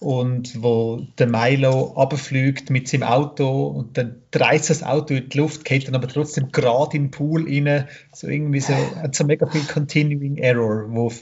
und 0.00 0.62
wo 0.62 1.06
der 1.18 1.28
Milo 1.28 1.94
abfliegt 1.96 2.70
mit 2.70 2.88
seinem 2.88 3.04
Auto 3.04 3.68
und 3.68 3.96
dann 3.96 4.16
dreht 4.32 4.68
das 4.68 4.82
Auto 4.82 5.14
in 5.14 5.28
die 5.28 5.38
Luft, 5.38 5.64
geht 5.64 5.86
dann 5.86 5.94
aber 5.94 6.08
trotzdem 6.08 6.50
gerade 6.50 6.96
in 6.96 7.04
den 7.04 7.10
Pool 7.12 7.44
rein, 7.44 7.86
so 8.12 8.26
irgendwie 8.26 8.60
so, 8.60 8.74
hat 8.74 9.14
so 9.14 9.24
mega 9.24 9.46
viel 9.46 9.62
Continuing 9.62 10.38
Error, 10.38 10.86
wo 10.88 11.12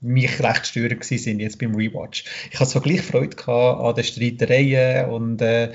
mich 0.00 0.42
recht 0.42 0.66
störend 0.66 1.04
sind 1.04 1.40
jetzt 1.40 1.58
beim 1.58 1.74
Rewatch. 1.74 2.24
Ich 2.50 2.58
hatte 2.58 2.70
so 2.70 2.80
gleich 2.80 3.02
Freude 3.02 3.36
an 3.48 3.94
den 3.94 4.04
Streitereien 4.04 5.10
und 5.10 5.42
äh, 5.42 5.72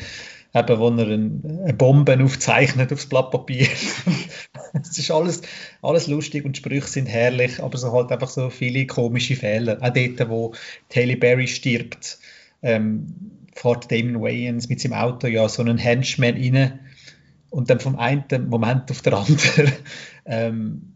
eben, 0.59 0.79
wo 0.79 0.89
er 0.89 1.07
ein, 1.07 1.61
eine 1.63 1.73
Bombe 1.73 2.21
aufzeichnet 2.23 2.91
aufs 2.91 3.07
Blatt 3.07 3.31
Papier. 3.31 3.67
es 4.73 4.97
ist 4.97 5.11
alles, 5.11 5.41
alles 5.81 6.07
lustig 6.07 6.45
und 6.45 6.55
die 6.55 6.59
Sprüche 6.59 6.87
sind 6.87 7.07
herrlich, 7.07 7.61
aber 7.61 7.77
so 7.77 7.91
halt 7.91 8.11
einfach 8.11 8.29
so 8.29 8.49
viele 8.49 8.85
komische 8.87 9.35
Fehler. 9.35 9.77
Auch 9.81 9.93
dort, 9.93 10.29
wo 10.29 10.53
Halle 10.95 11.17
Berry 11.17 11.47
stirbt, 11.47 12.19
ähm, 12.61 13.31
fährt 13.53 13.91
Damon 13.91 14.21
Wayans 14.21 14.69
mit 14.69 14.79
seinem 14.79 14.93
Auto 14.93 15.27
ja 15.27 15.47
so 15.49 15.61
einen 15.61 15.77
Henchman 15.77 16.35
rein 16.35 16.79
und 17.49 17.69
dann 17.69 17.79
vom 17.79 17.97
einen 17.97 18.49
Moment 18.49 18.91
auf 18.91 19.01
den 19.01 19.13
anderen 19.13 19.71
ähm, 20.25 20.93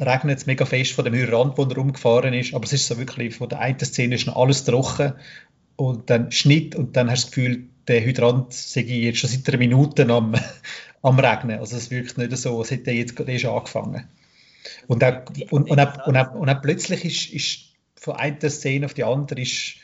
regnet 0.00 0.38
es 0.38 0.46
mega 0.46 0.64
fest 0.64 0.92
von 0.92 1.04
dem 1.04 1.14
Rand, 1.14 1.56
wo 1.56 1.62
er 1.62 1.76
rumgefahren 1.76 2.34
ist, 2.34 2.54
aber 2.54 2.64
es 2.64 2.72
ist 2.72 2.86
so 2.86 2.98
wirklich, 2.98 3.36
von 3.36 3.48
der 3.48 3.60
einen 3.60 3.78
Szene 3.78 4.14
ist 4.14 4.26
noch 4.26 4.36
alles 4.36 4.64
trocken 4.64 5.14
und 5.76 6.10
dann 6.10 6.32
Schnitt 6.32 6.74
und 6.74 6.96
dann 6.96 7.10
hast 7.10 7.24
du 7.24 7.26
das 7.26 7.34
Gefühl, 7.34 7.68
der 7.88 8.04
Hydrant 8.04 8.52
sei 8.52 8.82
jetzt 8.82 9.18
schon 9.18 9.30
seit 9.30 9.48
einer 9.48 9.58
Minute 9.58 10.08
am, 10.08 10.34
am 11.02 11.18
Regnen. 11.18 11.58
Also 11.58 11.76
es 11.76 11.90
wirkt 11.90 12.18
nicht 12.18 12.36
so, 12.36 12.58
als 12.58 12.70
hätte 12.70 12.90
er 12.90 12.96
jetzt 12.96 13.16
gerade 13.16 13.32
erst 13.32 13.44
angefangen. 13.46 14.08
Und 14.86 15.02
auch, 15.02 15.22
und, 15.50 15.70
und, 15.70 15.80
auch, 15.80 16.06
und, 16.06 16.16
auch, 16.16 16.34
und 16.34 16.48
auch 16.48 16.62
plötzlich 16.62 17.04
ist, 17.04 17.32
ist 17.32 17.72
von 17.96 18.16
einer 18.16 18.50
Szene 18.50 18.86
auf 18.86 18.94
die 18.94 19.04
andere 19.04 19.40
ist, 19.40 19.76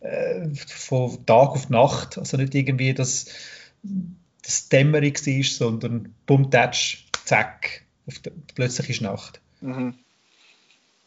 äh, 0.00 0.48
von 0.54 1.24
Tag 1.26 1.50
auf 1.50 1.70
Nacht, 1.70 2.18
also 2.18 2.36
nicht 2.36 2.54
irgendwie, 2.54 2.92
dass 2.94 3.26
das 4.42 4.68
Dämmerung 4.68 5.14
war, 5.14 5.42
sondern 5.44 6.14
bumm, 6.26 6.50
tatsch, 6.50 7.06
zack, 7.24 7.82
auf 8.06 8.18
der, 8.20 8.32
plötzlich 8.54 8.90
ist 8.90 9.00
Nacht. 9.02 9.40
Mhm. 9.60 9.94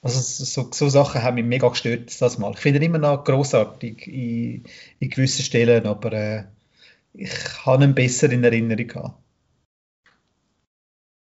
Also 0.01 0.21
so, 0.21 0.71
so 0.71 0.87
Sachen 0.87 1.21
haben 1.21 1.35
mich 1.35 1.43
mega 1.43 1.67
gestört 1.67 2.21
das 2.21 2.37
mal. 2.37 2.53
Ich 2.53 2.59
finde 2.59 2.79
ihn 2.79 2.85
immer 2.85 2.99
noch 2.99 3.23
großartig 3.25 4.07
in, 4.07 4.63
in 4.99 5.09
gewissen 5.09 5.43
Stellen, 5.43 5.85
aber 5.85 6.13
äh, 6.13 6.45
ich 7.13 7.65
habe 7.65 7.83
ihn 7.83 7.95
besser 7.95 8.31
in 8.31 8.43
Erinnerung 8.43 8.87
gehabt. 8.87 9.21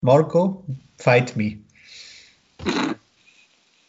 Marco, 0.01 0.65
fight 0.97 1.37
me. 1.37 1.59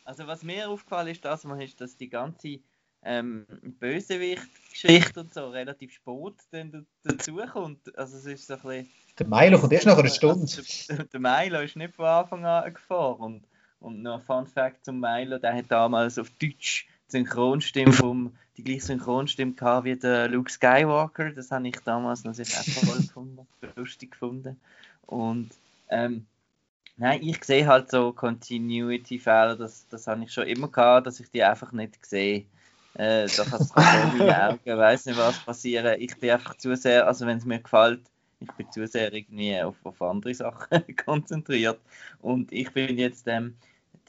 Also 0.05 0.26
was 0.26 0.42
mir 0.42 0.68
aufgefallen 0.68 1.09
ist, 1.09 1.24
das 1.24 1.44
mal 1.44 1.60
ist, 1.62 1.80
dass 1.80 1.97
die 1.97 2.09
ganze 2.09 2.60
ähm, 3.02 3.47
Bösewicht-Geschichte 3.80 5.20
und 5.20 5.34
so 5.34 5.48
relativ 5.48 5.92
spät 5.92 6.34
dann 6.51 6.70
da- 6.70 7.12
dazukommt. 7.12 7.97
Also 7.97 8.18
es 8.18 8.26
ist 8.26 8.47
so 8.47 8.55
ein 8.55 8.60
bisschen... 8.60 8.90
Der 9.18 9.26
Milo 9.26 9.59
kommt 9.59 9.72
erst 9.72 9.86
nach 9.86 9.98
einer 9.98 10.09
Stunde. 10.09 10.42
Also, 10.42 10.62
der, 10.88 11.05
der 11.05 11.20
Milo 11.20 11.60
ist 11.60 11.76
nicht 11.76 11.94
von 11.94 12.05
Anfang 12.05 12.44
an 12.44 12.72
gefahren. 12.72 13.20
Und, 13.20 13.44
und 13.81 14.02
noch 14.02 14.20
ein 14.20 14.23
Fun 14.23 14.47
Fact 14.47 14.85
zum 14.85 15.01
Milo, 15.01 15.39
der 15.39 15.55
hat 15.55 15.66
damals 15.69 16.19
auf 16.19 16.31
Deutsch 16.31 16.86
die 17.09 17.12
Synchronstimme 17.19 17.93
vom, 17.93 18.36
die 18.57 18.65
gleiche 18.65 18.86
Synchronstimme 18.86 19.52
gehabt 19.52 19.85
wie 19.85 19.97
der 19.97 20.28
Luke 20.28 20.51
Skywalker. 20.51 21.31
Das 21.32 21.51
habe 21.51 21.66
ich 21.69 21.77
damals 21.81 22.24
noch 22.24 22.35
sehr 22.35 22.44
gefunden, 22.44 23.47
lustig 23.77 24.12
gefunden. 24.12 24.61
Und 25.07 25.51
ähm, 25.89 26.27
nein, 26.97 27.20
ich 27.23 27.43
sehe 27.44 27.66
halt 27.66 27.90
so 27.90 28.12
Continuity-Fehler, 28.12 29.57
das, 29.57 29.89
das 29.89 30.07
habe 30.07 30.23
ich 30.23 30.32
schon 30.32 30.47
immer 30.47 30.69
gehabt, 30.69 31.07
dass 31.07 31.20
ich 31.20 31.31
die 31.31 31.43
einfach 31.43 31.73
nicht 31.73 32.05
sehe. 32.07 32.44
Äh, 32.94 33.28
da 33.36 33.44
kann 33.44 33.61
es 33.61 33.73
vor 33.73 33.82
meinen 33.82 34.31
Augen, 34.31 34.78
weiß 34.78 35.07
nicht 35.07 35.19
was 35.19 35.39
passieren. 35.39 36.01
Ich 36.01 36.16
bin 36.19 36.31
einfach 36.31 36.57
zu 36.57 36.74
sehr, 36.77 37.07
also 37.07 37.27
wenn 37.27 37.39
es 37.39 37.44
mir 37.44 37.61
gefällt, 37.61 38.01
ich 38.40 38.51
bin 38.52 38.70
zu 38.70 38.86
sehr 38.86 39.12
irgendwie 39.12 39.61
auf, 39.61 39.77
auf 39.85 40.01
andere 40.02 40.35
Sachen 40.35 40.85
konzentriert. 41.05 41.78
Und 42.20 42.52
ich 42.52 42.73
bin 42.73 42.98
jetzt, 42.98 43.27
ähm, 43.28 43.57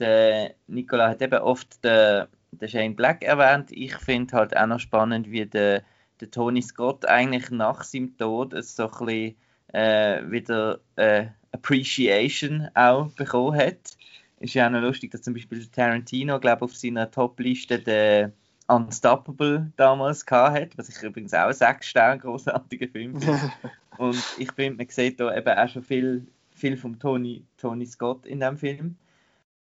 der 0.01 0.55
Nicola 0.67 1.09
hat 1.09 1.21
eben 1.21 1.39
oft 1.39 1.83
den, 1.85 2.27
den 2.51 2.67
Shane 2.67 2.95
Black 2.95 3.23
erwähnt. 3.23 3.71
Ich 3.71 3.95
finde 3.95 4.33
halt 4.33 4.57
auch 4.57 4.67
noch 4.67 4.79
spannend, 4.79 5.31
wie 5.31 5.45
der, 5.45 5.83
der 6.19 6.31
Tony 6.31 6.61
Scott 6.61 7.05
eigentlich 7.05 7.49
nach 7.51 7.83
seinem 7.83 8.17
Tod 8.17 8.53
es 8.53 8.75
so 8.75 8.89
ein 8.89 9.05
bisschen 9.05 9.35
äh, 9.73 10.29
wieder 10.29 10.79
äh, 10.97 11.27
Appreciation 11.53 12.69
auch 12.73 13.09
bekommen 13.11 13.57
hat. 13.57 13.95
Ist 14.39 14.55
ja 14.55 14.67
auch 14.67 14.71
noch 14.71 14.81
lustig, 14.81 15.11
dass 15.11 15.21
zum 15.21 15.35
Beispiel 15.35 15.65
Tarantino, 15.67 16.39
glaube 16.39 16.65
auf 16.65 16.75
seiner 16.75 17.09
Top-Liste 17.11 17.79
den 17.79 18.33
Unstoppable 18.67 19.71
damals 19.75 20.25
hat, 20.29 20.77
was 20.77 20.89
ich 20.89 21.03
übrigens 21.03 21.33
auch 21.33 21.51
sechs 21.51 21.87
Sterne 21.87 22.19
großartiger 22.19 22.87
Film 22.87 23.21
finde. 23.21 23.51
Und 23.97 24.23
ich 24.39 24.51
finde, 24.53 24.77
man 24.77 24.89
sieht 24.89 25.19
da 25.19 25.35
eben 25.35 25.57
auch 25.57 25.69
schon 25.69 25.83
viel, 25.83 26.25
viel 26.49 26.77
vom 26.77 26.97
Tony, 26.97 27.45
Tony 27.57 27.85
Scott 27.85 28.25
in 28.25 28.39
dem 28.39 28.57
Film. 28.57 28.97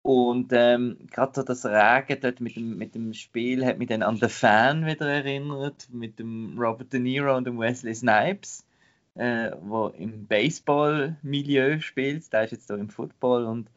Und 0.04 0.50
ähm, 0.54 0.98
gerade 1.12 1.34
so 1.36 1.44
das 1.44 1.66
Regen 1.66 2.20
dort 2.22 2.42
mit 2.42 2.56
dem, 2.58 2.78
mit 2.78 2.96
dem 2.96 3.14
Spiel 3.14 3.66
hat 3.66 3.78
mich 3.80 3.88
dann 3.90 4.04
an 4.04 4.20
den 4.20 4.30
Fan 4.30 4.86
wieder 4.86 5.08
erinnert, 5.08 5.88
mit 5.92 6.20
dem 6.20 6.60
Robert 6.60 6.92
De 6.94 7.00
Niro 7.00 7.36
und 7.38 7.46
dem 7.48 7.60
Wesley 7.60 7.96
Snipes. 7.96 8.66
äh, 9.16 9.52
wo 9.62 9.88
im 9.90 10.28
Baseball-Milieu 10.28 11.80
spielt. 11.80 12.32
Der 12.34 12.44
ist 12.46 12.52
jetzt 12.52 12.70
da 12.70 12.76
im 12.76 12.90
Football 12.90 13.46
und 13.46 13.70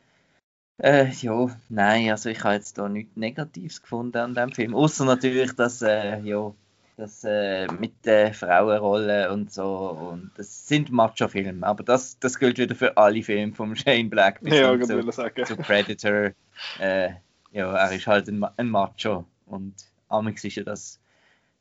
äh, 0.78 1.10
ja, 1.10 1.48
nein, 1.68 2.10
also 2.10 2.28
ich 2.30 2.44
habe 2.44 2.54
jetzt 2.54 2.78
da 2.78 2.88
nichts 2.88 3.16
Negatives 3.16 3.82
gefunden 3.82 4.18
an 4.18 4.34
dem 4.34 4.52
Film. 4.52 4.74
Außer 4.74 5.04
natürlich, 5.04 5.52
dass, 5.54 5.82
äh, 5.82 6.20
ja, 6.22 6.54
das 6.96 7.24
äh, 7.24 7.66
mit 7.72 8.04
der 8.04 8.32
Frauenrolle 8.34 9.30
und 9.32 9.52
so. 9.52 9.90
Und 9.90 10.30
das 10.36 10.66
sind 10.66 10.90
Macho-Filme, 10.90 11.66
aber 11.66 11.82
das, 11.84 12.18
das 12.18 12.38
gilt 12.38 12.58
wieder 12.58 12.74
für 12.74 12.96
alle 12.96 13.22
Filme 13.22 13.54
von 13.54 13.76
Shane 13.76 14.08
Black 14.08 14.40
bis 14.40 14.54
Ja, 14.54 14.78
zu, 14.80 15.44
zu 15.44 15.56
Predator. 15.56 16.32
Äh, 16.78 17.10
ja, 17.52 17.74
er 17.74 17.92
ist 17.92 18.06
halt 18.06 18.28
ein, 18.28 18.42
ein 18.56 18.68
Macho. 18.70 19.24
Und 19.46 19.74
Amix 20.08 20.42
ist 20.44 20.56
ja 20.56 20.64
das, 20.64 20.98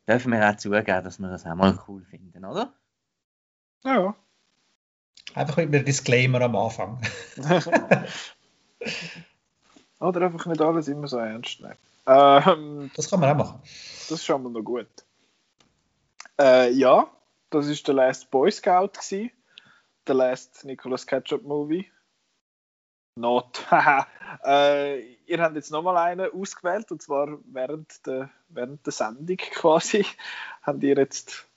dürfen 0.07 0.31
wir 0.31 0.49
auch 0.49 0.55
zugeben, 0.57 1.03
dass 1.03 1.19
wir 1.19 1.29
das 1.29 1.45
auch 1.45 1.55
mal 1.55 1.77
cool 1.87 2.03
finden, 2.09 2.45
oder? 2.45 2.73
Ja. 3.83 4.15
Einfach 5.33 5.57
mit 5.57 5.73
einem 5.73 5.85
Disclaimer 5.85 6.41
am 6.41 6.55
Anfang. 6.55 7.01
Oder 9.99 10.21
einfach 10.21 10.45
nicht 10.45 10.61
alles 10.61 10.87
immer 10.87 11.07
so 11.07 11.17
ernst 11.17 11.61
nehmen. 11.61 11.75
Ähm, 12.07 12.91
Das 12.95 13.09
kann 13.09 13.19
man 13.19 13.31
auch 13.31 13.35
machen. 13.45 13.59
das 13.63 14.11
ist 14.11 14.25
schon 14.25 14.43
mal 14.43 14.51
noch 14.51 14.61
gut. 14.61 14.87
Äh, 16.39 16.71
ja, 16.71 17.09
das 17.49 17.67
ist 17.67 17.87
der 17.87 17.95
Last 17.95 18.29
Boy 18.31 18.51
Scout 18.51 18.89
gsi, 18.93 19.31
der 20.07 20.15
Last 20.15 20.65
Nicolas 20.65 21.05
Ketchup 21.07 21.43
Movie. 21.43 21.89
Not. 23.17 23.65
Haha. 23.71 24.07
äh, 24.43 24.99
ihr 25.25 25.41
habt 25.41 25.55
jetzt 25.55 25.71
nochmal 25.71 25.95
einen 25.97 26.29
ausgewählt 26.31 26.91
und 26.91 27.01
zwar 27.01 27.39
während 27.45 28.05
der, 28.05 28.29
während 28.49 28.85
der 28.85 28.91
Sendung 28.91 29.37
quasi. 29.51 30.05
habt 30.63 30.83
ihr 30.83 30.97
jetzt 30.97 31.47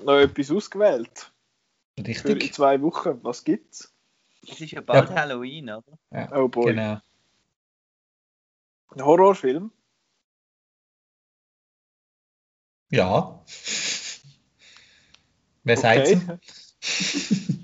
noch 0.00 0.18
etwas 0.18 0.50
ausgewählt 0.50 1.32
für 1.96 2.00
in 2.02 2.06
Richtig. 2.06 2.52
zwei 2.54 2.80
Wochen. 2.82 3.18
Was 3.24 3.42
gibt's? 3.44 3.92
Es 4.46 4.60
ist 4.60 4.70
ja 4.72 4.82
bald 4.82 5.08
Ja. 5.10 5.16
Halloween, 5.16 5.70
oder? 5.70 5.98
Ja, 6.10 6.30
Oh 6.36 6.48
boy. 6.48 6.74
genau. 6.74 7.00
Ein 8.90 9.04
Horrorfilm. 9.04 9.72
Ja. 12.90 13.42
Wer 15.68 15.76
sagt's? 15.76 16.12
Okay. 16.12 16.38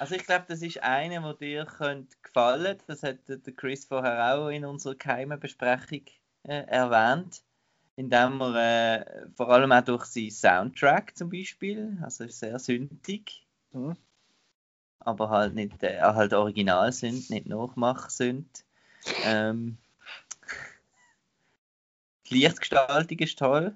Also 0.00 0.14
ich 0.14 0.24
glaube, 0.24 0.44
das 0.46 0.62
ist 0.62 0.80
einer, 0.80 1.20
der 1.20 1.34
dir 1.34 1.64
könnte 1.66 2.16
gefallen. 2.22 2.78
Das 2.86 3.02
hat 3.02 3.28
der 3.28 3.40
Chris 3.52 3.84
vorher 3.84 4.36
auch 4.36 4.48
in 4.48 4.64
unserer 4.64 4.94
geheimen 4.94 5.40
Besprechung 5.40 6.02
äh, 6.44 6.62
erwähnt. 6.68 7.42
Indem 7.96 8.40
er 8.40 9.06
äh, 9.08 9.26
vor 9.34 9.50
allem 9.50 9.72
auch 9.72 9.82
durch 9.82 10.04
seinen 10.04 10.30
Soundtrack 10.30 11.16
zum 11.16 11.30
Beispiel, 11.30 11.98
also 12.00 12.28
sehr 12.28 12.60
sündig, 12.60 13.44
Mhm. 13.72 13.96
aber 15.00 15.30
halt 15.30 15.56
nicht 15.56 15.82
äh, 15.82 16.00
halt 16.00 16.32
original 16.32 16.92
sind, 16.92 17.28
nicht 17.28 17.46
Nachmach 17.46 18.08
sind. 18.08 18.64
Ähm, 19.24 19.78
die 22.30 22.34
Lichtgestaltung 22.34 23.18
ist 23.18 23.36
toll. 23.36 23.74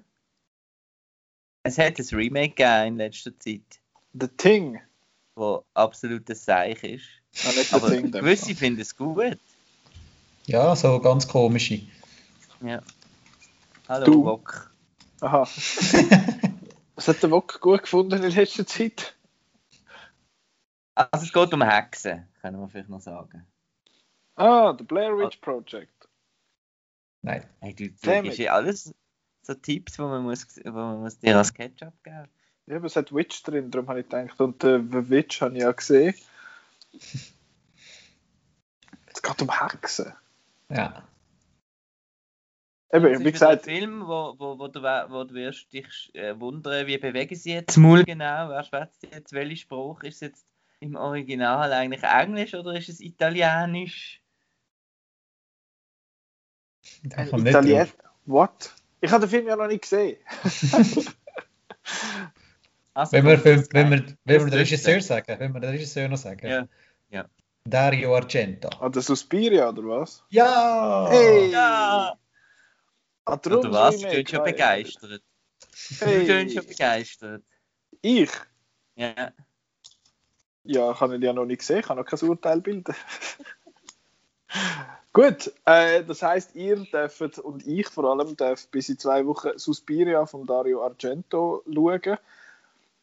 Es 1.63 1.77
hat 1.77 1.97
ein 1.97 2.05
Remake 2.11 2.49
gegeben 2.55 2.87
in 2.87 2.97
letzter 2.97 3.37
Zeit, 3.39 3.61
The 4.13 4.27
Thing. 4.27 4.79
wo 5.35 5.65
absolutes 5.73 6.45
Seich 6.45 6.83
ist. 6.83 7.05
Ah, 7.45 7.51
nicht 7.53 7.69
The 7.69 7.75
Aber 7.77 7.89
Thing. 7.89 8.11
gewisse 8.11 8.53
finden 8.53 8.81
es 8.81 8.95
gut. 8.95 9.37
Ja, 10.45 10.75
so 10.75 10.99
ganz 10.99 11.27
komische. 11.27 11.81
Ja. 12.61 12.81
Hallo, 13.87 14.05
Du. 14.05 14.21
Rock. 14.23 14.71
Aha. 15.21 15.41
Was 16.95 17.07
hat 17.07 17.23
der 17.23 17.31
Wok 17.31 17.59
gut 17.61 17.81
gefunden 17.83 18.21
in 18.21 18.29
letzter 18.31 18.67
Zeit? 18.67 19.15
Also 20.95 21.25
es 21.25 21.33
geht 21.33 21.53
um 21.53 21.61
Hexen, 21.63 22.27
können 22.41 22.59
wir 22.59 22.67
vielleicht 22.67 22.89
noch 22.89 22.99
sagen. 23.01 23.47
Ah, 24.35 24.75
The 24.77 24.83
Blair 24.83 25.17
Witch 25.17 25.37
Project. 25.37 26.07
Nein. 27.23 27.45
Hey, 27.61 27.73
du, 27.73 27.89
du 27.89 28.21
gibst 28.21 28.37
ja 28.37 28.53
alles 28.53 28.93
so 29.43 29.53
Tipps, 29.53 29.99
wo 29.99 30.07
man, 30.07 30.23
muss, 30.23 30.45
wo 30.63 30.71
man 30.71 31.01
muss 31.01 31.19
dir 31.19 31.37
als 31.37 31.53
Ketchup 31.53 31.93
geben 32.03 32.29
Ja, 32.67 32.77
aber 32.77 32.85
es 32.85 32.95
hat 32.95 33.13
Witch 33.13 33.43
drin, 33.43 33.69
darum 33.71 33.87
habe 33.89 33.99
ich 34.01 34.09
gedacht. 34.09 34.39
Und 34.39 34.63
äh, 34.63 34.79
The 34.79 35.09
Witch 35.09 35.41
habe 35.41 35.55
ich 35.55 35.61
ja 35.61 35.71
gesehen. 35.71 36.15
Es 39.05 39.21
geht 39.21 39.41
um 39.41 39.51
Hexen. 39.51 40.13
Ja. 40.69 41.03
Eben, 42.91 43.25
wie 43.25 43.31
gesagt, 43.31 43.67
ein 43.67 43.77
Film, 43.77 44.01
wo, 44.07 44.35
wo, 44.37 44.59
wo, 44.59 44.67
du, 44.67 44.81
wo 44.81 45.23
du 45.23 45.33
wirst 45.33 45.73
dich 45.73 46.11
äh, 46.13 46.39
wundern, 46.39 46.85
wie 46.85 46.97
bewegen 46.99 47.35
sie 47.35 47.53
jetzt 47.53 47.75
mal 47.75 48.03
genau, 48.03 48.49
wer 48.49 48.63
schwätzt 48.63 49.03
jetzt, 49.03 49.33
welcher 49.33 49.55
Spruch 49.55 50.03
ist 50.03 50.15
es 50.15 50.19
jetzt 50.21 50.45
im 50.79 50.95
Original 50.95 51.73
eigentlich 51.73 52.03
Englisch 52.03 52.53
oder 52.53 52.75
ist 52.75 52.89
es 52.89 52.99
Italienisch? 52.99 54.21
Nicht 57.01 57.17
Italien. 57.17 57.87
What? 58.25 58.73
Ich 59.03 59.11
habe 59.11 59.27
den 59.27 59.29
Film 59.29 59.47
ja 59.47 59.57
noch 59.57 59.67
nicht 59.67 59.81
gesehen. 59.81 60.17
Also, 62.95 63.13
Wenn 63.13 63.25
wir, 63.25 63.37
gut, 63.37 63.73
wenn, 63.73 63.89
wir, 63.89 64.05
wenn 64.23 64.45
wir 64.45 64.51
den 64.51 64.59
Regisseur 64.59 65.01
sagen, 65.01 65.35
wenn 65.39 65.51
wir 65.51 65.59
den 65.59 65.71
Regisseur 65.71 66.07
noch 66.07 66.17
sagen. 66.17 66.47
Ja. 66.47 66.67
Ja. 67.09 67.25
Dario 67.65 68.15
Argento. 68.15 68.69
Ah, 68.79 68.87
der 68.87 69.01
Suspiria, 69.01 69.69
oder 69.69 69.83
was? 69.83 70.23
Ja! 70.29 71.07
Hey! 71.09 71.49
Ja! 71.49 72.15
Ah, 73.25 73.33
Oder 73.33 73.71
was? 73.71 73.99
Du 73.99 74.09
bist 74.09 74.29
schon 74.29 74.37
ja. 74.37 74.43
begeistert. 74.43 75.21
Du 75.21 76.05
Hey. 76.05 76.43
bist 76.43 76.55
schon 76.55 76.67
begeistert. 76.67 77.43
Ich? 78.03 78.29
Ja. 78.95 79.31
Ja, 80.65 80.91
ich 80.91 81.01
habe 81.01 81.15
ihn 81.15 81.21
ja 81.23 81.33
noch 81.33 81.45
nicht 81.45 81.59
gesehen, 81.59 81.79
ich 81.79 81.85
kann 81.87 81.97
noch 81.97 82.05
kein 82.05 82.29
Urteil 82.29 82.61
bilden. 82.61 82.93
Gut, 85.13 85.53
äh, 85.65 86.03
das 86.03 86.23
heisst, 86.23 86.55
ihr 86.55 86.75
dürft 86.75 87.37
und 87.37 87.67
ich 87.67 87.87
vor 87.87 88.05
allem 88.05 88.35
darf 88.35 88.67
bis 88.69 88.89
in 88.89 88.97
zwei 88.97 89.23
Wochen 89.27 89.59
Suspiria 89.59 90.25
von 90.25 90.47
Dario 90.47 90.83
Argento 90.83 91.63
schauen. 91.71 92.17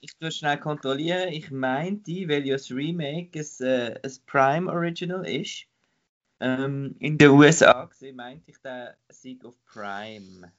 Ich 0.00 0.16
tue 0.16 0.32
schnell 0.32 0.58
kontrollieren. 0.58 1.28
Ich 1.28 1.52
meinte, 1.52 2.10
weil 2.28 2.44
ja 2.44 2.56
das 2.56 2.72
Remake 2.72 3.38
ein, 3.38 3.64
äh, 3.64 4.00
ein 4.02 4.12
Prime 4.26 4.72
Original 4.72 5.24
ist, 5.24 5.66
ähm, 6.40 6.96
in 6.98 7.16
den 7.16 7.30
USA 7.30 7.84
gesehen, 7.84 8.16
meinte 8.16 8.50
ich, 8.50 8.58
der 8.58 8.96
Sieg 9.08 9.44
auf 9.44 9.54
Prime. 9.66 10.50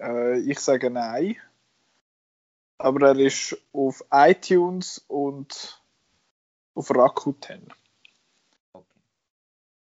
Äh, 0.00 0.38
ich 0.40 0.58
sage 0.58 0.88
nein. 0.88 1.36
Aber 2.78 3.08
er 3.08 3.18
ist 3.18 3.60
auf 3.72 4.02
iTunes 4.10 5.04
und 5.08 5.82
auf 6.74 6.90
Rakuten. 6.94 7.74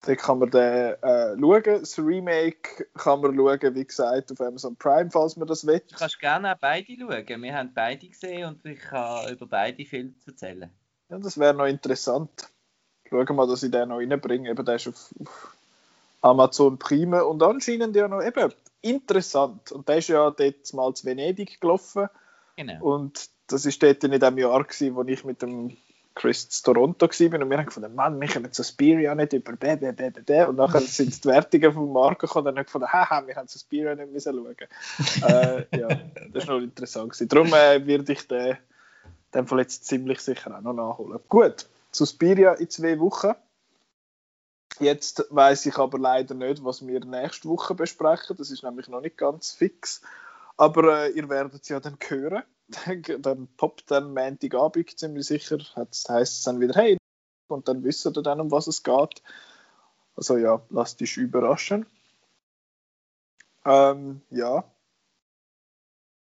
Okay. 0.08 0.16
Da 0.16 0.22
kann 0.22 0.40
man 0.40 0.50
den 0.52 0.94
äh, 1.02 1.38
schauen. 1.40 1.80
Das 1.82 2.00
Remake 2.00 2.88
kann 2.96 3.22
man 3.22 3.36
schauen, 3.36 3.76
wie 3.76 3.86
gesagt, 3.86 4.32
auf 4.32 4.42
Amazon 4.42 4.76
Prime, 4.76 5.12
falls 5.12 5.36
man 5.36 5.48
das 5.48 5.68
will. 5.68 5.82
Du 5.88 5.96
kannst 5.96 6.20
gerne 6.20 6.54
auch 6.54 6.60
beide 6.60 6.94
schauen. 6.98 7.42
Wir 7.42 7.54
haben 7.54 7.72
beide 7.74 8.08
gesehen 8.08 8.46
und 8.46 8.66
ich 8.66 8.80
kann 8.80 9.30
über 9.30 9.46
beide 9.46 9.86
Filme 9.86 10.14
erzählen. 10.26 10.72
Ja, 11.10 11.18
das 11.20 11.38
wäre 11.38 11.54
noch 11.54 11.66
interessant. 11.66 12.50
Schauen 13.10 13.28
wir 13.28 13.36
mal, 13.36 13.48
dass 13.48 13.64
ich 13.64 13.72
den 13.72 13.90
noch 13.90 13.98
reinbringe. 13.98 14.50
Eben, 14.50 14.66
der 14.66 14.76
ist 14.76 14.88
auf, 14.88 15.14
auf 15.20 15.58
Amazon 16.22 16.78
Prime 16.78 17.26
und 17.26 17.42
anscheinend 17.44 17.96
ja 17.96 18.08
noch 18.08 18.22
eben 18.22 18.52
interessant. 18.82 19.72
Und 19.72 19.88
der 19.88 19.98
ist 19.98 20.10
ja 20.10 20.32
dort 20.32 20.74
mal 20.74 20.94
zu 20.94 21.06
Venedig 21.06 21.60
gelaufen. 21.62 22.10
Genau. 22.56 22.84
Und 22.84 23.30
das 23.48 23.66
ist 23.66 23.82
dort 23.82 24.04
in 24.04 24.20
dem 24.20 24.38
Jahr, 24.38 24.64
gewesen, 24.64 24.96
wo 24.96 25.04
ich 25.04 25.24
mit 25.24 25.42
dem 25.42 25.78
Chris 26.18 26.50
zu 26.50 26.64
Toronto 26.64 27.08
war. 27.08 27.40
Und 27.40 27.50
wir 27.50 27.58
haben 27.58 27.66
gefunden, 27.66 27.96
Mann, 27.96 28.20
wir 28.20 28.28
können 28.28 28.52
Suspiria 28.52 29.14
nicht 29.14 29.34
über 29.34 29.54
bäh, 29.54 29.76
bäh, 29.76 29.92
bäh, 29.92 30.10
bäh. 30.10 30.46
Und 30.46 30.56
nachher 30.56 30.82
sind 30.82 31.24
die 31.24 31.28
Wertungen 31.28 31.74
von 31.74 31.94
Marco 31.94 32.28
gekommen 32.28 32.48
und 32.48 32.56
dann 32.56 32.58
haben 32.58 32.66
gefunden, 32.66 32.92
haha, 32.92 33.26
wir 33.26 33.36
haben 33.36 33.48
Suspiria 33.48 33.96
nicht 33.96 34.12
müssen 34.12 34.34
schauen. 34.34 35.30
äh, 35.30 35.78
ja, 35.78 35.88
das 36.34 36.48
war 36.48 36.56
noch 36.56 36.64
interessant. 36.64 37.14
Gewesen. 37.14 37.28
Darum 37.30 37.48
äh, 37.54 37.86
werde 37.86 38.12
ich 38.12 38.28
den, 38.28 38.52
in 38.52 38.58
dem 39.34 39.48
Fall 39.48 39.60
jetzt 39.60 39.86
ziemlich 39.86 40.20
sicher 40.20 40.58
auch 40.58 40.62
noch 40.62 40.74
nachholen. 40.74 41.20
Gut, 41.30 41.68
Suspiria 41.92 42.54
in 42.54 42.70
zwei 42.70 43.00
Wochen. 43.00 43.34
Jetzt 44.80 45.26
weiß 45.30 45.66
ich 45.68 45.78
aber 45.78 45.98
leider 45.98 46.36
nicht, 46.36 46.64
was 46.64 46.86
wir 46.86 47.00
nächste 47.00 47.50
Woche 47.50 47.74
besprechen. 47.76 48.36
Das 48.38 48.52
ist 48.52 48.64
nämlich 48.64 48.88
noch 48.88 49.02
nicht 49.02 49.18
ganz 49.18 49.52
fix. 49.52 50.02
Aber 50.56 51.06
äh, 51.06 51.12
ihr 51.12 51.30
werdet 51.30 51.62
es 51.62 51.70
ja 51.70 51.80
dann 51.80 51.98
hören. 52.08 52.44
Dann, 52.68 53.02
dann 53.22 53.48
poppt 53.58 53.92
dann 53.92 54.14
Montagabend 54.14 54.98
ziemlich 54.98 55.26
sicher. 55.28 55.58
Heisst 55.76 56.10
es 56.10 56.44
dann 56.44 56.60
wieder, 56.60 56.76
hey, 56.76 56.98
und 57.48 57.68
dann 57.68 57.84
wisst 57.84 58.06
ihr 58.06 58.12
dann, 58.12 58.42
um 58.42 58.52
was 58.52 58.68
es 58.68 58.84
geht. 58.84 59.22
Also 60.16 60.38
ja, 60.38 60.62
lasst 60.70 61.00
dich 61.00 61.18
überraschen. 61.18 61.86
Ähm, 63.66 64.22
ja. 64.30 64.64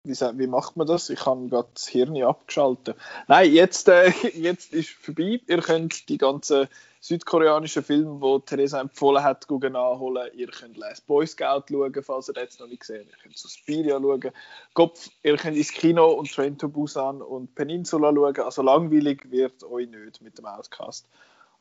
Wie, 0.09 0.39
wie 0.39 0.47
macht 0.47 0.75
man 0.75 0.87
das? 0.87 1.09
Ich 1.09 1.25
habe 1.25 1.47
gerade 1.47 1.69
das 1.73 1.87
Hirn 1.87 2.21
abgeschaltet. 2.21 2.97
Nein, 3.27 3.53
jetzt, 3.53 3.87
äh, 3.87 4.09
jetzt 4.33 4.73
ist 4.73 4.89
vorbei. 4.89 5.39
Ihr 5.47 5.61
könnt 5.61 6.09
die 6.09 6.17
ganzen 6.17 6.67
südkoreanischen 6.99 7.83
Filme, 7.83 8.19
die 8.19 8.45
Theresa 8.45 8.81
empfohlen 8.81 9.23
hat, 9.23 9.47
gucken 9.47 9.73
nachholen. 9.73 10.29
Ihr 10.35 10.47
könnt 10.47 10.77
Last 10.77 11.07
Boy 11.07 11.25
Scout 11.25 11.63
schauen, 11.69 12.03
falls 12.03 12.29
ihr 12.29 12.33
das 12.33 12.59
noch 12.59 12.67
nicht 12.67 12.81
gesehen 12.81 13.05
habt. 13.05 13.11
Ihr 13.11 13.23
könnt 13.23 13.37
Suspiria 13.37 13.99
schauen. 13.99 14.31
Kopf, 14.73 15.09
ihr 15.23 15.37
könnt 15.37 15.55
ins 15.55 15.71
Kino 15.71 16.09
und 16.09 16.31
Train 16.31 16.57
to 16.57 16.67
Busan 16.67 17.21
und 17.21 17.55
Peninsula 17.55 18.11
schauen. 18.13 18.39
Also 18.39 18.61
langweilig 18.61 19.31
wird 19.31 19.63
euch 19.63 19.89
nicht 19.89 20.21
mit 20.21 20.37
dem 20.37 20.45
Outcast. 20.45 21.07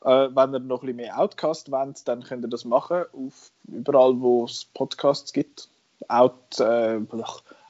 Äh, 0.01 0.29
wenn 0.33 0.53
ihr 0.53 0.59
noch 0.59 0.81
ein 0.81 0.87
bisschen 0.87 0.95
mehr 0.97 1.19
Outcast 1.19 1.71
wollt, 1.71 2.07
dann 2.07 2.23
könnt 2.23 2.43
ihr 2.43 2.49
das 2.49 2.65
machen, 2.65 3.03
auf 3.13 3.51
überall, 3.67 4.19
wo 4.19 4.45
es 4.45 4.65
Podcasts 4.65 5.33
gibt. 5.33 5.69
Out, 6.07 6.59
äh, 6.59 6.99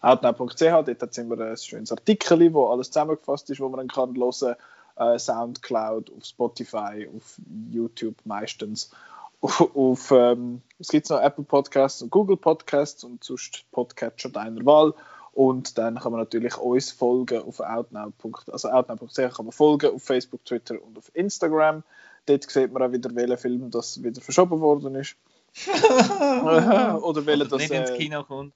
outnow.ch, 0.02 0.60
dort 0.60 1.02
hat 1.02 1.18
immer 1.18 1.40
ein 1.40 1.58
schönes 1.58 1.92
Artikel, 1.92 2.54
wo 2.54 2.68
alles 2.68 2.92
zusammengefasst 2.92 3.50
ist, 3.50 3.60
wo 3.60 3.70
man 3.70 3.80
dann 3.80 3.88
kann 3.88 4.16
hören 4.16 4.56
äh, 4.98 5.18
Soundcloud, 5.18 6.12
auf 6.16 6.26
Spotify, 6.26 7.10
auf 7.16 7.40
YouTube 7.72 8.16
meistens. 8.26 8.92
Auf, 9.42 9.74
auf 9.74 10.12
ähm, 10.12 10.62
es 10.80 10.90
gibt 10.90 11.10
noch 11.10 11.22
Apple 11.22 11.46
Podcasts 11.46 12.02
und 12.02 12.10
Google 12.10 12.36
Podcasts 12.36 13.06
und 13.06 13.24
sonst 13.24 13.64
Podcatcher 13.72 14.28
deiner 14.28 14.66
Wahl. 14.66 14.94
Und 15.32 15.78
dann 15.78 15.98
kann 15.98 16.12
man 16.12 16.20
natürlich 16.20 16.58
uns 16.58 16.92
folgen 16.92 17.42
auf 17.44 17.62
outnow. 17.62 18.12
Also 18.52 18.68
outnow.ch 18.68 19.16
kann 19.16 19.46
man 19.46 19.54
folgen 19.54 19.96
auf 19.96 20.04
Facebook, 20.04 20.44
Twitter 20.44 20.76
und 20.84 20.98
auf 20.98 21.10
Instagram. 21.14 21.84
Dort 22.26 22.52
sieht 22.52 22.74
man 22.74 22.84
auch 22.84 22.92
wieder, 22.92 23.16
welcher 23.16 23.38
Film 23.38 23.72
das 23.72 24.04
wieder 24.04 24.20
verschoben 24.20 24.60
worden 24.60 24.96
ist. 24.96 25.16
Oder 25.72 27.26
welcher 27.26 27.46
das. 27.46 27.60
nicht 27.60 27.72
ins 27.72 27.92
äh, 27.92 27.98
Kino 27.98 28.26
kommt. 28.26 28.54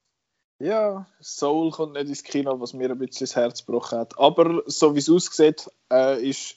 Ja, 0.64 1.06
Soul 1.22 1.72
kommt 1.72 1.94
nicht 1.94 2.08
ins 2.08 2.24
Kino, 2.24 2.60
was 2.60 2.74
mir 2.74 2.90
ein 2.90 2.98
bisschen 2.98 3.26
das 3.26 3.36
Herz 3.36 3.66
gebrochen 3.66 4.00
hat. 4.00 4.18
Aber 4.18 4.64
so 4.66 4.96
wie 4.96 5.00
es 5.00 5.10
aussieht, 5.10 5.70
äh, 5.92 6.22
ist 6.22 6.56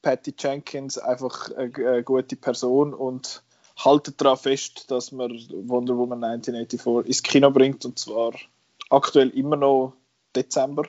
Patty 0.00 0.34
Jenkins 0.38 0.98
einfach 0.98 1.50
eine, 1.52 1.72
eine 1.74 2.02
gute 2.02 2.36
Person 2.36 2.94
und 2.94 3.42
haltet 3.76 4.20
daran 4.20 4.36
fest, 4.36 4.90
dass 4.90 5.12
man 5.12 5.30
Wonder 5.66 5.96
Woman 5.96 6.22
1984 6.24 7.06
ins 7.06 7.22
Kino 7.22 7.50
bringt 7.50 7.84
und 7.84 7.98
zwar 7.98 8.32
aktuell 8.90 9.30
immer 9.30 9.56
noch 9.56 9.94
Dezember. 10.34 10.84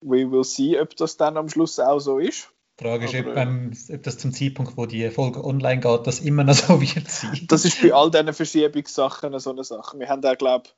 We 0.00 0.30
will 0.30 0.44
see, 0.44 0.78
ob 0.78 0.96
das 0.96 1.16
dann 1.16 1.36
am 1.36 1.48
Schluss 1.48 1.78
auch 1.80 1.98
so 1.98 2.18
ist. 2.18 2.50
Die 2.78 2.84
Frage 2.84 3.06
ist, 3.06 3.14
ob, 3.14 3.34
äh, 3.34 3.42
ähm, 3.42 3.72
ob 3.92 4.02
das 4.02 4.18
zum 4.18 4.32
Zeitpunkt, 4.32 4.76
wo 4.76 4.84
die 4.84 5.08
Folge 5.10 5.42
online 5.42 5.80
geht, 5.80 6.06
das 6.06 6.20
immer 6.20 6.44
noch 6.44 6.54
so 6.54 6.80
wird 6.80 7.10
sein. 7.10 7.46
Das 7.48 7.64
ist 7.64 7.80
bei 7.80 7.94
all 7.94 8.10
diesen 8.10 8.32
Verschiebungssachen 8.32 9.38
so 9.38 9.50
eine 9.50 9.64
Sache. 9.64 9.98
Wir 9.98 10.08
haben 10.08 10.24
auch, 10.24 10.36
glaube 10.36 10.68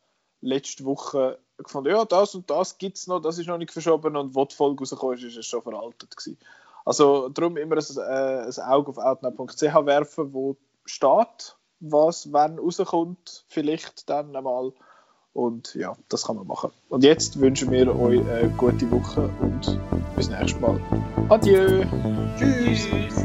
letzte 0.40 0.84
Woche 0.84 1.38
gefunden, 1.56 1.90
ja, 1.90 2.04
das 2.04 2.34
und 2.34 2.48
das 2.50 2.78
gibt 2.78 2.96
es 2.96 3.06
noch, 3.06 3.20
das 3.20 3.38
ist 3.38 3.46
noch 3.46 3.58
nicht 3.58 3.72
verschoben 3.72 4.16
und 4.16 4.34
wo 4.34 4.44
die 4.44 4.54
Folge 4.54 4.80
rausgekommen 4.80 5.18
ist, 5.18 5.24
ist 5.24 5.36
es 5.36 5.46
schon 5.46 5.62
veraltet 5.62 6.16
gewesen. 6.16 6.38
Also 6.84 7.28
darum 7.28 7.56
immer 7.56 7.76
ein, 7.76 7.96
äh, 7.98 8.46
ein 8.46 8.62
Auge 8.66 8.90
auf 8.90 8.98
outnow.ch 8.98 9.62
werfen, 9.62 10.32
wo 10.32 10.56
steht, 10.84 11.56
was 11.80 12.32
wann 12.32 12.58
rauskommt, 12.58 13.44
vielleicht 13.48 14.08
dann 14.08 14.34
einmal. 14.34 14.72
Und 15.34 15.74
ja, 15.74 15.94
das 16.08 16.26
kann 16.26 16.36
man 16.36 16.46
machen. 16.46 16.70
Und 16.88 17.04
jetzt 17.04 17.38
wünschen 17.38 17.70
wir 17.70 17.94
euch 17.94 18.20
eine 18.28 18.48
gute 18.56 18.90
Woche 18.90 19.30
und 19.40 19.78
bis 20.16 20.30
nächstes 20.30 20.58
Mal. 20.60 20.80
Adieu! 21.28 21.84
Tschüss! 22.38 22.86
Tschüss. 22.86 23.24